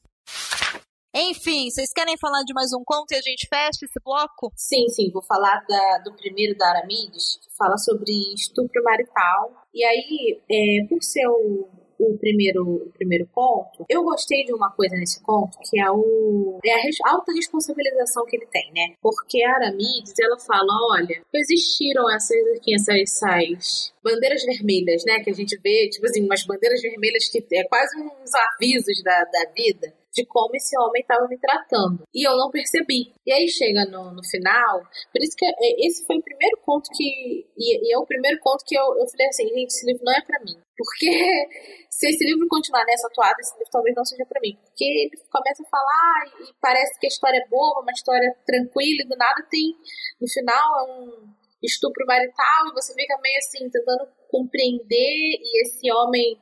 Enfim, 1.15 1.70
vocês 1.70 1.90
querem 1.93 2.19
falar 2.19 2.43
de 2.44 2.52
mais 2.52 2.70
um 2.73 2.85
conto 2.85 3.12
e 3.12 3.16
a 3.16 3.23
gente 3.23 3.48
fecha 3.48 3.85
esse 3.85 3.98
bloco? 4.05 4.52
Sim, 4.55 4.89
sim, 4.89 5.10
vou 5.10 5.23
falar 5.23 5.65
da, 5.66 5.98
do 6.05 6.15
primeiro 6.15 6.56
da 6.56 6.69
Aramides, 6.69 7.39
que 7.43 7.56
fala 7.56 7.78
sobre 7.78 8.12
estupro 8.35 8.82
marital. 8.85 9.66
E 9.73 9.82
aí, 9.82 10.40
é, 10.51 10.86
por 10.86 11.02
ser 11.02 11.27
o 11.27 11.69
o 11.98 12.16
primeiro, 12.18 12.64
o 12.64 12.92
primeiro 12.92 13.28
conto, 13.32 13.84
eu 13.88 14.02
gostei 14.02 14.44
de 14.44 14.54
uma 14.54 14.70
coisa 14.70 14.94
nesse 14.96 15.22
conto, 15.22 15.58
que 15.68 15.80
é, 15.80 15.90
o, 15.90 16.58
é 16.64 16.72
a 16.72 17.10
alta 17.10 17.32
responsabilização 17.32 18.24
que 18.26 18.36
ele 18.36 18.46
tem, 18.46 18.70
né? 18.72 18.94
Porque 19.02 19.42
a 19.42 19.54
Aramides, 19.54 20.14
ela 20.20 20.38
fala, 20.38 20.68
olha, 20.92 21.20
existiram 21.34 22.10
essas, 22.10 22.38
aqui, 22.56 22.74
essas, 22.74 22.96
essas 22.96 23.94
bandeiras 24.02 24.44
vermelhas, 24.44 25.04
né? 25.04 25.20
Que 25.22 25.30
a 25.30 25.34
gente 25.34 25.58
vê, 25.62 25.88
tipo 25.90 26.06
assim, 26.06 26.24
umas 26.24 26.44
bandeiras 26.44 26.80
vermelhas 26.80 27.28
que 27.28 27.44
é 27.52 27.64
quase 27.64 27.98
uns 28.00 28.30
avisos 28.34 29.02
da, 29.02 29.24
da 29.24 29.50
vida 29.56 29.97
de 30.12 30.24
como 30.26 30.55
esse 30.56 30.76
homem 30.78 31.02
estava 31.02 31.26
me 31.28 31.39
tratando. 31.39 32.02
E 32.14 32.26
eu 32.26 32.36
não 32.36 32.51
percebi. 32.51 33.12
E 33.26 33.32
aí 33.32 33.48
chega 33.48 33.85
no, 33.86 34.12
no 34.12 34.24
final, 34.24 34.80
por 35.12 35.22
isso 35.22 35.36
que 35.36 35.47
é, 35.47 35.86
esse 35.86 36.05
foi 36.06 36.16
o 36.16 36.22
primeiro 36.22 36.59
conto 36.62 36.89
que. 36.94 37.47
E, 37.56 37.89
e 37.89 37.94
é 37.94 37.98
o 37.98 38.06
primeiro 38.06 38.39
conto 38.40 38.64
que 38.66 38.76
eu, 38.76 38.85
eu 38.98 39.06
falei 39.09 39.28
assim, 39.28 39.48
gente, 39.48 39.68
esse 39.68 39.86
livro 39.86 40.05
não 40.05 40.12
é 40.14 40.20
para 40.22 40.40
mim. 40.40 40.56
Porque 40.76 41.10
se 41.90 42.09
esse 42.09 42.24
livro 42.24 42.47
continuar 42.48 42.85
nessa 42.86 43.09
toada, 43.12 43.36
esse 43.40 43.55
livro 43.55 43.70
talvez 43.70 43.94
não 43.94 44.05
seja 44.05 44.24
para 44.26 44.40
mim. 44.40 44.56
Porque 44.64 44.85
ele 44.85 45.10
começa 45.30 45.62
a 45.62 45.68
falar 45.68 46.48
e 46.48 46.55
parece 46.60 46.98
que 46.98 47.06
a 47.06 47.09
história 47.09 47.39
é 47.39 47.48
boa, 47.48 47.82
uma 47.82 47.93
história 47.93 48.35
tranquila, 48.47 49.02
e 49.02 49.09
do 49.09 49.16
nada 49.16 49.47
tem. 49.51 49.74
No 50.20 50.28
final 50.28 50.78
é 50.80 50.93
um 50.93 51.39
estupro 51.62 52.06
marital, 52.06 52.68
e 52.70 52.74
você 52.74 52.94
fica 52.94 53.18
meio 53.20 53.39
assim, 53.39 53.68
tentando 53.68 54.09
compreender, 54.30 55.39
e 55.43 55.62
esse 55.62 55.90
homem 55.90 56.39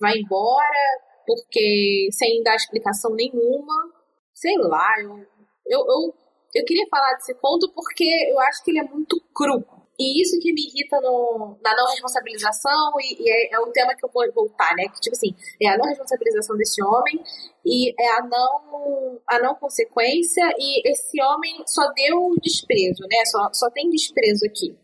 vai 0.00 0.18
embora, 0.18 1.05
porque 1.26 2.08
sem 2.12 2.42
dar 2.42 2.56
explicação 2.56 3.14
nenhuma. 3.14 3.92
Sei 4.34 4.56
lá, 4.58 4.88
eu, 5.00 5.18
eu, 5.66 5.80
eu, 5.80 6.14
eu 6.54 6.64
queria 6.64 6.86
falar 6.90 7.14
desse 7.14 7.34
conto 7.34 7.72
porque 7.74 8.04
eu 8.30 8.38
acho 8.40 8.62
que 8.64 8.70
ele 8.70 8.80
é 8.80 8.84
muito 8.84 9.20
cru. 9.34 9.64
E 9.98 10.20
isso 10.20 10.38
que 10.38 10.52
me 10.52 10.60
irrita 10.60 11.00
no, 11.00 11.56
na 11.64 11.74
não 11.74 11.86
responsabilização, 11.86 12.92
e, 13.00 13.22
e 13.22 13.30
é, 13.30 13.54
é, 13.54 13.60
o 13.60 13.72
tema 13.72 13.94
que 13.94 14.04
eu 14.04 14.10
vou 14.12 14.30
voltar, 14.34 14.74
né? 14.76 14.84
Que, 14.88 15.00
tipo 15.00 15.16
assim, 15.16 15.34
é 15.60 15.68
a 15.68 15.78
não 15.78 15.86
responsabilização 15.86 16.54
desse 16.56 16.82
homem 16.82 17.18
e 17.64 17.94
é 17.98 18.08
a 18.18 18.22
não, 18.26 19.18
a 19.26 19.38
não 19.38 19.54
consequência, 19.54 20.44
e 20.58 20.86
esse 20.90 21.20
homem 21.22 21.64
só 21.66 21.90
deu 21.94 22.34
desprezo, 22.42 23.04
né? 23.10 23.24
Só, 23.24 23.48
só 23.54 23.70
tem 23.70 23.88
desprezo 23.88 24.44
aqui. 24.44 24.76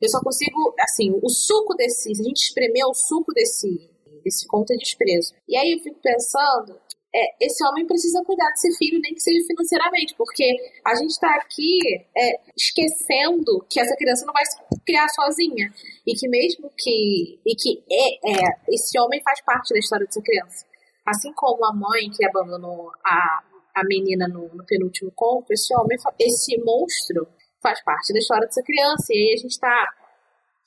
Eu 0.00 0.08
só 0.08 0.20
consigo, 0.20 0.74
assim, 0.80 1.10
o 1.22 1.28
suco 1.28 1.74
desse, 1.74 2.14
se 2.14 2.22
a 2.22 2.24
gente 2.24 2.44
espremer 2.44 2.86
o 2.86 2.94
suco 2.94 3.32
desse, 3.34 3.90
desse 4.26 4.46
conto 4.48 4.72
é 4.72 4.76
desprezo. 4.76 5.32
E 5.48 5.56
aí 5.56 5.72
eu 5.72 5.78
fico 5.78 6.00
pensando, 6.02 6.74
é, 7.14 7.46
esse 7.46 7.64
homem 7.64 7.86
precisa 7.86 8.22
cuidar 8.24 8.48
desse 8.50 8.76
filho, 8.76 9.00
nem 9.00 9.14
que 9.14 9.20
seja 9.20 9.46
financeiramente, 9.46 10.14
porque 10.18 10.44
a 10.84 10.94
gente 10.96 11.10
está 11.10 11.32
aqui 11.36 11.78
é, 12.16 12.40
esquecendo 12.56 13.64
que 13.70 13.78
essa 13.80 13.94
criança 13.96 14.26
não 14.26 14.34
vai 14.34 14.44
se 14.44 14.58
criar 14.84 15.08
sozinha. 15.08 15.72
E 16.04 16.12
que 16.14 16.28
mesmo 16.28 16.70
que 16.76 17.38
e 17.46 17.54
que 17.54 17.84
é, 17.88 18.34
é, 18.34 18.74
esse 18.74 18.98
homem 18.98 19.22
faz 19.22 19.40
parte 19.42 19.72
da 19.72 19.78
história 19.78 20.04
dessa 20.04 20.20
criança, 20.20 20.66
assim 21.06 21.32
como 21.34 21.64
a 21.64 21.72
mãe 21.72 22.10
que 22.10 22.26
abandonou 22.26 22.90
a, 23.04 23.44
a 23.76 23.84
menina 23.84 24.26
no, 24.26 24.48
no 24.52 24.66
penúltimo 24.66 25.12
conto, 25.14 25.52
esse 25.52 25.72
homem, 25.74 25.96
esse 26.18 26.58
monstro 26.58 27.28
faz 27.62 27.82
parte 27.84 28.12
da 28.12 28.18
história 28.18 28.46
dessa 28.46 28.62
criança. 28.62 29.06
E 29.10 29.16
aí 29.16 29.34
a 29.34 29.40
gente 29.40 29.52
está, 29.52 29.88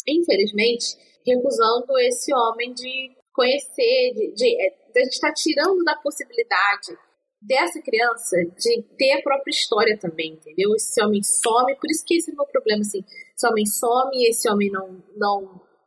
infelizmente, 0.07 0.97
recusando 1.25 1.97
esse 1.99 2.33
homem 2.33 2.73
de 2.73 3.18
conhecer, 3.33 4.13
de, 4.13 4.33
de, 4.33 4.61
é, 4.61 4.69
de 4.91 4.99
a 4.99 5.03
gente 5.03 5.13
está 5.13 5.33
tirando 5.33 5.83
da 5.83 5.95
possibilidade 5.95 6.97
dessa 7.41 7.81
criança 7.81 8.35
de 8.57 8.83
ter 8.97 9.13
a 9.13 9.21
própria 9.21 9.51
história 9.51 9.97
também, 9.97 10.33
entendeu? 10.33 10.75
Esse 10.75 11.01
homem 11.03 11.23
some, 11.23 11.75
por 11.75 11.89
isso 11.89 12.03
que 12.05 12.15
esse 12.15 12.31
é 12.31 12.33
o 12.33 12.37
meu 12.37 12.45
problema, 12.45 12.81
assim, 12.81 12.99
esse 12.99 13.47
homem 13.47 13.65
some, 13.65 14.27
esse 14.27 14.49
homem 14.49 14.69
não, 14.69 15.03
não, 15.15 15.41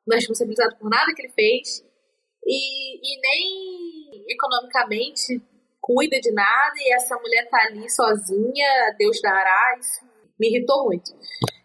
não 0.06 0.14
é 0.14 0.16
responsabilizado 0.16 0.77
por 0.78 0.89
nada 0.89 1.12
que 1.14 1.23
ele 1.23 1.32
fez 1.32 1.85
e, 2.44 2.97
e 2.97 3.20
nem 3.20 4.24
economicamente 4.28 5.43
cuida 5.81 6.19
de 6.20 6.32
nada 6.32 6.74
e 6.78 6.94
essa 6.94 7.16
mulher 7.16 7.48
tá 7.51 7.59
ali 7.69 7.89
sozinha, 7.90 8.94
Deus 8.98 9.20
dará, 9.20 9.77
isso 9.78 10.06
me 10.39 10.48
irritou 10.48 10.85
muito. 10.85 11.12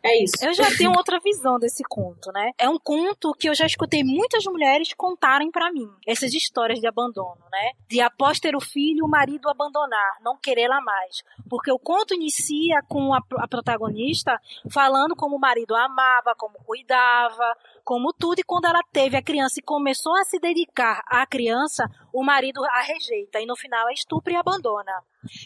É 0.08 0.24
isso. 0.24 0.34
Eu 0.42 0.54
já 0.54 0.66
tenho 0.78 0.92
outra 0.92 1.20
visão 1.20 1.60
desse 1.60 1.84
conto, 1.84 2.32
né? 2.32 2.52
É 2.58 2.70
um 2.70 2.80
conto 2.80 3.34
que 3.34 3.50
eu 3.50 3.54
já 3.54 3.66
escutei 3.66 4.04
muitas 4.04 4.46
mulheres 4.46 4.94
contarem 4.94 5.52
para 5.52 5.72
mim. 5.72 5.90
Essas 6.06 6.34
histórias 6.34 6.80
de 6.80 6.88
abandono, 6.88 7.42
né? 7.52 7.72
De 7.90 8.00
após 8.00 8.40
ter 8.40 8.56
o 8.56 8.62
filho, 8.62 9.06
o 9.06 9.10
marido 9.10 9.50
abandonar, 9.50 10.18
não 10.22 10.38
querê-la 10.38 10.82
mais. 10.82 11.24
Porque 11.50 11.72
o 11.72 11.80
conto 11.80 12.14
inicia 12.14 12.82
com 12.88 13.14
a, 13.14 13.20
a 13.38 13.48
protagonista 13.48 14.40
falando 14.72 15.16
como 15.16 15.36
o 15.36 15.40
marido 15.40 15.76
a 15.76 15.86
amava, 15.86 16.34
como 16.38 16.58
cuidava, 16.66 17.56
como 17.88 18.12
tudo, 18.12 18.40
e 18.40 18.44
quando 18.44 18.66
ela 18.66 18.82
teve 18.92 19.16
a 19.16 19.22
criança 19.22 19.62
e 19.62 19.64
começou 19.64 20.14
a 20.18 20.26
se 20.26 20.38
dedicar 20.40 21.02
à 21.08 21.26
criança, 21.26 21.90
o 22.14 22.22
marido 22.22 22.62
a 22.66 22.82
rejeita, 22.82 23.40
e 23.40 23.46
no 23.46 23.56
final 23.56 23.88
a 23.88 23.94
estupra 23.94 24.34
e 24.34 24.36
abandona. 24.36 24.92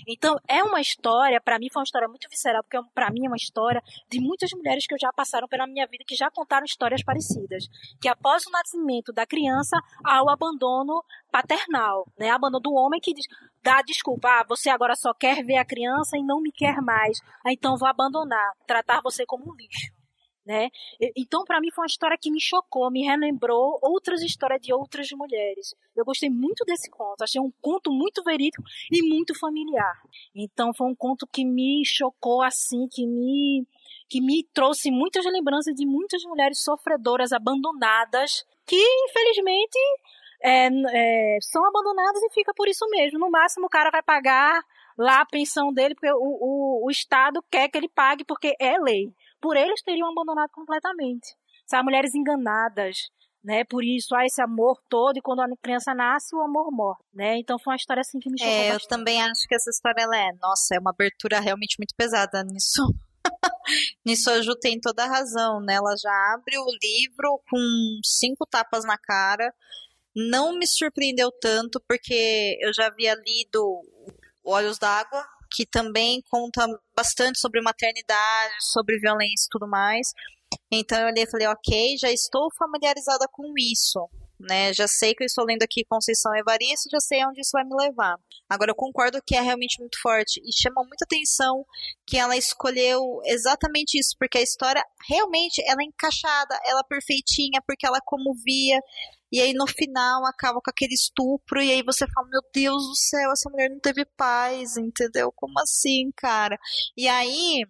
Então, 0.07 0.35
é 0.47 0.63
uma 0.63 0.81
história, 0.81 1.39
para 1.39 1.59
mim 1.59 1.69
foi 1.71 1.81
uma 1.81 1.85
história 1.85 2.07
muito 2.07 2.27
visceral, 2.27 2.63
porque 2.63 2.79
para 2.95 3.11
mim 3.11 3.27
é 3.27 3.29
uma 3.29 3.37
história 3.37 3.79
de 4.09 4.19
muitas 4.19 4.49
mulheres 4.53 4.87
que 4.87 4.97
já 4.99 5.13
passaram 5.13 5.47
pela 5.47 5.67
minha 5.67 5.85
vida, 5.85 6.03
que 6.03 6.15
já 6.15 6.31
contaram 6.31 6.65
histórias 6.65 7.03
parecidas. 7.03 7.65
Que 8.01 8.09
após 8.09 8.43
o 8.47 8.51
nascimento 8.51 9.13
da 9.13 9.27
criança, 9.27 9.77
há 10.03 10.23
o 10.23 10.29
abandono 10.29 11.03
paternal, 11.31 12.07
né? 12.17 12.31
Abandono 12.31 12.59
do 12.59 12.73
homem 12.73 12.99
que 12.99 13.13
diz, 13.13 13.27
dá 13.61 13.83
desculpa, 13.83 14.27
ah, 14.27 14.45
você 14.49 14.71
agora 14.71 14.95
só 14.95 15.13
quer 15.13 15.45
ver 15.45 15.57
a 15.57 15.65
criança 15.65 16.17
e 16.17 16.23
não 16.23 16.41
me 16.41 16.51
quer 16.51 16.81
mais, 16.81 17.19
ah, 17.45 17.53
então 17.53 17.77
vou 17.77 17.87
abandonar, 17.87 18.51
tratar 18.65 18.99
você 19.03 19.27
como 19.27 19.43
um 19.47 19.55
lixo 19.55 20.00
né? 20.51 20.69
Então, 21.15 21.45
para 21.45 21.61
mim, 21.61 21.71
foi 21.71 21.83
uma 21.83 21.87
história 21.87 22.17
que 22.19 22.29
me 22.29 22.41
chocou, 22.41 22.91
me 22.91 23.03
relembrou 23.03 23.79
outras 23.81 24.21
histórias 24.21 24.59
de 24.61 24.73
outras 24.73 25.07
mulheres. 25.11 25.73
Eu 25.95 26.03
gostei 26.03 26.29
muito 26.29 26.65
desse 26.65 26.89
conto, 26.91 27.23
achei 27.23 27.39
um 27.39 27.51
conto 27.61 27.89
muito 27.89 28.21
verídico 28.21 28.61
e 28.91 29.01
muito 29.07 29.33
familiar. 29.39 29.95
Então, 30.35 30.73
foi 30.73 30.87
um 30.87 30.95
conto 30.95 31.25
que 31.25 31.45
me 31.45 31.83
chocou 31.85 32.41
assim, 32.41 32.87
que 32.91 33.07
me 33.07 33.65
que 34.09 34.19
me 34.19 34.43
trouxe 34.53 34.91
muitas 34.91 35.23
lembranças 35.23 35.73
de 35.73 35.85
muitas 35.85 36.21
mulheres 36.23 36.61
sofredoras, 36.61 37.31
abandonadas, 37.31 38.45
que 38.65 38.75
infelizmente 39.07 39.79
é, 40.43 40.67
é, 40.67 41.37
são 41.41 41.65
abandonadas 41.65 42.21
e 42.21 42.33
fica 42.33 42.53
por 42.53 42.67
isso 42.67 42.85
mesmo. 42.89 43.17
No 43.17 43.31
máximo, 43.31 43.67
o 43.67 43.69
cara 43.69 43.89
vai 43.89 44.03
pagar 44.03 44.61
lá 44.97 45.21
a 45.21 45.25
pensão 45.25 45.71
dele, 45.71 45.95
porque 45.95 46.11
o, 46.11 46.17
o, 46.17 46.87
o 46.87 46.91
Estado 46.91 47.41
quer 47.49 47.69
que 47.69 47.77
ele 47.77 47.87
pague, 47.87 48.25
porque 48.25 48.53
é 48.59 48.77
lei 48.77 49.13
por 49.41 49.57
eles 49.57 49.81
teriam 49.81 50.09
abandonado 50.11 50.49
completamente. 50.51 51.35
Sabe, 51.65 51.83
mulheres 51.85 52.13
enganadas, 52.13 52.97
né? 53.43 53.63
Por 53.63 53.83
isso 53.83 54.13
há 54.15 54.25
esse 54.25 54.41
amor 54.41 54.77
todo 54.89 55.17
e 55.17 55.21
quando 55.21 55.41
a 55.41 55.47
criança 55.61 55.93
nasce, 55.93 56.35
o 56.35 56.41
amor 56.41 56.69
morre, 56.71 56.99
né? 57.13 57.37
Então 57.37 57.57
foi 57.57 57.71
uma 57.71 57.77
história 57.77 58.01
assim 58.01 58.19
que 58.19 58.29
me 58.29 58.37
chocou 58.37 58.53
É, 58.53 58.69
bastante. 58.69 58.83
eu 58.83 58.87
também 58.89 59.21
acho 59.21 59.47
que 59.47 59.55
essa 59.55 59.69
história 59.69 60.03
ela 60.03 60.17
é, 60.17 60.31
nossa, 60.41 60.75
é 60.75 60.79
uma 60.79 60.91
abertura 60.91 61.39
realmente 61.39 61.77
muito 61.79 61.95
pesada 61.97 62.43
nisso. 62.43 62.81
nisso 64.05 64.29
a 64.29 64.41
Ju 64.41 64.55
tem 64.59 64.79
toda 64.79 65.03
a 65.03 65.07
razão, 65.07 65.59
né? 65.61 65.75
Ela 65.75 65.95
já 66.01 66.33
abre 66.33 66.57
o 66.57 66.65
livro 66.81 67.41
com 67.49 67.99
cinco 68.03 68.45
tapas 68.45 68.83
na 68.83 68.97
cara. 68.97 69.53
Não 70.15 70.53
me 70.57 70.67
surpreendeu 70.67 71.31
tanto 71.39 71.81
porque 71.87 72.57
eu 72.61 72.73
já 72.73 72.87
havia 72.87 73.15
lido 73.15 73.81
Olhos 74.43 74.77
d'Água, 74.77 75.23
que 75.51 75.65
também 75.65 76.21
conta 76.29 76.65
bastante 76.95 77.39
sobre 77.39 77.61
maternidade, 77.61 78.53
sobre 78.71 78.99
violência 78.99 79.45
e 79.45 79.51
tudo 79.51 79.67
mais. 79.67 80.07
Então 80.71 80.99
eu 80.99 81.07
olhei 81.07 81.23
e 81.23 81.29
falei, 81.29 81.47
ok, 81.47 81.97
já 81.97 82.11
estou 82.11 82.49
familiarizada 82.57 83.27
com 83.31 83.53
isso. 83.57 84.09
Né? 84.39 84.73
Já 84.73 84.87
sei 84.87 85.13
que 85.13 85.23
eu 85.23 85.25
estou 85.25 85.45
lendo 85.45 85.61
aqui 85.61 85.85
Conceição 85.85 86.35
Evaristo, 86.35 86.89
já 86.91 86.99
sei 86.99 87.23
onde 87.25 87.41
isso 87.41 87.51
vai 87.53 87.63
me 87.63 87.75
levar. 87.75 88.15
Agora 88.49 88.71
eu 88.71 88.75
concordo 88.75 89.21
que 89.23 89.35
é 89.35 89.41
realmente 89.41 89.79
muito 89.79 90.01
forte 90.01 90.41
e 90.43 90.51
chama 90.51 90.83
muita 90.83 91.05
atenção 91.05 91.63
que 92.07 92.17
ela 92.17 92.35
escolheu 92.35 93.21
exatamente 93.25 93.99
isso, 93.99 94.15
porque 94.17 94.39
a 94.39 94.41
história 94.41 94.83
realmente 95.07 95.61
ela 95.67 95.83
é 95.83 95.85
encaixada, 95.85 96.59
ela 96.65 96.79
é 96.79 96.89
perfeitinha, 96.89 97.61
porque 97.67 97.85
ela 97.85 97.99
comovia, 98.03 98.79
e 99.31 99.39
aí 99.39 99.53
no 99.53 99.65
final 99.67 100.25
acaba 100.25 100.59
com 100.63 100.69
aquele 100.69 100.93
estupro, 100.93 101.61
e 101.61 101.71
aí 101.71 101.83
você 101.83 102.05
fala, 102.13 102.27
meu 102.27 102.41
Deus 102.53 102.83
do 102.83 102.95
céu, 102.95 103.31
essa 103.31 103.49
mulher 103.49 103.69
não 103.69 103.79
teve 103.79 104.05
paz, 104.17 104.77
entendeu? 104.77 105.31
Como 105.35 105.59
assim, 105.59 106.11
cara? 106.17 106.57
E 106.97 107.07
aí 107.07 107.63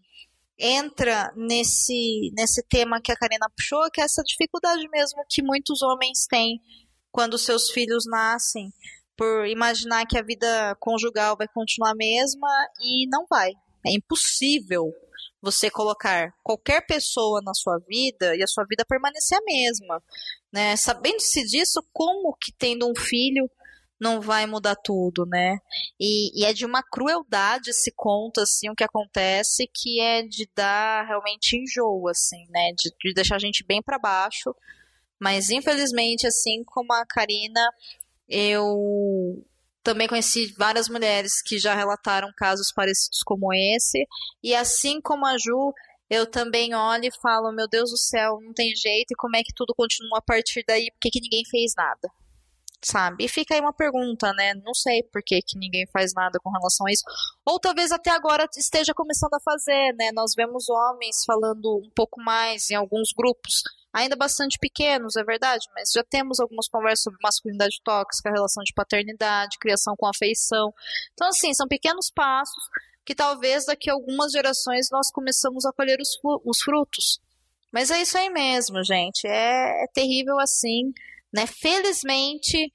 entra 0.57 1.33
nesse, 1.35 2.31
nesse 2.38 2.63
tema 2.67 3.01
que 3.01 3.11
a 3.11 3.15
Karina 3.15 3.47
puxou, 3.55 3.89
que 3.91 4.01
é 4.01 4.05
essa 4.05 4.21
dificuldade 4.23 4.88
mesmo 4.89 5.23
que 5.29 5.41
muitos 5.41 5.81
homens 5.81 6.25
têm 6.29 6.59
quando 7.11 7.38
seus 7.38 7.69
filhos 7.71 8.05
nascem, 8.07 8.71
por 9.17 9.45
imaginar 9.47 10.05
que 10.05 10.17
a 10.17 10.23
vida 10.23 10.75
conjugal 10.79 11.35
vai 11.38 11.47
continuar 11.47 11.91
a 11.91 11.95
mesma 11.95 12.47
e 12.79 13.07
não 13.09 13.25
vai. 13.29 13.51
É 13.85 13.91
impossível 13.91 14.93
você 15.41 15.69
colocar 15.69 16.34
qualquer 16.43 16.85
pessoa 16.85 17.41
na 17.43 17.53
sua 17.53 17.80
vida 17.88 18.35
e 18.35 18.43
a 18.43 18.47
sua 18.47 18.63
vida 18.69 18.85
permanecer 18.88 19.38
a 19.38 19.43
mesma. 19.43 20.03
Né? 20.53 20.76
Sabendo-se 20.76 21.43
disso, 21.45 21.84
como 21.91 22.35
que 22.39 22.51
tendo 22.51 22.89
um 22.89 22.95
filho 22.95 23.49
não 23.99 24.19
vai 24.19 24.47
mudar 24.47 24.76
tudo, 24.76 25.27
né? 25.27 25.59
E, 25.99 26.41
e, 26.41 26.43
é 26.43 26.51
de 26.53 26.65
uma 26.65 26.81
crueldade 26.81 27.69
esse 27.69 27.91
conto, 27.95 28.41
assim, 28.41 28.68
o 28.68 28.73
que 28.73 28.84
acontece, 28.84 29.69
que 29.72 30.01
é 30.01 30.23
de 30.23 30.49
dar 30.55 31.05
realmente 31.05 31.55
enjoo, 31.55 32.07
assim, 32.07 32.47
né? 32.49 32.72
De, 32.76 32.89
de 32.99 33.13
deixar 33.13 33.35
a 33.35 33.39
gente 33.39 33.63
bem 33.63 33.80
para 33.80 33.99
baixo. 33.99 34.55
Mas, 35.19 35.51
infelizmente, 35.51 36.26
assim 36.26 36.63
como 36.65 36.91
a 36.93 37.05
Karina, 37.05 37.61
eu 38.27 39.45
também 39.83 40.07
conheci 40.07 40.53
várias 40.57 40.87
mulheres 40.87 41.41
que 41.41 41.57
já 41.57 41.73
relataram 41.73 42.31
casos 42.35 42.71
parecidos 42.73 43.19
como 43.25 43.53
esse. 43.53 44.05
E 44.43 44.55
assim 44.55 45.01
como 45.01 45.25
a 45.25 45.37
Ju, 45.37 45.73
eu 46.09 46.25
também 46.25 46.75
olho 46.75 47.05
e 47.05 47.21
falo: 47.21 47.51
meu 47.51 47.67
Deus 47.67 47.89
do 47.89 47.97
céu, 47.97 48.39
não 48.41 48.53
tem 48.53 48.75
jeito, 48.75 49.11
e 49.11 49.15
como 49.15 49.35
é 49.35 49.43
que 49.43 49.53
tudo 49.55 49.73
continua 49.75 50.19
a 50.19 50.21
partir 50.21 50.63
daí? 50.67 50.91
Por 50.91 50.99
que, 51.01 51.11
que 51.11 51.21
ninguém 51.21 51.43
fez 51.49 51.73
nada? 51.75 52.09
Sabe? 52.83 53.23
E 53.23 53.27
fica 53.27 53.53
aí 53.53 53.61
uma 53.61 53.73
pergunta, 53.73 54.33
né? 54.33 54.55
Não 54.55 54.73
sei 54.73 55.03
por 55.03 55.21
que, 55.23 55.39
que 55.41 55.57
ninguém 55.57 55.85
faz 55.93 56.13
nada 56.15 56.39
com 56.43 56.49
relação 56.49 56.87
a 56.87 56.91
isso. 56.91 57.03
Ou 57.45 57.59
talvez 57.59 57.91
até 57.91 58.09
agora 58.09 58.47
esteja 58.57 58.91
começando 58.91 59.35
a 59.35 59.39
fazer, 59.39 59.93
né? 59.93 60.11
Nós 60.13 60.33
vemos 60.35 60.67
homens 60.67 61.23
falando 61.25 61.77
um 61.77 61.91
pouco 61.95 62.19
mais 62.19 62.71
em 62.71 62.75
alguns 62.75 63.13
grupos 63.15 63.61
ainda 63.93 64.15
bastante 64.15 64.57
pequenos, 64.59 65.15
é 65.15 65.23
verdade, 65.23 65.68
mas 65.76 65.91
já 65.93 66.03
temos 66.03 66.39
algumas 66.39 66.68
conversas 66.68 67.03
sobre 67.03 67.19
masculinidade 67.22 67.81
tóxica, 67.84 68.31
relação 68.31 68.63
de 68.63 68.73
paternidade, 68.73 69.57
criação 69.59 69.95
com 69.97 70.07
afeição. 70.07 70.73
Então, 71.13 71.27
assim, 71.27 71.53
são 71.53 71.68
pequenos 71.68 72.09
passos 72.09 72.63
que 73.05 73.15
talvez 73.15 73.65
daqui 73.65 73.89
a 73.89 73.93
algumas 73.93 74.31
gerações 74.31 74.88
nós 74.91 75.11
começamos 75.11 75.65
a 75.65 75.73
colher 75.73 75.99
os, 75.99 76.18
os 76.45 76.61
frutos. 76.61 77.19
Mas 77.72 77.89
é 77.89 78.01
isso 78.01 78.18
aí 78.18 78.30
mesmo, 78.30 78.84
gente. 78.84 79.26
É, 79.26 79.84
é 79.84 79.88
terrível 79.93 80.39
assim, 80.39 80.93
né? 81.34 81.45
Felizmente, 81.47 82.72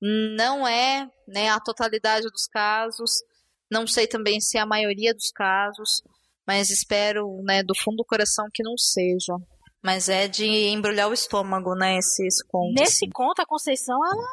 não 0.00 0.66
é 0.66 1.08
né, 1.26 1.48
a 1.48 1.60
totalidade 1.60 2.26
dos 2.28 2.46
casos. 2.46 3.22
Não 3.70 3.86
sei 3.86 4.06
também 4.06 4.40
se 4.40 4.56
é 4.56 4.60
a 4.60 4.66
maioria 4.66 5.12
dos 5.12 5.30
casos, 5.30 6.02
mas 6.46 6.70
espero, 6.70 7.42
né, 7.42 7.62
do 7.62 7.74
fundo 7.76 7.96
do 7.98 8.04
coração 8.04 8.46
que 8.52 8.62
não 8.62 8.76
seja. 8.78 9.34
Mas 9.82 10.08
é 10.08 10.26
de 10.26 10.46
embrulhar 10.68 11.08
o 11.08 11.14
estômago, 11.14 11.74
né, 11.74 11.96
esse, 11.98 12.26
esse 12.26 12.46
conto. 12.46 12.74
Nesse 12.74 13.04
assim. 13.04 13.10
conto, 13.10 13.40
a 13.40 13.46
Conceição, 13.46 13.96
ela 14.04 14.26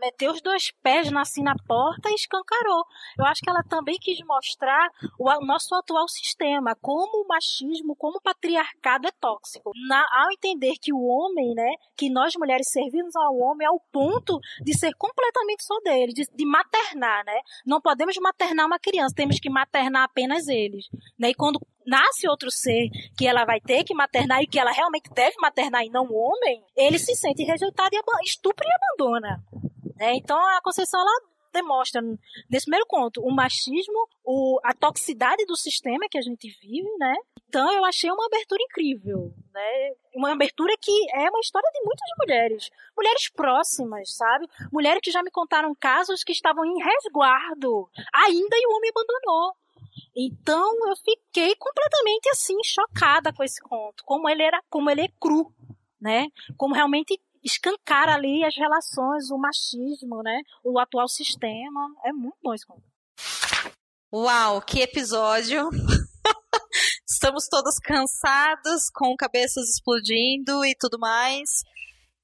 meteu 0.00 0.32
os 0.32 0.42
dois 0.42 0.70
pés 0.82 1.10
assim 1.14 1.42
na 1.42 1.54
porta 1.66 2.10
e 2.10 2.14
escancarou. 2.14 2.84
Eu 3.18 3.24
acho 3.24 3.40
que 3.40 3.48
ela 3.48 3.62
também 3.62 3.96
quis 4.00 4.18
mostrar 4.26 4.88
o, 5.18 5.30
o 5.30 5.46
nosso 5.46 5.74
atual 5.74 6.06
sistema, 6.08 6.76
como 6.80 7.22
o 7.22 7.28
machismo, 7.28 7.94
como 7.96 8.18
o 8.18 8.20
patriarcado 8.20 9.06
é 9.06 9.12
tóxico. 9.20 9.70
Na, 9.88 10.04
ao 10.12 10.32
entender 10.32 10.74
que 10.80 10.92
o 10.92 11.02
homem, 11.02 11.54
né, 11.54 11.72
que 11.96 12.10
nós 12.10 12.34
mulheres 12.36 12.66
servimos 12.70 13.14
ao 13.16 13.36
homem 13.36 13.66
ao 13.66 13.80
ponto 13.92 14.38
de 14.62 14.76
ser 14.76 14.92
completamente 14.94 15.64
só 15.64 15.78
dele, 15.80 16.12
de, 16.12 16.24
de 16.34 16.44
maternar, 16.44 17.24
né? 17.24 17.40
Não 17.64 17.80
podemos 17.80 18.16
maternar 18.20 18.66
uma 18.66 18.78
criança, 18.78 19.14
temos 19.14 19.38
que 19.38 19.48
maternar 19.48 20.04
apenas 20.04 20.48
eles. 20.48 20.86
Né? 21.18 21.30
E 21.30 21.34
quando 21.34 21.60
nasce 21.86 22.28
outro 22.28 22.50
ser 22.50 22.88
que 23.16 23.26
ela 23.26 23.44
vai 23.44 23.60
ter 23.60 23.84
que 23.84 23.94
maternar 23.94 24.42
e 24.42 24.46
que 24.46 24.58
ela 24.58 24.70
realmente 24.70 25.10
deve 25.14 25.36
maternar 25.40 25.84
e 25.84 25.90
não 25.90 26.06
o 26.06 26.14
homem, 26.14 26.64
ele 26.76 26.98
se 26.98 27.14
sente 27.14 27.42
rejeitado 27.42 27.90
e 27.94 28.24
estupra 28.24 28.66
e 28.66 28.72
abandona. 28.74 29.42
É, 29.98 30.14
então 30.14 30.36
a 30.36 30.60
Conceição 30.62 31.00
ela 31.00 31.32
demonstra 31.52 32.00
nesse 32.50 32.64
primeiro 32.64 32.86
conto 32.86 33.20
o 33.20 33.30
machismo, 33.30 34.08
o, 34.24 34.58
a 34.64 34.72
toxicidade 34.74 35.44
do 35.44 35.56
sistema 35.56 36.08
que 36.10 36.18
a 36.18 36.22
gente 36.22 36.48
vive, 36.60 36.88
né? 36.98 37.14
Então 37.46 37.70
eu 37.70 37.84
achei 37.84 38.10
uma 38.10 38.26
abertura 38.26 38.62
incrível, 38.62 39.32
né? 39.52 39.90
Uma 40.14 40.32
abertura 40.32 40.74
que 40.80 40.90
é 41.14 41.28
uma 41.28 41.40
história 41.40 41.68
de 41.72 41.84
muitas 41.84 42.08
mulheres, 42.18 42.70
mulheres 42.96 43.30
próximas, 43.30 44.16
sabe? 44.16 44.48
Mulheres 44.72 45.00
que 45.02 45.10
já 45.10 45.22
me 45.22 45.30
contaram 45.30 45.74
casos 45.74 46.24
que 46.24 46.32
estavam 46.32 46.64
em 46.64 46.82
resguardo 46.82 47.88
ainda 48.14 48.56
e 48.56 48.66
o 48.66 48.76
homem 48.76 48.90
abandonou. 48.90 49.54
Então 50.16 50.88
eu 50.88 50.96
fiquei 50.96 51.54
completamente 51.56 52.28
assim 52.30 52.56
chocada 52.64 53.32
com 53.32 53.42
esse 53.42 53.60
conto, 53.60 54.02
como 54.04 54.28
ele 54.28 54.42
era, 54.42 54.62
como 54.68 54.90
ele 54.90 55.02
é 55.02 55.08
cru, 55.20 55.52
né? 56.00 56.28
Como 56.56 56.74
realmente 56.74 57.20
escancar 57.42 58.08
ali 58.08 58.44
as 58.44 58.56
relações, 58.56 59.30
o 59.30 59.38
machismo, 59.38 60.22
né? 60.22 60.42
O 60.64 60.78
atual 60.78 61.08
sistema. 61.08 61.88
É 62.04 62.12
muito 62.12 62.36
bom 62.42 62.54
esse 62.54 62.66
conto. 62.66 62.82
Uau, 64.12 64.60
que 64.60 64.80
episódio! 64.80 65.68
Estamos 67.08 67.46
todos 67.48 67.78
cansados, 67.78 68.90
com 68.92 69.16
cabeças 69.16 69.68
explodindo 69.68 70.64
e 70.64 70.74
tudo 70.78 70.98
mais. 70.98 71.62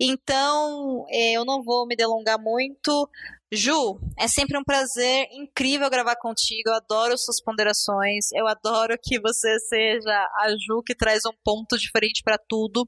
Então, 0.00 1.04
eh, 1.10 1.32
eu 1.32 1.44
não 1.44 1.62
vou 1.62 1.86
me 1.86 1.96
delongar 1.96 2.40
muito. 2.40 3.08
Ju, 3.50 3.98
é 4.18 4.28
sempre 4.28 4.58
um 4.58 4.62
prazer 4.62 5.26
incrível 5.32 5.88
gravar 5.90 6.16
contigo. 6.16 6.68
Eu 6.68 6.74
adoro 6.74 7.16
suas 7.16 7.42
ponderações. 7.42 8.30
Eu 8.32 8.46
adoro 8.46 8.96
que 9.02 9.18
você 9.20 9.58
seja 9.60 10.12
a 10.40 10.50
Ju 10.50 10.82
que 10.84 10.94
traz 10.94 11.20
um 11.26 11.32
ponto 11.44 11.76
diferente 11.76 12.22
para 12.22 12.38
tudo. 12.38 12.86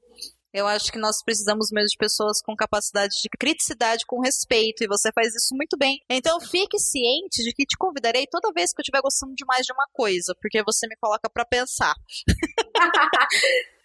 Eu 0.53 0.67
acho 0.67 0.91
que 0.91 0.99
nós 0.99 1.23
precisamos 1.23 1.67
mesmo 1.71 1.87
de 1.87 1.97
pessoas 1.97 2.41
com 2.41 2.53
capacidade 2.55 3.13
de 3.23 3.29
criticidade, 3.39 4.05
com 4.05 4.19
respeito, 4.19 4.83
e 4.83 4.87
você 4.87 5.09
faz 5.15 5.33
isso 5.33 5.55
muito 5.55 5.77
bem. 5.77 5.97
Então 6.09 6.41
fique 6.41 6.77
ciente 6.77 7.41
de 7.41 7.53
que 7.53 7.65
te 7.65 7.77
convidarei 7.77 8.27
toda 8.29 8.51
vez 8.53 8.73
que 8.73 8.81
eu 8.81 8.83
estiver 8.83 9.01
gostando 9.01 9.33
demais 9.33 9.65
de 9.65 9.71
uma 9.71 9.87
coisa, 9.93 10.35
porque 10.41 10.61
você 10.63 10.87
me 10.87 10.97
coloca 10.97 11.29
para 11.29 11.45
pensar. 11.45 11.95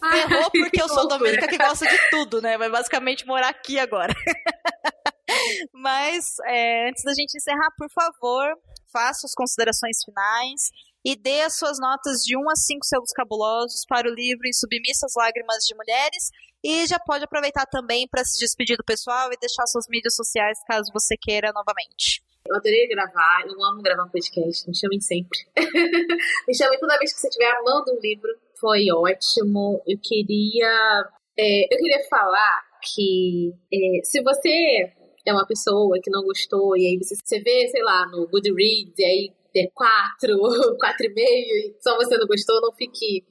Ferrou 0.00 0.50
porque 0.50 0.82
eu 0.82 0.88
sou 0.88 1.00
a 1.00 1.16
Domênica 1.16 1.48
que 1.48 1.58
gosta 1.58 1.86
de 1.86 1.98
tudo, 2.10 2.40
né? 2.40 2.58
Vai 2.58 2.70
basicamente 2.70 3.26
morar 3.26 3.48
aqui 3.48 3.78
agora. 3.78 4.14
Mas 5.72 6.36
é, 6.46 6.88
antes 6.88 7.02
da 7.04 7.12
gente 7.14 7.36
encerrar, 7.36 7.70
por 7.76 7.88
favor, 7.90 8.54
faça 8.92 9.26
as 9.26 9.34
considerações 9.34 9.98
finais 10.04 10.70
e 11.04 11.16
dê 11.16 11.42
as 11.42 11.56
suas 11.56 11.78
notas 11.78 12.22
de 12.24 12.36
1 12.36 12.50
a 12.50 12.56
5 12.56 12.84
selos 12.84 13.10
cabulosos 13.12 13.84
para 13.88 14.08
o 14.08 14.14
livro 14.14 14.42
Submissas 14.52 15.12
Lágrimas 15.16 15.64
de 15.64 15.74
Mulheres. 15.74 16.30
E 16.62 16.86
já 16.86 16.98
pode 16.98 17.24
aproveitar 17.24 17.66
também 17.66 18.08
para 18.08 18.24
se 18.24 18.38
despedir 18.38 18.76
do 18.76 18.84
pessoal 18.84 19.32
e 19.32 19.38
deixar 19.38 19.66
suas 19.66 19.86
mídias 19.88 20.14
sociais 20.16 20.58
caso 20.66 20.92
você 20.92 21.16
queira 21.16 21.52
novamente. 21.52 22.22
Eu 22.46 22.56
adorei 22.56 22.88
gravar, 22.88 23.44
eu 23.46 23.62
amo 23.62 23.82
gravar 23.82 24.04
um 24.04 24.08
podcast, 24.08 24.66
me 24.66 24.74
chamem 24.74 25.00
sempre. 25.00 25.38
me 26.48 26.54
chamem 26.54 26.78
toda 26.80 26.98
vez 26.98 27.12
que 27.12 27.20
você 27.20 27.28
estiver 27.28 27.50
amando 27.58 27.92
um 27.92 28.00
livro, 28.00 28.28
foi 28.60 28.90
ótimo. 28.92 29.82
Eu 29.86 29.98
queria. 30.02 31.04
É, 31.38 31.74
eu 31.74 31.78
queria 31.78 32.04
falar 32.08 32.62
que 32.82 33.52
é, 33.72 34.04
se 34.04 34.22
você 34.22 34.92
é 35.26 35.32
uma 35.32 35.46
pessoa 35.46 35.98
que 36.02 36.10
não 36.10 36.22
gostou, 36.22 36.76
e 36.76 36.86
aí 36.86 36.98
você, 36.98 37.14
você 37.22 37.40
vê, 37.40 37.68
sei 37.68 37.82
lá, 37.82 38.06
no 38.06 38.26
Goodreads, 38.28 38.98
e 38.98 39.04
aí 39.04 39.32
é 39.56 39.68
quatro, 39.74 40.38
quatro 40.78 41.06
e 41.06 41.14
meio, 41.14 41.56
e 41.56 41.76
só 41.80 41.96
você 41.96 42.16
não 42.16 42.26
gostou, 42.26 42.60
não 42.60 42.72
fique, 42.72 43.24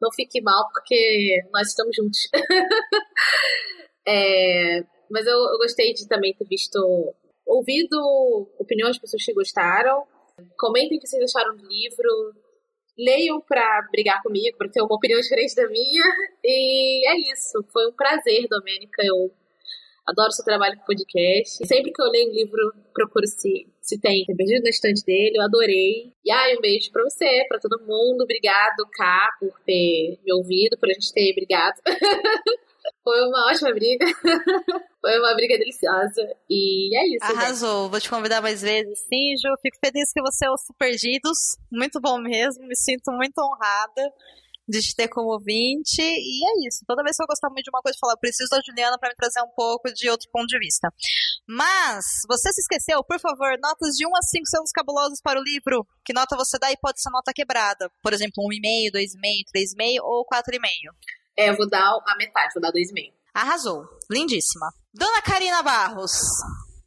não 0.00 0.10
fique 0.12 0.40
mal, 0.40 0.68
porque 0.72 1.42
nós 1.52 1.68
estamos 1.68 1.96
juntos. 1.96 2.18
é, 4.06 4.82
mas 5.10 5.26
eu, 5.26 5.36
eu 5.36 5.58
gostei 5.58 5.92
de 5.92 6.06
também 6.08 6.34
ter 6.34 6.46
visto, 6.46 6.78
ouvido 7.46 8.50
opiniões 8.58 8.96
de 8.96 9.00
pessoas 9.00 9.24
que 9.24 9.34
gostaram. 9.34 10.04
Comentem 10.58 10.96
o 10.96 11.00
que 11.00 11.06
vocês 11.06 11.22
acharam 11.22 11.56
do 11.56 11.66
livro. 11.66 12.34
Leiam 12.98 13.40
para 13.40 13.88
brigar 13.90 14.22
comigo, 14.22 14.56
para 14.58 14.68
ter 14.68 14.82
uma 14.82 14.94
opinião 14.94 15.20
diferente 15.20 15.54
da 15.54 15.68
minha. 15.68 16.04
E 16.44 17.08
é 17.08 17.32
isso. 17.32 17.64
Foi 17.72 17.88
um 17.88 17.92
prazer, 17.92 18.46
Domênica. 18.48 19.02
Eu 19.04 19.32
Adoro 20.04 20.32
seu 20.32 20.44
trabalho 20.44 20.76
com 20.78 20.84
podcast. 20.84 21.64
Sempre 21.64 21.92
que 21.92 22.02
eu 22.02 22.10
leio 22.10 22.28
um 22.28 22.32
livro, 22.32 22.74
procuro 22.92 23.24
se, 23.26 23.68
se 23.80 24.00
tem, 24.00 24.24
tem 24.24 24.36
perdido 24.36 24.64
na 24.64 24.70
estante 24.70 25.04
dele. 25.04 25.36
Eu 25.36 25.42
adorei. 25.42 26.12
E 26.24 26.30
ai, 26.30 26.56
um 26.56 26.60
beijo 26.60 26.90
pra 26.90 27.04
você, 27.04 27.44
pra 27.48 27.60
todo 27.60 27.80
mundo. 27.86 28.22
Obrigado, 28.22 28.84
Ká, 28.92 29.28
por 29.38 29.52
ter 29.64 30.18
me 30.24 30.32
ouvido, 30.32 30.76
por 30.76 30.90
a 30.90 30.92
gente 30.92 31.12
ter 31.12 31.32
brigado. 31.34 31.80
Foi 33.02 33.20
uma 33.22 33.50
ótima 33.50 33.72
briga. 33.72 34.06
Foi 35.00 35.18
uma 35.18 35.34
briga 35.34 35.58
deliciosa. 35.58 36.22
E 36.48 36.96
é 36.96 37.16
isso. 37.16 37.24
Arrasou. 37.24 37.90
Vou 37.90 38.00
te 38.00 38.08
convidar 38.08 38.40
mais 38.40 38.62
vezes. 38.62 39.00
Sim, 39.00 39.34
Ju. 39.36 39.52
Fico 39.60 39.76
feliz 39.84 40.12
que 40.12 40.22
você 40.22 40.48
ouça 40.48 40.72
o 40.72 40.76
Perdidos. 40.76 41.56
Muito 41.70 42.00
bom 42.00 42.18
mesmo. 42.18 42.64
Me 42.66 42.76
sinto 42.76 43.10
muito 43.10 43.38
honrada 43.38 44.12
de 44.68 44.80
te 44.80 44.94
ter 44.94 45.08
como 45.08 45.32
ouvinte. 45.32 46.00
E 46.00 46.46
é 46.46 46.68
isso. 46.68 46.84
Toda 46.86 47.02
vez 47.02 47.16
que 47.16 47.22
eu 47.22 47.26
gostar 47.26 47.50
muito 47.50 47.64
de 47.64 47.70
uma 47.70 47.82
coisa, 47.82 47.96
eu 47.96 48.00
falo, 48.00 48.12
eu 48.12 48.18
preciso 48.18 48.48
da 48.50 48.60
Juliana 48.64 48.96
para 48.98 49.10
me 49.10 49.16
trazer 49.16 49.42
um 49.42 49.50
pouco 49.54 49.92
de 49.92 50.08
outro 50.08 50.28
ponto 50.30 50.46
de 50.46 50.58
vista. 50.58 50.88
Mas, 51.48 52.04
você 52.28 52.52
se 52.52 52.60
esqueceu, 52.60 53.02
por 53.02 53.18
favor, 53.18 53.58
notas 53.60 53.96
de 53.96 54.06
1 54.06 54.16
a 54.16 54.22
5 54.22 54.46
selos 54.46 54.70
cabulosos 54.70 55.20
para 55.20 55.40
o 55.40 55.42
livro. 55.42 55.84
Que 56.04 56.12
nota 56.12 56.36
você 56.36 56.58
dá 56.58 56.70
e 56.70 56.76
pode 56.76 57.02
ser 57.02 57.10
nota 57.10 57.32
quebrada. 57.34 57.90
Por 58.02 58.12
exemplo, 58.12 58.44
1,5, 58.44 58.92
2,5, 58.92 59.50
3,5 59.52 59.98
ou 60.02 60.24
4,5. 60.24 60.94
É, 61.36 61.50
eu 61.50 61.56
vou 61.56 61.68
dar 61.68 61.98
a 62.06 62.16
metade, 62.16 62.54
vou 62.54 62.62
dar 62.62 62.72
2,5. 62.72 63.12
Arrasou. 63.34 63.84
Lindíssima. 64.10 64.70
Dona 64.92 65.22
Karina 65.22 65.62
Barros. 65.62 66.12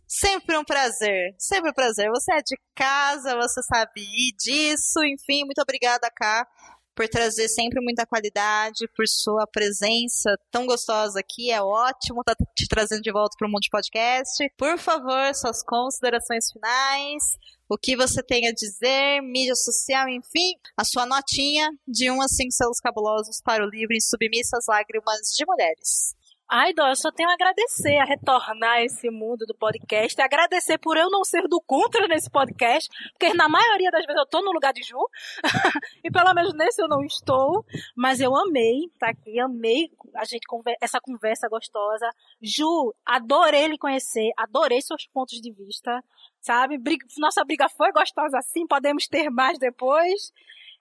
Sempre 0.08 0.56
um 0.58 0.64
prazer, 0.64 1.36
sempre 1.38 1.72
um 1.72 1.74
prazer. 1.74 2.10
Você 2.10 2.34
é 2.34 2.38
de 2.38 2.58
casa, 2.76 3.36
você 3.36 3.62
sabe 3.64 4.02
disso, 4.40 5.04
enfim, 5.04 5.44
muito 5.44 5.62
obrigada, 5.62 6.10
Cá, 6.16 6.48
por 6.96 7.08
trazer 7.10 7.50
sempre 7.50 7.82
muita 7.84 8.06
qualidade, 8.06 8.88
por 8.96 9.06
sua 9.08 9.46
presença 9.46 10.36
tão 10.50 10.66
gostosa 10.66 11.20
aqui. 11.20 11.52
É 11.52 11.62
ótimo 11.62 12.22
estar 12.22 12.36
tá 12.36 12.46
te 12.56 12.68
trazendo 12.68 13.02
de 13.02 13.12
volta 13.12 13.36
para 13.38 13.48
o 13.48 13.52
Mundo 13.52 13.68
Podcast. 13.70 14.50
Por 14.58 14.78
favor, 14.78 15.36
suas 15.36 15.62
considerações 15.64 16.52
finais, 16.52 17.24
o 17.68 17.78
que 17.78 17.96
você 17.96 18.24
tem 18.24 18.48
a 18.48 18.54
dizer, 18.54 19.22
mídia 19.22 19.56
social, 19.56 20.08
enfim, 20.08 20.54
a 20.78 20.86
sua 20.86 21.06
notinha 21.06 21.70
de 21.88 22.10
1 22.10 22.22
a 22.22 22.28
5 22.28 22.52
selos 22.52 22.80
cabulosos 22.80 23.42
para 23.44 23.66
o 23.66 23.70
livro 23.70 23.96
Submissas 24.02 24.66
Lágrimas 24.68 25.32
de 25.38 25.46
Mulheres. 25.46 26.16
Ai, 26.48 26.74
Dó, 26.74 26.88
eu 26.88 26.96
só 26.96 27.12
tenho 27.12 27.28
a 27.28 27.34
agradecer 27.34 27.98
a 27.98 28.06
retornar 28.06 28.74
a 28.74 28.84
esse 28.84 29.10
mundo 29.10 29.48
do 29.48 29.56
podcast, 29.56 30.22
agradecer 30.22 30.78
por 30.78 30.96
eu 30.96 31.10
não 31.10 31.24
ser 31.24 31.48
do 31.48 31.60
contra 31.60 32.08
nesse 32.08 32.30
podcast, 32.30 32.88
porque 33.14 33.34
na 33.34 33.50
maioria 33.50 33.90
das 33.90 34.06
vezes 34.06 34.20
eu 34.20 34.28
tô 34.28 34.44
no 34.44 34.52
lugar 34.52 34.72
de 34.72 34.84
Ju, 34.84 34.98
e 36.04 36.12
pelo 36.12 36.34
menos 36.36 36.54
nesse 36.54 36.80
eu 36.80 36.88
não 36.88 37.04
estou, 37.04 37.66
mas 37.96 38.22
eu 38.22 38.36
amei 38.36 38.92
tá 39.00 39.10
aqui, 39.10 39.40
amei 39.40 39.90
a 40.14 40.24
gente 40.24 40.46
essa 40.80 41.02
conversa 41.02 41.50
gostosa. 41.50 42.08
Ju, 42.40 42.94
adorei 43.04 43.68
lhe 43.68 43.78
conhecer, 43.78 44.32
adorei 44.38 44.82
seus 44.84 45.08
pontos 45.08 45.42
de 45.42 45.52
vista, 45.52 46.04
sabe? 46.42 46.78
Nossa 47.18 47.44
briga 47.44 47.68
foi 47.70 47.92
gostosa 47.92 48.38
assim, 48.38 48.68
podemos 48.68 49.08
ter 49.08 49.32
mais 49.32 49.58
depois. 49.58 50.32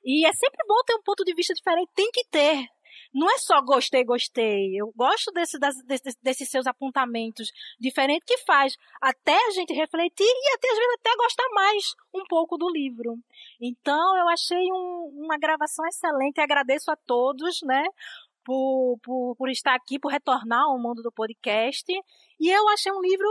E 0.05 0.27
é 0.27 0.33
sempre 0.35 0.63
bom 0.69 0.83
ter 0.85 0.95
um 0.95 1.03
ponto 1.03 1.25
de 1.25 1.35
vista 1.35 1.55
diferente, 1.55 1.91
tem 1.95 2.11
que 2.11 2.27
ter, 2.31 2.69
não 3.13 3.31
é 3.31 3.39
só 3.39 3.61
gostei, 3.61 4.05
gostei. 4.05 4.75
Eu 4.75 4.93
gosto 4.97 5.31
desse, 5.33 5.59
desse, 5.59 6.19
desses 6.23 6.49
seus 6.49 6.67
apontamentos 6.67 7.51
diferentes 7.79 8.25
que 8.27 8.39
faz 8.45 8.77
até 9.01 9.37
a 9.47 9.51
gente 9.51 9.73
refletir 9.73 10.25
e 10.25 10.55
até 10.55 10.69
às 10.69 10.79
vezes 10.79 10.95
até 11.01 11.17
gostar 11.17 11.49
mais 11.55 11.85
um 12.15 12.25
pouco 12.29 12.57
do 12.57 12.71
livro. 12.71 13.17
Então 13.61 14.17
eu 14.17 14.29
achei 14.29 14.65
um, 14.73 15.25
uma 15.25 15.39
gravação 15.39 15.87
excelente. 15.87 16.41
Agradeço 16.41 16.91
a 16.91 16.97
todos, 16.97 17.61
né? 17.63 17.85
Por, 18.45 18.99
por, 19.03 19.37
por 19.37 19.49
estar 19.49 19.75
aqui, 19.75 19.99
por 19.99 20.13
retornar 20.13 20.65
ao 20.65 20.79
mundo 20.79 21.03
do 21.03 21.11
podcast. 21.11 21.85
E 22.39 22.51
eu 22.51 22.69
achei 22.69 22.93
um 22.93 23.01
livro 23.01 23.27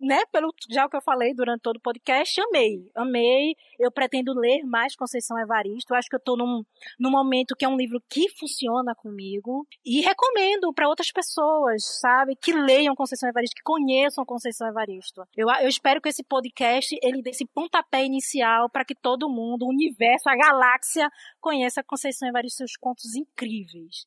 né, 0.00 0.24
pelo 0.32 0.52
já 0.70 0.86
o 0.86 0.88
que 0.88 0.96
eu 0.96 1.02
falei 1.02 1.34
durante 1.34 1.60
todo 1.60 1.76
o 1.76 1.80
podcast, 1.80 2.40
amei, 2.40 2.90
amei. 2.94 3.54
Eu 3.78 3.92
pretendo 3.92 4.32
ler 4.32 4.64
mais 4.64 4.96
Conceição 4.96 5.38
Evaristo. 5.38 5.92
Eu 5.92 5.98
acho 5.98 6.08
que 6.08 6.16
eu 6.16 6.18
estou 6.18 6.36
num, 6.36 6.64
num 6.98 7.10
momento 7.10 7.54
que 7.54 7.64
é 7.64 7.68
um 7.68 7.76
livro 7.76 8.00
que 8.08 8.28
funciona 8.38 8.94
comigo 8.94 9.66
e 9.84 10.00
recomendo 10.00 10.72
para 10.72 10.88
outras 10.88 11.12
pessoas, 11.12 11.84
sabe, 12.00 12.34
que 12.34 12.52
leiam 12.52 12.94
Conceição 12.94 13.28
Evaristo, 13.28 13.56
que 13.56 13.62
conheçam 13.62 14.24
Conceição 14.24 14.68
Evaristo. 14.68 15.22
Eu, 15.36 15.48
eu 15.60 15.68
espero 15.68 16.00
que 16.00 16.08
esse 16.08 16.24
podcast 16.24 16.96
ele 17.02 17.22
dê 17.22 17.30
esse 17.30 17.46
pontapé 17.46 18.04
inicial 18.04 18.70
para 18.70 18.84
que 18.84 18.94
todo 18.94 19.28
mundo, 19.28 19.64
o 19.64 19.70
universo, 19.70 20.28
a 20.28 20.36
galáxia 20.36 21.10
conheça 21.40 21.84
Conceição 21.84 22.28
Evaristo 22.28 22.58
seus 22.58 22.76
contos 22.76 23.14
incríveis. 23.14 24.06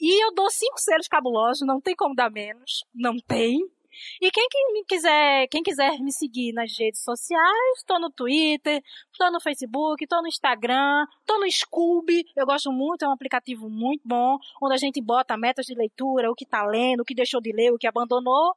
E 0.00 0.24
eu 0.24 0.34
dou 0.34 0.50
cinco 0.50 0.78
selos 0.78 1.08
cabulosos, 1.08 1.66
não 1.66 1.80
tem 1.80 1.94
como 1.94 2.14
dar 2.14 2.30
menos, 2.30 2.84
não 2.94 3.16
tem. 3.18 3.58
E 4.20 4.30
quem 4.30 4.48
que 4.48 4.84
quiser, 4.88 5.46
quem 5.48 5.62
quiser 5.62 5.98
me 6.00 6.12
seguir 6.12 6.52
nas 6.52 6.76
redes 6.78 7.02
sociais, 7.02 7.78
estou 7.78 8.00
no 8.00 8.10
Twitter, 8.10 8.82
estou 9.12 9.30
no 9.30 9.40
Facebook, 9.40 10.02
estou 10.02 10.22
no 10.22 10.28
Instagram, 10.28 11.06
estou 11.20 11.40
no 11.40 11.50
Scooby. 11.50 12.24
Eu 12.36 12.46
gosto 12.46 12.70
muito, 12.72 13.04
é 13.04 13.08
um 13.08 13.12
aplicativo 13.12 13.68
muito 13.68 14.02
bom, 14.04 14.38
onde 14.62 14.74
a 14.74 14.78
gente 14.78 15.00
bota 15.00 15.36
metas 15.36 15.66
de 15.66 15.74
leitura, 15.74 16.30
o 16.30 16.34
que 16.34 16.44
está 16.44 16.64
lendo, 16.64 17.00
o 17.00 17.04
que 17.04 17.14
deixou 17.14 17.40
de 17.40 17.52
ler, 17.52 17.72
o 17.72 17.78
que 17.78 17.86
abandonou. 17.86 18.54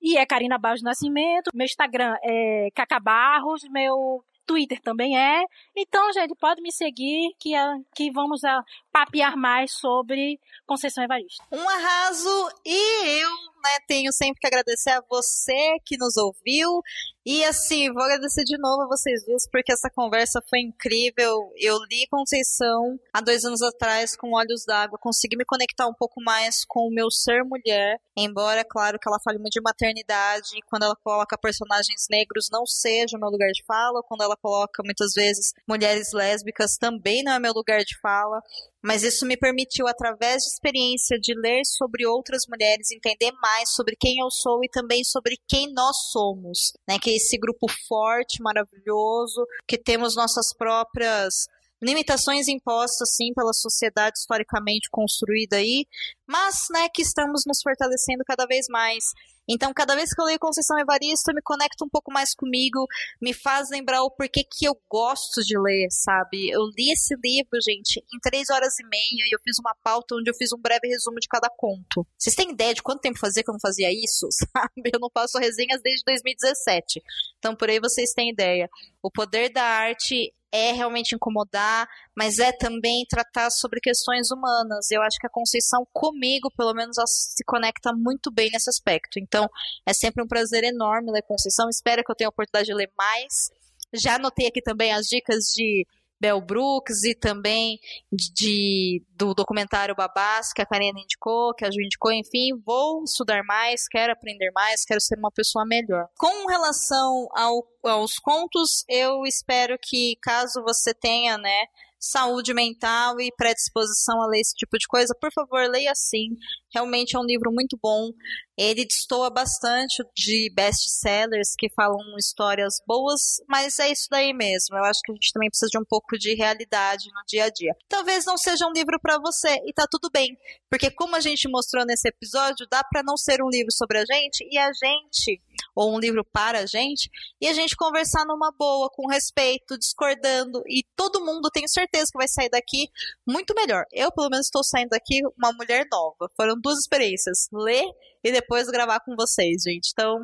E 0.00 0.16
é 0.16 0.24
Karina 0.24 0.58
Barros 0.58 0.82
Nascimento. 0.82 1.50
Meu 1.54 1.64
Instagram 1.64 2.16
é 2.22 2.68
Cacabarros, 2.74 3.62
meu 3.70 4.22
Twitter 4.48 4.80
também 4.80 5.18
é. 5.18 5.44
Então, 5.76 6.10
gente, 6.14 6.34
pode 6.34 6.62
me 6.62 6.72
seguir 6.72 7.34
que, 7.38 7.52
que 7.94 8.10
vamos 8.10 8.42
a 8.44 8.64
papear 8.98 9.36
mais 9.36 9.72
sobre 9.72 10.40
Conceição 10.66 11.04
Evaristo. 11.04 11.44
Um 11.52 11.68
arraso 11.68 12.50
e 12.66 13.20
eu 13.20 13.30
né, 13.62 13.78
tenho 13.86 14.12
sempre 14.12 14.40
que 14.40 14.46
agradecer 14.46 14.90
a 14.90 15.02
você 15.08 15.78
que 15.84 15.96
nos 15.96 16.16
ouviu. 16.16 16.82
E 17.24 17.44
assim, 17.44 17.92
vou 17.92 18.02
agradecer 18.02 18.42
de 18.44 18.56
novo 18.56 18.82
a 18.82 18.86
vocês 18.86 19.22
duas, 19.26 19.46
porque 19.50 19.70
essa 19.70 19.90
conversa 19.90 20.40
foi 20.48 20.60
incrível. 20.60 21.52
Eu 21.56 21.76
li 21.90 22.06
Conceição 22.10 22.98
há 23.12 23.20
dois 23.20 23.44
anos 23.44 23.60
atrás 23.60 24.16
com 24.16 24.34
Olhos 24.34 24.64
d'Água, 24.66 24.98
consegui 24.98 25.36
me 25.36 25.44
conectar 25.44 25.86
um 25.86 25.92
pouco 25.92 26.22
mais 26.22 26.64
com 26.66 26.88
o 26.88 26.90
meu 26.90 27.10
ser 27.10 27.44
mulher, 27.44 28.00
embora, 28.16 28.64
claro, 28.64 28.98
que 28.98 29.06
ela 29.06 29.20
fale 29.22 29.38
muito 29.38 29.52
de 29.52 29.60
maternidade, 29.60 30.56
e 30.56 30.62
quando 30.62 30.84
ela 30.84 30.96
coloca 31.04 31.36
personagens 31.36 32.06
negros 32.10 32.48
não 32.50 32.64
seja 32.64 33.18
o 33.18 33.20
meu 33.20 33.28
lugar 33.28 33.50
de 33.50 33.62
fala, 33.66 34.02
quando 34.02 34.22
ela 34.22 34.36
coloca 34.36 34.82
muitas 34.82 35.12
vezes 35.12 35.52
mulheres 35.68 36.12
lésbicas 36.14 36.78
também 36.78 37.22
não 37.22 37.32
é 37.32 37.38
meu 37.38 37.52
lugar 37.52 37.80
de 37.80 37.98
fala. 38.00 38.40
Mas 38.88 39.02
isso 39.02 39.26
me 39.26 39.36
permitiu, 39.36 39.86
através 39.86 40.38
de 40.44 40.48
experiência 40.48 41.20
de 41.20 41.34
ler 41.38 41.60
sobre 41.66 42.06
outras 42.06 42.44
mulheres, 42.48 42.90
entender 42.90 43.32
mais 43.32 43.68
sobre 43.74 43.94
quem 43.94 44.18
eu 44.18 44.30
sou 44.30 44.64
e 44.64 44.68
também 44.70 45.04
sobre 45.04 45.36
quem 45.46 45.70
nós 45.74 45.94
somos, 46.10 46.72
né? 46.88 46.98
Que 46.98 47.10
é 47.10 47.16
esse 47.16 47.36
grupo 47.36 47.66
forte, 47.86 48.42
maravilhoso, 48.42 49.46
que 49.66 49.76
temos 49.76 50.16
nossas 50.16 50.54
próprias 50.56 51.34
limitações 51.82 52.48
impostas 52.48 53.14
sim 53.14 53.34
pela 53.34 53.52
sociedade 53.52 54.18
historicamente 54.20 54.88
construída 54.90 55.56
aí, 55.56 55.84
mas 56.26 56.68
né, 56.70 56.88
que 56.88 57.02
estamos 57.02 57.42
nos 57.46 57.60
fortalecendo 57.62 58.24
cada 58.26 58.46
vez 58.46 58.68
mais. 58.70 59.04
Então, 59.48 59.72
cada 59.72 59.94
vez 59.94 60.12
que 60.12 60.20
eu 60.20 60.26
leio 60.26 60.38
Conceição 60.38 60.78
Evaristo, 60.78 61.30
eu 61.30 61.34
me 61.34 61.42
conecto 61.42 61.84
um 61.84 61.88
pouco 61.88 62.12
mais 62.12 62.34
comigo, 62.34 62.86
me 63.20 63.32
faz 63.32 63.70
lembrar 63.70 64.02
o 64.02 64.10
porquê 64.10 64.44
que 64.44 64.66
eu 64.66 64.78
gosto 64.88 65.42
de 65.42 65.58
ler, 65.58 65.88
sabe? 65.90 66.50
Eu 66.50 66.62
li 66.76 66.92
esse 66.92 67.14
livro, 67.24 67.58
gente, 67.64 67.98
em 68.12 68.18
três 68.20 68.50
horas 68.50 68.78
e 68.78 68.84
meia, 68.84 69.24
e 69.26 69.34
eu 69.34 69.40
fiz 69.42 69.58
uma 69.58 69.74
pauta 69.82 70.14
onde 70.14 70.30
eu 70.30 70.34
fiz 70.34 70.52
um 70.52 70.60
breve 70.60 70.88
resumo 70.88 71.18
de 71.18 71.28
cada 71.28 71.48
conto. 71.48 72.06
Vocês 72.18 72.36
têm 72.36 72.50
ideia 72.50 72.74
de 72.74 72.82
quanto 72.82 73.00
tempo 73.00 73.18
fazia 73.18 73.42
que 73.42 73.50
eu 73.50 73.54
não 73.54 73.60
fazia 73.60 73.90
isso, 73.90 74.28
sabe? 74.52 74.90
Eu 74.92 75.00
não 75.00 75.08
faço 75.12 75.38
resenhas 75.38 75.80
desde 75.82 76.04
2017. 76.04 77.02
Então, 77.38 77.56
por 77.56 77.70
aí 77.70 77.80
vocês 77.80 78.12
têm 78.12 78.30
ideia. 78.30 78.68
O 79.02 79.10
poder 79.10 79.48
da 79.50 79.62
arte 79.62 80.32
é 80.52 80.72
realmente 80.72 81.14
incomodar, 81.14 81.88
mas 82.16 82.38
é 82.38 82.52
também 82.52 83.04
tratar 83.08 83.50
sobre 83.50 83.80
questões 83.80 84.30
humanas. 84.30 84.90
Eu 84.90 85.02
acho 85.02 85.18
que 85.18 85.26
a 85.26 85.30
Conceição, 85.30 85.86
comigo, 85.92 86.50
pelo 86.56 86.74
menos, 86.74 86.96
ela 86.98 87.06
se 87.06 87.44
conecta 87.44 87.92
muito 87.92 88.30
bem 88.30 88.50
nesse 88.50 88.70
aspecto. 88.70 89.18
Então, 89.18 89.48
é 89.86 89.92
sempre 89.92 90.22
um 90.22 90.26
prazer 90.26 90.64
enorme 90.64 91.12
ler 91.12 91.22
Conceição. 91.22 91.68
Espero 91.68 92.02
que 92.02 92.10
eu 92.10 92.16
tenha 92.16 92.28
a 92.28 92.30
oportunidade 92.30 92.66
de 92.66 92.74
ler 92.74 92.90
mais. 92.96 93.50
Já 93.94 94.16
anotei 94.16 94.46
aqui 94.46 94.60
também 94.60 94.92
as 94.92 95.06
dicas 95.06 95.44
de 95.54 95.86
Bell 96.20 96.40
Brooks 96.40 97.04
e 97.04 97.14
também 97.14 97.78
de, 98.12 99.04
do 99.16 99.34
documentário 99.34 99.94
Babás, 99.94 100.52
que 100.52 100.62
a 100.62 100.66
Karina 100.66 101.00
indicou, 101.00 101.54
que 101.54 101.64
a 101.64 101.70
Ju 101.70 101.80
indicou, 101.80 102.12
enfim, 102.12 102.50
vou 102.64 103.04
estudar 103.04 103.42
mais, 103.44 103.86
quero 103.88 104.12
aprender 104.12 104.50
mais, 104.52 104.84
quero 104.84 105.00
ser 105.00 105.18
uma 105.18 105.30
pessoa 105.30 105.64
melhor. 105.66 106.06
Com 106.18 106.46
relação 106.46 107.28
ao, 107.34 107.64
aos 107.84 108.14
contos, 108.18 108.84
eu 108.88 109.24
espero 109.24 109.78
que 109.80 110.16
caso 110.22 110.62
você 110.62 110.92
tenha, 110.92 111.38
né, 111.38 111.66
saúde 111.98 112.54
mental 112.54 113.20
e 113.20 113.32
predisposição 113.36 114.22
a 114.22 114.26
ler 114.26 114.40
esse 114.40 114.54
tipo 114.54 114.78
de 114.78 114.86
coisa, 114.86 115.14
por 115.20 115.32
favor, 115.32 115.68
leia 115.68 115.92
sim. 115.94 116.36
Realmente 116.72 117.16
é 117.16 117.18
um 117.18 117.24
livro 117.24 117.50
muito 117.52 117.78
bom. 117.82 118.10
Ele 118.58 118.84
destoa 118.84 119.30
bastante 119.30 120.02
de 120.16 120.52
best-sellers 120.52 121.54
que 121.56 121.70
falam 121.70 122.00
histórias 122.18 122.82
boas, 122.84 123.40
mas 123.48 123.78
é 123.78 123.92
isso 123.92 124.08
daí 124.10 124.32
mesmo. 124.34 124.76
Eu 124.76 124.82
acho 124.82 125.00
que 125.04 125.12
a 125.12 125.14
gente 125.14 125.32
também 125.32 125.48
precisa 125.48 125.70
de 125.70 125.78
um 125.78 125.84
pouco 125.84 126.18
de 126.18 126.34
realidade 126.34 127.06
no 127.14 127.22
dia 127.24 127.44
a 127.44 127.50
dia. 127.50 127.72
Talvez 127.88 128.24
não 128.24 128.36
seja 128.36 128.66
um 128.66 128.72
livro 128.72 128.98
para 129.00 129.18
você 129.20 129.60
e 129.64 129.72
tá 129.72 129.86
tudo 129.88 130.10
bem, 130.12 130.36
porque 130.68 130.90
como 130.90 131.14
a 131.14 131.20
gente 131.20 131.48
mostrou 131.48 131.86
nesse 131.86 132.08
episódio, 132.08 132.66
dá 132.68 132.82
para 132.82 133.04
não 133.04 133.16
ser 133.16 133.40
um 133.40 133.48
livro 133.48 133.70
sobre 133.70 133.98
a 133.98 134.04
gente 134.04 134.44
e 134.50 134.58
a 134.58 134.72
gente 134.72 135.40
ou 135.74 135.94
um 135.94 136.00
livro 136.00 136.24
para 136.24 136.60
a 136.60 136.66
gente 136.66 137.08
e 137.40 137.46
a 137.46 137.52
gente 137.52 137.76
conversar 137.76 138.24
numa 138.26 138.50
boa, 138.50 138.90
com 138.90 139.06
respeito, 139.06 139.78
discordando 139.78 140.62
e 140.66 140.84
todo 140.96 141.24
mundo 141.24 141.50
tenho 141.52 141.68
certeza 141.68 142.10
que 142.10 142.18
vai 142.18 142.26
sair 142.26 142.48
daqui 142.48 142.88
muito 143.24 143.54
melhor. 143.54 143.84
Eu 143.92 144.10
pelo 144.10 144.30
menos 144.30 144.46
estou 144.46 144.64
saindo 144.64 144.90
daqui 144.90 145.20
uma 145.36 145.52
mulher 145.52 145.86
nova. 145.90 146.28
Foram 146.36 146.60
duas 146.60 146.78
experiências: 146.80 147.48
ler 147.52 147.84
e 148.28 148.32
depois 148.32 148.68
gravar 148.68 149.00
com 149.00 149.14
vocês, 149.16 149.62
gente. 149.62 149.90
Então, 149.92 150.18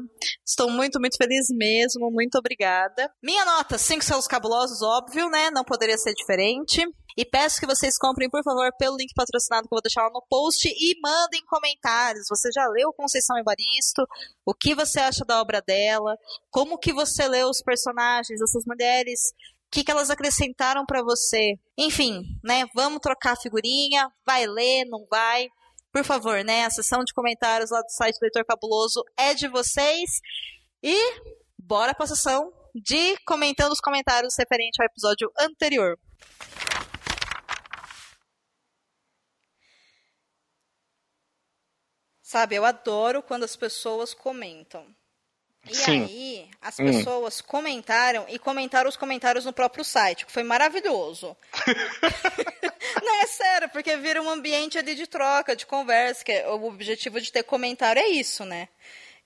estou 0.46 0.70
muito, 0.70 1.00
muito 1.00 1.16
feliz 1.16 1.46
mesmo. 1.50 2.10
Muito 2.10 2.36
obrigada. 2.36 3.10
Minha 3.22 3.44
nota: 3.44 3.78
5 3.78 4.04
selos 4.04 4.26
cabulosos, 4.26 4.82
óbvio, 4.82 5.28
né? 5.30 5.50
Não 5.50 5.64
poderia 5.64 5.96
ser 5.96 6.12
diferente. 6.12 6.86
E 7.16 7.24
peço 7.24 7.60
que 7.60 7.66
vocês 7.66 7.96
comprem, 7.96 8.28
por 8.28 8.42
favor, 8.42 8.70
pelo 8.76 8.96
link 8.96 9.12
patrocinado 9.14 9.68
que 9.68 9.72
eu 9.72 9.76
vou 9.76 9.82
deixar 9.82 10.02
lá 10.02 10.10
no 10.10 10.24
post 10.28 10.68
e 10.68 11.00
mandem 11.00 11.40
comentários. 11.46 12.26
Você 12.28 12.50
já 12.52 12.66
leu 12.66 12.92
Conceição 12.92 13.38
Evaristo? 13.38 14.02
O 14.44 14.52
que 14.52 14.74
você 14.74 14.98
acha 14.98 15.24
da 15.24 15.40
obra 15.40 15.62
dela? 15.62 16.16
Como 16.50 16.78
que 16.78 16.92
você 16.92 17.26
leu 17.28 17.48
os 17.48 17.62
personagens, 17.62 18.40
essas 18.40 18.64
mulheres? 18.66 19.20
O 19.66 19.70
que, 19.70 19.84
que 19.84 19.90
elas 19.92 20.10
acrescentaram 20.10 20.84
para 20.84 21.02
você? 21.02 21.54
Enfim, 21.78 22.20
né? 22.42 22.64
Vamos 22.74 23.00
trocar 23.00 23.36
figurinha. 23.40 24.08
Vai 24.26 24.46
ler, 24.46 24.84
não 24.86 25.06
vai? 25.08 25.48
Por 25.94 26.02
favor, 26.02 26.42
né? 26.42 26.64
A 26.64 26.70
sessão 26.70 27.04
de 27.04 27.14
comentários 27.14 27.70
lá 27.70 27.80
do 27.80 27.88
site 27.88 28.18
Leitor 28.20 28.44
Cabuloso 28.44 29.00
é 29.16 29.32
de 29.32 29.46
vocês. 29.46 30.10
E 30.82 30.96
bora 31.56 31.94
pra 31.94 32.04
sessão 32.04 32.52
de 32.74 33.16
comentando 33.24 33.70
os 33.70 33.80
comentários 33.80 34.34
referente 34.36 34.82
ao 34.82 34.86
episódio 34.86 35.30
anterior. 35.38 35.96
Sabe, 42.20 42.56
eu 42.56 42.64
adoro 42.64 43.22
quando 43.22 43.44
as 43.44 43.54
pessoas 43.54 44.12
comentam. 44.12 44.92
E 45.70 45.74
Sim. 45.74 46.02
aí, 46.04 46.48
as 46.60 46.78
Hum. 46.78 46.84
pessoas 46.86 47.40
comentaram 47.40 48.26
e 48.28 48.38
comentaram 48.38 48.88
os 48.88 48.96
comentários 48.96 49.44
no 49.46 49.52
próprio 49.52 49.82
site, 49.84 50.26
que 50.26 50.32
foi 50.32 50.42
maravilhoso. 50.42 51.34
Não, 53.02 53.14
é 53.22 53.26
sério, 53.26 53.68
porque 53.70 53.96
vira 53.96 54.20
um 54.22 54.28
ambiente 54.28 54.78
ali 54.78 54.94
de 54.94 55.06
troca, 55.06 55.56
de 55.56 55.66
conversa, 55.66 56.24
que 56.24 56.32
é- 56.32 56.48
o 56.48 56.64
objetivo 56.66 57.20
de 57.20 57.32
ter 57.32 57.42
comentário 57.44 58.00
é 58.00 58.08
isso, 58.08 58.44
né? 58.44 58.68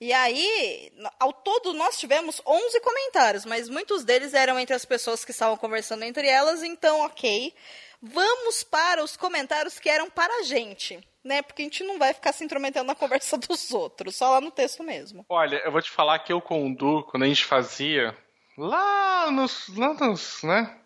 E 0.01 0.13
aí, 0.13 0.93
ao 1.19 1.33
todo, 1.33 1.73
nós 1.73 1.97
tivemos 1.99 2.41
11 2.45 2.79
comentários, 2.79 3.43
mas 3.45 3.67
muitos 3.67 4.05
deles 4.05 4.33
eram 4.33 4.57
entre 4.57 4.73
as 4.73 4.85
pessoas 4.85 5.25
que 5.25 5.31
estavam 5.31 5.57
conversando 5.57 6.03
entre 6.05 6.25
elas, 6.27 6.63
então, 6.63 7.01
ok. 7.01 7.53
Vamos 8.01 8.63
para 8.63 9.03
os 9.03 9.17
comentários 9.17 9.77
que 9.77 9.89
eram 9.89 10.09
para 10.09 10.33
a 10.39 10.43
gente, 10.43 11.05
né? 11.23 11.41
Porque 11.41 11.61
a 11.61 11.65
gente 11.65 11.83
não 11.83 11.97
vai 11.97 12.13
ficar 12.13 12.33
se 12.33 12.43
intrometendo 12.43 12.85
na 12.85 12.95
conversa 12.95 13.37
dos 13.39 13.71
outros, 13.71 14.15
só 14.15 14.31
lá 14.31 14.41
no 14.41 14.51
texto 14.51 14.83
mesmo. 14.83 15.25
Olha, 15.29 15.57
eu 15.57 15.71
vou 15.71 15.81
te 15.81 15.91
falar 15.91 16.19
que 16.19 16.31
eu 16.31 16.41
com 16.41 16.69
o 16.69 16.75
Du, 16.75 17.03
quando 17.03 17.23
a 17.23 17.27
gente 17.27 17.45
fazia 17.45 18.15
lá 18.57 19.31
nos. 19.31 19.67
lá 19.75 19.93
nos. 19.93 20.43
né? 20.43 20.79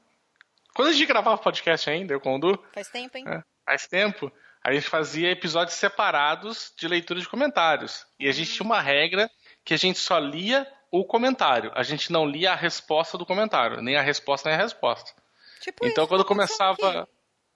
Quando 0.76 0.90
a 0.90 0.92
gente 0.92 1.06
gravava 1.06 1.38
podcast 1.38 1.90
ainda, 1.90 2.14
eu 2.14 2.20
com 2.20 2.36
o 2.36 2.40
Du, 2.40 2.60
Faz 2.74 2.88
tempo, 2.90 3.18
hein? 3.18 3.26
É. 3.28 3.44
faz 3.64 3.88
tempo, 3.88 4.32
a 4.64 4.74
gente 4.74 4.88
fazia 4.88 5.30
episódios 5.30 5.76
separados 5.76 6.74
de 6.78 6.88
leitura 6.88 7.20
de 7.20 7.28
comentários. 7.28 8.08
E 8.20 8.28
a 8.28 8.32
gente 8.32 8.52
tinha 8.54 8.66
uma 8.66 8.82
regra 8.82 9.30
que 9.64 9.74
a 9.74 9.78
gente 9.78 10.00
só 10.00 10.18
lia 10.18 10.68
o 10.90 11.04
comentário. 11.04 11.72
A 11.76 11.84
gente 11.84 12.12
não 12.12 12.26
lia 12.26 12.54
a 12.54 12.56
resposta 12.56 13.18
do 13.18 13.26
comentário, 13.26 13.82
nem 13.82 13.96
a 13.96 14.02
resposta 14.02 14.50
nem 14.50 14.58
a 14.58 14.62
resposta. 14.62 15.12
Tipo 15.60 15.86
Então 15.86 16.04
isso, 16.04 16.10
quando 16.10 16.26
começava. 16.26 17.08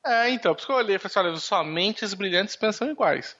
É, 0.08 0.30
então, 0.30 0.54
por 0.54 0.60
isso 0.60 0.68
que 0.68 0.74
eu 0.74 0.78
olhei 0.78 0.96
e 0.96 1.00
falei 1.00 1.12
assim, 1.12 1.30
olha, 1.30 1.40
somente 1.40 2.06
os 2.06 2.14
brilhantes 2.14 2.56
pensam 2.56 2.90
iguais. 2.90 3.36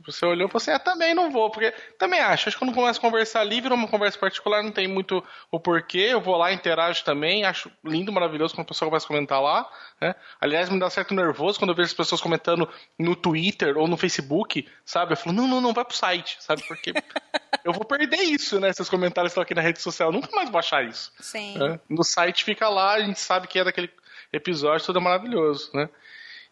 Tipo, 0.00 0.12
você 0.12 0.24
olhou 0.24 0.48
e 0.48 0.50
falou 0.50 0.62
assim, 0.62 0.70
ah, 0.70 0.78
também 0.78 1.14
não 1.14 1.30
vou, 1.30 1.50
porque 1.50 1.72
também 1.98 2.20
acho, 2.20 2.48
acho 2.48 2.56
que 2.56 2.64
quando 2.64 2.74
começa 2.74 2.98
a 2.98 3.02
conversar 3.02 3.44
livre, 3.44 3.72
uma 3.72 3.86
conversa 3.86 4.18
particular, 4.18 4.62
não 4.62 4.72
tem 4.72 4.88
muito 4.88 5.22
o 5.50 5.60
porquê, 5.60 6.08
eu 6.10 6.20
vou 6.22 6.36
lá, 6.36 6.52
interajo 6.52 7.04
também, 7.04 7.44
acho 7.44 7.70
lindo, 7.84 8.10
maravilhoso 8.10 8.54
quando 8.54 8.64
a 8.64 8.68
pessoa 8.68 8.88
começa 8.88 9.04
a 9.04 9.08
comentar 9.08 9.42
lá, 9.42 9.70
né? 10.00 10.14
Aliás, 10.40 10.70
me 10.70 10.80
dá 10.80 10.88
certo 10.88 11.12
nervoso 11.12 11.58
quando 11.58 11.72
eu 11.72 11.76
vejo 11.76 11.88
as 11.88 11.94
pessoas 11.94 12.20
comentando 12.20 12.66
no 12.98 13.14
Twitter 13.14 13.76
ou 13.76 13.86
no 13.86 13.98
Facebook, 13.98 14.66
sabe? 14.86 15.12
Eu 15.12 15.16
falo, 15.18 15.36
não, 15.36 15.46
não, 15.46 15.60
não, 15.60 15.74
vai 15.74 15.84
pro 15.84 15.94
site, 15.94 16.38
sabe? 16.40 16.62
Porque 16.66 16.94
eu 17.62 17.72
vou 17.72 17.84
perder 17.84 18.22
isso, 18.22 18.58
né? 18.58 18.70
Esses 18.70 18.88
comentários 18.88 19.32
estão 19.32 19.42
aqui 19.42 19.54
na 19.54 19.60
rede 19.60 19.82
social, 19.82 20.08
eu 20.08 20.12
nunca 20.14 20.34
mais 20.34 20.48
vou 20.48 20.58
achar 20.58 20.82
isso. 20.82 21.12
Sim. 21.20 21.58
né? 21.58 21.78
No 21.88 22.02
site 22.02 22.42
fica 22.42 22.70
lá, 22.70 22.94
a 22.94 23.00
gente 23.00 23.20
sabe 23.20 23.46
que 23.46 23.58
é 23.58 23.64
daquele 23.64 23.90
episódio, 24.32 24.86
tudo 24.86 24.98
é 24.98 25.02
maravilhoso, 25.02 25.70
né? 25.74 25.88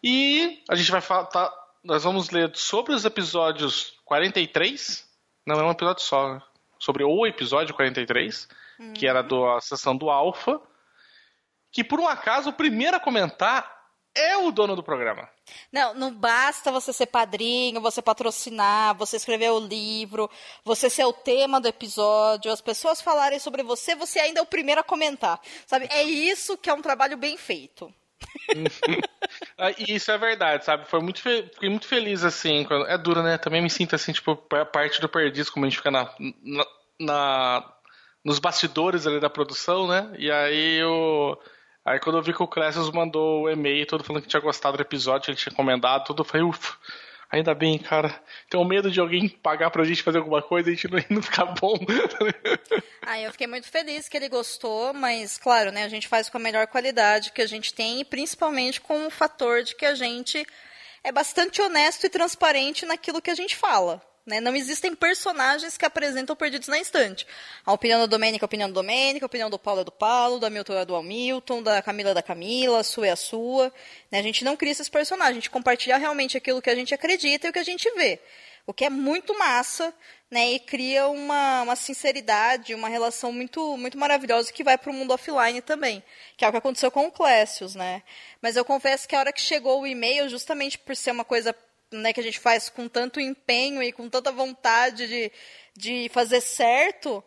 E 0.03 0.63
a 0.69 0.75
gente 0.75 0.91
vai 0.91 1.01
falar, 1.01 1.25
tá, 1.25 1.53
nós 1.83 2.03
vamos 2.03 2.29
ler 2.29 2.51
sobre 2.55 2.93
os 2.93 3.05
episódios 3.05 3.99
43, 4.05 5.07
não 5.45 5.59
é 5.59 5.63
um 5.63 5.71
episódio 5.71 6.03
só, 6.03 6.35
né? 6.35 6.41
sobre 6.79 7.03
o 7.03 7.27
episódio 7.27 7.75
43, 7.75 8.47
que 8.93 9.05
era 9.05 9.21
do, 9.21 9.45
a 9.45 9.59
sessão 9.59 9.95
do 9.95 10.09
Alpha, 10.09 10.59
que 11.71 11.83
por 11.83 11.99
um 11.99 12.07
acaso 12.07 12.49
o 12.49 12.53
primeiro 12.53 12.95
a 12.95 12.99
comentar 12.99 13.69
é 14.15 14.37
o 14.37 14.51
dono 14.51 14.75
do 14.75 14.81
programa. 14.81 15.29
Não, 15.71 15.93
não 15.93 16.13
basta 16.13 16.71
você 16.71 16.91
ser 16.91 17.07
padrinho, 17.07 17.81
você 17.81 18.01
patrocinar, 18.01 18.95
você 18.95 19.17
escrever 19.17 19.51
o 19.51 19.59
livro, 19.59 20.29
você 20.63 20.89
ser 20.89 21.05
o 21.05 21.13
tema 21.13 21.59
do 21.59 21.67
episódio, 21.67 22.51
as 22.51 22.61
pessoas 22.61 23.01
falarem 23.01 23.39
sobre 23.39 23.63
você, 23.63 23.95
você 23.95 24.19
ainda 24.19 24.39
é 24.39 24.43
o 24.43 24.47
primeiro 24.47 24.81
a 24.81 24.83
comentar. 24.83 25.39
Sabe? 25.65 25.87
É 25.91 26.03
isso 26.03 26.57
que 26.57 26.69
é 26.69 26.73
um 26.73 26.81
trabalho 26.81 27.17
bem 27.17 27.37
feito. 27.37 27.93
Ah, 29.57 29.71
isso 29.77 30.11
é 30.11 30.17
verdade, 30.17 30.65
sabe? 30.65 30.87
Foi 30.87 30.99
muito. 31.01 31.21
Fiquei 31.21 31.69
muito 31.69 31.87
feliz, 31.87 32.23
assim. 32.23 32.63
Quando... 32.63 32.87
É 32.87 32.97
duro, 32.97 33.21
né? 33.21 33.37
Também 33.37 33.61
me 33.61 33.69
sinto 33.69 33.95
assim, 33.95 34.11
tipo, 34.11 34.35
parte 34.35 34.99
do 35.01 35.09
Perdiz, 35.09 35.49
como 35.49 35.65
a 35.65 35.69
gente 35.69 35.77
fica 35.77 35.91
na, 35.91 36.09
na, 36.43 36.65
na, 36.99 37.73
nos 38.23 38.39
bastidores 38.39 39.05
ali 39.05 39.19
da 39.19 39.29
produção, 39.29 39.87
né? 39.87 40.11
E 40.17 40.31
aí 40.31 40.77
eu. 40.77 41.37
Aí 41.89 41.99
quando 41.99 42.19
eu 42.19 42.21
vi 42.21 42.31
que 42.31 42.43
o 42.43 42.47
Clécio 42.47 42.93
mandou 42.93 43.45
o 43.45 43.49
e-mail 43.49 43.83
todo 43.87 44.03
falando 44.03 44.21
que 44.21 44.29
tinha 44.29 44.39
gostado 44.39 44.77
do 44.77 44.83
episódio, 44.83 45.31
ele 45.31 45.37
tinha 45.37 45.51
comentado 45.51 46.03
tudo, 46.03 46.21
eu 46.21 46.23
falei, 46.23 46.45
ufa, 46.45 46.77
ainda 47.31 47.55
bem, 47.55 47.79
cara. 47.79 48.21
Tenho 48.47 48.63
medo 48.63 48.91
de 48.91 48.99
alguém 48.99 49.27
pagar 49.27 49.71
pra 49.71 49.83
gente 49.83 50.03
fazer 50.03 50.19
alguma 50.19 50.39
coisa 50.39 50.69
e 50.69 50.73
a 50.73 50.75
gente 50.75 50.87
não, 50.87 50.99
não 51.09 51.23
ficar 51.23 51.45
bom. 51.45 51.75
Ah, 53.01 53.19
eu 53.19 53.31
fiquei 53.31 53.47
muito 53.47 53.67
feliz 53.67 54.07
que 54.07 54.15
ele 54.15 54.29
gostou, 54.29 54.93
mas 54.93 55.35
claro, 55.35 55.71
né, 55.71 55.83
a 55.83 55.89
gente 55.89 56.07
faz 56.07 56.29
com 56.29 56.37
a 56.37 56.39
melhor 56.39 56.67
qualidade 56.67 57.31
que 57.31 57.41
a 57.41 57.47
gente 57.47 57.73
tem 57.73 58.01
e 58.01 58.05
principalmente 58.05 58.79
com 58.79 59.07
o 59.07 59.09
fator 59.09 59.63
de 59.63 59.73
que 59.73 59.83
a 59.83 59.95
gente 59.95 60.45
é 61.03 61.11
bastante 61.11 61.59
honesto 61.59 62.03
e 62.05 62.09
transparente 62.09 62.85
naquilo 62.85 63.19
que 63.19 63.31
a 63.31 63.35
gente 63.35 63.55
fala. 63.55 63.99
Né? 64.29 64.39
Não 64.39 64.55
existem 64.55 64.93
personagens 64.93 65.75
que 65.75 65.83
apresentam 65.83 66.35
perdidos 66.35 66.67
na 66.67 66.77
instante. 66.77 67.25
A 67.65 67.73
opinião 67.73 67.99
do 67.99 68.07
Domênico 68.07 68.43
é 68.43 68.45
a 68.45 68.47
opinião 68.47 68.69
do 68.69 68.75
Domênico, 68.75 69.25
a 69.25 69.27
opinião 69.27 69.49
do 69.49 69.57
Paulo 69.57 69.81
é 69.81 69.83
do 69.83 69.91
Paulo, 69.91 70.39
do 70.39 70.45
Hamilton 70.45 70.73
é 70.77 70.85
do 70.85 70.95
Hamilton, 70.95 71.63
da 71.63 71.81
Camila 71.81 72.11
é 72.11 72.13
da 72.13 72.21
Camila, 72.21 72.79
a 72.79 72.83
sua 72.83 73.07
é 73.07 73.09
a 73.09 73.15
sua. 73.15 73.73
Né? 74.11 74.19
A 74.19 74.21
gente 74.21 74.45
não 74.45 74.55
cria 74.55 74.71
esses 74.71 74.87
personagens, 74.87 75.31
a 75.31 75.33
gente 75.33 75.49
compartilha 75.49 75.97
realmente 75.97 76.37
aquilo 76.37 76.61
que 76.61 76.69
a 76.69 76.75
gente 76.75 76.93
acredita 76.93 77.47
e 77.47 77.49
o 77.49 77.53
que 77.53 77.57
a 77.57 77.63
gente 77.63 77.89
vê. 77.95 78.19
O 78.67 78.73
que 78.73 78.85
é 78.85 78.89
muito 78.89 79.35
massa, 79.35 79.91
né? 80.29 80.51
E 80.51 80.59
cria 80.59 81.07
uma, 81.07 81.63
uma 81.63 81.75
sinceridade, 81.75 82.75
uma 82.75 82.87
relação 82.87 83.31
muito, 83.31 83.75
muito 83.77 83.97
maravilhosa 83.97 84.53
que 84.53 84.63
vai 84.63 84.77
para 84.77 84.91
o 84.91 84.93
mundo 84.93 85.11
offline 85.11 85.59
também. 85.59 86.03
Que 86.37 86.45
é 86.45 86.47
o 86.47 86.51
que 86.51 86.57
aconteceu 86.57 86.91
com 86.91 87.07
o 87.07 87.11
Clécius, 87.11 87.73
né? 87.73 88.03
Mas 88.39 88.55
eu 88.55 88.63
confesso 88.63 89.07
que 89.07 89.15
a 89.15 89.19
hora 89.19 89.33
que 89.33 89.41
chegou 89.41 89.81
o 89.81 89.87
e-mail, 89.87 90.29
justamente 90.29 90.77
por 90.77 90.95
ser 90.95 91.09
uma 91.09 91.25
coisa 91.25 91.55
né, 91.91 92.13
que 92.13 92.19
a 92.19 92.23
gente 92.23 92.39
faz 92.39 92.69
com 92.69 92.87
tanto 92.87 93.19
empenho 93.19 93.81
e 93.81 93.91
com 93.91 94.09
tanta 94.09 94.31
vontade 94.31 95.07
de, 95.07 95.31
de 95.75 96.09
fazer 96.09 96.41
certo, 96.41 97.23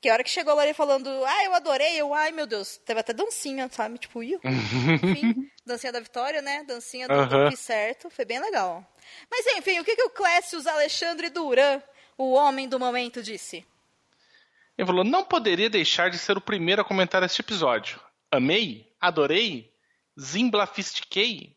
que 0.00 0.08
a 0.08 0.12
hora 0.12 0.24
que 0.24 0.30
chegou 0.30 0.54
lá 0.54 0.64
ele 0.64 0.74
falando, 0.74 1.08
ah, 1.08 1.44
eu 1.44 1.54
adorei, 1.54 1.96
eu, 1.96 2.12
ai 2.12 2.30
meu 2.30 2.46
Deus, 2.46 2.76
teve 2.76 3.00
até 3.00 3.12
dancinha, 3.12 3.68
sabe? 3.72 3.98
Tipo, 3.98 4.22
iu, 4.22 4.38
enfim, 4.44 5.50
dancinha 5.64 5.92
da 5.92 6.00
vitória, 6.00 6.42
né? 6.42 6.62
Dancinha 6.64 7.08
do 7.08 7.14
uhum. 7.14 7.50
certo, 7.56 8.10
foi 8.10 8.24
bem 8.24 8.38
legal. 8.38 8.86
Mas 9.30 9.46
enfim, 9.56 9.80
o 9.80 9.84
que, 9.84 9.96
que 9.96 10.02
o 10.02 10.10
Clécius 10.10 10.66
Alexandre 10.66 11.30
Duran, 11.30 11.82
o 12.18 12.32
homem 12.32 12.68
do 12.68 12.78
momento, 12.78 13.22
disse? 13.22 13.64
Ele 14.76 14.86
falou: 14.86 15.04
não 15.04 15.24
poderia 15.24 15.70
deixar 15.70 16.10
de 16.10 16.18
ser 16.18 16.36
o 16.36 16.40
primeiro 16.40 16.82
a 16.82 16.84
comentar 16.84 17.22
este 17.22 17.40
episódio. 17.40 18.00
Amei, 18.30 18.92
adorei, 19.00 19.72
zimplafistiquei. 20.20 21.56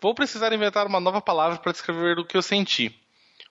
Vou 0.00 0.14
precisar 0.14 0.52
inventar 0.52 0.86
uma 0.86 1.00
nova 1.00 1.20
palavra 1.20 1.58
para 1.58 1.72
descrever 1.72 2.18
o 2.18 2.24
que 2.24 2.36
eu 2.36 2.42
senti. 2.42 2.94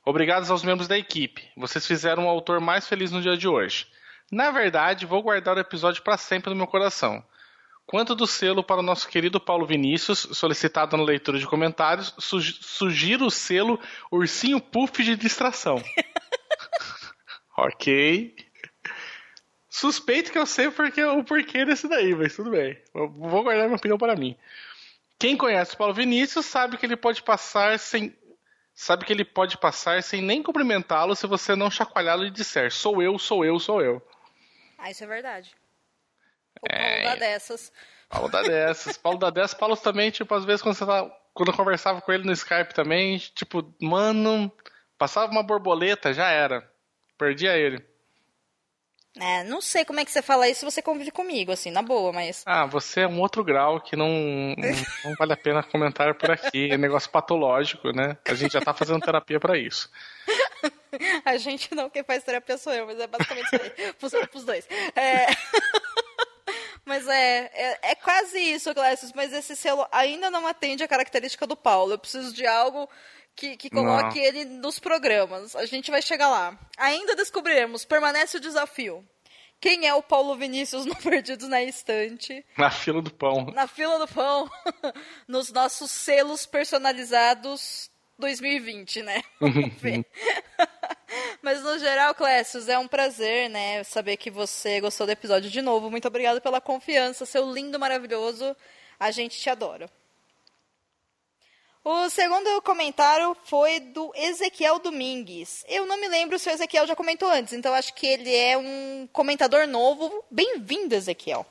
Obrigados 0.05 0.51
aos 0.51 0.63
membros 0.63 0.87
da 0.87 0.97
equipe. 0.97 1.43
Vocês 1.57 1.87
fizeram 1.87 2.27
o 2.27 2.29
autor 2.29 2.61
mais 2.61 2.87
feliz 2.87 3.11
no 3.11 3.21
dia 3.21 3.35
de 3.35 3.47
hoje. 3.47 3.87
Na 4.31 4.51
verdade, 4.51 5.05
vou 5.05 5.23
guardar 5.23 5.57
o 5.57 5.59
episódio 5.59 6.03
para 6.03 6.17
sempre 6.17 6.51
no 6.51 6.55
meu 6.55 6.67
coração. 6.67 7.23
Quanto 7.87 8.15
do 8.15 8.27
selo 8.27 8.63
para 8.63 8.79
o 8.79 8.83
nosso 8.83 9.07
querido 9.07 9.39
Paulo 9.39 9.65
Vinícius, 9.65 10.27
solicitado 10.33 10.97
na 10.97 11.03
leitura 11.03 11.37
de 11.37 11.47
comentários, 11.47 12.13
su 12.17 12.39
sugiro 12.41 13.25
o 13.25 13.31
selo 13.31 13.79
Ursinho 14.11 14.59
Puff 14.59 15.03
de 15.03 15.15
distração. 15.15 15.83
ok. 17.57 18.35
Suspeito 19.69 20.31
que 20.31 20.37
eu 20.37 20.45
sei 20.45 20.71
porque, 20.71 21.03
o 21.03 21.23
porquê 21.23 21.65
desse 21.65 21.87
daí, 21.87 22.15
mas 22.15 22.35
tudo 22.35 22.51
bem. 22.51 22.79
Eu 22.93 23.09
vou 23.09 23.43
guardar 23.43 23.65
minha 23.65 23.77
opinião 23.77 23.97
para 23.97 24.15
mim. 24.15 24.35
Quem 25.25 25.35
conhece 25.35 25.73
o 25.73 25.77
Paulo 25.77 25.91
Vinícius 25.91 26.45
sabe 26.45 26.77
que 26.77 26.85
ele 26.85 26.95
pode 26.95 27.23
passar 27.23 27.79
sem. 27.79 28.15
Sabe 28.75 29.05
que 29.05 29.11
ele 29.11 29.25
pode 29.25 29.57
passar 29.57 30.03
sem 30.03 30.21
nem 30.21 30.43
cumprimentá-lo 30.43 31.15
se 31.15 31.25
você 31.25 31.55
não 31.55 31.71
chacoalhá-lo 31.71 32.25
e 32.27 32.29
disser 32.29 32.71
sou 32.71 33.01
eu, 33.01 33.17
sou 33.17 33.43
eu, 33.43 33.59
sou 33.59 33.81
eu. 33.81 34.07
Ah, 34.77 34.91
isso 34.91 35.03
é 35.03 35.07
verdade. 35.07 35.55
O 36.61 36.67
É, 36.69 37.01
Paulo 37.01 37.03
dá 37.05 37.15
dessas. 37.15 37.71
Paulo 38.07 38.29
da 38.29 38.41
dessas. 38.43 38.97
Paulo 38.97 39.17
da 39.17 39.29
dessas. 39.31 39.53
Paulo 39.55 39.75
também, 39.75 40.11
tipo, 40.11 40.31
às 40.31 40.45
vezes 40.45 40.61
quando 40.61 40.75
você 40.75 40.85
tá. 40.85 41.09
Quando 41.33 41.49
eu 41.49 41.57
conversava 41.57 42.01
com 42.01 42.13
ele 42.13 42.23
no 42.23 42.31
Skype 42.31 42.75
também, 42.75 43.17
tipo, 43.17 43.73
mano, 43.81 44.51
passava 44.95 45.31
uma 45.31 45.41
borboleta, 45.41 46.13
já 46.13 46.29
era. 46.29 46.71
Perdia 47.17 47.57
ele. 47.57 47.83
É, 49.19 49.43
não 49.45 49.61
sei 49.61 49.85
como 49.85 49.99
é 49.99 50.05
que 50.05 50.11
você 50.11 50.21
fala 50.21 50.47
isso 50.49 50.59
se 50.59 50.65
você 50.65 50.81
convive 50.81 51.09
comigo, 51.09 51.51
assim, 51.51 51.71
na 51.71 51.81
boa, 51.81 52.11
mas. 52.11 52.43
Ah, 52.45 52.65
você 52.65 53.01
é 53.01 53.07
um 53.07 53.21
outro 53.21 53.43
grau 53.43 53.79
que 53.79 53.95
não, 53.95 54.09
não, 55.05 55.15
vale 55.17 55.33
a 55.33 55.37
pena 55.37 55.63
comentar 55.63 56.13
por 56.15 56.31
aqui. 56.31 56.71
É 56.71 56.77
negócio 56.77 57.09
patológico, 57.09 57.91
né? 57.91 58.17
A 58.25 58.33
gente 58.33 58.53
já 58.53 58.61
tá 58.61 58.73
fazendo 58.73 58.99
terapia 58.99 59.39
pra 59.39 59.57
isso. 59.57 59.89
A 61.25 61.35
gente 61.37 61.75
não, 61.75 61.89
quem 61.89 62.03
faz 62.03 62.23
terapia 62.23 62.57
sou 62.57 62.71
eu, 62.71 62.85
mas 62.85 62.97
é 62.97 63.05
basicamente 63.05 63.45
isso 63.47 63.61
aí. 63.61 63.93
Funciona 63.99 64.27
pros 64.27 64.45
dois. 64.45 64.65
É... 64.95 65.27
mas 66.85 67.05
é, 67.05 67.51
é, 67.53 67.91
é 67.91 67.95
quase 67.95 68.39
isso, 68.39 68.73
Glécius, 68.73 69.11
mas 69.13 69.33
esse 69.33 69.57
selo 69.57 69.85
ainda 69.91 70.29
não 70.29 70.47
atende 70.47 70.83
a 70.83 70.87
característica 70.87 71.45
do 71.45 71.57
Paulo. 71.57 71.93
Eu 71.93 71.99
preciso 71.99 72.33
de 72.33 72.47
algo 72.47 72.89
que, 73.35 73.57
que 73.57 73.69
coloque 73.69 74.19
Não. 74.19 74.25
ele 74.25 74.45
nos 74.45 74.79
programas. 74.79 75.55
A 75.55 75.65
gente 75.65 75.91
vai 75.91 76.01
chegar 76.01 76.29
lá. 76.29 76.57
Ainda 76.77 77.15
descobriremos, 77.15 77.83
permanece 77.85 78.37
o 78.37 78.39
desafio. 78.39 79.05
Quem 79.59 79.87
é 79.87 79.93
o 79.93 80.03
Paulo 80.03 80.35
Vinícius 80.35 80.85
no 80.85 80.95
Perdidos 81.01 81.47
na 81.47 81.61
Estante? 81.63 82.45
Na 82.57 82.69
fila 82.71 83.01
do 83.01 83.11
pão. 83.11 83.45
Na 83.53 83.67
fila 83.67 83.97
do 83.99 84.07
pão, 84.07 84.49
nos 85.27 85.51
nossos 85.51 85.91
selos 85.91 86.45
personalizados 86.45 87.89
2020, 88.17 89.01
né? 89.01 89.23
Vamos 89.39 89.73
ver. 89.81 90.05
Mas 91.41 91.61
no 91.61 91.77
geral, 91.79 92.13
Clécius, 92.15 92.67
é 92.69 92.77
um 92.77 92.87
prazer, 92.87 93.49
né, 93.49 93.83
saber 93.83 94.17
que 94.17 94.31
você 94.31 94.81
gostou 94.81 95.05
do 95.05 95.11
episódio 95.11 95.49
de 95.49 95.61
novo. 95.61 95.89
Muito 95.91 96.07
obrigada 96.07 96.41
pela 96.41 96.59
confiança, 96.59 97.25
seu 97.25 97.51
lindo, 97.51 97.79
maravilhoso. 97.79 98.55
A 98.99 99.11
gente 99.11 99.39
te 99.39 99.49
adora. 99.49 99.89
O 101.87 102.09
segundo 102.09 102.59
comentário 102.63 103.37
foi 103.43 103.79
do 103.79 104.11
Ezequiel 104.15 104.79
Domingues. 104.79 105.63
Eu 105.67 105.85
não 105.85 105.97
me 105.97 106.07
lembro 106.07 106.39
se 106.39 106.49
o 106.49 106.51
Ezequiel 106.51 106.87
já 106.87 106.95
comentou 106.95 107.29
antes, 107.29 107.53
então 107.53 107.75
acho 107.75 107.93
que 107.93 108.07
ele 108.07 108.35
é 108.35 108.57
um 108.57 109.07
comentador 109.13 109.67
novo. 109.67 110.25
Bem-vindo, 110.31 110.95
Ezequiel. 110.95 111.45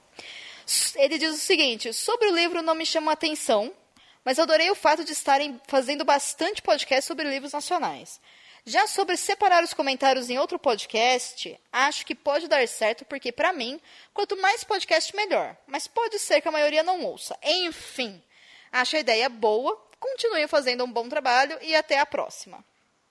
Ele 0.97 1.19
diz 1.19 1.37
o 1.37 1.39
seguinte: 1.39 1.93
sobre 1.93 2.27
o 2.27 2.35
livro 2.35 2.63
não 2.63 2.75
me 2.75 2.85
chama 2.85 3.13
a 3.13 3.15
atenção, 3.15 3.73
mas 4.25 4.41
adorei 4.41 4.69
o 4.73 4.75
fato 4.75 5.05
de 5.05 5.13
estarem 5.13 5.61
fazendo 5.69 6.05
bastante 6.05 6.61
podcast 6.63 7.07
sobre 7.07 7.31
livros 7.31 7.53
nacionais. 7.53 8.21
Já 8.67 8.89
sobre 8.89 9.17
separar 9.17 9.63
os 9.63 9.73
comentários 9.73 10.29
em 10.31 10.39
outro 10.41 10.59
podcast, 10.59 11.57
acho 11.71 12.05
que 12.05 12.13
pode 12.13 12.49
dar 12.49 12.67
certo, 12.67 13.05
porque 13.05 13.31
para 13.31 13.53
mim, 13.53 13.81
quanto 14.13 14.37
mais 14.39 14.65
podcast, 14.65 15.15
melhor. 15.15 15.57
Mas 15.65 15.87
pode 15.87 16.19
ser 16.19 16.41
que 16.41 16.49
a 16.49 16.51
maioria 16.53 16.83
não 16.83 17.05
ouça. 17.05 17.39
Enfim, 17.41 18.21
acho 18.73 18.97
a 18.97 18.99
ideia 18.99 19.29
boa, 19.29 19.81
continue 20.05 20.47
fazendo 20.47 20.85
um 20.85 20.93
bom 20.93 21.09
trabalho 21.09 21.57
e 21.63 21.75
até 21.75 21.99
a 21.99 22.05
próxima. 22.05 22.63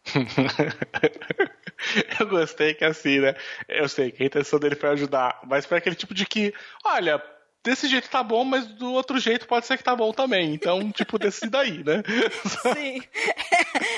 Eu 2.19 2.27
gostei 2.27 2.75
que 2.75 2.85
assim, 2.85 3.19
né? 3.19 3.35
Eu 3.67 3.89
sei 3.89 4.11
que 4.11 4.21
a 4.21 4.25
intenção 4.25 4.59
dele 4.59 4.75
foi 4.75 4.89
ajudar, 4.89 5.39
mas 5.45 5.65
foi 5.65 5.79
aquele 5.79 5.95
tipo 5.95 6.13
de 6.13 6.25
que, 6.25 6.53
olha, 6.85 7.21
desse 7.64 7.88
jeito 7.88 8.10
tá 8.10 8.22
bom, 8.22 8.44
mas 8.44 8.65
do 8.68 8.91
outro 8.94 9.18
jeito 9.19 9.48
pode 9.48 9.65
ser 9.65 9.77
que 9.77 9.84
tá 9.84 9.95
bom 9.95 10.11
também. 10.11 10.53
Então, 10.53 10.91
tipo, 10.94 11.18
decida 11.18 11.60
aí, 11.61 11.84
né? 11.84 12.03
Sim. 12.73 13.02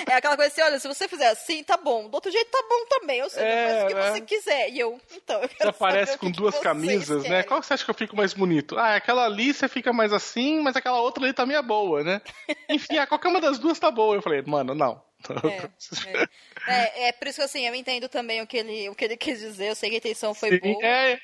É 0.08 0.14
aquela 0.14 0.36
coisa 0.38 0.52
assim, 0.52 0.62
olha, 0.62 0.80
se 0.80 0.88
você 0.88 1.08
fizer 1.08 1.28
assim, 1.28 1.64
tá 1.64 1.76
bom. 1.78 2.08
Do 2.08 2.14
outro 2.16 2.32
jeito 2.32 2.50
tá 2.50 2.64
bom 2.70 2.86
também. 2.88 3.24
Ou 3.24 3.30
seja, 3.30 3.46
É, 3.46 3.68
faz 3.68 3.84
o 3.84 3.88
que 3.88 3.94
né? 3.96 4.12
você 4.12 4.22
quiser. 4.22 4.70
E 4.70 4.80
eu, 4.80 5.02
então, 5.16 5.42
eu 5.42 5.50
Você 5.50 5.68
aparece 5.68 6.18
com 6.18 6.32
duas 6.32 6.58
camisas, 6.60 7.24
né? 7.24 7.30
querem. 7.30 7.44
Qual 7.48 7.60
que 7.60 7.66
você 7.66 7.74
acha 7.74 7.84
que 7.84 7.90
eu 7.90 7.96
fico 7.96 8.16
mais 8.16 8.34
bonito? 8.34 8.78
Ah, 8.78 8.96
aquela 8.96 9.26
ali 9.26 9.54
você 9.54 9.68
fica 9.68 9.92
mais 9.92 10.14
assim, 10.14 10.62
mas 10.62 10.76
aquela 10.76 11.02
outra 11.02 11.24
ali 11.24 11.34
também 11.34 11.58
é 11.58 11.62
boa, 11.62 12.04
né? 12.04 12.22
Enfim, 12.70 12.98
ah, 12.98 13.08
qualquer 13.08 13.30
uma 13.30 13.42
das 13.42 13.58
duas 13.58 13.80
tá 13.80 13.90
boa. 13.90 14.16
Eu 14.16 14.22
falei, 14.22 14.42
mano, 14.46 14.76
não. 14.76 15.02
É, 15.44 16.20
é. 16.20 16.28
É, 16.68 17.08
é 17.08 17.12
por 17.12 17.28
isso 17.28 17.40
que 17.40 17.44
assim, 17.46 17.68
eu 17.68 17.74
entendo 17.76 18.08
também 18.08 18.42
o 18.42 18.48
que 18.48 18.58
ele, 18.58 18.90
o 18.90 18.96
que 18.96 19.06
ele 19.06 19.18
quis 19.18 19.40
dizer. 19.40 19.70
Eu 19.70 19.76
sei 19.76 19.90
que 19.90 19.96
a 19.96 20.00
intenção 20.00 20.34
foi 20.36 20.52
Sim, 20.52 20.60
boa. 20.60 20.86
é, 20.86 21.20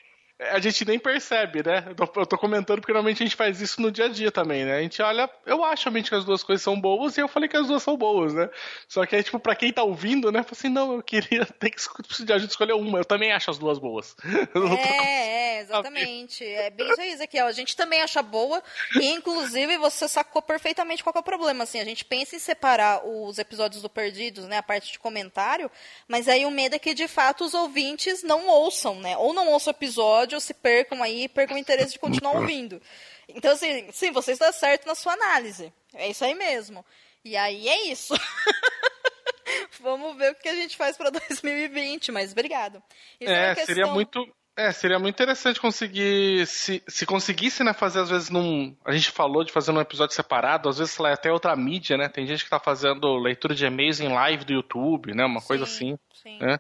a 0.50 0.60
gente 0.60 0.84
nem 0.86 0.98
percebe, 0.98 1.62
né? 1.64 1.86
Eu 1.88 1.96
tô, 1.96 2.22
eu 2.22 2.26
tô 2.26 2.38
comentando 2.38 2.80
porque 2.80 2.92
normalmente 2.92 3.22
a 3.22 3.26
gente 3.26 3.36
faz 3.36 3.62
isso 3.62 3.80
no 3.82 3.92
dia 3.92 4.06
a 4.06 4.10
dia 4.10 4.32
também, 4.32 4.66
né? 4.66 4.78
A 4.78 4.82
gente 4.82 5.02
olha, 5.02 5.30
eu 5.46 5.64
acho 5.64 5.86
realmente 5.86 6.10
que 6.10 6.16
as 6.16 6.26
duas 6.26 6.44
coisas 6.44 6.64
são 6.64 6.80
boas 6.80 7.16
e 7.16 7.22
eu 7.22 7.28
falei 7.28 7.48
que 7.48 7.58
as 7.58 7.68
duas 7.68 7.84
são 7.84 7.96
boas, 7.96 8.34
né? 8.34 8.50
Só 8.88 9.06
que 9.06 9.16
aí, 9.16 9.24
tipo, 9.24 9.40
pra 9.40 9.56
quem 9.56 9.72
tá 9.72 9.84
ouvindo, 9.84 10.32
né? 10.32 10.42
Fala 10.42 10.54
assim, 10.54 10.70
não, 10.70 10.96
eu 10.96 11.04
queria 11.04 11.46
ter 11.60 11.70
que 11.70 11.80
de 12.24 12.34
ajuda 12.34 12.52
escolher 12.52 12.74
uma. 12.74 13.00
Eu 13.00 13.06
também 13.06 13.32
acho 13.32 13.52
as 13.52 13.58
duas 13.58 13.78
boas. 13.78 14.16
É, 14.82 15.58
é, 15.58 15.62
exatamente. 15.62 16.44
É 16.46 16.70
bem 16.70 16.90
isso 16.90 17.02
aí, 17.02 17.12
Ezequiel. 17.12 17.48
A 17.48 17.52
gente 17.52 17.76
também 17.76 18.02
acha 18.02 18.22
boa. 18.22 18.62
E, 19.00 19.08
inclusive, 19.08 19.78
você 19.78 20.08
sacou 20.08 20.42
perfeitamente 20.42 21.04
qual 21.04 21.14
é 21.16 21.20
o 21.20 21.24
problema. 21.24 21.64
Assim, 21.64 21.80
a 21.80 21.86
gente 21.86 22.06
pensa 22.06 22.36
em 22.36 22.40
separar 22.40 23.06
os 23.06 23.38
episódios 23.38 23.82
do 23.82 23.90
Perdidos, 23.90 24.46
né? 24.46 24.58
A 24.58 24.64
parte 24.64 24.92
de 24.92 25.00
comentário. 25.00 25.70
Mas 26.08 26.28
aí 26.28 26.46
o 26.46 26.52
medo 26.52 26.76
é 26.76 26.80
que, 26.80 26.94
de 26.94 27.08
fato, 27.08 27.44
os 27.44 27.54
ouvintes 27.54 28.24
não 28.24 28.48
ouçam, 28.48 28.96
né? 28.96 29.18
Ou 29.18 29.34
não 29.34 29.50
ouçam 29.50 29.72
o 29.72 29.76
episódio, 29.76 30.31
episódio 30.32 30.40
se 30.40 30.54
percam 30.54 31.04
aí, 31.04 31.28
percam 31.28 31.56
o 31.56 31.60
interesse 31.60 31.94
de 31.94 32.00
continuar 32.00 32.34
ouvindo. 32.34 32.82
Então, 33.28 33.52
assim, 33.52 33.92
sim, 33.92 34.12
você 34.12 34.32
está 34.32 34.52
certo 34.52 34.86
na 34.86 34.96
sua 34.96 35.14
análise. 35.14 35.72
É 35.94 36.10
isso 36.10 36.24
aí 36.24 36.34
mesmo. 36.34 36.86
E 37.24 37.36
aí 37.36 37.68
é 37.68 37.88
isso. 37.88 38.14
Vamos 39.82 40.16
ver 40.18 40.32
o 40.32 40.36
que 40.36 40.48
a 40.48 40.56
gente 40.56 40.78
faz 40.78 40.98
para 40.98 41.10
2020, 41.10 42.12
mas 42.14 42.32
obrigado. 42.32 42.82
Isso 43.20 43.32
é, 43.32 43.56
questão... 43.56 43.66
seria 43.66 43.88
muito. 43.88 44.26
É, 44.56 44.72
seria 44.72 45.00
muito 45.00 45.16
interessante 45.16 45.60
conseguir. 45.60 46.46
Se, 46.46 46.84
se 46.88 47.06
conseguisse, 47.06 47.64
né, 47.64 47.74
fazer, 47.74 48.00
às 48.00 48.10
vezes, 48.10 48.30
num. 48.30 48.76
A 48.86 48.92
gente 48.92 49.10
falou 49.10 49.44
de 49.44 49.52
fazer 49.52 49.72
num 49.72 49.82
episódio 49.82 50.16
separado, 50.16 50.68
às 50.68 50.78
vezes, 50.78 50.98
lá, 50.98 51.14
até 51.14 51.32
outra 51.32 51.56
mídia, 51.56 51.98
né? 51.98 52.10
Tem 52.10 52.26
gente 52.26 52.44
que 52.44 52.50
tá 52.50 52.60
fazendo 52.60 53.16
leitura 53.18 53.56
de 53.56 53.66
e-mails 53.66 54.00
em 54.00 54.10
live 54.10 54.46
do 54.46 54.54
YouTube, 54.54 55.14
né? 55.14 55.26
Uma 55.26 55.40
sim, 55.40 55.48
coisa 55.48 55.64
assim. 55.64 55.98
Sim. 56.14 56.38
Né? 56.40 56.58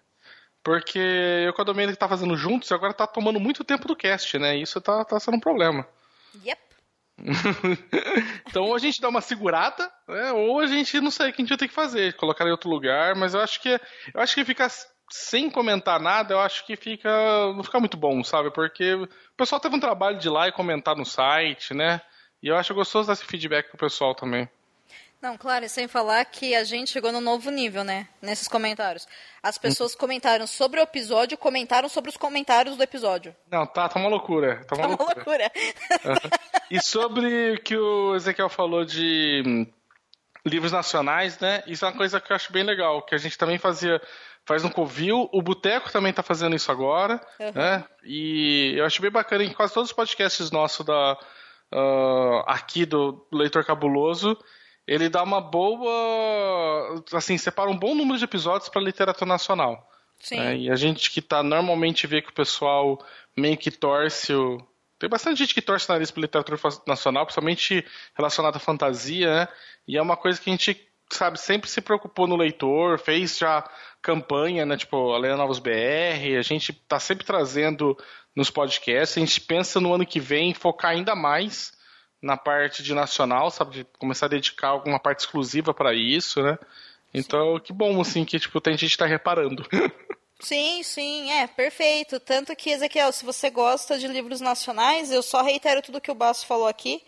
Porque 0.63 0.99
eu 0.99 1.53
com 1.53 1.61
a 1.61 1.65
Domênica 1.65 1.97
tá 1.97 2.07
fazendo 2.07 2.37
juntos 2.37 2.71
agora 2.71 2.93
tá 2.93 3.07
tomando 3.07 3.39
muito 3.39 3.63
tempo 3.63 3.87
do 3.87 3.95
cast, 3.95 4.37
né? 4.37 4.55
Isso 4.55 4.79
tá, 4.79 5.03
tá 5.03 5.19
sendo 5.19 5.37
um 5.37 5.39
problema. 5.39 5.87
Yep. 6.45 6.61
então 8.47 8.65
ou 8.65 8.75
a 8.75 8.79
gente 8.79 9.01
dá 9.01 9.09
uma 9.09 9.21
segurada, 9.21 9.91
né? 10.07 10.31
ou 10.31 10.59
a 10.59 10.67
gente 10.67 10.99
não 10.99 11.11
sei 11.11 11.29
o 11.29 11.33
que 11.33 11.41
a 11.41 11.43
gente 11.43 11.49
vai 11.49 11.57
ter 11.57 11.67
que 11.67 11.73
fazer, 11.73 12.15
colocar 12.15 12.47
em 12.47 12.51
outro 12.51 12.69
lugar, 12.69 13.15
mas 13.15 13.33
eu 13.33 13.41
acho 13.41 13.61
que 13.61 13.69
eu 13.69 14.21
acho 14.21 14.33
que 14.33 14.45
ficar 14.45 14.71
sem 15.09 15.49
comentar 15.49 15.99
nada, 15.99 16.33
eu 16.33 16.39
acho 16.39 16.65
que 16.65 16.75
fica 16.75 17.09
não 17.53 17.63
fica 17.63 17.79
muito 17.79 17.97
bom, 17.97 18.23
sabe? 18.23 18.51
Porque 18.51 18.93
o 18.93 19.07
pessoal 19.35 19.59
teve 19.59 19.75
um 19.75 19.79
trabalho 19.79 20.17
de 20.17 20.27
ir 20.27 20.31
lá 20.31 20.47
e 20.47 20.51
comentar 20.51 20.95
no 20.95 21.05
site, 21.05 21.73
né? 21.73 22.01
E 22.41 22.47
eu 22.47 22.55
acho 22.55 22.73
gostoso 22.73 23.07
dar 23.07 23.13
esse 23.13 23.25
feedback 23.25 23.67
pro 23.69 23.77
pessoal 23.77 24.15
também. 24.15 24.49
Não, 25.21 25.37
claro, 25.37 25.63
e 25.63 25.69
sem 25.69 25.87
falar 25.87 26.25
que 26.25 26.55
a 26.55 26.63
gente 26.63 26.89
chegou 26.89 27.11
no 27.11 27.21
novo 27.21 27.51
nível, 27.51 27.83
né? 27.83 28.07
Nesses 28.21 28.47
comentários. 28.47 29.07
As 29.43 29.57
pessoas 29.57 29.93
comentaram 29.93 30.47
sobre 30.47 30.79
o 30.79 30.83
episódio, 30.83 31.37
comentaram 31.37 31.87
sobre 31.87 32.09
os 32.09 32.17
comentários 32.17 32.75
do 32.75 32.81
episódio. 32.81 33.35
Não, 33.49 33.67
tá, 33.67 33.87
tá 33.87 33.99
uma 33.99 34.09
loucura. 34.09 34.65
Tá 34.65 34.75
uma, 34.75 34.97
tá 34.97 35.03
loucura. 35.03 35.51
Uma 36.03 36.13
loucura. 36.13 36.31
E 36.71 36.81
sobre 36.81 37.51
o 37.51 37.61
que 37.61 37.75
o 37.75 38.15
Ezequiel 38.15 38.47
falou 38.47 38.85
de 38.85 39.43
hum, 39.45 39.67
livros 40.45 40.71
nacionais, 40.71 41.37
né? 41.39 41.61
Isso 41.67 41.85
é 41.85 41.89
uma 41.89 41.97
coisa 41.97 42.19
que 42.19 42.31
eu 42.31 42.35
acho 42.35 42.51
bem 42.51 42.63
legal, 42.63 43.01
que 43.01 43.13
a 43.13 43.17
gente 43.17 43.37
também 43.37 43.57
fazia 43.57 44.01
faz 44.45 44.63
no 44.63 44.71
Covil, 44.71 45.29
o 45.31 45.41
Boteco 45.41 45.91
também 45.91 46.11
tá 46.11 46.23
fazendo 46.23 46.55
isso 46.55 46.71
agora, 46.71 47.21
uhum. 47.39 47.51
né? 47.53 47.85
E 48.03 48.73
eu 48.75 48.85
acho 48.85 49.01
bem 49.01 49.11
bacana 49.11 49.43
em 49.43 49.53
quase 49.53 49.73
todos 49.73 49.89
os 49.89 49.95
podcasts 49.95 50.49
nossos 50.49 50.85
da 50.85 51.13
uh, 51.73 52.43
aqui 52.47 52.85
do 52.85 53.27
Leitor 53.31 53.63
Cabuloso, 53.63 54.37
ele 54.87 55.09
dá 55.09 55.23
uma 55.23 55.39
boa. 55.39 57.03
Assim, 57.13 57.37
separa 57.37 57.69
um 57.69 57.77
bom 57.77 57.95
número 57.95 58.17
de 58.17 58.25
episódios 58.25 58.69
para 58.69 58.81
literatura 58.81 59.27
nacional. 59.27 59.87
Sim. 60.19 60.39
É, 60.39 60.55
e 60.55 60.69
a 60.69 60.75
gente 60.75 61.09
que 61.09 61.21
tá 61.21 61.41
normalmente 61.41 62.05
vê 62.05 62.21
que 62.21 62.29
o 62.29 62.33
pessoal 62.33 63.03
meio 63.35 63.57
que 63.57 63.71
torce 63.71 64.33
o. 64.33 64.61
Tem 64.99 65.09
bastante 65.09 65.39
gente 65.39 65.53
que 65.53 65.61
torce 65.61 65.89
o 65.89 65.93
nariz 65.93 66.11
para 66.11 66.21
literatura 66.21 66.59
nacional, 66.85 67.25
principalmente 67.25 67.83
relacionada 68.15 68.57
à 68.57 68.59
fantasia, 68.59 69.33
né? 69.33 69.47
E 69.87 69.97
é 69.97 70.01
uma 70.01 70.15
coisa 70.15 70.39
que 70.39 70.47
a 70.47 70.53
gente, 70.53 70.87
sabe, 71.09 71.39
sempre 71.39 71.67
se 71.67 71.81
preocupou 71.81 72.27
no 72.27 72.37
leitor, 72.37 72.99
fez 72.99 73.35
já 73.35 73.67
campanha, 73.99 74.63
né? 74.63 74.77
Tipo, 74.77 75.11
a 75.11 75.17
Leia 75.17 75.35
Novos 75.35 75.57
BR, 75.57 76.37
a 76.37 76.43
gente 76.43 76.71
tá 76.71 76.99
sempre 76.99 77.25
trazendo 77.25 77.97
nos 78.35 78.51
podcasts, 78.51 79.17
a 79.17 79.25
gente 79.25 79.41
pensa 79.41 79.79
no 79.79 79.91
ano 79.91 80.05
que 80.05 80.19
vem 80.19 80.53
focar 80.53 80.91
ainda 80.91 81.15
mais 81.15 81.73
na 82.21 82.37
parte 82.37 82.83
de 82.83 82.93
nacional, 82.93 83.49
sabe, 83.49 83.71
de 83.77 83.83
começar 83.97 84.27
a 84.27 84.29
dedicar 84.29 84.69
alguma 84.69 84.99
parte 84.99 85.21
exclusiva 85.21 85.73
para 85.73 85.93
isso, 85.93 86.41
né? 86.41 86.57
Então, 87.13 87.57
sim. 87.57 87.63
que 87.63 87.73
bom, 87.73 87.99
assim, 87.99 88.23
que, 88.23 88.39
tipo, 88.39 88.61
tem 88.61 88.77
gente 88.77 88.91
que 88.91 88.97
tá 88.97 89.05
reparando. 89.05 89.65
Sim, 90.41 90.81
sim, 90.81 91.31
é, 91.31 91.45
perfeito. 91.45 92.19
Tanto 92.19 92.55
que, 92.55 92.71
Ezequiel, 92.71 93.11
se 93.11 93.23
você 93.23 93.51
gosta 93.51 93.99
de 93.99 94.07
livros 94.07 94.41
nacionais, 94.41 95.11
eu 95.11 95.21
só 95.21 95.43
reitero 95.43 95.83
tudo 95.83 96.01
que 96.01 96.09
o 96.09 96.15
Basso 96.15 96.47
falou 96.47 96.67
aqui. 96.67 97.03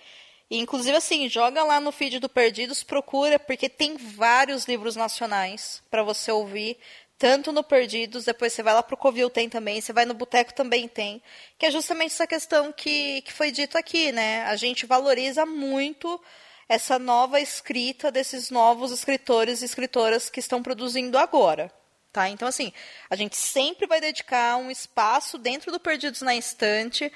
E, 0.51 0.59
inclusive, 0.59 0.95
assim, 0.95 1.27
joga 1.27 1.63
lá 1.63 1.79
no 1.79 1.91
feed 1.91 2.19
do 2.19 2.29
Perdidos, 2.29 2.83
procura, 2.83 3.39
porque 3.39 3.67
tem 3.67 3.97
vários 3.97 4.65
livros 4.65 4.95
nacionais 4.95 5.81
para 5.89 6.03
você 6.03 6.31
ouvir 6.31 6.77
tanto 7.23 7.53
no 7.53 7.63
Perdidos, 7.63 8.25
depois 8.25 8.51
você 8.51 8.61
vai 8.61 8.73
lá 8.73 8.83
pro 8.83 8.97
Covil, 8.97 9.29
tem 9.29 9.47
também, 9.47 9.79
você 9.79 9.93
vai 9.93 10.03
no 10.03 10.13
Boteco, 10.13 10.53
também 10.53 10.89
tem, 10.89 11.23
que 11.57 11.65
é 11.65 11.71
justamente 11.71 12.11
essa 12.11 12.27
questão 12.27 12.69
que, 12.73 13.21
que 13.21 13.31
foi 13.31 13.49
dito 13.49 13.77
aqui, 13.77 14.11
né? 14.11 14.43
A 14.43 14.57
gente 14.57 14.85
valoriza 14.85 15.45
muito 15.45 16.21
essa 16.67 16.99
nova 16.99 17.39
escrita 17.39 18.11
desses 18.11 18.49
novos 18.49 18.91
escritores 18.91 19.61
e 19.61 19.65
escritoras 19.65 20.29
que 20.29 20.41
estão 20.41 20.61
produzindo 20.61 21.17
agora. 21.17 21.71
Tá? 22.11 22.27
Então, 22.27 22.45
assim, 22.45 22.73
a 23.09 23.15
gente 23.15 23.37
sempre 23.37 23.87
vai 23.87 24.01
dedicar 24.01 24.57
um 24.57 24.69
espaço 24.69 25.37
dentro 25.37 25.71
do 25.71 25.79
Perdidos 25.79 26.19
na 26.19 26.35
Estante 26.35 27.09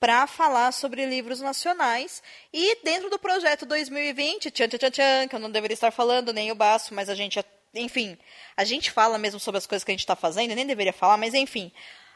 para 0.00 0.26
falar 0.26 0.72
sobre 0.72 1.06
livros 1.06 1.40
nacionais. 1.40 2.24
E 2.52 2.82
dentro 2.82 3.08
do 3.08 3.20
projeto 3.20 3.64
2020, 3.66 4.50
tchan, 4.50 4.66
tchan, 4.66 4.90
tchan, 4.90 5.28
que 5.28 5.36
eu 5.36 5.40
não 5.40 5.50
deveria 5.52 5.74
estar 5.74 5.92
falando, 5.92 6.32
nem 6.32 6.50
o 6.50 6.56
Baço, 6.56 6.92
mas 6.92 7.08
a 7.08 7.14
gente 7.14 7.38
enfim, 7.74 8.16
a 8.56 8.64
gente 8.64 8.90
fala 8.90 9.18
mesmo 9.18 9.40
sobre 9.40 9.58
as 9.58 9.66
coisas 9.66 9.84
que 9.84 9.90
a 9.90 9.94
gente 9.94 10.00
está 10.00 10.16
fazendo, 10.16 10.54
nem 10.54 10.66
deveria 10.66 10.92
falar, 10.92 11.16
mas 11.16 11.34
enfim. 11.34 11.72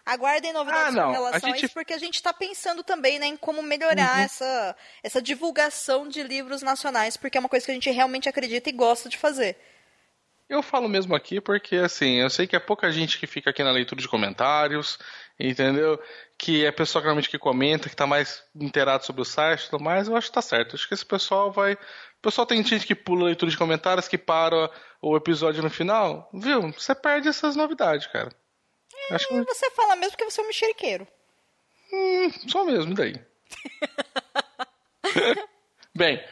Aguardem 0.06 0.54
novidades 0.54 0.96
ah, 0.96 1.04
com 1.04 1.12
relação 1.12 1.50
a, 1.50 1.52
gente... 1.52 1.64
a, 1.64 1.66
isso, 1.66 1.74
porque 1.74 1.92
a 1.92 1.98
gente 1.98 2.14
está 2.14 2.32
pensando 2.32 2.82
também 2.82 3.18
né, 3.18 3.26
em 3.26 3.36
como 3.36 3.62
melhorar 3.62 4.16
uhum. 4.16 4.22
essa, 4.22 4.76
essa 5.02 5.20
divulgação 5.20 6.08
de 6.08 6.22
livros 6.22 6.62
nacionais, 6.62 7.18
porque 7.18 7.36
é 7.36 7.40
uma 7.40 7.48
coisa 7.48 7.66
que 7.66 7.72
a 7.72 7.74
gente 7.74 7.90
realmente 7.90 8.26
acredita 8.26 8.70
e 8.70 8.72
gosta 8.72 9.10
de 9.10 9.18
fazer. 9.18 9.56
Eu 10.48 10.62
falo 10.62 10.88
mesmo 10.88 11.14
aqui 11.14 11.42
porque, 11.42 11.76
assim, 11.76 12.20
eu 12.20 12.30
sei 12.30 12.46
que 12.46 12.56
é 12.56 12.58
pouca 12.58 12.90
gente 12.90 13.18
que 13.18 13.26
fica 13.26 13.50
aqui 13.50 13.62
na 13.62 13.70
leitura 13.70 14.00
de 14.00 14.08
comentários, 14.08 14.98
entendeu? 15.38 16.02
Que 16.38 16.64
é 16.64 16.72
pessoa 16.72 17.02
realmente 17.02 17.28
que 17.28 17.38
comenta, 17.38 17.86
que 17.88 17.94
está 17.94 18.06
mais 18.06 18.42
inteirado 18.56 19.04
sobre 19.04 19.20
o 19.20 19.26
site 19.26 19.64
e 19.64 19.70
tudo 19.70 19.84
mais, 19.84 20.08
eu 20.08 20.16
acho 20.16 20.28
que 20.28 20.32
tá 20.32 20.40
certo. 20.40 20.74
Acho 20.74 20.88
que 20.88 20.94
esse 20.94 21.04
pessoal 21.04 21.52
vai. 21.52 21.76
O 22.18 22.22
pessoal 22.22 22.46
tem 22.46 22.64
gente 22.64 22.86
que 22.86 22.94
pula 22.94 23.22
a 23.22 23.26
leitura 23.26 23.50
de 23.50 23.56
comentários, 23.56 24.08
que 24.08 24.18
para 24.18 24.70
o 25.00 25.16
episódio 25.16 25.62
no 25.62 25.70
final, 25.70 26.28
viu? 26.34 26.72
Você 26.72 26.94
perde 26.94 27.28
essas 27.28 27.54
novidades, 27.54 28.08
cara. 28.08 28.30
É, 29.10 29.14
Acho 29.14 29.28
que... 29.28 29.44
Você 29.44 29.70
fala 29.70 29.94
mesmo 29.94 30.16
que 30.16 30.24
você 30.24 30.40
é 30.40 30.44
um 30.44 30.48
mexeriqueiro. 30.48 31.06
Hum, 31.92 32.30
só 32.48 32.64
mesmo, 32.64 32.92
daí. 32.92 33.14
Bem, 35.94 36.22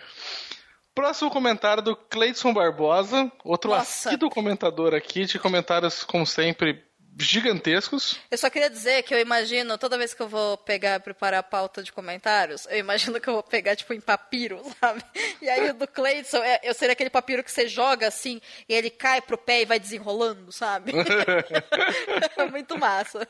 próximo 0.94 1.30
comentário 1.30 1.82
do 1.82 1.94
Cleidson 1.94 2.52
Barbosa, 2.52 3.30
outro 3.44 3.70
Nossa. 3.70 4.08
assíduo 4.08 4.28
comentador 4.28 4.92
aqui, 4.92 5.24
de 5.24 5.38
comentários, 5.38 6.02
como 6.02 6.26
sempre, 6.26 6.84
gigantescos. 7.18 8.18
Eu 8.30 8.36
só 8.36 8.51
queria 8.51 8.68
dizer 8.68 9.02
que 9.02 9.14
eu 9.14 9.18
imagino, 9.18 9.78
toda 9.78 9.97
vez 9.97 10.12
que 10.12 10.20
eu 10.20 10.28
vou 10.28 10.59
pegar, 10.59 11.01
preparar 11.01 11.40
a 11.40 11.43
pauta 11.43 11.82
de 11.82 11.93
comentários, 11.93 12.66
eu 12.70 12.78
imagino 12.78 13.20
que 13.20 13.28
eu 13.28 13.34
vou 13.34 13.43
pegar, 13.43 13.74
tipo, 13.74 13.94
em 13.94 14.01
papiro, 14.01 14.60
sabe? 14.80 15.02
E 15.40 15.48
aí 15.48 15.70
o 15.70 15.74
do 15.74 15.86
Cleidson, 15.86 16.38
é, 16.38 16.60
eu 16.62 16.74
seria 16.74 16.93
aquele 16.93 17.10
papiro 17.10 17.43
que 17.43 17.51
você 17.51 17.66
joga 17.66 18.06
assim, 18.06 18.40
e 18.68 18.74
ele 18.74 18.90
cai 18.90 19.20
pro 19.22 19.38
pé 19.38 19.62
e 19.62 19.66
vai 19.66 19.80
desenrolando, 19.80 20.52
sabe? 20.52 20.93
Muito 22.51 22.78
massa. 22.78 23.26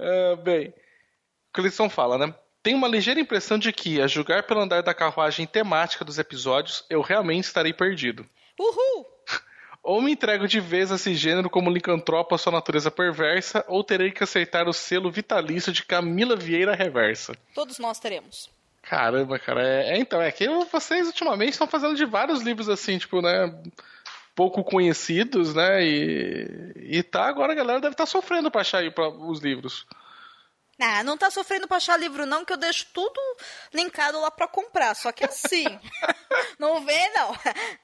Uh, 0.00 0.36
bem, 0.42 0.68
o 0.68 1.52
Cleidson 1.52 1.90
fala, 1.90 2.18
né? 2.18 2.34
Tenho 2.62 2.78
uma 2.78 2.88
ligeira 2.88 3.20
impressão 3.20 3.58
de 3.58 3.72
que, 3.72 4.00
a 4.00 4.06
julgar 4.06 4.42
pelo 4.42 4.60
andar 4.60 4.82
da 4.82 4.92
carruagem 4.92 5.46
temática 5.46 6.04
dos 6.04 6.18
episódios, 6.18 6.84
eu 6.90 7.00
realmente 7.00 7.44
estarei 7.44 7.72
perdido. 7.72 8.28
Uhul! 8.58 9.15
Ou 9.86 10.02
me 10.02 10.10
entrego 10.10 10.48
de 10.48 10.58
vez 10.58 10.90
a 10.90 10.96
esse 10.96 11.14
gênero 11.14 11.48
como 11.48 11.70
licantropo 11.70 12.34
à 12.34 12.38
sua 12.38 12.50
natureza 12.50 12.90
perversa, 12.90 13.64
ou 13.68 13.84
terei 13.84 14.10
que 14.10 14.24
aceitar 14.24 14.66
o 14.66 14.72
selo 14.72 15.12
vitalício 15.12 15.72
de 15.72 15.84
Camila 15.84 16.34
Vieira 16.34 16.74
Reversa. 16.74 17.36
Todos 17.54 17.78
nós 17.78 18.00
teremos. 18.00 18.50
Caramba, 18.82 19.38
cara. 19.38 19.62
É, 19.64 19.92
é 19.92 19.98
então, 19.98 20.20
é 20.20 20.32
que 20.32 20.48
vocês 20.72 21.06
ultimamente 21.06 21.52
estão 21.52 21.68
fazendo 21.68 21.94
de 21.94 22.04
vários 22.04 22.42
livros 22.42 22.68
assim, 22.68 22.98
tipo, 22.98 23.22
né? 23.22 23.56
Pouco 24.34 24.64
conhecidos, 24.64 25.54
né? 25.54 25.84
E, 25.84 26.72
e 26.76 27.02
tá, 27.04 27.28
agora 27.28 27.52
a 27.52 27.56
galera 27.56 27.80
deve 27.80 27.94
estar 27.94 28.06
tá 28.06 28.10
sofrendo 28.10 28.50
pra 28.50 28.62
achar 28.62 28.78
aí 28.78 28.90
pra, 28.90 29.08
os 29.08 29.38
livros. 29.38 29.86
Ah, 30.78 31.02
não 31.02 31.16
tá 31.16 31.30
sofrendo 31.30 31.66
pra 31.66 31.78
achar 31.78 31.96
livro, 31.98 32.26
não, 32.26 32.44
que 32.44 32.52
eu 32.52 32.56
deixo 32.56 32.86
tudo 32.92 33.18
linkado 33.72 34.20
lá 34.20 34.30
pra 34.30 34.46
comprar. 34.46 34.94
Só 34.94 35.10
que 35.10 35.24
assim, 35.24 35.64
não 36.58 36.84
vê, 36.84 37.08
não. 37.10 37.34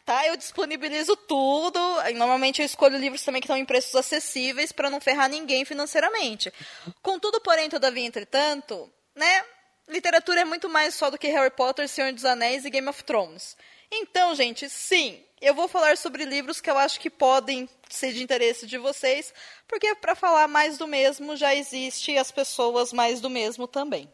Tá? 0.05 0.27
Eu 0.27 0.36
disponibilizo 0.36 1.16
tudo. 1.16 1.78
Normalmente 2.14 2.60
eu 2.60 2.66
escolho 2.66 2.98
livros 2.98 3.23
também 3.23 3.40
que 3.40 3.47
estão 3.47 3.56
em 3.56 3.64
preços 3.64 3.94
acessíveis 3.94 4.73
para 4.73 4.90
não 4.90 5.01
ferrar 5.01 5.31
ninguém 5.31 5.64
financeiramente. 5.64 6.52
Contudo, 7.01 7.40
porém, 7.40 7.70
todavia, 7.70 8.05
entretanto, 8.05 8.93
né? 9.14 9.44
Literatura 9.89 10.43
é 10.43 10.44
muito 10.44 10.69
mais 10.69 10.94
só 10.94 11.10
do 11.10 11.19
que 11.19 11.28
Harry 11.28 11.51
Potter, 11.51 11.89
Senhor 11.89 12.12
dos 12.12 12.24
Anéis 12.24 12.64
e 12.64 12.70
Game 12.70 12.89
of 12.89 13.02
Thrones. 13.05 13.56
Então, 13.90 14.35
gente, 14.35 14.69
sim, 14.69 15.23
eu 15.43 15.55
vou 15.55 15.66
falar 15.66 15.98
sobre 15.98 16.24
livros 16.24 16.60
que 16.60 16.70
eu 16.70 16.78
acho 16.78 17.01
que 17.01 17.10
podem 17.10 17.69
ser 17.90 18.12
de 18.12 18.23
interesse 18.23 18.66
de 18.66 18.78
vocês, 18.78 19.35
porque 19.66 19.94
para 19.97 20.14
falar 20.14 20.48
mais 20.48 20.78
do 20.78 20.86
mesmo 20.86 21.36
já 21.36 21.55
existe 21.55 22.16
as 22.16 22.31
pessoas 22.31 22.93
mais 22.93 23.20
do 23.20 23.28
mesmo 23.28 23.66
também. 23.66 24.09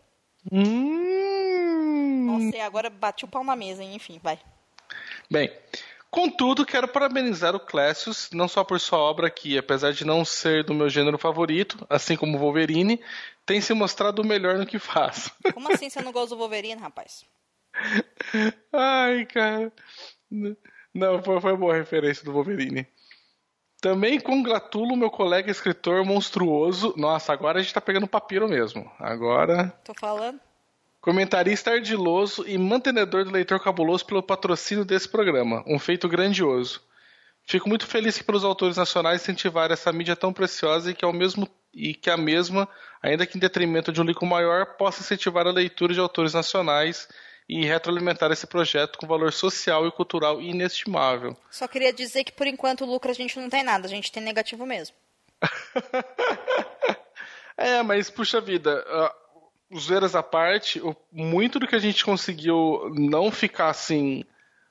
Hum. 0.50 2.24
Nossa, 2.26 2.56
e 2.56 2.60
agora 2.60 2.88
bati 2.88 3.24
o 3.24 3.28
pau 3.28 3.44
na 3.44 3.54
mesa, 3.54 3.82
hein? 3.82 3.94
enfim, 3.94 4.18
vai. 4.22 4.38
Bem, 5.30 5.52
Contudo, 6.10 6.64
quero 6.64 6.88
parabenizar 6.88 7.54
o 7.54 7.60
Clécius, 7.60 8.30
não 8.32 8.48
só 8.48 8.64
por 8.64 8.80
sua 8.80 8.98
obra 8.98 9.28
que, 9.28 9.58
apesar 9.58 9.92
de 9.92 10.06
não 10.06 10.24
ser 10.24 10.64
do 10.64 10.72
meu 10.72 10.88
gênero 10.88 11.18
favorito, 11.18 11.86
assim 11.88 12.16
como 12.16 12.38
Wolverine, 12.38 12.98
tem 13.44 13.60
se 13.60 13.74
mostrado 13.74 14.22
o 14.22 14.26
melhor 14.26 14.56
no 14.56 14.64
que 14.64 14.78
faz. 14.78 15.30
Como 15.52 15.70
assim 15.70 15.90
você 15.90 16.00
não 16.00 16.10
gosta 16.10 16.34
do 16.34 16.38
Wolverine, 16.38 16.80
rapaz? 16.80 17.26
Ai, 18.72 19.26
cara. 19.26 19.70
Não, 20.98 21.22
foi, 21.22 21.40
foi 21.40 21.56
boa 21.56 21.74
a 21.74 21.76
referência 21.76 22.24
do 22.24 22.32
Wolverine. 22.32 22.86
Também 23.80 24.18
congratulo 24.18 24.96
meu 24.96 25.10
colega 25.10 25.50
escritor 25.50 26.04
monstruoso. 26.04 26.92
Nossa, 26.96 27.32
agora 27.32 27.60
a 27.60 27.62
gente 27.62 27.72
tá 27.72 27.80
pegando 27.80 28.08
papiro 28.08 28.48
mesmo. 28.48 28.90
Agora. 28.98 29.72
Tô 29.84 29.94
falando. 29.94 30.40
Comentarista 31.00 31.70
ardiloso 31.70 32.44
e 32.46 32.58
mantenedor 32.58 33.24
do 33.24 33.30
leitor 33.30 33.62
cabuloso 33.62 34.04
pelo 34.04 34.22
patrocínio 34.22 34.84
desse 34.84 35.08
programa. 35.08 35.62
Um 35.64 35.78
feito 35.78 36.08
grandioso. 36.08 36.82
Fico 37.44 37.68
muito 37.68 37.86
feliz 37.86 38.18
que 38.18 38.24
pelos 38.24 38.44
autores 38.44 38.76
nacionais 38.76 39.22
incentivar 39.22 39.70
essa 39.70 39.92
mídia 39.92 40.16
tão 40.16 40.32
preciosa 40.32 40.90
e 40.90 40.94
que 40.94 41.04
ao 41.04 41.12
mesmo 41.12 41.48
e 41.72 41.94
que 41.94 42.10
a 42.10 42.16
mesma, 42.16 42.68
ainda 43.00 43.24
que 43.24 43.38
em 43.38 43.40
detrimento 43.40 43.92
de 43.92 44.00
um 44.00 44.04
líquido 44.04 44.26
maior, 44.26 44.76
possa 44.76 45.00
incentivar 45.00 45.46
a 45.46 45.52
leitura 45.52 45.94
de 45.94 46.00
autores 46.00 46.34
nacionais 46.34 47.08
e 47.48 47.64
retroalimentar 47.64 48.30
esse 48.30 48.46
projeto 48.46 48.98
com 48.98 49.06
valor 49.06 49.32
social 49.32 49.86
e 49.86 49.92
cultural 49.92 50.40
inestimável. 50.40 51.36
Só 51.50 51.66
queria 51.66 51.92
dizer 51.92 52.24
que 52.24 52.32
por 52.32 52.46
enquanto 52.46 52.84
lucro 52.84 53.10
a 53.10 53.14
gente 53.14 53.40
não 53.40 53.48
tem 53.48 53.64
nada, 53.64 53.86
a 53.86 53.90
gente 53.90 54.12
tem 54.12 54.22
negativo 54.22 54.66
mesmo. 54.66 54.94
é, 57.56 57.82
mas 57.82 58.10
puxa 58.10 58.40
vida, 58.40 58.84
uh, 58.86 59.78
zoeiras 59.78 60.14
à 60.14 60.22
parte, 60.22 60.82
muito 61.10 61.58
do 61.58 61.66
que 61.66 61.76
a 61.76 61.80
gente 61.80 62.04
conseguiu 62.04 62.92
não 62.94 63.30
ficar 63.30 63.68
assim 63.68 64.24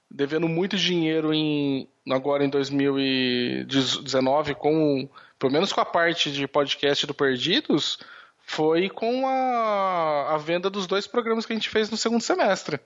devendo 0.10 0.48
muito 0.48 0.78
dinheiro 0.78 1.34
em 1.34 1.90
agora 2.10 2.46
em 2.46 2.50
2019 2.50 4.56
com 4.56 5.10
pelo 5.38 5.52
menos 5.52 5.74
com 5.74 5.82
a 5.82 5.86
parte 5.86 6.32
de 6.32 6.48
podcast 6.48 7.06
do 7.06 7.14
Perdidos 7.14 8.00
foi 8.48 8.90
com 8.90 9.28
a, 9.28 10.34
a 10.34 10.38
venda 10.38 10.70
dos 10.70 10.88
dois 10.88 11.06
programas 11.06 11.46
que 11.46 11.52
a 11.52 11.56
gente 11.56 11.70
fez 11.70 11.92
no 11.92 11.98
segundo 11.98 12.22
semestre. 12.22 12.80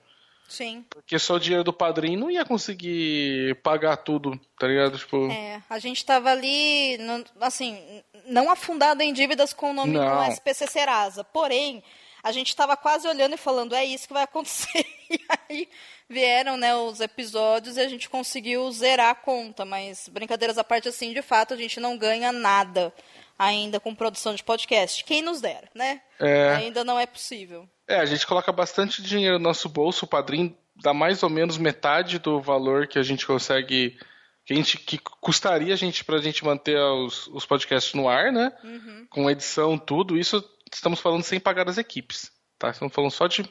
Sim. 0.48 0.84
Porque 0.90 1.18
só 1.20 1.36
o 1.36 1.40
dinheiro 1.40 1.62
do 1.62 1.72
padrinho 1.72 2.18
não 2.18 2.30
ia 2.30 2.44
conseguir 2.44 3.54
pagar 3.62 3.96
tudo, 3.96 4.38
tá 4.58 4.66
ligado? 4.66 4.98
Tipo... 4.98 5.30
É, 5.30 5.62
a 5.70 5.78
gente 5.78 6.04
tava 6.04 6.30
ali, 6.30 6.98
assim, 7.40 7.78
não 8.26 8.50
afundado 8.50 9.02
em 9.02 9.12
dívidas 9.12 9.52
com 9.52 9.70
o 9.70 9.72
nome 9.72 9.92
não. 9.92 10.26
do 10.26 10.32
SPC 10.32 10.66
Serasa. 10.66 11.22
Porém, 11.22 11.82
a 12.24 12.32
gente 12.32 12.54
tava 12.56 12.76
quase 12.76 13.06
olhando 13.06 13.34
e 13.34 13.38
falando, 13.38 13.74
é 13.74 13.84
isso 13.84 14.08
que 14.08 14.12
vai 14.12 14.24
acontecer. 14.24 14.84
E 15.12 15.20
aí 15.28 15.68
vieram, 16.08 16.56
né, 16.56 16.74
os 16.74 16.98
episódios 16.98 17.76
e 17.76 17.82
a 17.82 17.88
gente 17.88 18.08
conseguiu 18.08 18.72
zerar 18.72 19.10
a 19.10 19.14
conta. 19.14 19.62
Mas, 19.62 20.08
brincadeiras 20.08 20.56
à 20.56 20.64
parte, 20.64 20.88
assim, 20.88 21.12
de 21.12 21.20
fato, 21.20 21.52
a 21.52 21.56
gente 21.56 21.78
não 21.78 21.98
ganha 21.98 22.32
nada 22.32 22.94
ainda 23.42 23.80
com 23.80 23.94
produção 23.94 24.34
de 24.34 24.42
podcast. 24.42 25.04
Quem 25.04 25.22
nos 25.22 25.40
dera, 25.40 25.68
né? 25.74 26.00
É. 26.20 26.54
Ainda 26.54 26.84
não 26.84 26.98
é 26.98 27.06
possível. 27.06 27.68
É, 27.88 27.96
a 27.96 28.06
gente 28.06 28.26
coloca 28.26 28.52
bastante 28.52 29.02
dinheiro 29.02 29.38
no 29.38 29.44
nosso 29.44 29.68
bolso, 29.68 30.04
o 30.04 30.08
padrinho 30.08 30.56
dá 30.76 30.94
mais 30.94 31.22
ou 31.22 31.28
menos 31.28 31.58
metade 31.58 32.18
do 32.18 32.40
valor 32.40 32.86
que 32.86 32.98
a 32.98 33.02
gente 33.02 33.26
consegue. 33.26 33.98
Que, 34.44 34.52
a 34.52 34.56
gente, 34.56 34.78
que 34.78 34.98
custaria 34.98 35.72
a 35.72 35.76
gente 35.76 36.04
pra 36.04 36.18
gente 36.18 36.44
manter 36.44 36.76
os, 36.76 37.28
os 37.28 37.46
podcasts 37.46 37.94
no 37.94 38.08
ar, 38.08 38.32
né? 38.32 38.52
Uhum. 38.64 39.06
Com 39.08 39.30
edição, 39.30 39.78
tudo. 39.78 40.18
Isso 40.18 40.42
estamos 40.72 41.00
falando 41.00 41.22
sem 41.22 41.38
pagar 41.38 41.68
as 41.68 41.78
equipes. 41.78 42.30
Tá? 42.58 42.70
Estamos 42.70 42.94
falando 42.94 43.10
só 43.10 43.26
de, 43.26 43.44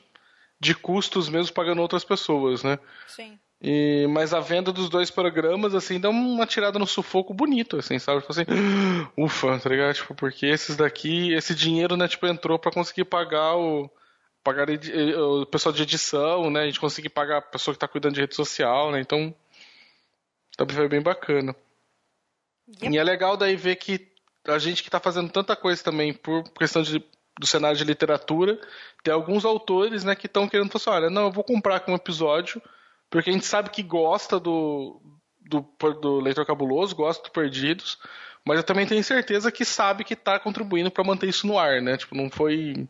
de 0.60 0.76
custos 0.76 1.30
mesmo 1.30 1.54
pagando 1.54 1.82
outras 1.82 2.04
pessoas, 2.04 2.64
né? 2.64 2.78
Sim. 3.08 3.40
E, 3.64 4.08
mas 4.08 4.34
a 4.34 4.40
venda 4.40 4.72
dos 4.72 4.90
dois 4.90 5.12
programas, 5.12 5.76
assim, 5.76 6.00
dá 6.00 6.10
uma 6.10 6.48
tirada 6.48 6.80
no 6.80 6.88
sufoco 6.88 7.32
bonito, 7.32 7.78
assim, 7.78 8.00
sabe? 8.00 8.22
Tipo 8.22 8.32
assim, 8.32 8.46
ufa, 9.16 9.60
tá 9.60 9.70
ligado? 9.70 9.94
Tipo, 9.94 10.16
porque 10.16 10.48
esses 10.48 10.76
daqui, 10.76 11.32
esse 11.34 11.54
dinheiro, 11.54 11.96
né, 11.96 12.08
tipo, 12.08 12.26
entrou 12.26 12.58
para 12.58 12.72
conseguir 12.72 13.06
pagar 13.06 13.56
o. 13.56 13.90
Pagar 14.44 14.68
o 14.68 15.46
pessoal 15.46 15.72
de 15.72 15.84
edição, 15.84 16.50
né? 16.50 16.62
A 16.62 16.66
gente 16.66 16.80
conseguir 16.80 17.10
pagar 17.10 17.38
a 17.38 17.42
pessoa 17.44 17.76
que 17.76 17.80
tá 17.80 17.88
cuidando 17.88 18.16
de 18.16 18.22
rede 18.22 18.36
social, 18.36 18.92
né? 18.92 19.00
Então. 19.00 19.34
Também 20.58 20.76
foi 20.76 20.88
bem 20.88 21.02
bacana. 21.02 21.56
Yep. 22.68 22.96
E 22.96 22.98
é 22.98 23.04
legal 23.04 23.38
daí 23.38 23.56
ver 23.56 23.76
que 23.76 24.12
a 24.48 24.58
gente 24.58 24.82
que 24.82 24.90
tá 24.90 25.00
fazendo 25.00 25.30
tanta 25.30 25.56
coisa 25.56 25.84
também 25.84 26.14
por 26.14 26.44
questão 26.54 26.82
de, 26.82 27.04
do 27.40 27.46
cenário 27.46 27.78
de 27.78 27.84
literatura, 27.84 28.60
tem 29.04 29.14
alguns 29.14 29.46
autores, 29.46 30.04
né, 30.04 30.16
que 30.16 30.26
estão 30.26 30.48
querendo 30.48 30.72
falar 30.72 30.98
assim, 30.98 31.06
olha, 31.06 31.14
não, 31.14 31.26
eu 31.26 31.32
vou 31.32 31.44
comprar 31.44 31.76
aqui 31.76 31.92
um 31.92 31.96
episódio 31.96 32.62
porque 33.12 33.30
a 33.30 33.34
gente 33.34 33.46
sabe 33.46 33.70
que 33.70 33.84
gosta 33.84 34.40
do, 34.40 35.02
do, 35.42 35.68
do 36.00 36.20
Leitor 36.22 36.46
Cabuloso, 36.46 36.96
gosta 36.96 37.22
do 37.22 37.30
Perdidos, 37.30 38.00
mas 38.46 38.58
eu 38.58 38.64
também 38.64 38.88
tenho 38.88 39.04
certeza 39.04 39.52
que 39.52 39.66
sabe 39.66 40.06
que 40.06 40.14
está 40.14 40.40
contribuindo 40.40 40.90
para 40.90 41.04
manter 41.04 41.28
isso 41.28 41.46
no 41.46 41.60
ar, 41.60 41.82
né? 41.82 41.98
Tipo, 41.98 42.16
não 42.16 42.30
foi. 42.30 42.88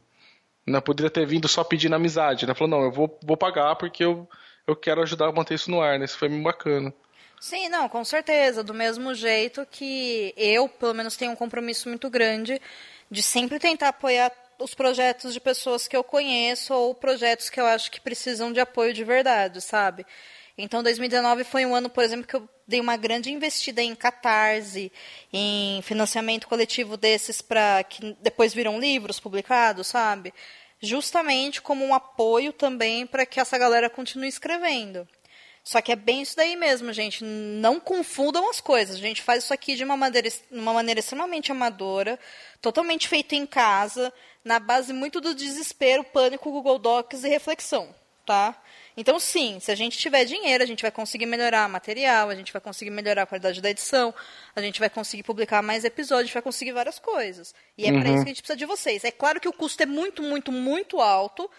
Não 0.65 0.79
poderia 0.79 1.09
ter 1.09 1.25
vindo 1.25 1.47
só 1.47 1.63
pedindo 1.63 1.95
amizade, 1.95 2.45
né? 2.45 2.53
Falou, 2.53 2.69
não, 2.69 2.85
eu 2.85 2.91
vou, 2.91 3.19
vou 3.23 3.35
pagar 3.35 3.75
porque 3.75 4.05
eu, 4.05 4.29
eu 4.67 4.75
quero 4.75 5.01
ajudar 5.01 5.27
a 5.27 5.31
manter 5.31 5.55
isso 5.55 5.71
no 5.71 5.81
ar, 5.81 5.97
né? 5.97 6.05
Isso 6.05 6.19
foi 6.19 6.29
muito 6.29 6.43
bacana. 6.43 6.93
Sim, 7.39 7.67
não, 7.69 7.89
com 7.89 8.05
certeza. 8.05 8.63
Do 8.63 8.75
mesmo 8.75 9.15
jeito 9.15 9.65
que 9.71 10.31
eu, 10.37 10.69
pelo 10.69 10.93
menos, 10.93 11.17
tenho 11.17 11.31
um 11.31 11.35
compromisso 11.35 11.89
muito 11.89 12.07
grande 12.11 12.61
de 13.09 13.23
sempre 13.23 13.57
tentar 13.57 13.89
apoiar 13.89 14.31
os 14.61 14.73
projetos 14.73 15.33
de 15.33 15.39
pessoas 15.39 15.87
que 15.87 15.95
eu 15.95 16.03
conheço 16.03 16.73
ou 16.73 16.95
projetos 16.95 17.49
que 17.49 17.59
eu 17.59 17.65
acho 17.65 17.91
que 17.91 17.99
precisam 17.99 18.51
de 18.51 18.59
apoio 18.59 18.93
de 18.93 19.03
verdade, 19.03 19.61
sabe? 19.61 20.05
Então, 20.57 20.83
2019 20.83 21.43
foi 21.43 21.65
um 21.65 21.73
ano, 21.73 21.89
por 21.89 22.03
exemplo, 22.03 22.27
que 22.27 22.35
eu 22.35 22.47
dei 22.67 22.79
uma 22.79 22.97
grande 22.97 23.31
investida 23.31 23.81
em 23.81 23.95
catarse, 23.95 24.91
em 25.31 25.81
financiamento 25.81 26.47
coletivo 26.47 26.97
desses 26.97 27.41
para 27.41 27.83
que 27.83 28.15
depois 28.21 28.53
viram 28.53 28.79
livros 28.79 29.19
publicados, 29.19 29.87
sabe? 29.87 30.33
Justamente 30.81 31.61
como 31.61 31.85
um 31.85 31.93
apoio 31.93 32.53
também 32.53 33.07
para 33.07 33.25
que 33.25 33.39
essa 33.39 33.57
galera 33.57 33.89
continue 33.89 34.27
escrevendo. 34.27 35.07
Só 35.63 35.79
que 35.79 35.91
é 35.91 35.95
bem 35.95 36.23
isso 36.23 36.35
daí 36.35 36.55
mesmo, 36.55 36.91
gente. 36.91 37.23
Não 37.23 37.79
confundam 37.79 38.49
as 38.49 38.59
coisas. 38.59 38.95
A 38.95 38.99
gente 38.99 39.21
faz 39.21 39.43
isso 39.43 39.53
aqui 39.53 39.75
de 39.75 39.83
uma 39.83 39.95
maneira, 39.95 40.27
uma 40.49 40.73
maneira 40.73 40.99
extremamente 40.99 41.51
amadora, 41.51 42.19
totalmente 42.59 43.07
feito 43.07 43.35
em 43.35 43.45
casa, 43.45 44.11
na 44.43 44.59
base 44.59 44.93
muito 44.93 45.21
do 45.21 45.33
desespero, 45.33 46.03
pânico, 46.03 46.51
Google 46.51 46.79
Docs 46.79 47.23
e 47.23 47.29
reflexão, 47.29 47.93
tá? 48.25 48.59
Então, 48.97 49.19
sim, 49.19 49.59
se 49.59 49.71
a 49.71 49.75
gente 49.75 49.97
tiver 49.97 50.25
dinheiro, 50.25 50.63
a 50.63 50.67
gente 50.67 50.81
vai 50.81 50.91
conseguir 50.91 51.25
melhorar 51.25 51.69
material, 51.69 52.29
a 52.29 52.35
gente 52.35 52.51
vai 52.51 52.61
conseguir 52.61 52.91
melhorar 52.91 53.23
a 53.23 53.25
qualidade 53.25 53.61
da 53.61 53.69
edição, 53.69 54.13
a 54.55 54.61
gente 54.61 54.79
vai 54.79 54.89
conseguir 54.89 55.23
publicar 55.23 55.61
mais 55.61 55.85
episódios, 55.85 56.23
a 56.23 56.25
gente 56.25 56.33
vai 56.33 56.41
conseguir 56.41 56.73
várias 56.73 56.99
coisas. 56.99 57.53
E 57.77 57.85
é 57.85 57.91
uhum. 57.91 58.01
para 58.01 58.09
isso 58.09 58.23
que 58.23 58.29
a 58.29 58.33
gente 58.33 58.41
precisa 58.41 58.57
de 58.57 58.65
vocês. 58.65 59.03
É 59.03 59.11
claro 59.11 59.39
que 59.39 59.47
o 59.47 59.53
custo 59.53 59.81
é 59.81 59.85
muito, 59.85 60.21
muito, 60.21 60.51
muito 60.51 60.99
alto, 60.99 61.49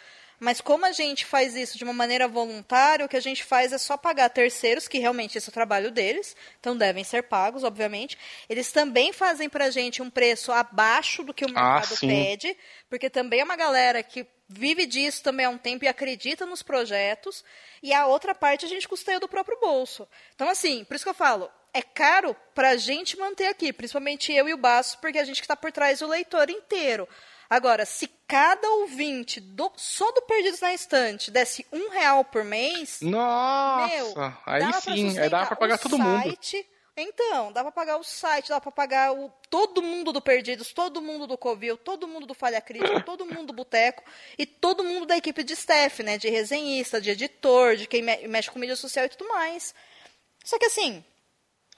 mas 0.42 0.60
como 0.60 0.84
a 0.84 0.90
gente 0.90 1.24
faz 1.24 1.54
isso 1.54 1.78
de 1.78 1.84
uma 1.84 1.92
maneira 1.92 2.26
voluntária, 2.26 3.06
o 3.06 3.08
que 3.08 3.16
a 3.16 3.20
gente 3.20 3.44
faz 3.44 3.72
é 3.72 3.78
só 3.78 3.96
pagar 3.96 4.28
terceiros, 4.28 4.88
que 4.88 4.98
realmente 4.98 5.38
esse 5.38 5.48
é 5.48 5.50
o 5.50 5.54
trabalho 5.54 5.92
deles, 5.92 6.34
então 6.58 6.76
devem 6.76 7.04
ser 7.04 7.22
pagos, 7.22 7.62
obviamente. 7.62 8.18
Eles 8.48 8.72
também 8.72 9.12
fazem 9.12 9.48
para 9.48 9.66
a 9.66 9.70
gente 9.70 10.02
um 10.02 10.10
preço 10.10 10.50
abaixo 10.50 11.22
do 11.22 11.32
que 11.32 11.44
o 11.44 11.48
ah, 11.50 11.52
mercado 11.52 11.94
ah, 11.94 12.00
pede, 12.00 12.56
porque 12.90 13.08
também 13.08 13.38
é 13.38 13.44
uma 13.44 13.54
galera 13.54 14.02
que 14.02 14.26
vive 14.48 14.84
disso 14.84 15.22
também 15.22 15.46
há 15.46 15.48
um 15.48 15.56
tempo 15.56 15.84
e 15.84 15.88
acredita 15.88 16.44
nos 16.44 16.60
projetos, 16.60 17.44
e 17.80 17.94
a 17.94 18.06
outra 18.06 18.34
parte 18.34 18.64
a 18.64 18.68
gente 18.68 18.88
custeia 18.88 19.20
do 19.20 19.28
próprio 19.28 19.60
bolso. 19.60 20.08
Então, 20.34 20.48
assim, 20.48 20.82
por 20.82 20.96
isso 20.96 21.04
que 21.04 21.10
eu 21.10 21.14
falo, 21.14 21.48
é 21.72 21.82
caro 21.82 22.36
para 22.52 22.70
a 22.70 22.76
gente 22.76 23.16
manter 23.16 23.46
aqui, 23.46 23.72
principalmente 23.72 24.32
eu 24.32 24.48
e 24.48 24.54
o 24.54 24.58
Baço, 24.58 24.98
porque 24.98 25.20
a 25.20 25.24
gente 25.24 25.40
que 25.40 25.44
está 25.44 25.54
por 25.54 25.70
trás 25.70 26.00
do 26.00 26.08
leitor 26.08 26.50
inteiro. 26.50 27.08
Agora, 27.52 27.84
se 27.84 28.08
cada 28.26 28.66
ouvinte 28.66 29.38
do, 29.38 29.70
só 29.76 30.10
do 30.12 30.22
Perdidos 30.22 30.60
na 30.62 30.72
Estante 30.72 31.30
desse 31.30 31.66
um 31.70 31.90
real 31.90 32.24
por 32.24 32.42
mês. 32.42 33.02
Nossa! 33.02 33.94
Meu, 33.94 34.14
aí 34.46 34.72
sim, 34.80 35.18
aí 35.18 35.28
dá 35.28 35.44
pra 35.44 35.54
pagar 35.54 35.76
todo 35.76 35.98
site, 35.98 36.56
mundo. 36.56 36.66
Então, 36.96 37.52
dá 37.52 37.60
pra 37.60 37.70
pagar 37.70 37.98
o 37.98 38.02
site, 38.02 38.48
dá 38.48 38.58
pra 38.58 38.72
pagar 38.72 39.12
o, 39.12 39.30
todo 39.50 39.82
mundo 39.82 40.14
do 40.14 40.20
Perdidos, 40.22 40.72
todo 40.72 41.02
mundo 41.02 41.26
do 41.26 41.36
Covil, 41.36 41.76
todo 41.76 42.08
mundo 42.08 42.24
do 42.24 42.32
Falha 42.32 42.58
Crítica, 42.58 43.00
todo 43.04 43.26
mundo 43.26 43.48
do 43.48 43.52
Boteco 43.52 44.02
e 44.38 44.46
todo 44.46 44.82
mundo 44.82 45.04
da 45.04 45.18
equipe 45.18 45.44
de 45.44 45.52
staff, 45.52 46.02
né? 46.02 46.16
De 46.16 46.30
resenhista, 46.30 47.02
de 47.02 47.10
editor, 47.10 47.76
de 47.76 47.86
quem 47.86 48.00
me, 48.00 48.28
mexe 48.28 48.50
com 48.50 48.58
mídia 48.58 48.76
social 48.76 49.04
e 49.04 49.10
tudo 49.10 49.28
mais. 49.28 49.74
Só 50.42 50.58
que 50.58 50.64
assim, 50.64 51.04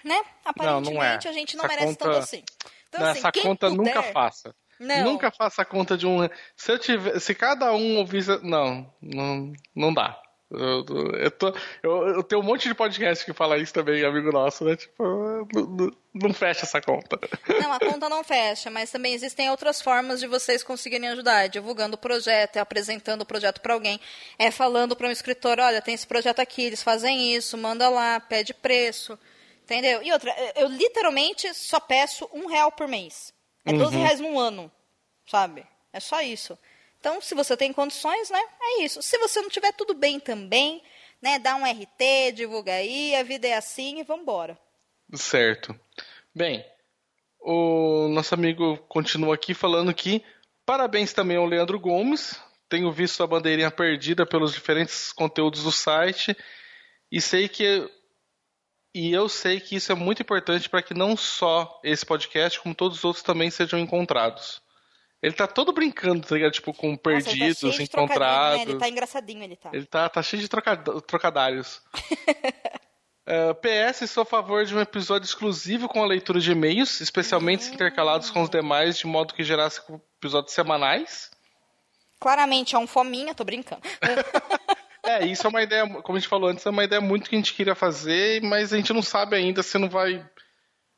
né? 0.05 0.23
Aparentemente 0.45 0.91
não, 0.91 0.95
não 0.95 1.03
é. 1.03 1.17
a 1.17 1.33
gente 1.33 1.57
não 1.57 1.65
essa 1.65 1.75
merece 1.75 1.99
conta... 1.99 2.05
tanto 2.05 2.19
assim. 2.19 2.45
Então, 2.89 3.01
não, 3.01 3.09
assim, 3.09 3.19
essa 3.19 3.33
conta 3.33 3.69
puder, 3.71 3.77
nunca 3.77 4.03
faça. 4.13 4.55
Não. 4.79 5.05
Nunca 5.05 5.31
faça 5.31 5.63
a 5.63 5.65
conta 5.65 5.97
de 5.97 6.07
um. 6.07 6.29
Se 6.57 6.73
eu 6.73 6.79
tiver, 6.79 7.19
se 7.21 7.35
cada 7.35 7.73
um 7.73 7.99
ouvisse, 7.99 8.39
não, 8.43 8.91
não, 9.01 9.53
não 9.75 9.93
dá. 9.95 10.21
Eu, 10.51 10.85
eu, 11.17 11.31
tô, 11.31 11.53
eu, 11.83 12.09
eu, 12.09 12.23
tenho 12.23 12.41
um 12.41 12.45
monte 12.45 12.69
de 12.69 12.75
podcast 12.75 13.25
que 13.25 13.33
fala 13.33 13.59
isso 13.59 13.73
também, 13.73 14.05
amigo 14.05 14.31
nosso, 14.31 14.65
né? 14.65 14.77
Tipo, 14.77 15.03
não, 15.53 15.91
não, 16.15 16.33
fecha 16.35 16.65
essa 16.65 16.81
conta. 16.81 17.19
Não, 17.61 17.73
a 17.73 17.81
conta 17.81 18.09
não 18.09 18.23
fecha, 18.23 18.71
mas 18.71 18.91
também 18.91 19.15
existem 19.15 19.51
outras 19.51 19.83
formas 19.83 20.21
de 20.21 20.29
vocês 20.29 20.63
conseguirem 20.63 21.09
ajudar. 21.09 21.49
Divulgando 21.49 21.97
o 21.97 21.99
projeto, 21.99 22.57
é 22.57 22.61
apresentando 22.61 23.23
o 23.23 23.27
projeto 23.27 23.61
para 23.61 23.75
alguém, 23.75 24.01
é 24.39 24.51
falando 24.51 24.95
para 24.95 25.09
um 25.09 25.11
escritor, 25.11 25.59
olha, 25.59 25.83
tem 25.83 25.95
esse 25.95 26.07
projeto 26.07 26.41
aqui, 26.41 26.63
eles 26.63 26.83
fazem 26.83 27.35
isso, 27.35 27.59
manda 27.59 27.89
lá, 27.89 28.21
pede 28.21 28.55
preço. 28.55 29.19
Entendeu? 29.65 30.03
E 30.03 30.13
outra, 30.13 30.33
eu 30.57 30.69
literalmente 30.69 31.53
só 31.55 31.81
peço 31.81 32.29
um 32.33 32.47
real 32.47 32.71
por 32.71 32.87
mês. 32.87 33.34
É 33.65 33.73
12 33.73 33.95
uhum. 33.95 34.03
reais 34.03 34.21
no 34.21 34.39
ano, 34.39 34.71
sabe? 35.27 35.67
É 35.93 36.01
só 36.01 36.21
isso. 36.21 36.59
Então, 36.99 37.21
se 37.21 37.35
você 37.35 37.57
tem 37.57 37.73
condições, 37.73 38.31
né, 38.31 38.41
é 38.61 38.83
isso. 38.83 39.03
Se 39.03 39.19
você 39.19 39.41
não 39.41 39.49
tiver 39.49 39.73
tudo 39.73 39.95
bem 39.95 40.19
também, 40.19 40.83
né, 41.21 41.39
dá 41.39 41.55
um 41.55 41.65
RT, 41.65 42.33
divulga 42.35 42.73
aí, 42.73 43.15
a 43.15 43.23
vida 43.23 43.47
é 43.47 43.55
assim 43.55 44.01
e 44.01 44.03
vamos 44.03 44.23
embora. 44.23 44.59
Certo. 45.15 45.79
Bem, 46.35 46.65
o 47.41 48.09
nosso 48.09 48.35
amigo 48.35 48.79
continua 48.89 49.35
aqui 49.35 49.55
falando 49.55 49.93
que 49.95 50.25
parabéns 50.65 51.13
também 51.13 51.37
ao 51.37 51.45
Leandro 51.45 51.79
Gomes. 51.79 52.41
Tenho 52.69 52.91
visto 52.91 53.23
a 53.23 53.27
bandeirinha 53.27 53.71
perdida 53.71 54.27
pelos 54.27 54.53
diferentes 54.53 55.13
conteúdos 55.13 55.63
do 55.63 55.71
site 55.71 56.37
e 57.13 57.21
sei 57.21 57.49
que 57.49 57.89
e 58.95 59.13
eu 59.13 59.29
sei 59.29 59.59
que 59.59 59.75
isso 59.75 59.91
é 59.91 59.95
muito 59.95 60.23
importante 60.23 60.69
para 60.69 60.81
que 60.81 60.95
não 60.95 61.17
só 61.17 61.81
esse 61.83 62.07
podcast, 62.07 62.61
como 62.61 62.75
todos 62.75 62.99
os 62.99 63.05
outros 63.05 63.25
também 63.25 63.51
sejam 63.51 63.79
encontrados. 63.79 64.63
Ele 65.21 65.35
tá 65.35 65.49
todo 65.49 65.73
brincando, 65.73 66.25
tá 66.25 66.35
ligado? 66.35 66.53
Tipo, 66.53 66.73
com 66.73 66.97
perdidos, 66.97 67.63
Nossa, 67.63 67.79
ele 67.79 67.89
tá 67.89 68.03
encontrados. 68.03 68.59
Né? 68.59 68.71
Ele 68.71 68.79
tá 68.79 68.89
engraçadinho, 68.89 69.43
ele 69.43 69.57
tá. 69.57 69.71
Ele 69.73 69.87
tá, 69.87 70.09
tá 70.09 70.23
cheio 70.23 70.43
de 70.43 70.49
trocadários. 70.49 71.83
uh, 73.27 73.55
PS, 73.59 74.09
sou 74.11 74.23
a 74.23 74.27
favor 74.27 74.65
de 74.65 74.77
um 74.77 74.81
episódio 74.81 75.27
exclusivo 75.27 75.89
com 75.89 76.03
a 76.03 76.07
leitura 76.07 76.39
de 76.39 76.53
e-mails, 76.53 77.01
especialmente 77.01 77.67
uhum. 77.69 77.75
intercalados 77.75 78.31
com 78.31 78.43
os 78.43 78.51
demais, 78.51 78.99
de 78.99 79.07
modo 79.07 79.35
que 79.35 79.43
gerasse 79.43 79.81
episódios 80.19 80.53
semanais. 80.53 81.31
Claramente 82.21 82.77
é 82.77 82.79
um 82.79 82.87
fominha, 82.87 83.35
tô 83.35 83.45
brincando. 83.45 83.83
é, 85.05 85.27
isso 85.27 85.47
é 85.47 85.51
uma 85.51 85.63
ideia, 85.63 85.89
como 86.03 86.17
a 86.17 86.21
gente 86.21 86.29
falou 86.29 86.49
antes, 86.49 86.65
é 86.65 86.71
uma 86.71 86.85
ideia 86.85 87.01
muito 87.01 87.29
que 87.29 87.37
a 87.37 87.39
gente 87.39 87.55
queria 87.55 87.75
fazer, 87.75 88.43
mas 88.43 88.73
a 88.73 88.77
gente 88.77 88.93
não 88.93 89.03
sabe 89.03 89.37
ainda 89.37 89.63
se 89.63 89.79
não 89.79 89.89
vai 89.89 90.25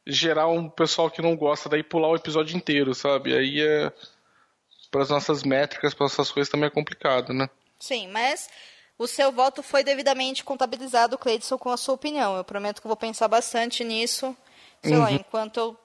gerar 0.06 0.46
um 0.46 0.68
pessoal 0.68 1.10
que 1.10 1.20
não 1.20 1.36
gosta, 1.36 1.68
daí 1.68 1.82
pular 1.82 2.08
o 2.08 2.16
episódio 2.16 2.56
inteiro, 2.56 2.94
sabe? 2.94 3.36
Aí 3.36 3.60
é 3.60 3.92
para 4.90 5.02
as 5.02 5.10
nossas 5.10 5.42
métricas, 5.42 5.92
para 5.92 6.06
essas 6.06 6.30
coisas 6.30 6.50
também 6.50 6.68
é 6.68 6.70
complicado, 6.70 7.32
né? 7.32 7.50
Sim, 7.78 8.08
mas 8.08 8.48
o 8.98 9.06
seu 9.06 9.32
voto 9.32 9.62
foi 9.62 9.82
devidamente 9.82 10.44
contabilizado, 10.44 11.18
Cleidson, 11.18 11.58
com 11.58 11.70
a 11.70 11.76
sua 11.76 11.94
opinião. 11.94 12.36
Eu 12.36 12.44
prometo 12.44 12.80
que 12.80 12.86
vou 12.86 12.96
pensar 12.96 13.28
bastante 13.28 13.84
nisso, 13.84 14.34
sei 14.82 14.94
uhum. 14.94 15.00
lá, 15.00 15.12
enquanto 15.12 15.56
eu 15.58 15.76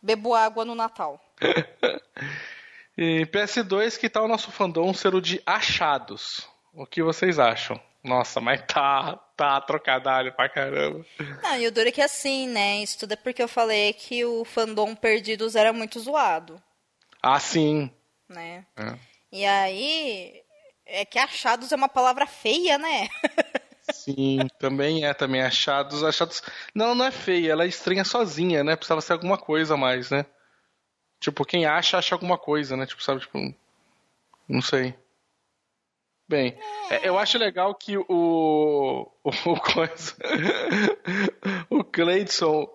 bebo 0.00 0.34
água 0.34 0.64
no 0.64 0.74
Natal. 0.74 1.20
e 2.96 3.26
PS2, 3.26 3.98
que 3.98 4.08
tal 4.08 4.26
o 4.26 4.28
nosso 4.28 4.50
fandom 4.52 4.92
ser 4.92 5.14
o 5.14 5.20
de 5.20 5.42
achados? 5.46 6.46
O 6.72 6.86
que 6.86 7.02
vocês 7.02 7.38
acham? 7.38 7.80
Nossa, 8.02 8.40
mas 8.40 8.62
tá, 8.66 9.16
tá 9.36 9.60
trocadalho 9.60 10.32
pra 10.32 10.48
caramba. 10.48 11.04
Não, 11.42 11.56
e 11.56 11.66
o 11.66 11.72
duro 11.72 11.88
é 11.88 11.92
que 11.92 12.00
assim, 12.00 12.48
né? 12.48 12.78
Isso 12.82 12.98
tudo 12.98 13.12
é 13.12 13.16
porque 13.16 13.42
eu 13.42 13.48
falei 13.48 13.92
que 13.92 14.24
o 14.24 14.44
fandom 14.44 14.94
Perdidos 14.94 15.54
era 15.54 15.72
muito 15.72 16.00
zoado. 16.00 16.62
Ah, 17.22 17.38
sim 17.38 17.90
né? 18.30 18.64
É. 18.76 18.98
E 19.32 19.44
aí 19.44 20.42
é 20.86 21.04
que 21.04 21.18
achados 21.18 21.72
é 21.72 21.76
uma 21.76 21.88
palavra 21.88 22.26
feia, 22.26 22.78
né? 22.78 23.08
Sim, 23.92 24.46
também 24.60 25.04
é, 25.04 25.12
também 25.12 25.42
achados, 25.42 26.04
achados. 26.04 26.40
Não, 26.72 26.94
não 26.94 27.04
é 27.04 27.10
feia, 27.10 27.50
ela 27.50 27.64
é 27.64 27.66
estranha 27.66 28.04
sozinha, 28.04 28.62
né? 28.62 28.76
Precisava 28.76 29.00
ser 29.00 29.14
alguma 29.14 29.36
coisa 29.36 29.74
a 29.74 29.76
mais, 29.76 30.10
né? 30.10 30.24
Tipo, 31.18 31.44
quem 31.44 31.66
acha, 31.66 31.98
acha 31.98 32.14
alguma 32.14 32.38
coisa, 32.38 32.76
né? 32.76 32.86
Tipo, 32.86 33.02
sabe, 33.02 33.20
tipo. 33.20 33.52
Não 34.48 34.62
sei. 34.62 34.94
Bem, 36.30 36.56
é. 36.88 37.08
eu 37.08 37.18
acho 37.18 37.36
legal 37.38 37.74
que 37.74 37.98
o. 37.98 38.04
O, 38.08 39.10
o 39.50 39.60
coisa. 39.60 40.14
o 41.68 41.82
Cleidson 41.82 42.70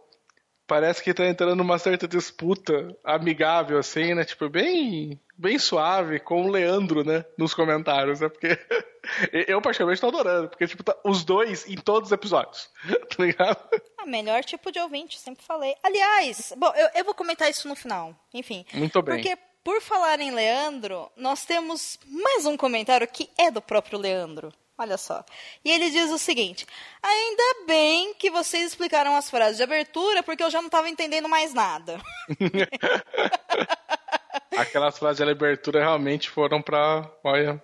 parece 0.68 1.02
que 1.02 1.14
tá 1.14 1.26
entrando 1.26 1.56
numa 1.56 1.80
certa 1.80 2.06
disputa 2.06 2.94
amigável, 3.02 3.78
assim, 3.78 4.14
né? 4.14 4.26
Tipo, 4.26 4.50
bem 4.50 5.18
bem 5.38 5.60
suave 5.60 6.20
com 6.20 6.46
o 6.46 6.50
Leandro, 6.50 7.04
né? 7.04 7.26
Nos 7.38 7.54
comentários, 7.54 8.22
né? 8.22 8.30
Porque 8.30 8.48
eu 9.48 9.62
particularmente 9.62 10.02
tô 10.02 10.08
adorando, 10.08 10.50
porque, 10.50 10.68
tipo, 10.68 10.84
tá 10.84 10.96
os 11.04 11.24
dois 11.24 11.68
em 11.68 11.76
todos 11.76 12.10
os 12.10 12.14
episódios, 12.14 12.70
tá 13.16 13.24
ligado? 13.24 13.82
Ah, 13.98 14.06
melhor 14.06 14.44
tipo 14.44 14.72
de 14.72 14.80
ouvinte, 14.80 15.20
sempre 15.20 15.46
falei. 15.46 15.76
Aliás, 15.84 16.54
bom, 16.58 16.72
eu, 16.76 16.90
eu 16.96 17.06
vou 17.06 17.14
comentar 17.14 17.50
isso 17.50 17.68
no 17.68 17.76
final, 17.76 18.16
enfim. 18.34 18.66
Muito 18.74 19.02
bem. 19.02 19.16
Porque, 19.16 19.38
por 19.66 19.82
falar 19.82 20.22
em 20.22 20.30
Leandro, 20.30 21.12
nós 21.18 21.44
temos 21.44 21.98
mais 22.06 22.46
um 22.46 22.56
comentário 22.56 23.08
que 23.08 23.28
é 23.36 23.50
do 23.50 23.60
próprio 23.60 23.98
Leandro. 23.98 24.54
Olha 24.78 24.96
só. 24.96 25.26
E 25.64 25.72
ele 25.72 25.90
diz 25.90 26.12
o 26.12 26.20
seguinte: 26.20 26.68
Ainda 27.02 27.66
bem 27.66 28.14
que 28.14 28.30
vocês 28.30 28.68
explicaram 28.68 29.16
as 29.16 29.28
frases 29.28 29.58
de 29.58 29.64
abertura, 29.64 30.22
porque 30.22 30.44
eu 30.44 30.52
já 30.52 30.60
não 30.60 30.68
estava 30.68 30.88
entendendo 30.88 31.28
mais 31.28 31.52
nada. 31.52 32.00
Aquelas 34.56 35.00
frases 35.00 35.18
de 35.18 35.32
abertura 35.32 35.80
realmente 35.80 36.30
foram 36.30 36.62
pra. 36.62 37.10
Olha. 37.24 37.62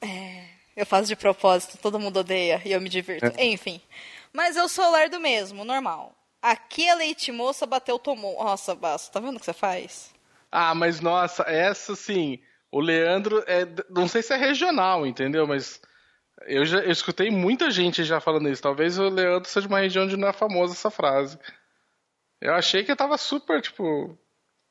É, 0.00 0.44
eu 0.76 0.86
faço 0.86 1.08
de 1.08 1.16
propósito, 1.16 1.76
todo 1.78 1.98
mundo 1.98 2.20
odeia 2.20 2.62
e 2.64 2.70
eu 2.70 2.80
me 2.80 2.88
divirto. 2.88 3.32
É. 3.36 3.46
Enfim. 3.46 3.80
Mas 4.32 4.56
eu 4.56 4.68
sou 4.68 4.88
lerdo 4.92 5.18
mesmo, 5.18 5.64
normal. 5.64 6.14
Aqui 6.40 6.88
a 6.88 6.94
leite 6.94 7.32
moça 7.32 7.66
bateu, 7.66 7.98
tomou. 7.98 8.44
Nossa, 8.44 8.76
Basso, 8.76 9.10
tá 9.10 9.18
vendo 9.18 9.36
o 9.36 9.40
que 9.40 9.46
você 9.46 9.52
faz? 9.52 10.13
Ah, 10.56 10.74
mas 10.74 11.00
nossa, 11.00 11.42
essa 11.44 11.96
sim. 11.96 12.40
O 12.70 12.80
Leandro 12.80 13.42
é. 13.46 13.66
Não 13.90 14.06
sei 14.06 14.22
se 14.22 14.32
é 14.32 14.36
regional, 14.36 15.06
entendeu? 15.06 15.46
Mas. 15.46 15.80
Eu 16.46 16.64
já 16.64 16.78
eu 16.78 16.90
escutei 16.90 17.30
muita 17.30 17.70
gente 17.70 18.04
já 18.04 18.20
falando 18.20 18.48
isso. 18.48 18.62
Talvez 18.62 18.98
o 18.98 19.08
Leandro 19.08 19.48
seja 19.48 19.66
uma 19.66 19.80
região 19.80 20.04
onde 20.04 20.16
não 20.16 20.28
é 20.28 20.32
famosa 20.32 20.74
essa 20.74 20.90
frase. 20.90 21.38
Eu 22.40 22.54
achei 22.54 22.84
que 22.84 22.94
tava 22.94 23.16
super, 23.16 23.62
tipo, 23.62 24.18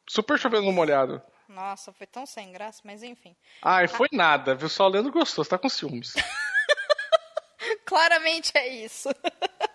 Super 0.10 0.38
chovendo 0.38 0.72
molhado. 0.72 1.22
Nossa, 1.48 1.94
foi 1.94 2.08
tão 2.08 2.26
sem 2.26 2.52
graça, 2.52 2.82
mas 2.84 3.04
enfim. 3.04 3.36
Ai, 3.62 3.88
foi 3.88 4.08
ah. 4.12 4.16
nada, 4.16 4.56
viu? 4.56 4.68
Só 4.68 4.86
o 4.86 4.90
Leandro 4.90 5.12
gostou, 5.12 5.44
você 5.44 5.50
tá 5.50 5.58
com 5.58 5.70
ciúmes. 5.70 6.14
Claramente 7.86 8.52
é 8.56 8.68
isso. 8.68 9.10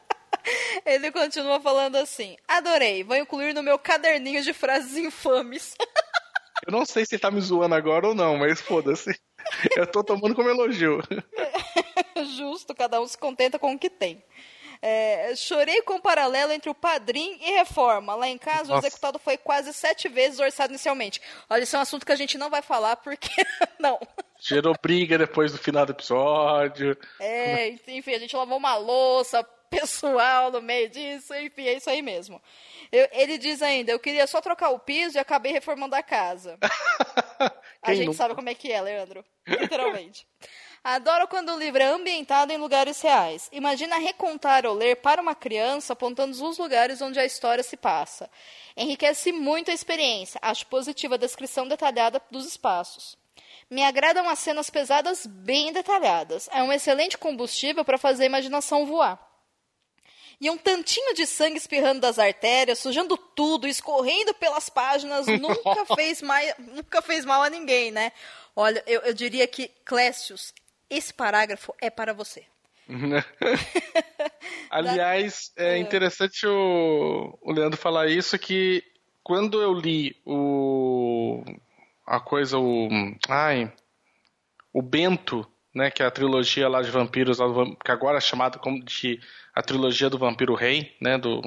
Ele 0.84 1.10
continua 1.10 1.60
falando 1.60 1.96
assim: 1.96 2.36
Adorei, 2.46 3.02
vou 3.04 3.16
incluir 3.16 3.54
no 3.54 3.62
meu 3.62 3.78
caderninho 3.78 4.42
de 4.42 4.52
frases 4.52 4.96
infames. 4.96 5.74
Eu 6.66 6.72
não 6.72 6.84
sei 6.84 7.06
se 7.06 7.14
ele 7.14 7.22
tá 7.22 7.30
me 7.30 7.40
zoando 7.40 7.74
agora 7.74 8.08
ou 8.08 8.14
não, 8.16 8.36
mas 8.36 8.60
foda-se. 8.60 9.16
Eu 9.76 9.86
tô 9.86 10.02
tomando 10.02 10.34
como 10.34 10.48
elogio. 10.50 11.00
Justo, 12.36 12.74
cada 12.74 13.00
um 13.00 13.06
se 13.06 13.16
contenta 13.16 13.60
com 13.60 13.72
o 13.72 13.78
que 13.78 13.88
tem. 13.88 14.22
É, 14.82 15.34
chorei 15.34 15.82
com 15.82 15.94
o 15.94 16.00
paralelo 16.00 16.52
entre 16.52 16.68
o 16.68 16.74
padrinho 16.74 17.38
e 17.40 17.52
reforma. 17.52 18.14
Lá 18.14 18.28
em 18.28 18.38
casa, 18.38 18.64
Nossa. 18.64 18.74
o 18.74 18.78
executado 18.78 19.18
foi 19.18 19.36
quase 19.36 19.72
sete 19.72 20.08
vezes 20.08 20.40
orçado 20.40 20.72
inicialmente. 20.72 21.20
Olha, 21.48 21.62
isso 21.62 21.76
é 21.76 21.78
um 21.78 21.82
assunto 21.82 22.04
que 22.04 22.12
a 22.12 22.16
gente 22.16 22.36
não 22.36 22.50
vai 22.50 22.60
falar, 22.60 22.96
porque 22.96 23.30
não. 23.78 23.98
Gerou 24.40 24.74
briga 24.80 25.18
depois 25.18 25.52
do 25.52 25.58
final 25.58 25.86
do 25.86 25.92
episódio. 25.92 26.96
É, 27.20 27.70
enfim, 27.88 28.14
a 28.14 28.18
gente 28.18 28.36
lavou 28.36 28.58
uma 28.58 28.76
louça 28.76 29.46
pessoal 29.70 30.50
no 30.50 30.60
meio 30.60 30.88
disso, 30.88 31.34
enfim, 31.34 31.66
é 31.66 31.74
isso 31.74 31.88
aí 31.88 32.02
mesmo. 32.02 32.40
Eu, 32.90 33.08
ele 33.12 33.38
diz 33.38 33.62
ainda, 33.62 33.92
eu 33.92 33.98
queria 33.98 34.26
só 34.26 34.40
trocar 34.40 34.70
o 34.70 34.78
piso 34.78 35.16
e 35.16 35.20
acabei 35.20 35.52
reformando 35.52 35.94
a 35.94 36.02
casa. 36.02 36.58
a 37.82 37.94
gente 37.94 38.14
sabe 38.14 38.34
como 38.34 38.48
é 38.48 38.54
que 38.54 38.72
é, 38.72 38.80
Leandro. 38.80 39.24
Literalmente. 39.46 40.26
Adoro 40.82 41.26
quando 41.28 41.52
o 41.52 41.58
livro 41.58 41.82
é 41.82 41.86
ambientado 41.86 42.52
em 42.52 42.56
lugares 42.56 43.00
reais. 43.00 43.48
Imagina 43.52 43.98
recontar 43.98 44.64
ou 44.64 44.74
ler 44.74 44.96
para 44.96 45.20
uma 45.20 45.34
criança 45.34 45.92
apontando 45.92 46.32
os 46.32 46.58
lugares 46.58 47.02
onde 47.02 47.18
a 47.18 47.24
história 47.24 47.62
se 47.62 47.76
passa. 47.76 48.30
Enriquece 48.76 49.32
muito 49.32 49.70
a 49.70 49.74
experiência. 49.74 50.38
Acho 50.40 50.66
positiva 50.66 51.16
a 51.16 51.18
descrição 51.18 51.66
detalhada 51.66 52.22
dos 52.30 52.46
espaços. 52.46 53.18
Me 53.70 53.84
agradam 53.84 54.26
as 54.28 54.38
cenas 54.38 54.70
pesadas 54.70 55.26
bem 55.26 55.72
detalhadas. 55.72 56.48
É 56.52 56.62
um 56.62 56.72
excelente 56.72 57.18
combustível 57.18 57.84
para 57.84 57.98
fazer 57.98 58.22
a 58.22 58.26
imaginação 58.26 58.86
voar. 58.86 59.27
E 60.40 60.48
um 60.50 60.56
tantinho 60.56 61.14
de 61.14 61.26
sangue 61.26 61.58
espirrando 61.58 62.00
das 62.00 62.18
artérias, 62.18 62.78
sujando 62.78 63.16
tudo, 63.16 63.66
escorrendo 63.66 64.32
pelas 64.34 64.68
páginas, 64.68 65.26
nunca 65.38 65.84
fez, 65.96 66.22
mais, 66.22 66.54
nunca 66.58 67.02
fez 67.02 67.24
mal 67.24 67.42
a 67.42 67.50
ninguém, 67.50 67.90
né? 67.90 68.12
Olha, 68.54 68.82
eu, 68.86 69.00
eu 69.02 69.14
diria 69.14 69.46
que 69.46 69.68
Clécius 69.84 70.54
esse 70.88 71.12
parágrafo 71.12 71.74
é 71.80 71.90
para 71.90 72.14
você. 72.14 72.44
Aliás, 74.70 75.52
é 75.56 75.72
ah. 75.72 75.78
interessante 75.78 76.46
o, 76.46 77.38
o 77.42 77.52
Leandro 77.52 77.78
falar 77.78 78.08
isso 78.08 78.38
que 78.38 78.82
quando 79.22 79.60
eu 79.60 79.74
li 79.74 80.16
o 80.24 81.44
a 82.06 82.18
coisa 82.18 82.58
o 82.58 82.88
ai 83.28 83.70
o 84.72 84.80
Bento 84.80 85.46
né? 85.74 85.90
Que 85.90 86.02
é 86.02 86.06
a 86.06 86.10
trilogia 86.10 86.68
lá 86.68 86.82
de 86.82 86.90
vampiros, 86.90 87.38
que 87.84 87.90
agora 87.90 88.18
é 88.18 88.20
chamada 88.20 88.58
como 88.58 88.82
de 88.84 89.20
a 89.54 89.62
trilogia 89.62 90.08
do 90.08 90.18
Vampiro 90.18 90.54
Rei, 90.54 90.94
né? 91.00 91.18
Do, 91.18 91.42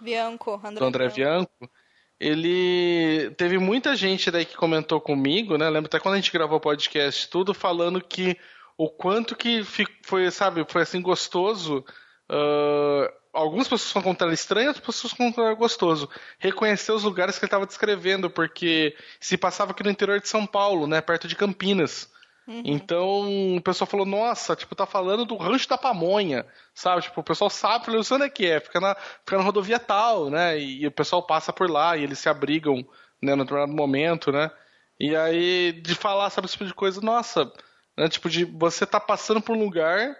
Bianco, 0.00 0.60
André, 0.62 0.78
do 0.78 0.84
André 0.84 1.08
Bianco. 1.08 1.50
Bianco. 1.60 1.74
Ele 2.20 3.30
teve 3.36 3.58
muita 3.58 3.94
gente 3.94 4.30
daí 4.30 4.44
que 4.44 4.56
comentou 4.56 5.00
comigo, 5.00 5.56
né? 5.56 5.68
Lembro 5.68 5.86
até 5.86 6.00
quando 6.00 6.14
a 6.14 6.16
gente 6.16 6.32
gravou 6.32 6.58
o 6.58 6.60
podcast 6.60 7.28
tudo 7.28 7.54
falando 7.54 8.00
que 8.00 8.36
o 8.76 8.88
quanto 8.88 9.36
que 9.36 9.62
foi, 10.04 10.30
sabe, 10.30 10.64
foi 10.68 10.82
assim 10.82 11.00
gostoso. 11.00 11.84
Uh, 12.30 13.10
algumas 13.32 13.68
pessoas 13.68 13.92
foram 13.92 14.04
contar 14.04 14.32
estranho, 14.32 14.68
outras 14.68 14.84
pessoas 14.84 15.12
contaram 15.12 15.54
gostoso. 15.54 16.08
Reconhecer 16.38 16.92
os 16.92 17.04
lugares 17.04 17.38
que 17.38 17.44
ele 17.44 17.48
estava 17.48 17.66
descrevendo, 17.66 18.28
porque 18.28 18.96
se 19.20 19.36
passava 19.36 19.70
aqui 19.70 19.84
no 19.84 19.90
interior 19.90 20.20
de 20.20 20.28
São 20.28 20.44
Paulo, 20.46 20.86
né, 20.86 21.00
perto 21.00 21.28
de 21.28 21.36
Campinas. 21.36 22.10
Uhum. 22.48 22.62
Então 22.64 23.56
o 23.56 23.60
pessoal 23.60 23.86
falou, 23.86 24.06
nossa, 24.06 24.56
tipo, 24.56 24.74
tá 24.74 24.86
falando 24.86 25.26
do 25.26 25.36
rancho 25.36 25.68
da 25.68 25.76
pamonha, 25.76 26.46
sabe? 26.74 27.02
Tipo, 27.02 27.20
o 27.20 27.24
pessoal 27.24 27.50
sabe, 27.50 27.84
falei, 27.84 28.00
onde 28.00 28.24
é 28.24 28.30
que 28.30 28.46
é? 28.46 28.58
Fica 28.58 28.80
na, 28.80 28.94
fica 28.94 29.36
na 29.36 29.42
rodovia 29.42 29.78
tal, 29.78 30.30
né? 30.30 30.58
E, 30.58 30.82
e, 30.82 30.86
o 30.86 30.90
pessoal 30.90 31.22
passa 31.22 31.52
por 31.52 31.70
lá 31.70 31.94
e 31.94 32.04
eles 32.04 32.18
se 32.18 32.28
abrigam, 32.28 32.76
né, 33.22 33.34
no 33.34 33.44
determinado 33.44 33.74
momento, 33.74 34.32
né? 34.32 34.50
E 34.98 35.14
aí, 35.14 35.72
de 35.72 35.94
falar, 35.94 36.30
sabe, 36.30 36.46
esse 36.46 36.54
tipo 36.54 36.64
de 36.64 36.72
coisa, 36.72 37.02
nossa, 37.02 37.52
né? 37.96 38.08
Tipo, 38.08 38.30
de 38.30 38.46
você 38.46 38.86
tá 38.86 38.98
passando 38.98 39.42
por 39.42 39.54
um 39.54 39.62
lugar 39.62 40.16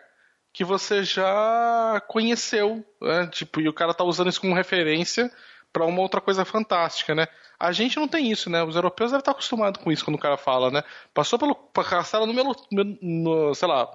que 0.53 0.65
você 0.65 1.03
já 1.03 2.03
conheceu, 2.09 2.85
né? 3.01 3.27
Tipo, 3.29 3.61
e 3.63 3.69
o 3.71 3.73
cara 3.73 3.95
tá 3.95 4.05
usando 4.05 4.29
isso 4.29 4.41
como 4.41 4.55
referência 4.55 5.33
para 5.73 5.85
uma 5.85 6.01
outra 6.01 6.21
coisa 6.21 6.45
fantástica, 6.45 7.15
né? 7.15 7.29
A 7.59 7.73
gente 7.73 7.97
não 7.97 8.09
tem 8.09 8.31
isso, 8.31 8.49
né? 8.49 8.63
Os 8.63 8.77
europeus 8.77 9.11
devem 9.11 9.21
estar 9.21 9.33
acostumados 9.33 9.83
com 9.83 9.91
isso 9.91 10.05
quando 10.05 10.17
o 10.17 10.21
cara 10.21 10.37
fala, 10.37 10.71
né? 10.71 10.83
Passou 11.13 11.39
pelo 11.39 11.55
castelo 11.55 12.27
número, 12.27 12.55
no, 12.71 13.55
sei 13.55 13.69
lá, 13.69 13.89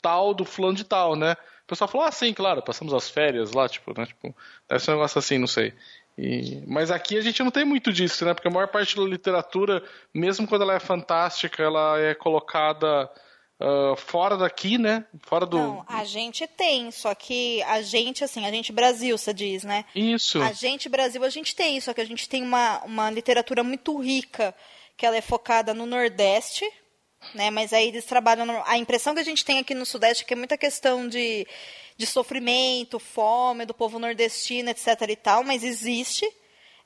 tal 0.00 0.34
do 0.34 0.44
fulano 0.44 0.76
de 0.76 0.84
tal, 0.84 1.16
né? 1.16 1.32
O 1.64 1.66
pessoal 1.68 1.88
falou, 1.88 2.06
ah, 2.06 2.12
sim, 2.12 2.32
claro, 2.32 2.62
passamos 2.62 2.94
as 2.94 3.10
férias 3.10 3.52
lá, 3.52 3.68
tipo, 3.68 3.98
né? 3.98 4.06
Tipo, 4.06 4.34
deve 4.68 4.82
ser 4.82 4.92
um 4.92 4.94
negócio 4.94 5.18
assim, 5.18 5.36
não 5.36 5.46
sei. 5.46 5.74
E... 6.16 6.62
Mas 6.66 6.90
aqui 6.90 7.18
a 7.18 7.20
gente 7.20 7.42
não 7.42 7.50
tem 7.50 7.64
muito 7.64 7.92
disso, 7.92 8.24
né? 8.24 8.34
Porque 8.34 8.48
a 8.48 8.50
maior 8.50 8.68
parte 8.68 8.96
da 8.96 9.02
literatura, 9.02 9.82
mesmo 10.14 10.46
quando 10.46 10.62
ela 10.62 10.74
é 10.74 10.80
fantástica, 10.80 11.62
ela 11.62 11.98
é 12.00 12.14
colocada 12.14 13.10
uh, 13.60 13.96
fora 13.96 14.36
daqui, 14.36 14.78
né? 14.78 15.04
Fora 15.22 15.46
do. 15.46 15.58
Não, 15.58 15.84
a 15.86 16.04
gente 16.04 16.46
tem, 16.46 16.90
só 16.90 17.14
que 17.14 17.62
a 17.62 17.82
gente, 17.82 18.24
assim, 18.24 18.46
a 18.46 18.50
gente 18.50 18.72
Brasil, 18.72 19.16
você 19.16 19.32
diz, 19.32 19.64
né? 19.64 19.84
Isso. 19.94 20.40
A 20.42 20.52
gente 20.52 20.88
Brasil, 20.88 21.22
a 21.24 21.30
gente 21.30 21.54
tem, 21.54 21.80
só 21.80 21.92
que 21.92 22.00
a 22.00 22.06
gente 22.06 22.28
tem 22.28 22.42
uma, 22.42 22.82
uma 22.84 23.10
literatura 23.10 23.62
muito 23.62 23.98
rica, 23.98 24.54
que 24.96 25.04
ela 25.04 25.16
é 25.16 25.20
focada 25.20 25.74
no 25.74 25.86
Nordeste, 25.86 26.64
né? 27.34 27.50
Mas 27.50 27.72
aí 27.72 27.88
eles 27.88 28.04
trabalham. 28.04 28.46
No... 28.46 28.62
A 28.64 28.78
impressão 28.78 29.14
que 29.14 29.20
a 29.20 29.24
gente 29.24 29.44
tem 29.44 29.58
aqui 29.58 29.74
no 29.74 29.86
Sudeste 29.86 30.24
é 30.24 30.26
que 30.26 30.34
é 30.34 30.36
muita 30.36 30.56
questão 30.56 31.08
de, 31.08 31.46
de 31.96 32.06
sofrimento, 32.06 32.98
fome 32.98 33.64
do 33.64 33.74
povo 33.74 33.98
nordestino, 33.98 34.70
etc. 34.70 34.86
e 35.08 35.16
tal, 35.16 35.44
mas 35.44 35.64
existe 35.64 36.26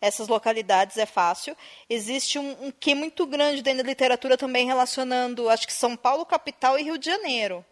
essas 0.03 0.27
localidades 0.27 0.99
é 0.99 1.07
fácil. 1.07 1.57
Existe 1.89 2.37
um, 2.37 2.67
um 2.67 2.73
que 2.73 2.93
muito 2.93 3.25
grande 3.25 3.63
dentro 3.63 3.85
da 3.85 3.89
literatura 3.89 4.37
também 4.37 4.67
relacionando, 4.67 5.49
acho 5.49 5.65
que 5.65 5.73
São 5.73 5.97
Paulo, 5.97 6.27
capital 6.27 6.77
e 6.77 6.83
Rio 6.83 6.99
de 6.99 7.07
Janeiro. 7.07 7.65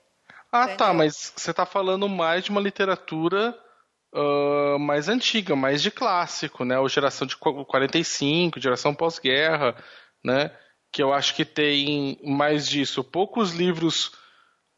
Ah, 0.52 0.60
tá, 0.60 0.62
entendeu? 0.62 0.76
tá, 0.76 0.94
mas 0.94 1.32
você 1.36 1.50
está 1.50 1.66
falando 1.66 2.08
mais 2.08 2.44
de 2.44 2.50
uma 2.50 2.60
literatura 2.60 3.58
uh, 4.14 4.78
mais 4.78 5.08
antiga, 5.08 5.56
mais 5.56 5.82
de 5.82 5.90
clássico, 5.90 6.64
né? 6.64 6.78
Ou 6.78 6.88
geração 6.88 7.26
de 7.26 7.36
45, 7.36 8.60
geração 8.60 8.94
pós-guerra, 8.94 9.74
né? 10.24 10.56
Que 10.92 11.02
eu 11.02 11.12
acho 11.12 11.34
que 11.34 11.44
tem 11.44 12.16
mais 12.24 12.68
disso. 12.68 13.02
Poucos 13.02 13.52
livros, 13.52 14.12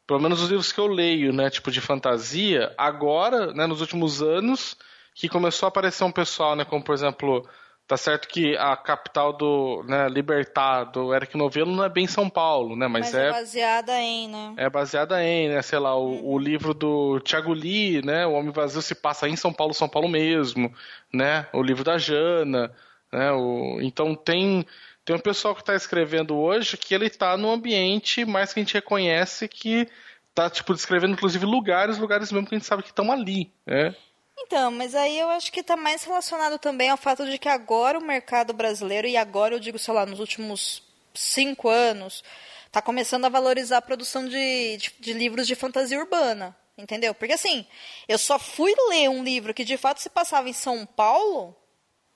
pelo 0.07 0.19
menos 0.19 0.41
os 0.41 0.49
livros 0.49 0.71
que 0.71 0.79
eu 0.79 0.87
leio, 0.87 1.31
né? 1.31 1.51
Tipo 1.51 1.69
de 1.69 1.81
fantasia, 1.81 2.73
agora, 2.79 3.53
né? 3.53 3.67
Nos 3.67 3.79
últimos 3.79 4.23
anos 4.23 4.75
que 5.13 5.29
começou 5.29 5.67
a 5.67 5.69
aparecer 5.69 6.03
um 6.03 6.11
pessoal, 6.11 6.55
né? 6.55 6.65
Como 6.65 6.83
por 6.83 6.93
exemplo, 6.93 7.47
tá 7.87 7.97
certo 7.97 8.27
que 8.27 8.55
a 8.57 8.75
capital 8.75 9.33
do 9.33 9.83
né, 9.87 10.07
Libertar, 10.09 10.85
do 10.85 11.13
Eric 11.13 11.37
Novello, 11.37 11.71
não 11.71 11.83
é 11.83 11.89
bem 11.89 12.07
São 12.07 12.29
Paulo, 12.29 12.75
né? 12.75 12.87
Mas, 12.87 13.11
Mas 13.11 13.15
é, 13.15 13.27
é, 13.27 13.31
baseada 13.31 13.99
em, 13.99 14.27
né? 14.27 14.53
É 14.57 14.69
baseada 14.69 15.23
em, 15.23 15.49
né? 15.49 15.61
Sei 15.61 15.79
lá, 15.79 15.95
o, 15.95 16.07
uhum. 16.07 16.33
o 16.33 16.39
livro 16.39 16.73
do 16.73 17.19
Tiago 17.19 17.53
Lee, 17.53 18.01
né? 18.03 18.25
O 18.25 18.33
Homem 18.33 18.51
Vazio 18.51 18.81
se 18.81 18.95
passa 18.95 19.27
em 19.27 19.35
São 19.35 19.53
Paulo, 19.53 19.73
São 19.73 19.89
Paulo 19.89 20.07
mesmo, 20.07 20.73
né? 21.13 21.47
O 21.53 21.61
livro 21.61 21.83
da 21.83 21.97
Jana, 21.97 22.71
né? 23.11 23.31
O, 23.31 23.79
então 23.81 24.15
tem 24.15 24.65
tem 25.05 25.15
um 25.15 25.19
pessoal 25.19 25.53
que 25.53 25.61
está 25.61 25.75
escrevendo 25.75 26.37
hoje 26.37 26.77
que 26.77 26.95
ele 26.95 27.07
está 27.07 27.35
num 27.35 27.51
ambiente 27.51 28.23
mais 28.23 28.53
que 28.53 28.61
a 28.61 28.63
gente 28.63 28.73
reconhece 28.73 29.49
que 29.49 29.85
está 30.29 30.49
tipo 30.49 30.73
descrevendo 30.73 31.13
inclusive 31.13 31.45
lugares, 31.45 31.97
lugares 31.97 32.31
mesmo 32.31 32.47
que 32.47 32.55
a 32.55 32.57
gente 32.57 32.67
sabe 32.67 32.83
que 32.83 32.89
estão 32.89 33.11
ali, 33.11 33.51
né? 33.65 33.93
Então, 34.37 34.71
mas 34.71 34.95
aí 34.95 35.19
eu 35.19 35.29
acho 35.29 35.51
que 35.51 35.59
está 35.59 35.75
mais 35.75 36.03
relacionado 36.03 36.57
também 36.57 36.89
ao 36.89 36.97
fato 36.97 37.25
de 37.25 37.37
que 37.37 37.47
agora 37.47 37.97
o 37.97 38.03
mercado 38.03 38.53
brasileiro, 38.53 39.07
e 39.07 39.15
agora 39.15 39.55
eu 39.55 39.59
digo, 39.59 39.79
sei 39.79 39.93
lá, 39.93 40.05
nos 40.05 40.19
últimos 40.19 40.83
cinco 41.13 41.69
anos, 41.69 42.23
está 42.65 42.81
começando 42.81 43.25
a 43.25 43.29
valorizar 43.29 43.77
a 43.77 43.81
produção 43.81 44.27
de, 44.27 44.77
de, 44.77 44.93
de, 44.99 45.13
livros 45.13 45.45
de 45.45 45.55
fantasia 45.55 45.99
urbana. 45.99 46.55
Entendeu? 46.75 47.13
Porque 47.13 47.33
assim, 47.33 47.67
eu 48.07 48.17
só 48.17 48.39
fui 48.39 48.73
ler 48.89 49.07
um 49.07 49.23
livro 49.23 49.53
que 49.53 49.63
de 49.63 49.77
fato 49.77 50.01
se 50.01 50.09
passava 50.09 50.49
em 50.49 50.53
São 50.53 50.87
Paulo, 50.87 51.55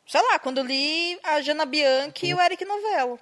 sei 0.07 0.19
lá, 0.19 0.39
quando 0.39 0.64
li 0.64 1.19
a 1.22 1.41
Jana 1.41 1.64
Bianchi 1.64 2.27
e 2.27 2.34
o 2.34 2.41
Eric 2.41 2.65
Novello. 2.65 3.19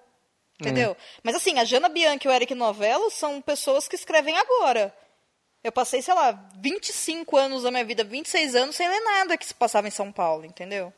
Entendeu? 0.57 0.91
Uhum. 0.91 0.95
Mas 1.22 1.35
assim, 1.35 1.59
a 1.59 1.65
Jana 1.65 1.89
Bianchi 1.89 2.26
e 2.26 2.30
o 2.30 2.31
Eric 2.31 2.55
Novello 2.55 3.11
são 3.11 3.41
pessoas 3.41 3.85
que 3.89 3.95
escrevem 3.95 4.38
agora. 4.38 4.95
Eu 5.66 5.72
passei, 5.72 6.00
sei 6.00 6.14
lá, 6.14 6.40
25 6.58 7.36
anos 7.36 7.64
da 7.64 7.72
minha 7.72 7.84
vida, 7.84 8.04
26 8.04 8.56
anos, 8.56 8.76
sem 8.76 8.88
ler 8.88 9.00
nada 9.00 9.36
que 9.36 9.44
se 9.44 9.52
passava 9.56 9.88
em 9.88 9.92
São 9.92 10.12
Paulo, 10.12 10.46
entendeu? 10.46 10.94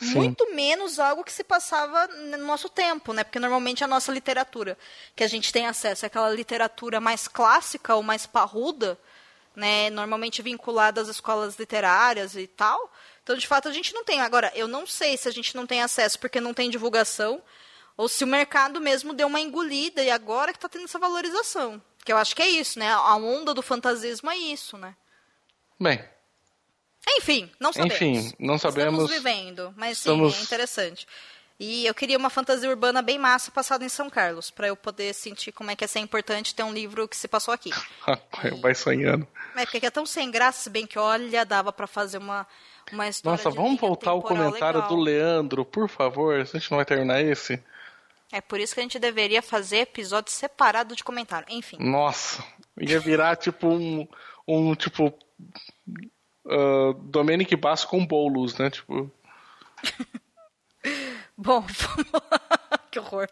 Sim. 0.00 0.14
Muito 0.14 0.50
menos 0.54 0.98
algo 0.98 1.22
que 1.22 1.30
se 1.30 1.44
passava 1.44 2.06
no 2.06 2.38
nosso 2.38 2.70
tempo, 2.70 3.12
né? 3.12 3.22
Porque 3.22 3.38
normalmente 3.38 3.84
a 3.84 3.86
nossa 3.86 4.10
literatura 4.10 4.78
que 5.14 5.22
a 5.22 5.26
gente 5.26 5.52
tem 5.52 5.66
acesso 5.66 6.06
é 6.06 6.08
aquela 6.08 6.30
literatura 6.30 7.02
mais 7.02 7.28
clássica 7.28 7.94
ou 7.94 8.02
mais 8.02 8.24
parruda, 8.24 8.98
né? 9.54 9.90
Normalmente 9.90 10.40
vinculada 10.40 11.02
às 11.02 11.08
escolas 11.08 11.56
literárias 11.58 12.34
e 12.34 12.46
tal. 12.46 12.90
Então, 13.22 13.36
de 13.36 13.46
fato, 13.46 13.68
a 13.68 13.72
gente 13.72 13.92
não 13.92 14.04
tem. 14.04 14.22
Agora, 14.22 14.50
eu 14.54 14.66
não 14.66 14.86
sei 14.86 15.18
se 15.18 15.28
a 15.28 15.32
gente 15.32 15.54
não 15.54 15.66
tem 15.66 15.82
acesso 15.82 16.18
porque 16.18 16.40
não 16.40 16.54
tem 16.54 16.70
divulgação 16.70 17.42
ou 17.94 18.08
se 18.08 18.24
o 18.24 18.26
mercado 18.26 18.80
mesmo 18.80 19.12
deu 19.12 19.26
uma 19.26 19.38
engolida 19.38 20.02
e 20.02 20.10
agora 20.10 20.50
que 20.50 20.56
está 20.56 20.70
tendo 20.70 20.84
essa 20.84 20.98
valorização. 20.98 21.80
Que 22.04 22.12
eu 22.12 22.16
acho 22.16 22.34
que 22.34 22.42
é 22.42 22.48
isso, 22.48 22.78
né? 22.78 22.90
A 22.90 23.14
onda 23.16 23.54
do 23.54 23.62
fantasismo 23.62 24.30
é 24.30 24.36
isso, 24.36 24.76
né? 24.76 24.94
Bem. 25.78 26.02
Enfim, 27.08 27.50
não 27.58 27.72
sabemos. 27.72 27.94
Enfim, 27.94 28.32
não 28.38 28.58
sabemos. 28.58 29.04
Estamos 29.04 29.22
vivendo, 29.22 29.74
mas 29.76 29.98
sim, 29.98 30.10
é 30.10 30.42
interessante. 30.42 31.06
E 31.58 31.86
eu 31.86 31.94
queria 31.94 32.18
uma 32.18 32.30
fantasia 32.30 32.68
urbana 32.68 33.02
bem 33.02 33.18
massa 33.18 33.50
passada 33.50 33.84
em 33.84 33.88
São 33.88 34.10
Carlos, 34.10 34.50
para 34.50 34.66
eu 34.66 34.76
poder 34.76 35.14
sentir 35.14 35.52
como 35.52 35.70
é 35.70 35.76
que 35.76 35.84
é 35.84 35.86
ser 35.86 36.00
importante 36.00 36.54
ter 36.54 36.62
um 36.62 36.72
livro 36.72 37.06
que 37.06 37.16
se 37.16 37.28
passou 37.28 37.54
aqui. 37.54 37.70
Vai 38.60 38.74
sonhando. 38.74 39.26
É 39.56 39.64
porque 39.64 39.86
é 39.86 39.90
tão 39.90 40.04
sem 40.04 40.30
graça, 40.30 40.64
se 40.64 40.70
bem 40.70 40.86
que 40.86 40.98
olha, 40.98 41.44
dava 41.44 41.72
para 41.72 41.86
fazer 41.86 42.18
uma, 42.18 42.46
uma 42.92 43.08
história. 43.08 43.36
Nossa, 43.36 43.50
vamos 43.50 43.80
voltar 43.80 44.10
ao 44.10 44.22
comentário 44.22 44.80
legal. 44.80 44.88
do 44.88 44.96
Leandro, 45.00 45.64
por 45.64 45.88
favor. 45.88 46.34
A 46.34 46.44
gente 46.44 46.68
não 46.70 46.78
vai 46.78 46.84
terminar 46.84 47.20
esse. 47.20 47.62
É 48.32 48.40
por 48.40 48.58
isso 48.58 48.72
que 48.72 48.80
a 48.80 48.82
gente 48.82 48.98
deveria 48.98 49.42
fazer 49.42 49.80
episódio 49.80 50.32
separado 50.32 50.96
de 50.96 51.04
comentário. 51.04 51.46
Enfim. 51.50 51.76
Nossa, 51.78 52.42
ia 52.80 52.98
virar 52.98 53.36
tipo 53.36 53.68
um, 53.68 54.08
um 54.48 54.74
tipo 54.74 55.12
uh, 56.46 56.94
Dominic 56.94 57.54
Basso 57.56 57.86
com 57.86 58.04
bolos, 58.06 58.56
né? 58.56 58.70
Tipo. 58.70 59.12
Bom, 61.36 61.60
vamos 61.60 62.06
lá. 62.12 62.78
que 62.90 62.98
horror. 62.98 63.28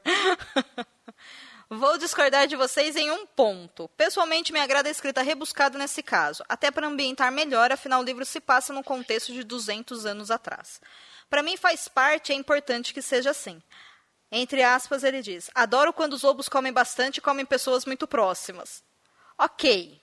Vou 1.71 1.97
discordar 1.97 2.47
de 2.47 2.57
vocês 2.57 2.95
em 2.97 3.11
um 3.11 3.25
ponto. 3.25 3.89
Pessoalmente, 3.97 4.53
me 4.53 4.61
agrada 4.61 4.89
a 4.89 4.93
escrita 4.93 5.23
rebuscada 5.23 5.79
nesse 5.79 6.03
caso, 6.03 6.45
até 6.49 6.71
para 6.71 6.87
ambientar 6.87 7.31
melhor, 7.31 7.71
afinal 7.73 8.01
o 8.01 8.05
livro 8.05 8.25
se 8.25 8.41
passa 8.41 8.73
no 8.73 8.83
contexto 8.83 9.33
de 9.33 9.45
200 9.45 10.05
anos 10.05 10.31
atrás. 10.31 10.81
Para 11.31 11.45
mim 11.45 11.57
faz 11.57 11.87
parte 11.87 12.31
e 12.31 12.33
é 12.33 12.37
importante 12.37 12.93
que 12.93 13.01
seja 13.01 13.31
assim. 13.31 13.63
Entre 14.31 14.63
aspas, 14.63 15.03
ele 15.03 15.23
diz: 15.23 15.51
Adoro 15.55 15.93
quando 15.93 16.13
os 16.13 16.23
lobos 16.23 16.49
comem 16.49 16.73
bastante 16.73 17.19
e 17.19 17.23
comem 17.23 17.45
pessoas 17.45 17.85
muito 17.85 18.07
próximas. 18.07 18.83
Ok. 19.37 20.01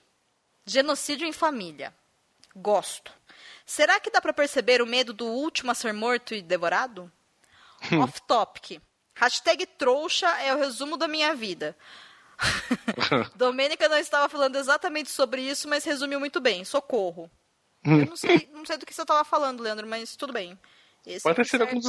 Genocídio 0.66 1.26
em 1.26 1.32
família. 1.32 1.94
Gosto. 2.54 3.12
Será 3.64 4.00
que 4.00 4.10
dá 4.10 4.20
para 4.20 4.32
perceber 4.32 4.82
o 4.82 4.86
medo 4.86 5.12
do 5.12 5.26
último 5.26 5.70
a 5.70 5.74
ser 5.74 5.92
morto 5.92 6.34
e 6.34 6.42
devorado? 6.42 7.10
Hum. 7.90 8.00
Off 8.00 8.20
topic. 8.22 8.80
Hashtag 9.14 9.66
trouxa 9.66 10.28
é 10.42 10.54
o 10.54 10.58
resumo 10.58 10.96
da 10.96 11.08
minha 11.08 11.34
vida. 11.34 11.76
Domênica 13.34 13.88
não 13.88 13.96
estava 13.96 14.28
falando 14.28 14.56
exatamente 14.56 15.10
sobre 15.10 15.42
isso, 15.42 15.68
mas 15.68 15.84
resumiu 15.84 16.20
muito 16.20 16.40
bem. 16.40 16.64
Socorro. 16.64 17.30
Hum. 17.84 18.00
Eu 18.00 18.06
não 18.06 18.16
sei, 18.16 18.48
não 18.52 18.64
sei 18.64 18.76
do 18.76 18.86
que 18.86 18.94
você 18.94 19.02
estava 19.02 19.24
falando, 19.24 19.62
Leandro, 19.62 19.86
mas 19.86 20.16
tudo 20.16 20.32
bem. 20.32 20.58
Esse 21.08 21.22
Pode 21.22 21.36
ter 21.36 21.46
sido 21.46 21.62
alguns 21.62 21.86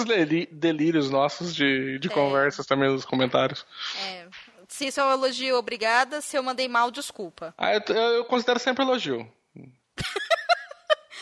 delírios 0.52 1.10
nossos 1.10 1.54
de, 1.54 2.00
de 2.00 2.08
é, 2.08 2.12
conversas 2.12 2.66
também 2.66 2.90
nos 2.90 3.04
comentários. 3.04 3.66
É, 4.06 4.28
Se 4.68 4.88
isso 4.88 5.00
é 5.02 5.04
um 5.04 5.12
elogio, 5.12 5.58
obrigada. 5.58 6.22
Se 6.22 6.38
eu 6.38 6.44
mandei 6.44 6.70
mal, 6.70 6.90
desculpa. 6.90 7.54
Ah, 7.58 7.74
eu, 7.74 7.82
eu 7.96 8.26
considero 8.26 8.60
sempre 8.60 8.84
elogio. 8.84 9.30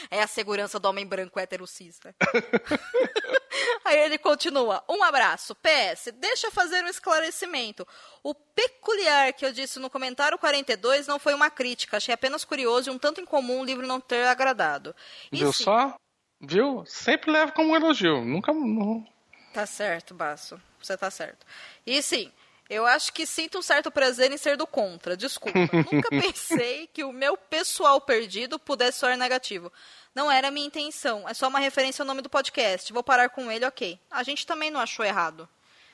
É 0.10 0.22
a 0.22 0.28
segurança 0.28 0.80
do 0.80 0.88
homem 0.88 1.06
branco 1.06 1.40
heterocista. 1.40 2.16
Aí 3.84 4.00
ele 4.00 4.18
continua. 4.18 4.84
Um 4.88 5.04
abraço. 5.04 5.56
PS, 5.56 6.14
deixa 6.16 6.48
eu 6.48 6.52
fazer 6.52 6.84
um 6.84 6.88
esclarecimento. 6.88 7.86
O 8.24 8.34
peculiar 8.34 9.34
que 9.34 9.46
eu 9.46 9.52
disse 9.52 9.80
no 9.80 9.90
comentário 9.90 10.38
42 10.38 11.08
não 11.08 11.20
foi 11.20 11.34
uma 11.34 11.50
crítica. 11.50 11.98
Achei 11.98 12.14
apenas 12.14 12.46
curioso 12.46 12.90
e 12.90 12.94
um 12.94 12.98
tanto 12.98 13.20
incomum 13.20 13.62
o 13.62 13.66
livro 13.66 13.88
não 13.88 14.00
ter 14.00 14.28
agradado. 14.28 14.96
E 15.32 15.40
Viu 15.40 15.52
sim, 15.52 15.64
só? 15.64 15.98
Viu? 16.40 16.84
Sempre 16.86 17.32
levo 17.32 17.52
como 17.52 17.72
um 17.72 17.76
elogio. 17.76 18.24
Nunca. 18.24 18.54
Não... 18.54 19.06
Tá 19.54 19.66
certo, 19.66 20.14
Basso. 20.14 20.62
Você 20.82 20.96
tá 20.96 21.10
certo. 21.10 21.46
E 21.86 22.02
sim, 22.02 22.32
eu 22.70 22.86
acho 22.86 23.14
que 23.14 23.26
sinto 23.26 23.58
um 23.58 23.62
certo 23.62 23.90
prazer 23.90 24.32
em 24.32 24.38
ser 24.38 24.58
do 24.58 24.68
contra. 24.68 25.16
Desculpa. 25.16 25.58
Nunca 25.92 26.10
pensei 26.10 26.88
que 26.88 27.04
o 27.04 27.14
meu 27.14 27.38
pessoal 27.38 28.00
perdido 28.02 28.60
pudesse 28.60 29.00
soar 29.00 29.18
negativo. 29.18 29.72
Não 30.14 30.32
era 30.32 30.50
a 30.50 30.52
minha 30.52 30.68
intenção. 30.68 31.28
É 31.28 31.34
só 31.34 31.48
uma 31.48 31.60
referência 31.60 32.04
ao 32.04 32.08
nome 32.08 32.22
do 32.22 32.30
podcast. 32.30 32.92
Vou 32.92 33.04
parar 33.04 33.30
com 33.30 33.52
ele, 33.52 33.66
ok. 33.66 34.00
A 34.12 34.22
gente 34.24 34.46
também 34.46 34.70
não 34.70 34.80
achou 34.82 35.06
errado. 35.06 35.48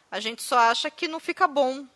A 0.10 0.20
gente 0.20 0.41
só 0.41 0.57
acha 0.57 0.90
que 0.90 1.07
não 1.07 1.20
fica 1.20 1.48
bom. 1.48 1.88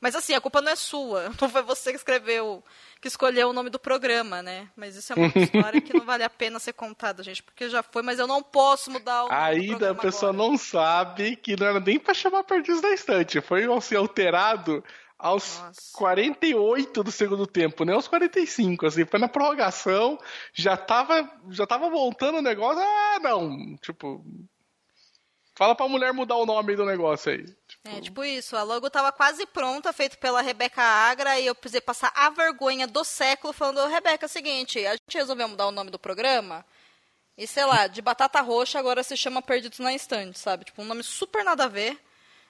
Mas 0.00 0.14
assim, 0.14 0.34
a 0.34 0.40
culpa 0.40 0.60
não 0.60 0.72
é 0.72 0.76
sua. 0.76 1.30
Não 1.40 1.48
foi 1.48 1.62
você 1.62 1.90
que 1.90 1.96
escreveu, 1.96 2.62
que 3.00 3.08
escolheu 3.08 3.50
o 3.50 3.52
nome 3.52 3.70
do 3.70 3.78
programa, 3.78 4.42
né? 4.42 4.68
Mas 4.76 4.96
isso 4.96 5.12
é 5.12 5.16
uma 5.16 5.26
história 5.36 5.80
que 5.80 5.96
não 5.96 6.04
vale 6.04 6.24
a 6.24 6.30
pena 6.30 6.58
ser 6.58 6.72
contada, 6.72 7.22
gente, 7.22 7.42
porque 7.42 7.68
já 7.68 7.82
foi, 7.82 8.02
mas 8.02 8.18
eu 8.18 8.26
não 8.26 8.42
posso 8.42 8.90
mudar 8.90 9.24
o 9.24 9.32
Ainda 9.32 9.90
a 9.90 9.94
pessoa 9.94 10.32
agora. 10.32 10.48
não 10.48 10.58
sabe 10.58 11.36
que 11.36 11.56
não 11.58 11.66
era 11.66 11.80
nem 11.80 11.98
pra 11.98 12.14
chamar 12.14 12.44
Perdidos 12.44 12.82
na 12.82 12.90
Estante. 12.92 13.40
Foi 13.40 13.64
assim, 13.72 13.94
alterado 13.96 14.82
aos 15.18 15.58
Nossa. 15.58 15.80
48 15.94 17.02
do 17.02 17.10
segundo 17.10 17.46
tempo, 17.46 17.84
nem 17.84 17.94
aos 17.94 18.06
45. 18.06 18.86
Assim, 18.86 19.04
foi 19.04 19.18
na 19.18 19.28
prorrogação, 19.28 20.18
já 20.52 20.76
tava, 20.76 21.28
já 21.50 21.66
tava 21.66 21.90
voltando 21.90 22.38
o 22.38 22.42
negócio. 22.42 22.80
Ah, 22.82 23.18
não. 23.20 23.76
Tipo. 23.78 24.24
Fala 25.58 25.74
pra 25.74 25.88
mulher 25.88 26.12
mudar 26.12 26.36
o 26.36 26.46
nome 26.46 26.76
do 26.76 26.86
negócio 26.86 27.32
aí. 27.32 27.44
É, 27.84 28.00
tipo 28.00 28.22
isso, 28.22 28.56
a 28.56 28.62
logo 28.62 28.88
tava 28.88 29.10
quase 29.10 29.44
pronta, 29.44 29.92
feito 29.92 30.16
pela 30.18 30.40
Rebeca 30.40 30.80
Agra, 30.80 31.36
e 31.40 31.46
eu 31.46 31.54
precisei 31.54 31.80
passar 31.80 32.12
a 32.14 32.30
vergonha 32.30 32.86
do 32.86 33.02
século 33.02 33.52
falando, 33.52 33.78
"Ô, 33.78 33.88
Rebeca, 33.88 34.24
é 34.24 34.28
o 34.28 34.30
seguinte, 34.30 34.86
a 34.86 34.92
gente 34.92 35.18
resolveu 35.18 35.48
mudar 35.48 35.66
o 35.66 35.72
nome 35.72 35.90
do 35.90 35.98
programa, 35.98 36.64
e 37.36 37.44
sei 37.44 37.64
lá, 37.64 37.88
de 37.88 38.00
batata 38.00 38.40
roxa 38.40 38.78
agora 38.78 39.02
se 39.02 39.16
chama 39.16 39.42
Perdidos 39.42 39.80
na 39.80 39.92
Estante, 39.92 40.38
sabe? 40.38 40.64
Tipo, 40.64 40.82
um 40.82 40.84
nome 40.84 41.02
super 41.02 41.42
nada 41.44 41.64
a 41.64 41.68
ver. 41.68 41.98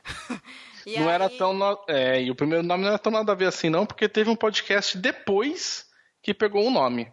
Não 0.87 1.09
era 1.11 1.29
aí- 1.29 1.39
tão. 1.39 1.55
no- 1.55 1.83
É, 1.89 2.21
e 2.21 2.31
o 2.31 2.35
primeiro 2.35 2.63
nome 2.63 2.83
não 2.83 2.91
era 2.91 2.99
tão 2.99 3.13
nada 3.13 3.33
a 3.33 3.35
ver 3.35 3.47
assim, 3.47 3.69
não, 3.71 3.87
porque 3.87 4.07
teve 4.09 4.29
um 4.31 4.37
podcast 4.37 4.97
depois 4.99 5.87
que 6.23 6.33
pegou 6.35 6.67
o 6.67 6.71
nome. 6.71 7.11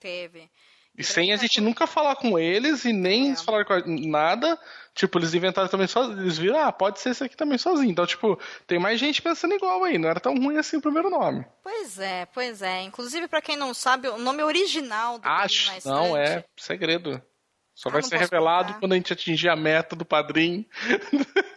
Teve. 0.00 0.48
E 0.96 1.02
sem 1.02 1.32
a 1.32 1.36
gente 1.36 1.60
nunca 1.60 1.86
falar 1.86 2.16
com 2.16 2.38
eles 2.38 2.84
e 2.84 2.92
nem 2.92 3.32
É. 3.32 3.36
falaram 3.36 3.64
com 3.82 4.08
nada. 4.10 4.58
Tipo, 4.94 5.18
eles 5.18 5.32
inventaram 5.32 5.68
também 5.68 5.86
sozinhos. 5.86 6.20
Eles 6.20 6.36
viram, 6.36 6.58
ah, 6.60 6.70
pode 6.70 7.00
ser 7.00 7.10
esse 7.10 7.24
aqui 7.24 7.34
também 7.34 7.56
sozinho. 7.56 7.90
Então, 7.90 8.06
tipo, 8.06 8.38
tem 8.66 8.78
mais 8.78 9.00
gente 9.00 9.22
pensando 9.22 9.54
igual 9.54 9.82
aí. 9.84 9.96
Não 9.96 10.08
era 10.10 10.20
tão 10.20 10.34
ruim 10.34 10.58
assim 10.58 10.76
o 10.76 10.82
primeiro 10.82 11.08
nome. 11.08 11.46
Pois 11.62 11.98
é, 11.98 12.26
pois 12.26 12.60
é. 12.60 12.82
Inclusive, 12.82 13.26
pra 13.26 13.40
quem 13.40 13.56
não 13.56 13.72
sabe, 13.72 14.06
o 14.08 14.18
nome 14.18 14.42
original 14.42 15.18
do 15.18 15.26
Acho. 15.26 15.72
Não, 15.88 16.14
é 16.14 16.44
segredo. 16.58 17.22
Só 17.74 17.88
Ah, 17.88 17.92
vai 17.92 18.02
ser 18.02 18.18
revelado 18.18 18.68
contar. 18.68 18.80
quando 18.80 18.92
a 18.92 18.96
gente 18.96 19.14
atingir 19.14 19.48
a 19.48 19.56
meta 19.56 19.96
do 19.96 20.04
padrinho. 20.04 20.66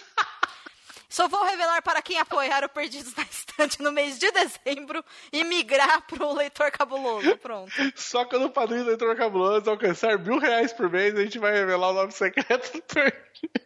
Só 1.09 1.27
vou 1.27 1.43
revelar 1.43 1.81
para 1.81 2.01
quem 2.01 2.17
apoiar 2.17 2.63
o 2.63 2.69
Perdidos 2.69 3.15
na 3.15 3.23
Estante 3.23 3.81
no 3.81 3.91
mês 3.91 4.17
de 4.19 4.31
dezembro 4.31 5.03
e 5.31 5.43
migrar 5.43 6.01
pro 6.07 6.33
leitor 6.33 6.71
cabuloso. 6.71 7.37
Pronto. 7.37 7.71
Só 7.95 8.25
quando 8.25 8.45
o 8.45 8.49
padrinho 8.49 8.83
do 8.83 8.89
Leitor 8.89 9.15
Cabuloso 9.15 9.69
alcançar 9.69 10.17
mil 10.17 10.39
reais 10.39 10.73
por 10.73 10.89
mês, 10.89 11.15
a 11.15 11.21
gente 11.21 11.39
vai 11.39 11.53
revelar 11.53 11.89
o 11.89 11.93
nome 11.93 12.11
secreto 12.11 12.73
do 12.73 12.81
Perdido. 12.81 13.65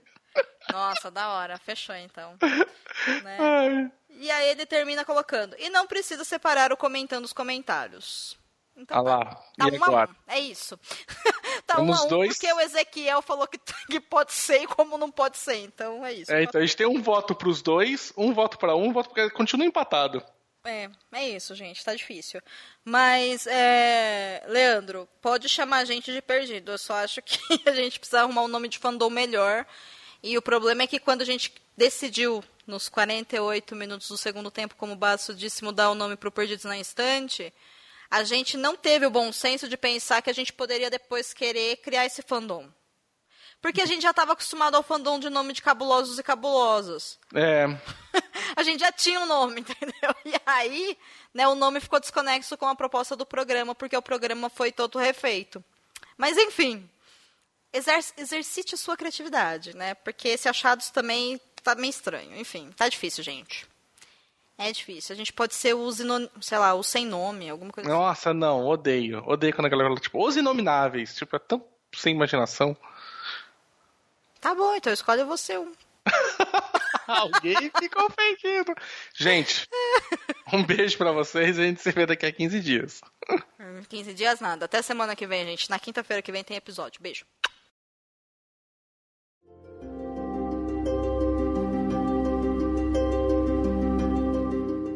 Nossa, 0.71 1.09
da 1.09 1.29
hora. 1.29 1.57
Fechou 1.57 1.95
então. 1.95 2.37
Né? 3.23 3.91
E 4.09 4.29
aí 4.29 4.49
ele 4.49 4.65
termina 4.65 5.05
colocando. 5.05 5.55
E 5.57 5.69
não 5.69 5.87
precisa 5.87 6.23
separar 6.23 6.71
o 6.71 6.77
comentando 6.77 7.25
os 7.25 7.33
comentários. 7.33 8.37
Então, 8.79 8.97
Ah 8.97 9.01
lá. 9.01 9.25
tá 9.57 9.67
E 9.67 9.77
um 9.77 9.83
a 9.83 10.05
um. 10.05 10.15
É 10.27 10.39
isso. 10.39 10.79
tá 11.67 11.75
Temos 11.75 11.99
um 11.99 12.01
a 12.01 12.05
um 12.05 12.07
dois- 12.07 12.33
porque 12.33 12.51
o 12.53 12.59
Ezequiel 12.61 13.21
falou 13.21 13.45
que, 13.47 13.59
que 13.89 13.99
pode 13.99 14.31
ser 14.33 14.61
e 14.63 14.67
como 14.67 14.97
não 14.97 15.11
pode 15.11 15.37
ser. 15.37 15.57
Então 15.57 16.05
é 16.05 16.13
isso. 16.13 16.31
É, 16.31 16.43
então 16.43 16.59
a 16.61 16.65
gente 16.65 16.77
tem 16.77 16.87
um 16.87 17.01
voto 17.01 17.35
pros 17.35 17.61
dois, 17.61 18.13
um 18.15 18.33
voto 18.33 18.57
pra 18.57 18.75
um, 18.75 18.85
um 18.87 18.93
voto 18.93 19.09
porque 19.09 19.29
continua 19.31 19.65
empatado. 19.65 20.23
É, 20.65 20.89
é 21.13 21.29
isso, 21.29 21.55
gente, 21.55 21.83
tá 21.83 21.95
difícil. 21.95 22.41
Mas, 22.83 23.47
é, 23.47 24.43
Leandro, 24.47 25.07
pode 25.21 25.47
chamar 25.49 25.77
a 25.79 25.85
gente 25.85 26.11
de 26.11 26.21
perdido. 26.21 26.71
Eu 26.71 26.77
só 26.77 26.95
acho 26.95 27.21
que 27.21 27.37
a 27.67 27.73
gente 27.73 27.99
precisa 27.99 28.21
arrumar 28.21 28.43
um 28.43 28.47
nome 28.47 28.67
de 28.67 28.77
fandom 28.77 29.09
melhor. 29.09 29.65
E 30.21 30.37
o 30.37 30.41
problema 30.41 30.83
é 30.83 30.87
que 30.87 30.99
quando 30.99 31.21
a 31.21 31.25
gente 31.25 31.53
decidiu, 31.77 32.43
nos 32.67 32.89
48 32.89 33.73
minutos 33.75 34.09
do 34.09 34.17
segundo 34.17 34.51
tempo, 34.51 34.75
como 34.75 34.93
o 34.93 34.97
Basso 34.97 35.33
disse, 35.33 35.63
mudar 35.63 35.89
o 35.91 35.95
nome 35.95 36.17
pro 36.17 36.29
Perdidos 36.31 36.65
na 36.65 36.77
Instante, 36.77 37.53
a 38.09 38.23
gente 38.23 38.57
não 38.57 38.75
teve 38.75 39.05
o 39.05 39.11
bom 39.11 39.31
senso 39.31 39.67
de 39.67 39.77
pensar 39.77 40.21
que 40.21 40.29
a 40.29 40.33
gente 40.33 40.51
poderia 40.51 40.89
depois 40.89 41.33
querer 41.33 41.77
criar 41.77 42.05
esse 42.05 42.21
fandom. 42.21 42.69
Porque 43.61 43.81
a 43.81 43.85
gente 43.85 44.03
já 44.03 44.11
estava 44.11 44.33
acostumado 44.33 44.75
ao 44.75 44.83
fandom 44.83 45.19
de 45.19 45.29
nome 45.29 45.51
de 45.51 45.61
cabulosos 45.61 46.17
e 46.17 46.23
cabulosas 46.23 47.19
É, 47.35 47.65
a 48.55 48.63
gente 48.63 48.79
já 48.79 48.91
tinha 48.91 49.19
um 49.19 49.25
nome, 49.25 49.59
entendeu? 49.61 50.15
E 50.25 50.33
aí, 50.45 50.97
né, 51.33 51.47
o 51.47 51.55
nome 51.55 51.81
ficou 51.81 51.99
desconexo 51.99 52.57
com 52.57 52.67
a 52.67 52.75
proposta 52.75 53.15
do 53.15 53.25
programa, 53.25 53.75
porque 53.75 53.97
o 53.97 54.01
programa 54.01 54.49
foi 54.49 54.71
todo 54.71 54.97
refeito. 54.97 55.63
Mas, 56.17 56.37
enfim, 56.37 56.89
exer 57.71 57.99
exercite 58.17 58.75
a 58.75 58.77
sua 58.77 58.97
criatividade, 58.97 59.75
né? 59.75 59.93
Porque 59.93 60.29
esse 60.29 60.47
achados 60.47 60.89
também 60.89 61.39
tá 61.61 61.75
meio 61.75 61.91
estranho. 61.91 62.35
Enfim, 62.37 62.71
tá 62.75 62.87
difícil, 62.87 63.23
gente. 63.23 63.67
É 64.59 64.73
difícil. 64.73 65.13
A 65.13 65.17
gente 65.17 65.31
pode 65.31 65.55
ser 65.55 65.73
os, 65.73 65.99
sei 66.41 66.57
lá, 66.57 66.73
o 66.73 66.83
sem 66.83 67.05
nome, 67.05 67.49
alguma 67.49 67.71
coisa 67.71 67.89
assim. 67.89 67.97
nossa, 67.97 68.33
não, 68.33 68.67
odeio. 68.67 69.23
Odeio 69.25 69.55
quando 69.55 69.67
a 69.67 69.69
galera 69.69 69.87
fala, 69.89 70.01
tipo, 70.01 70.21
os 70.21 70.35
inomináveis. 70.35 71.15
Tipo, 71.15 71.37
é 71.37 71.39
tão 71.39 71.63
sem 71.95 72.13
imaginação. 72.13 72.75
Tá 74.41 74.53
bom, 74.53 74.75
então 74.75 74.91
escolhe 74.91 75.23
você 75.23 75.57
um. 75.57 75.71
Alguém 77.07 77.71
ficou 77.79 78.05
ofendido. 78.05 78.75
Gente, 79.15 79.67
um 80.53 80.63
beijo 80.63 80.97
pra 80.97 81.11
vocês 81.11 81.57
e 81.57 81.61
a 81.61 81.63
gente 81.63 81.81
se 81.81 81.91
vê 81.91 82.05
daqui 82.05 82.25
a 82.25 82.31
15 82.31 82.59
dias. 82.59 83.01
Hum, 83.61 83.83
15 83.87 84.13
dias 84.15 84.39
nada. 84.39 84.65
Até 84.65 84.81
semana 84.81 85.15
que 85.15 85.27
vem, 85.27 85.45
gente. 85.45 85.69
Na 85.69 85.77
quinta-feira 85.77 86.21
que 86.21 86.31
vem 86.31 86.43
tem 86.43 86.57
episódio. 86.57 86.99
Beijo. 87.01 87.25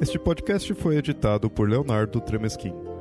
Este 0.04 0.20
podcast 0.20 0.74
foi 0.74 0.98
editado 0.98 1.50
por 1.50 1.70
Leonardo 1.70 2.20
Tremesquim. 2.20 2.93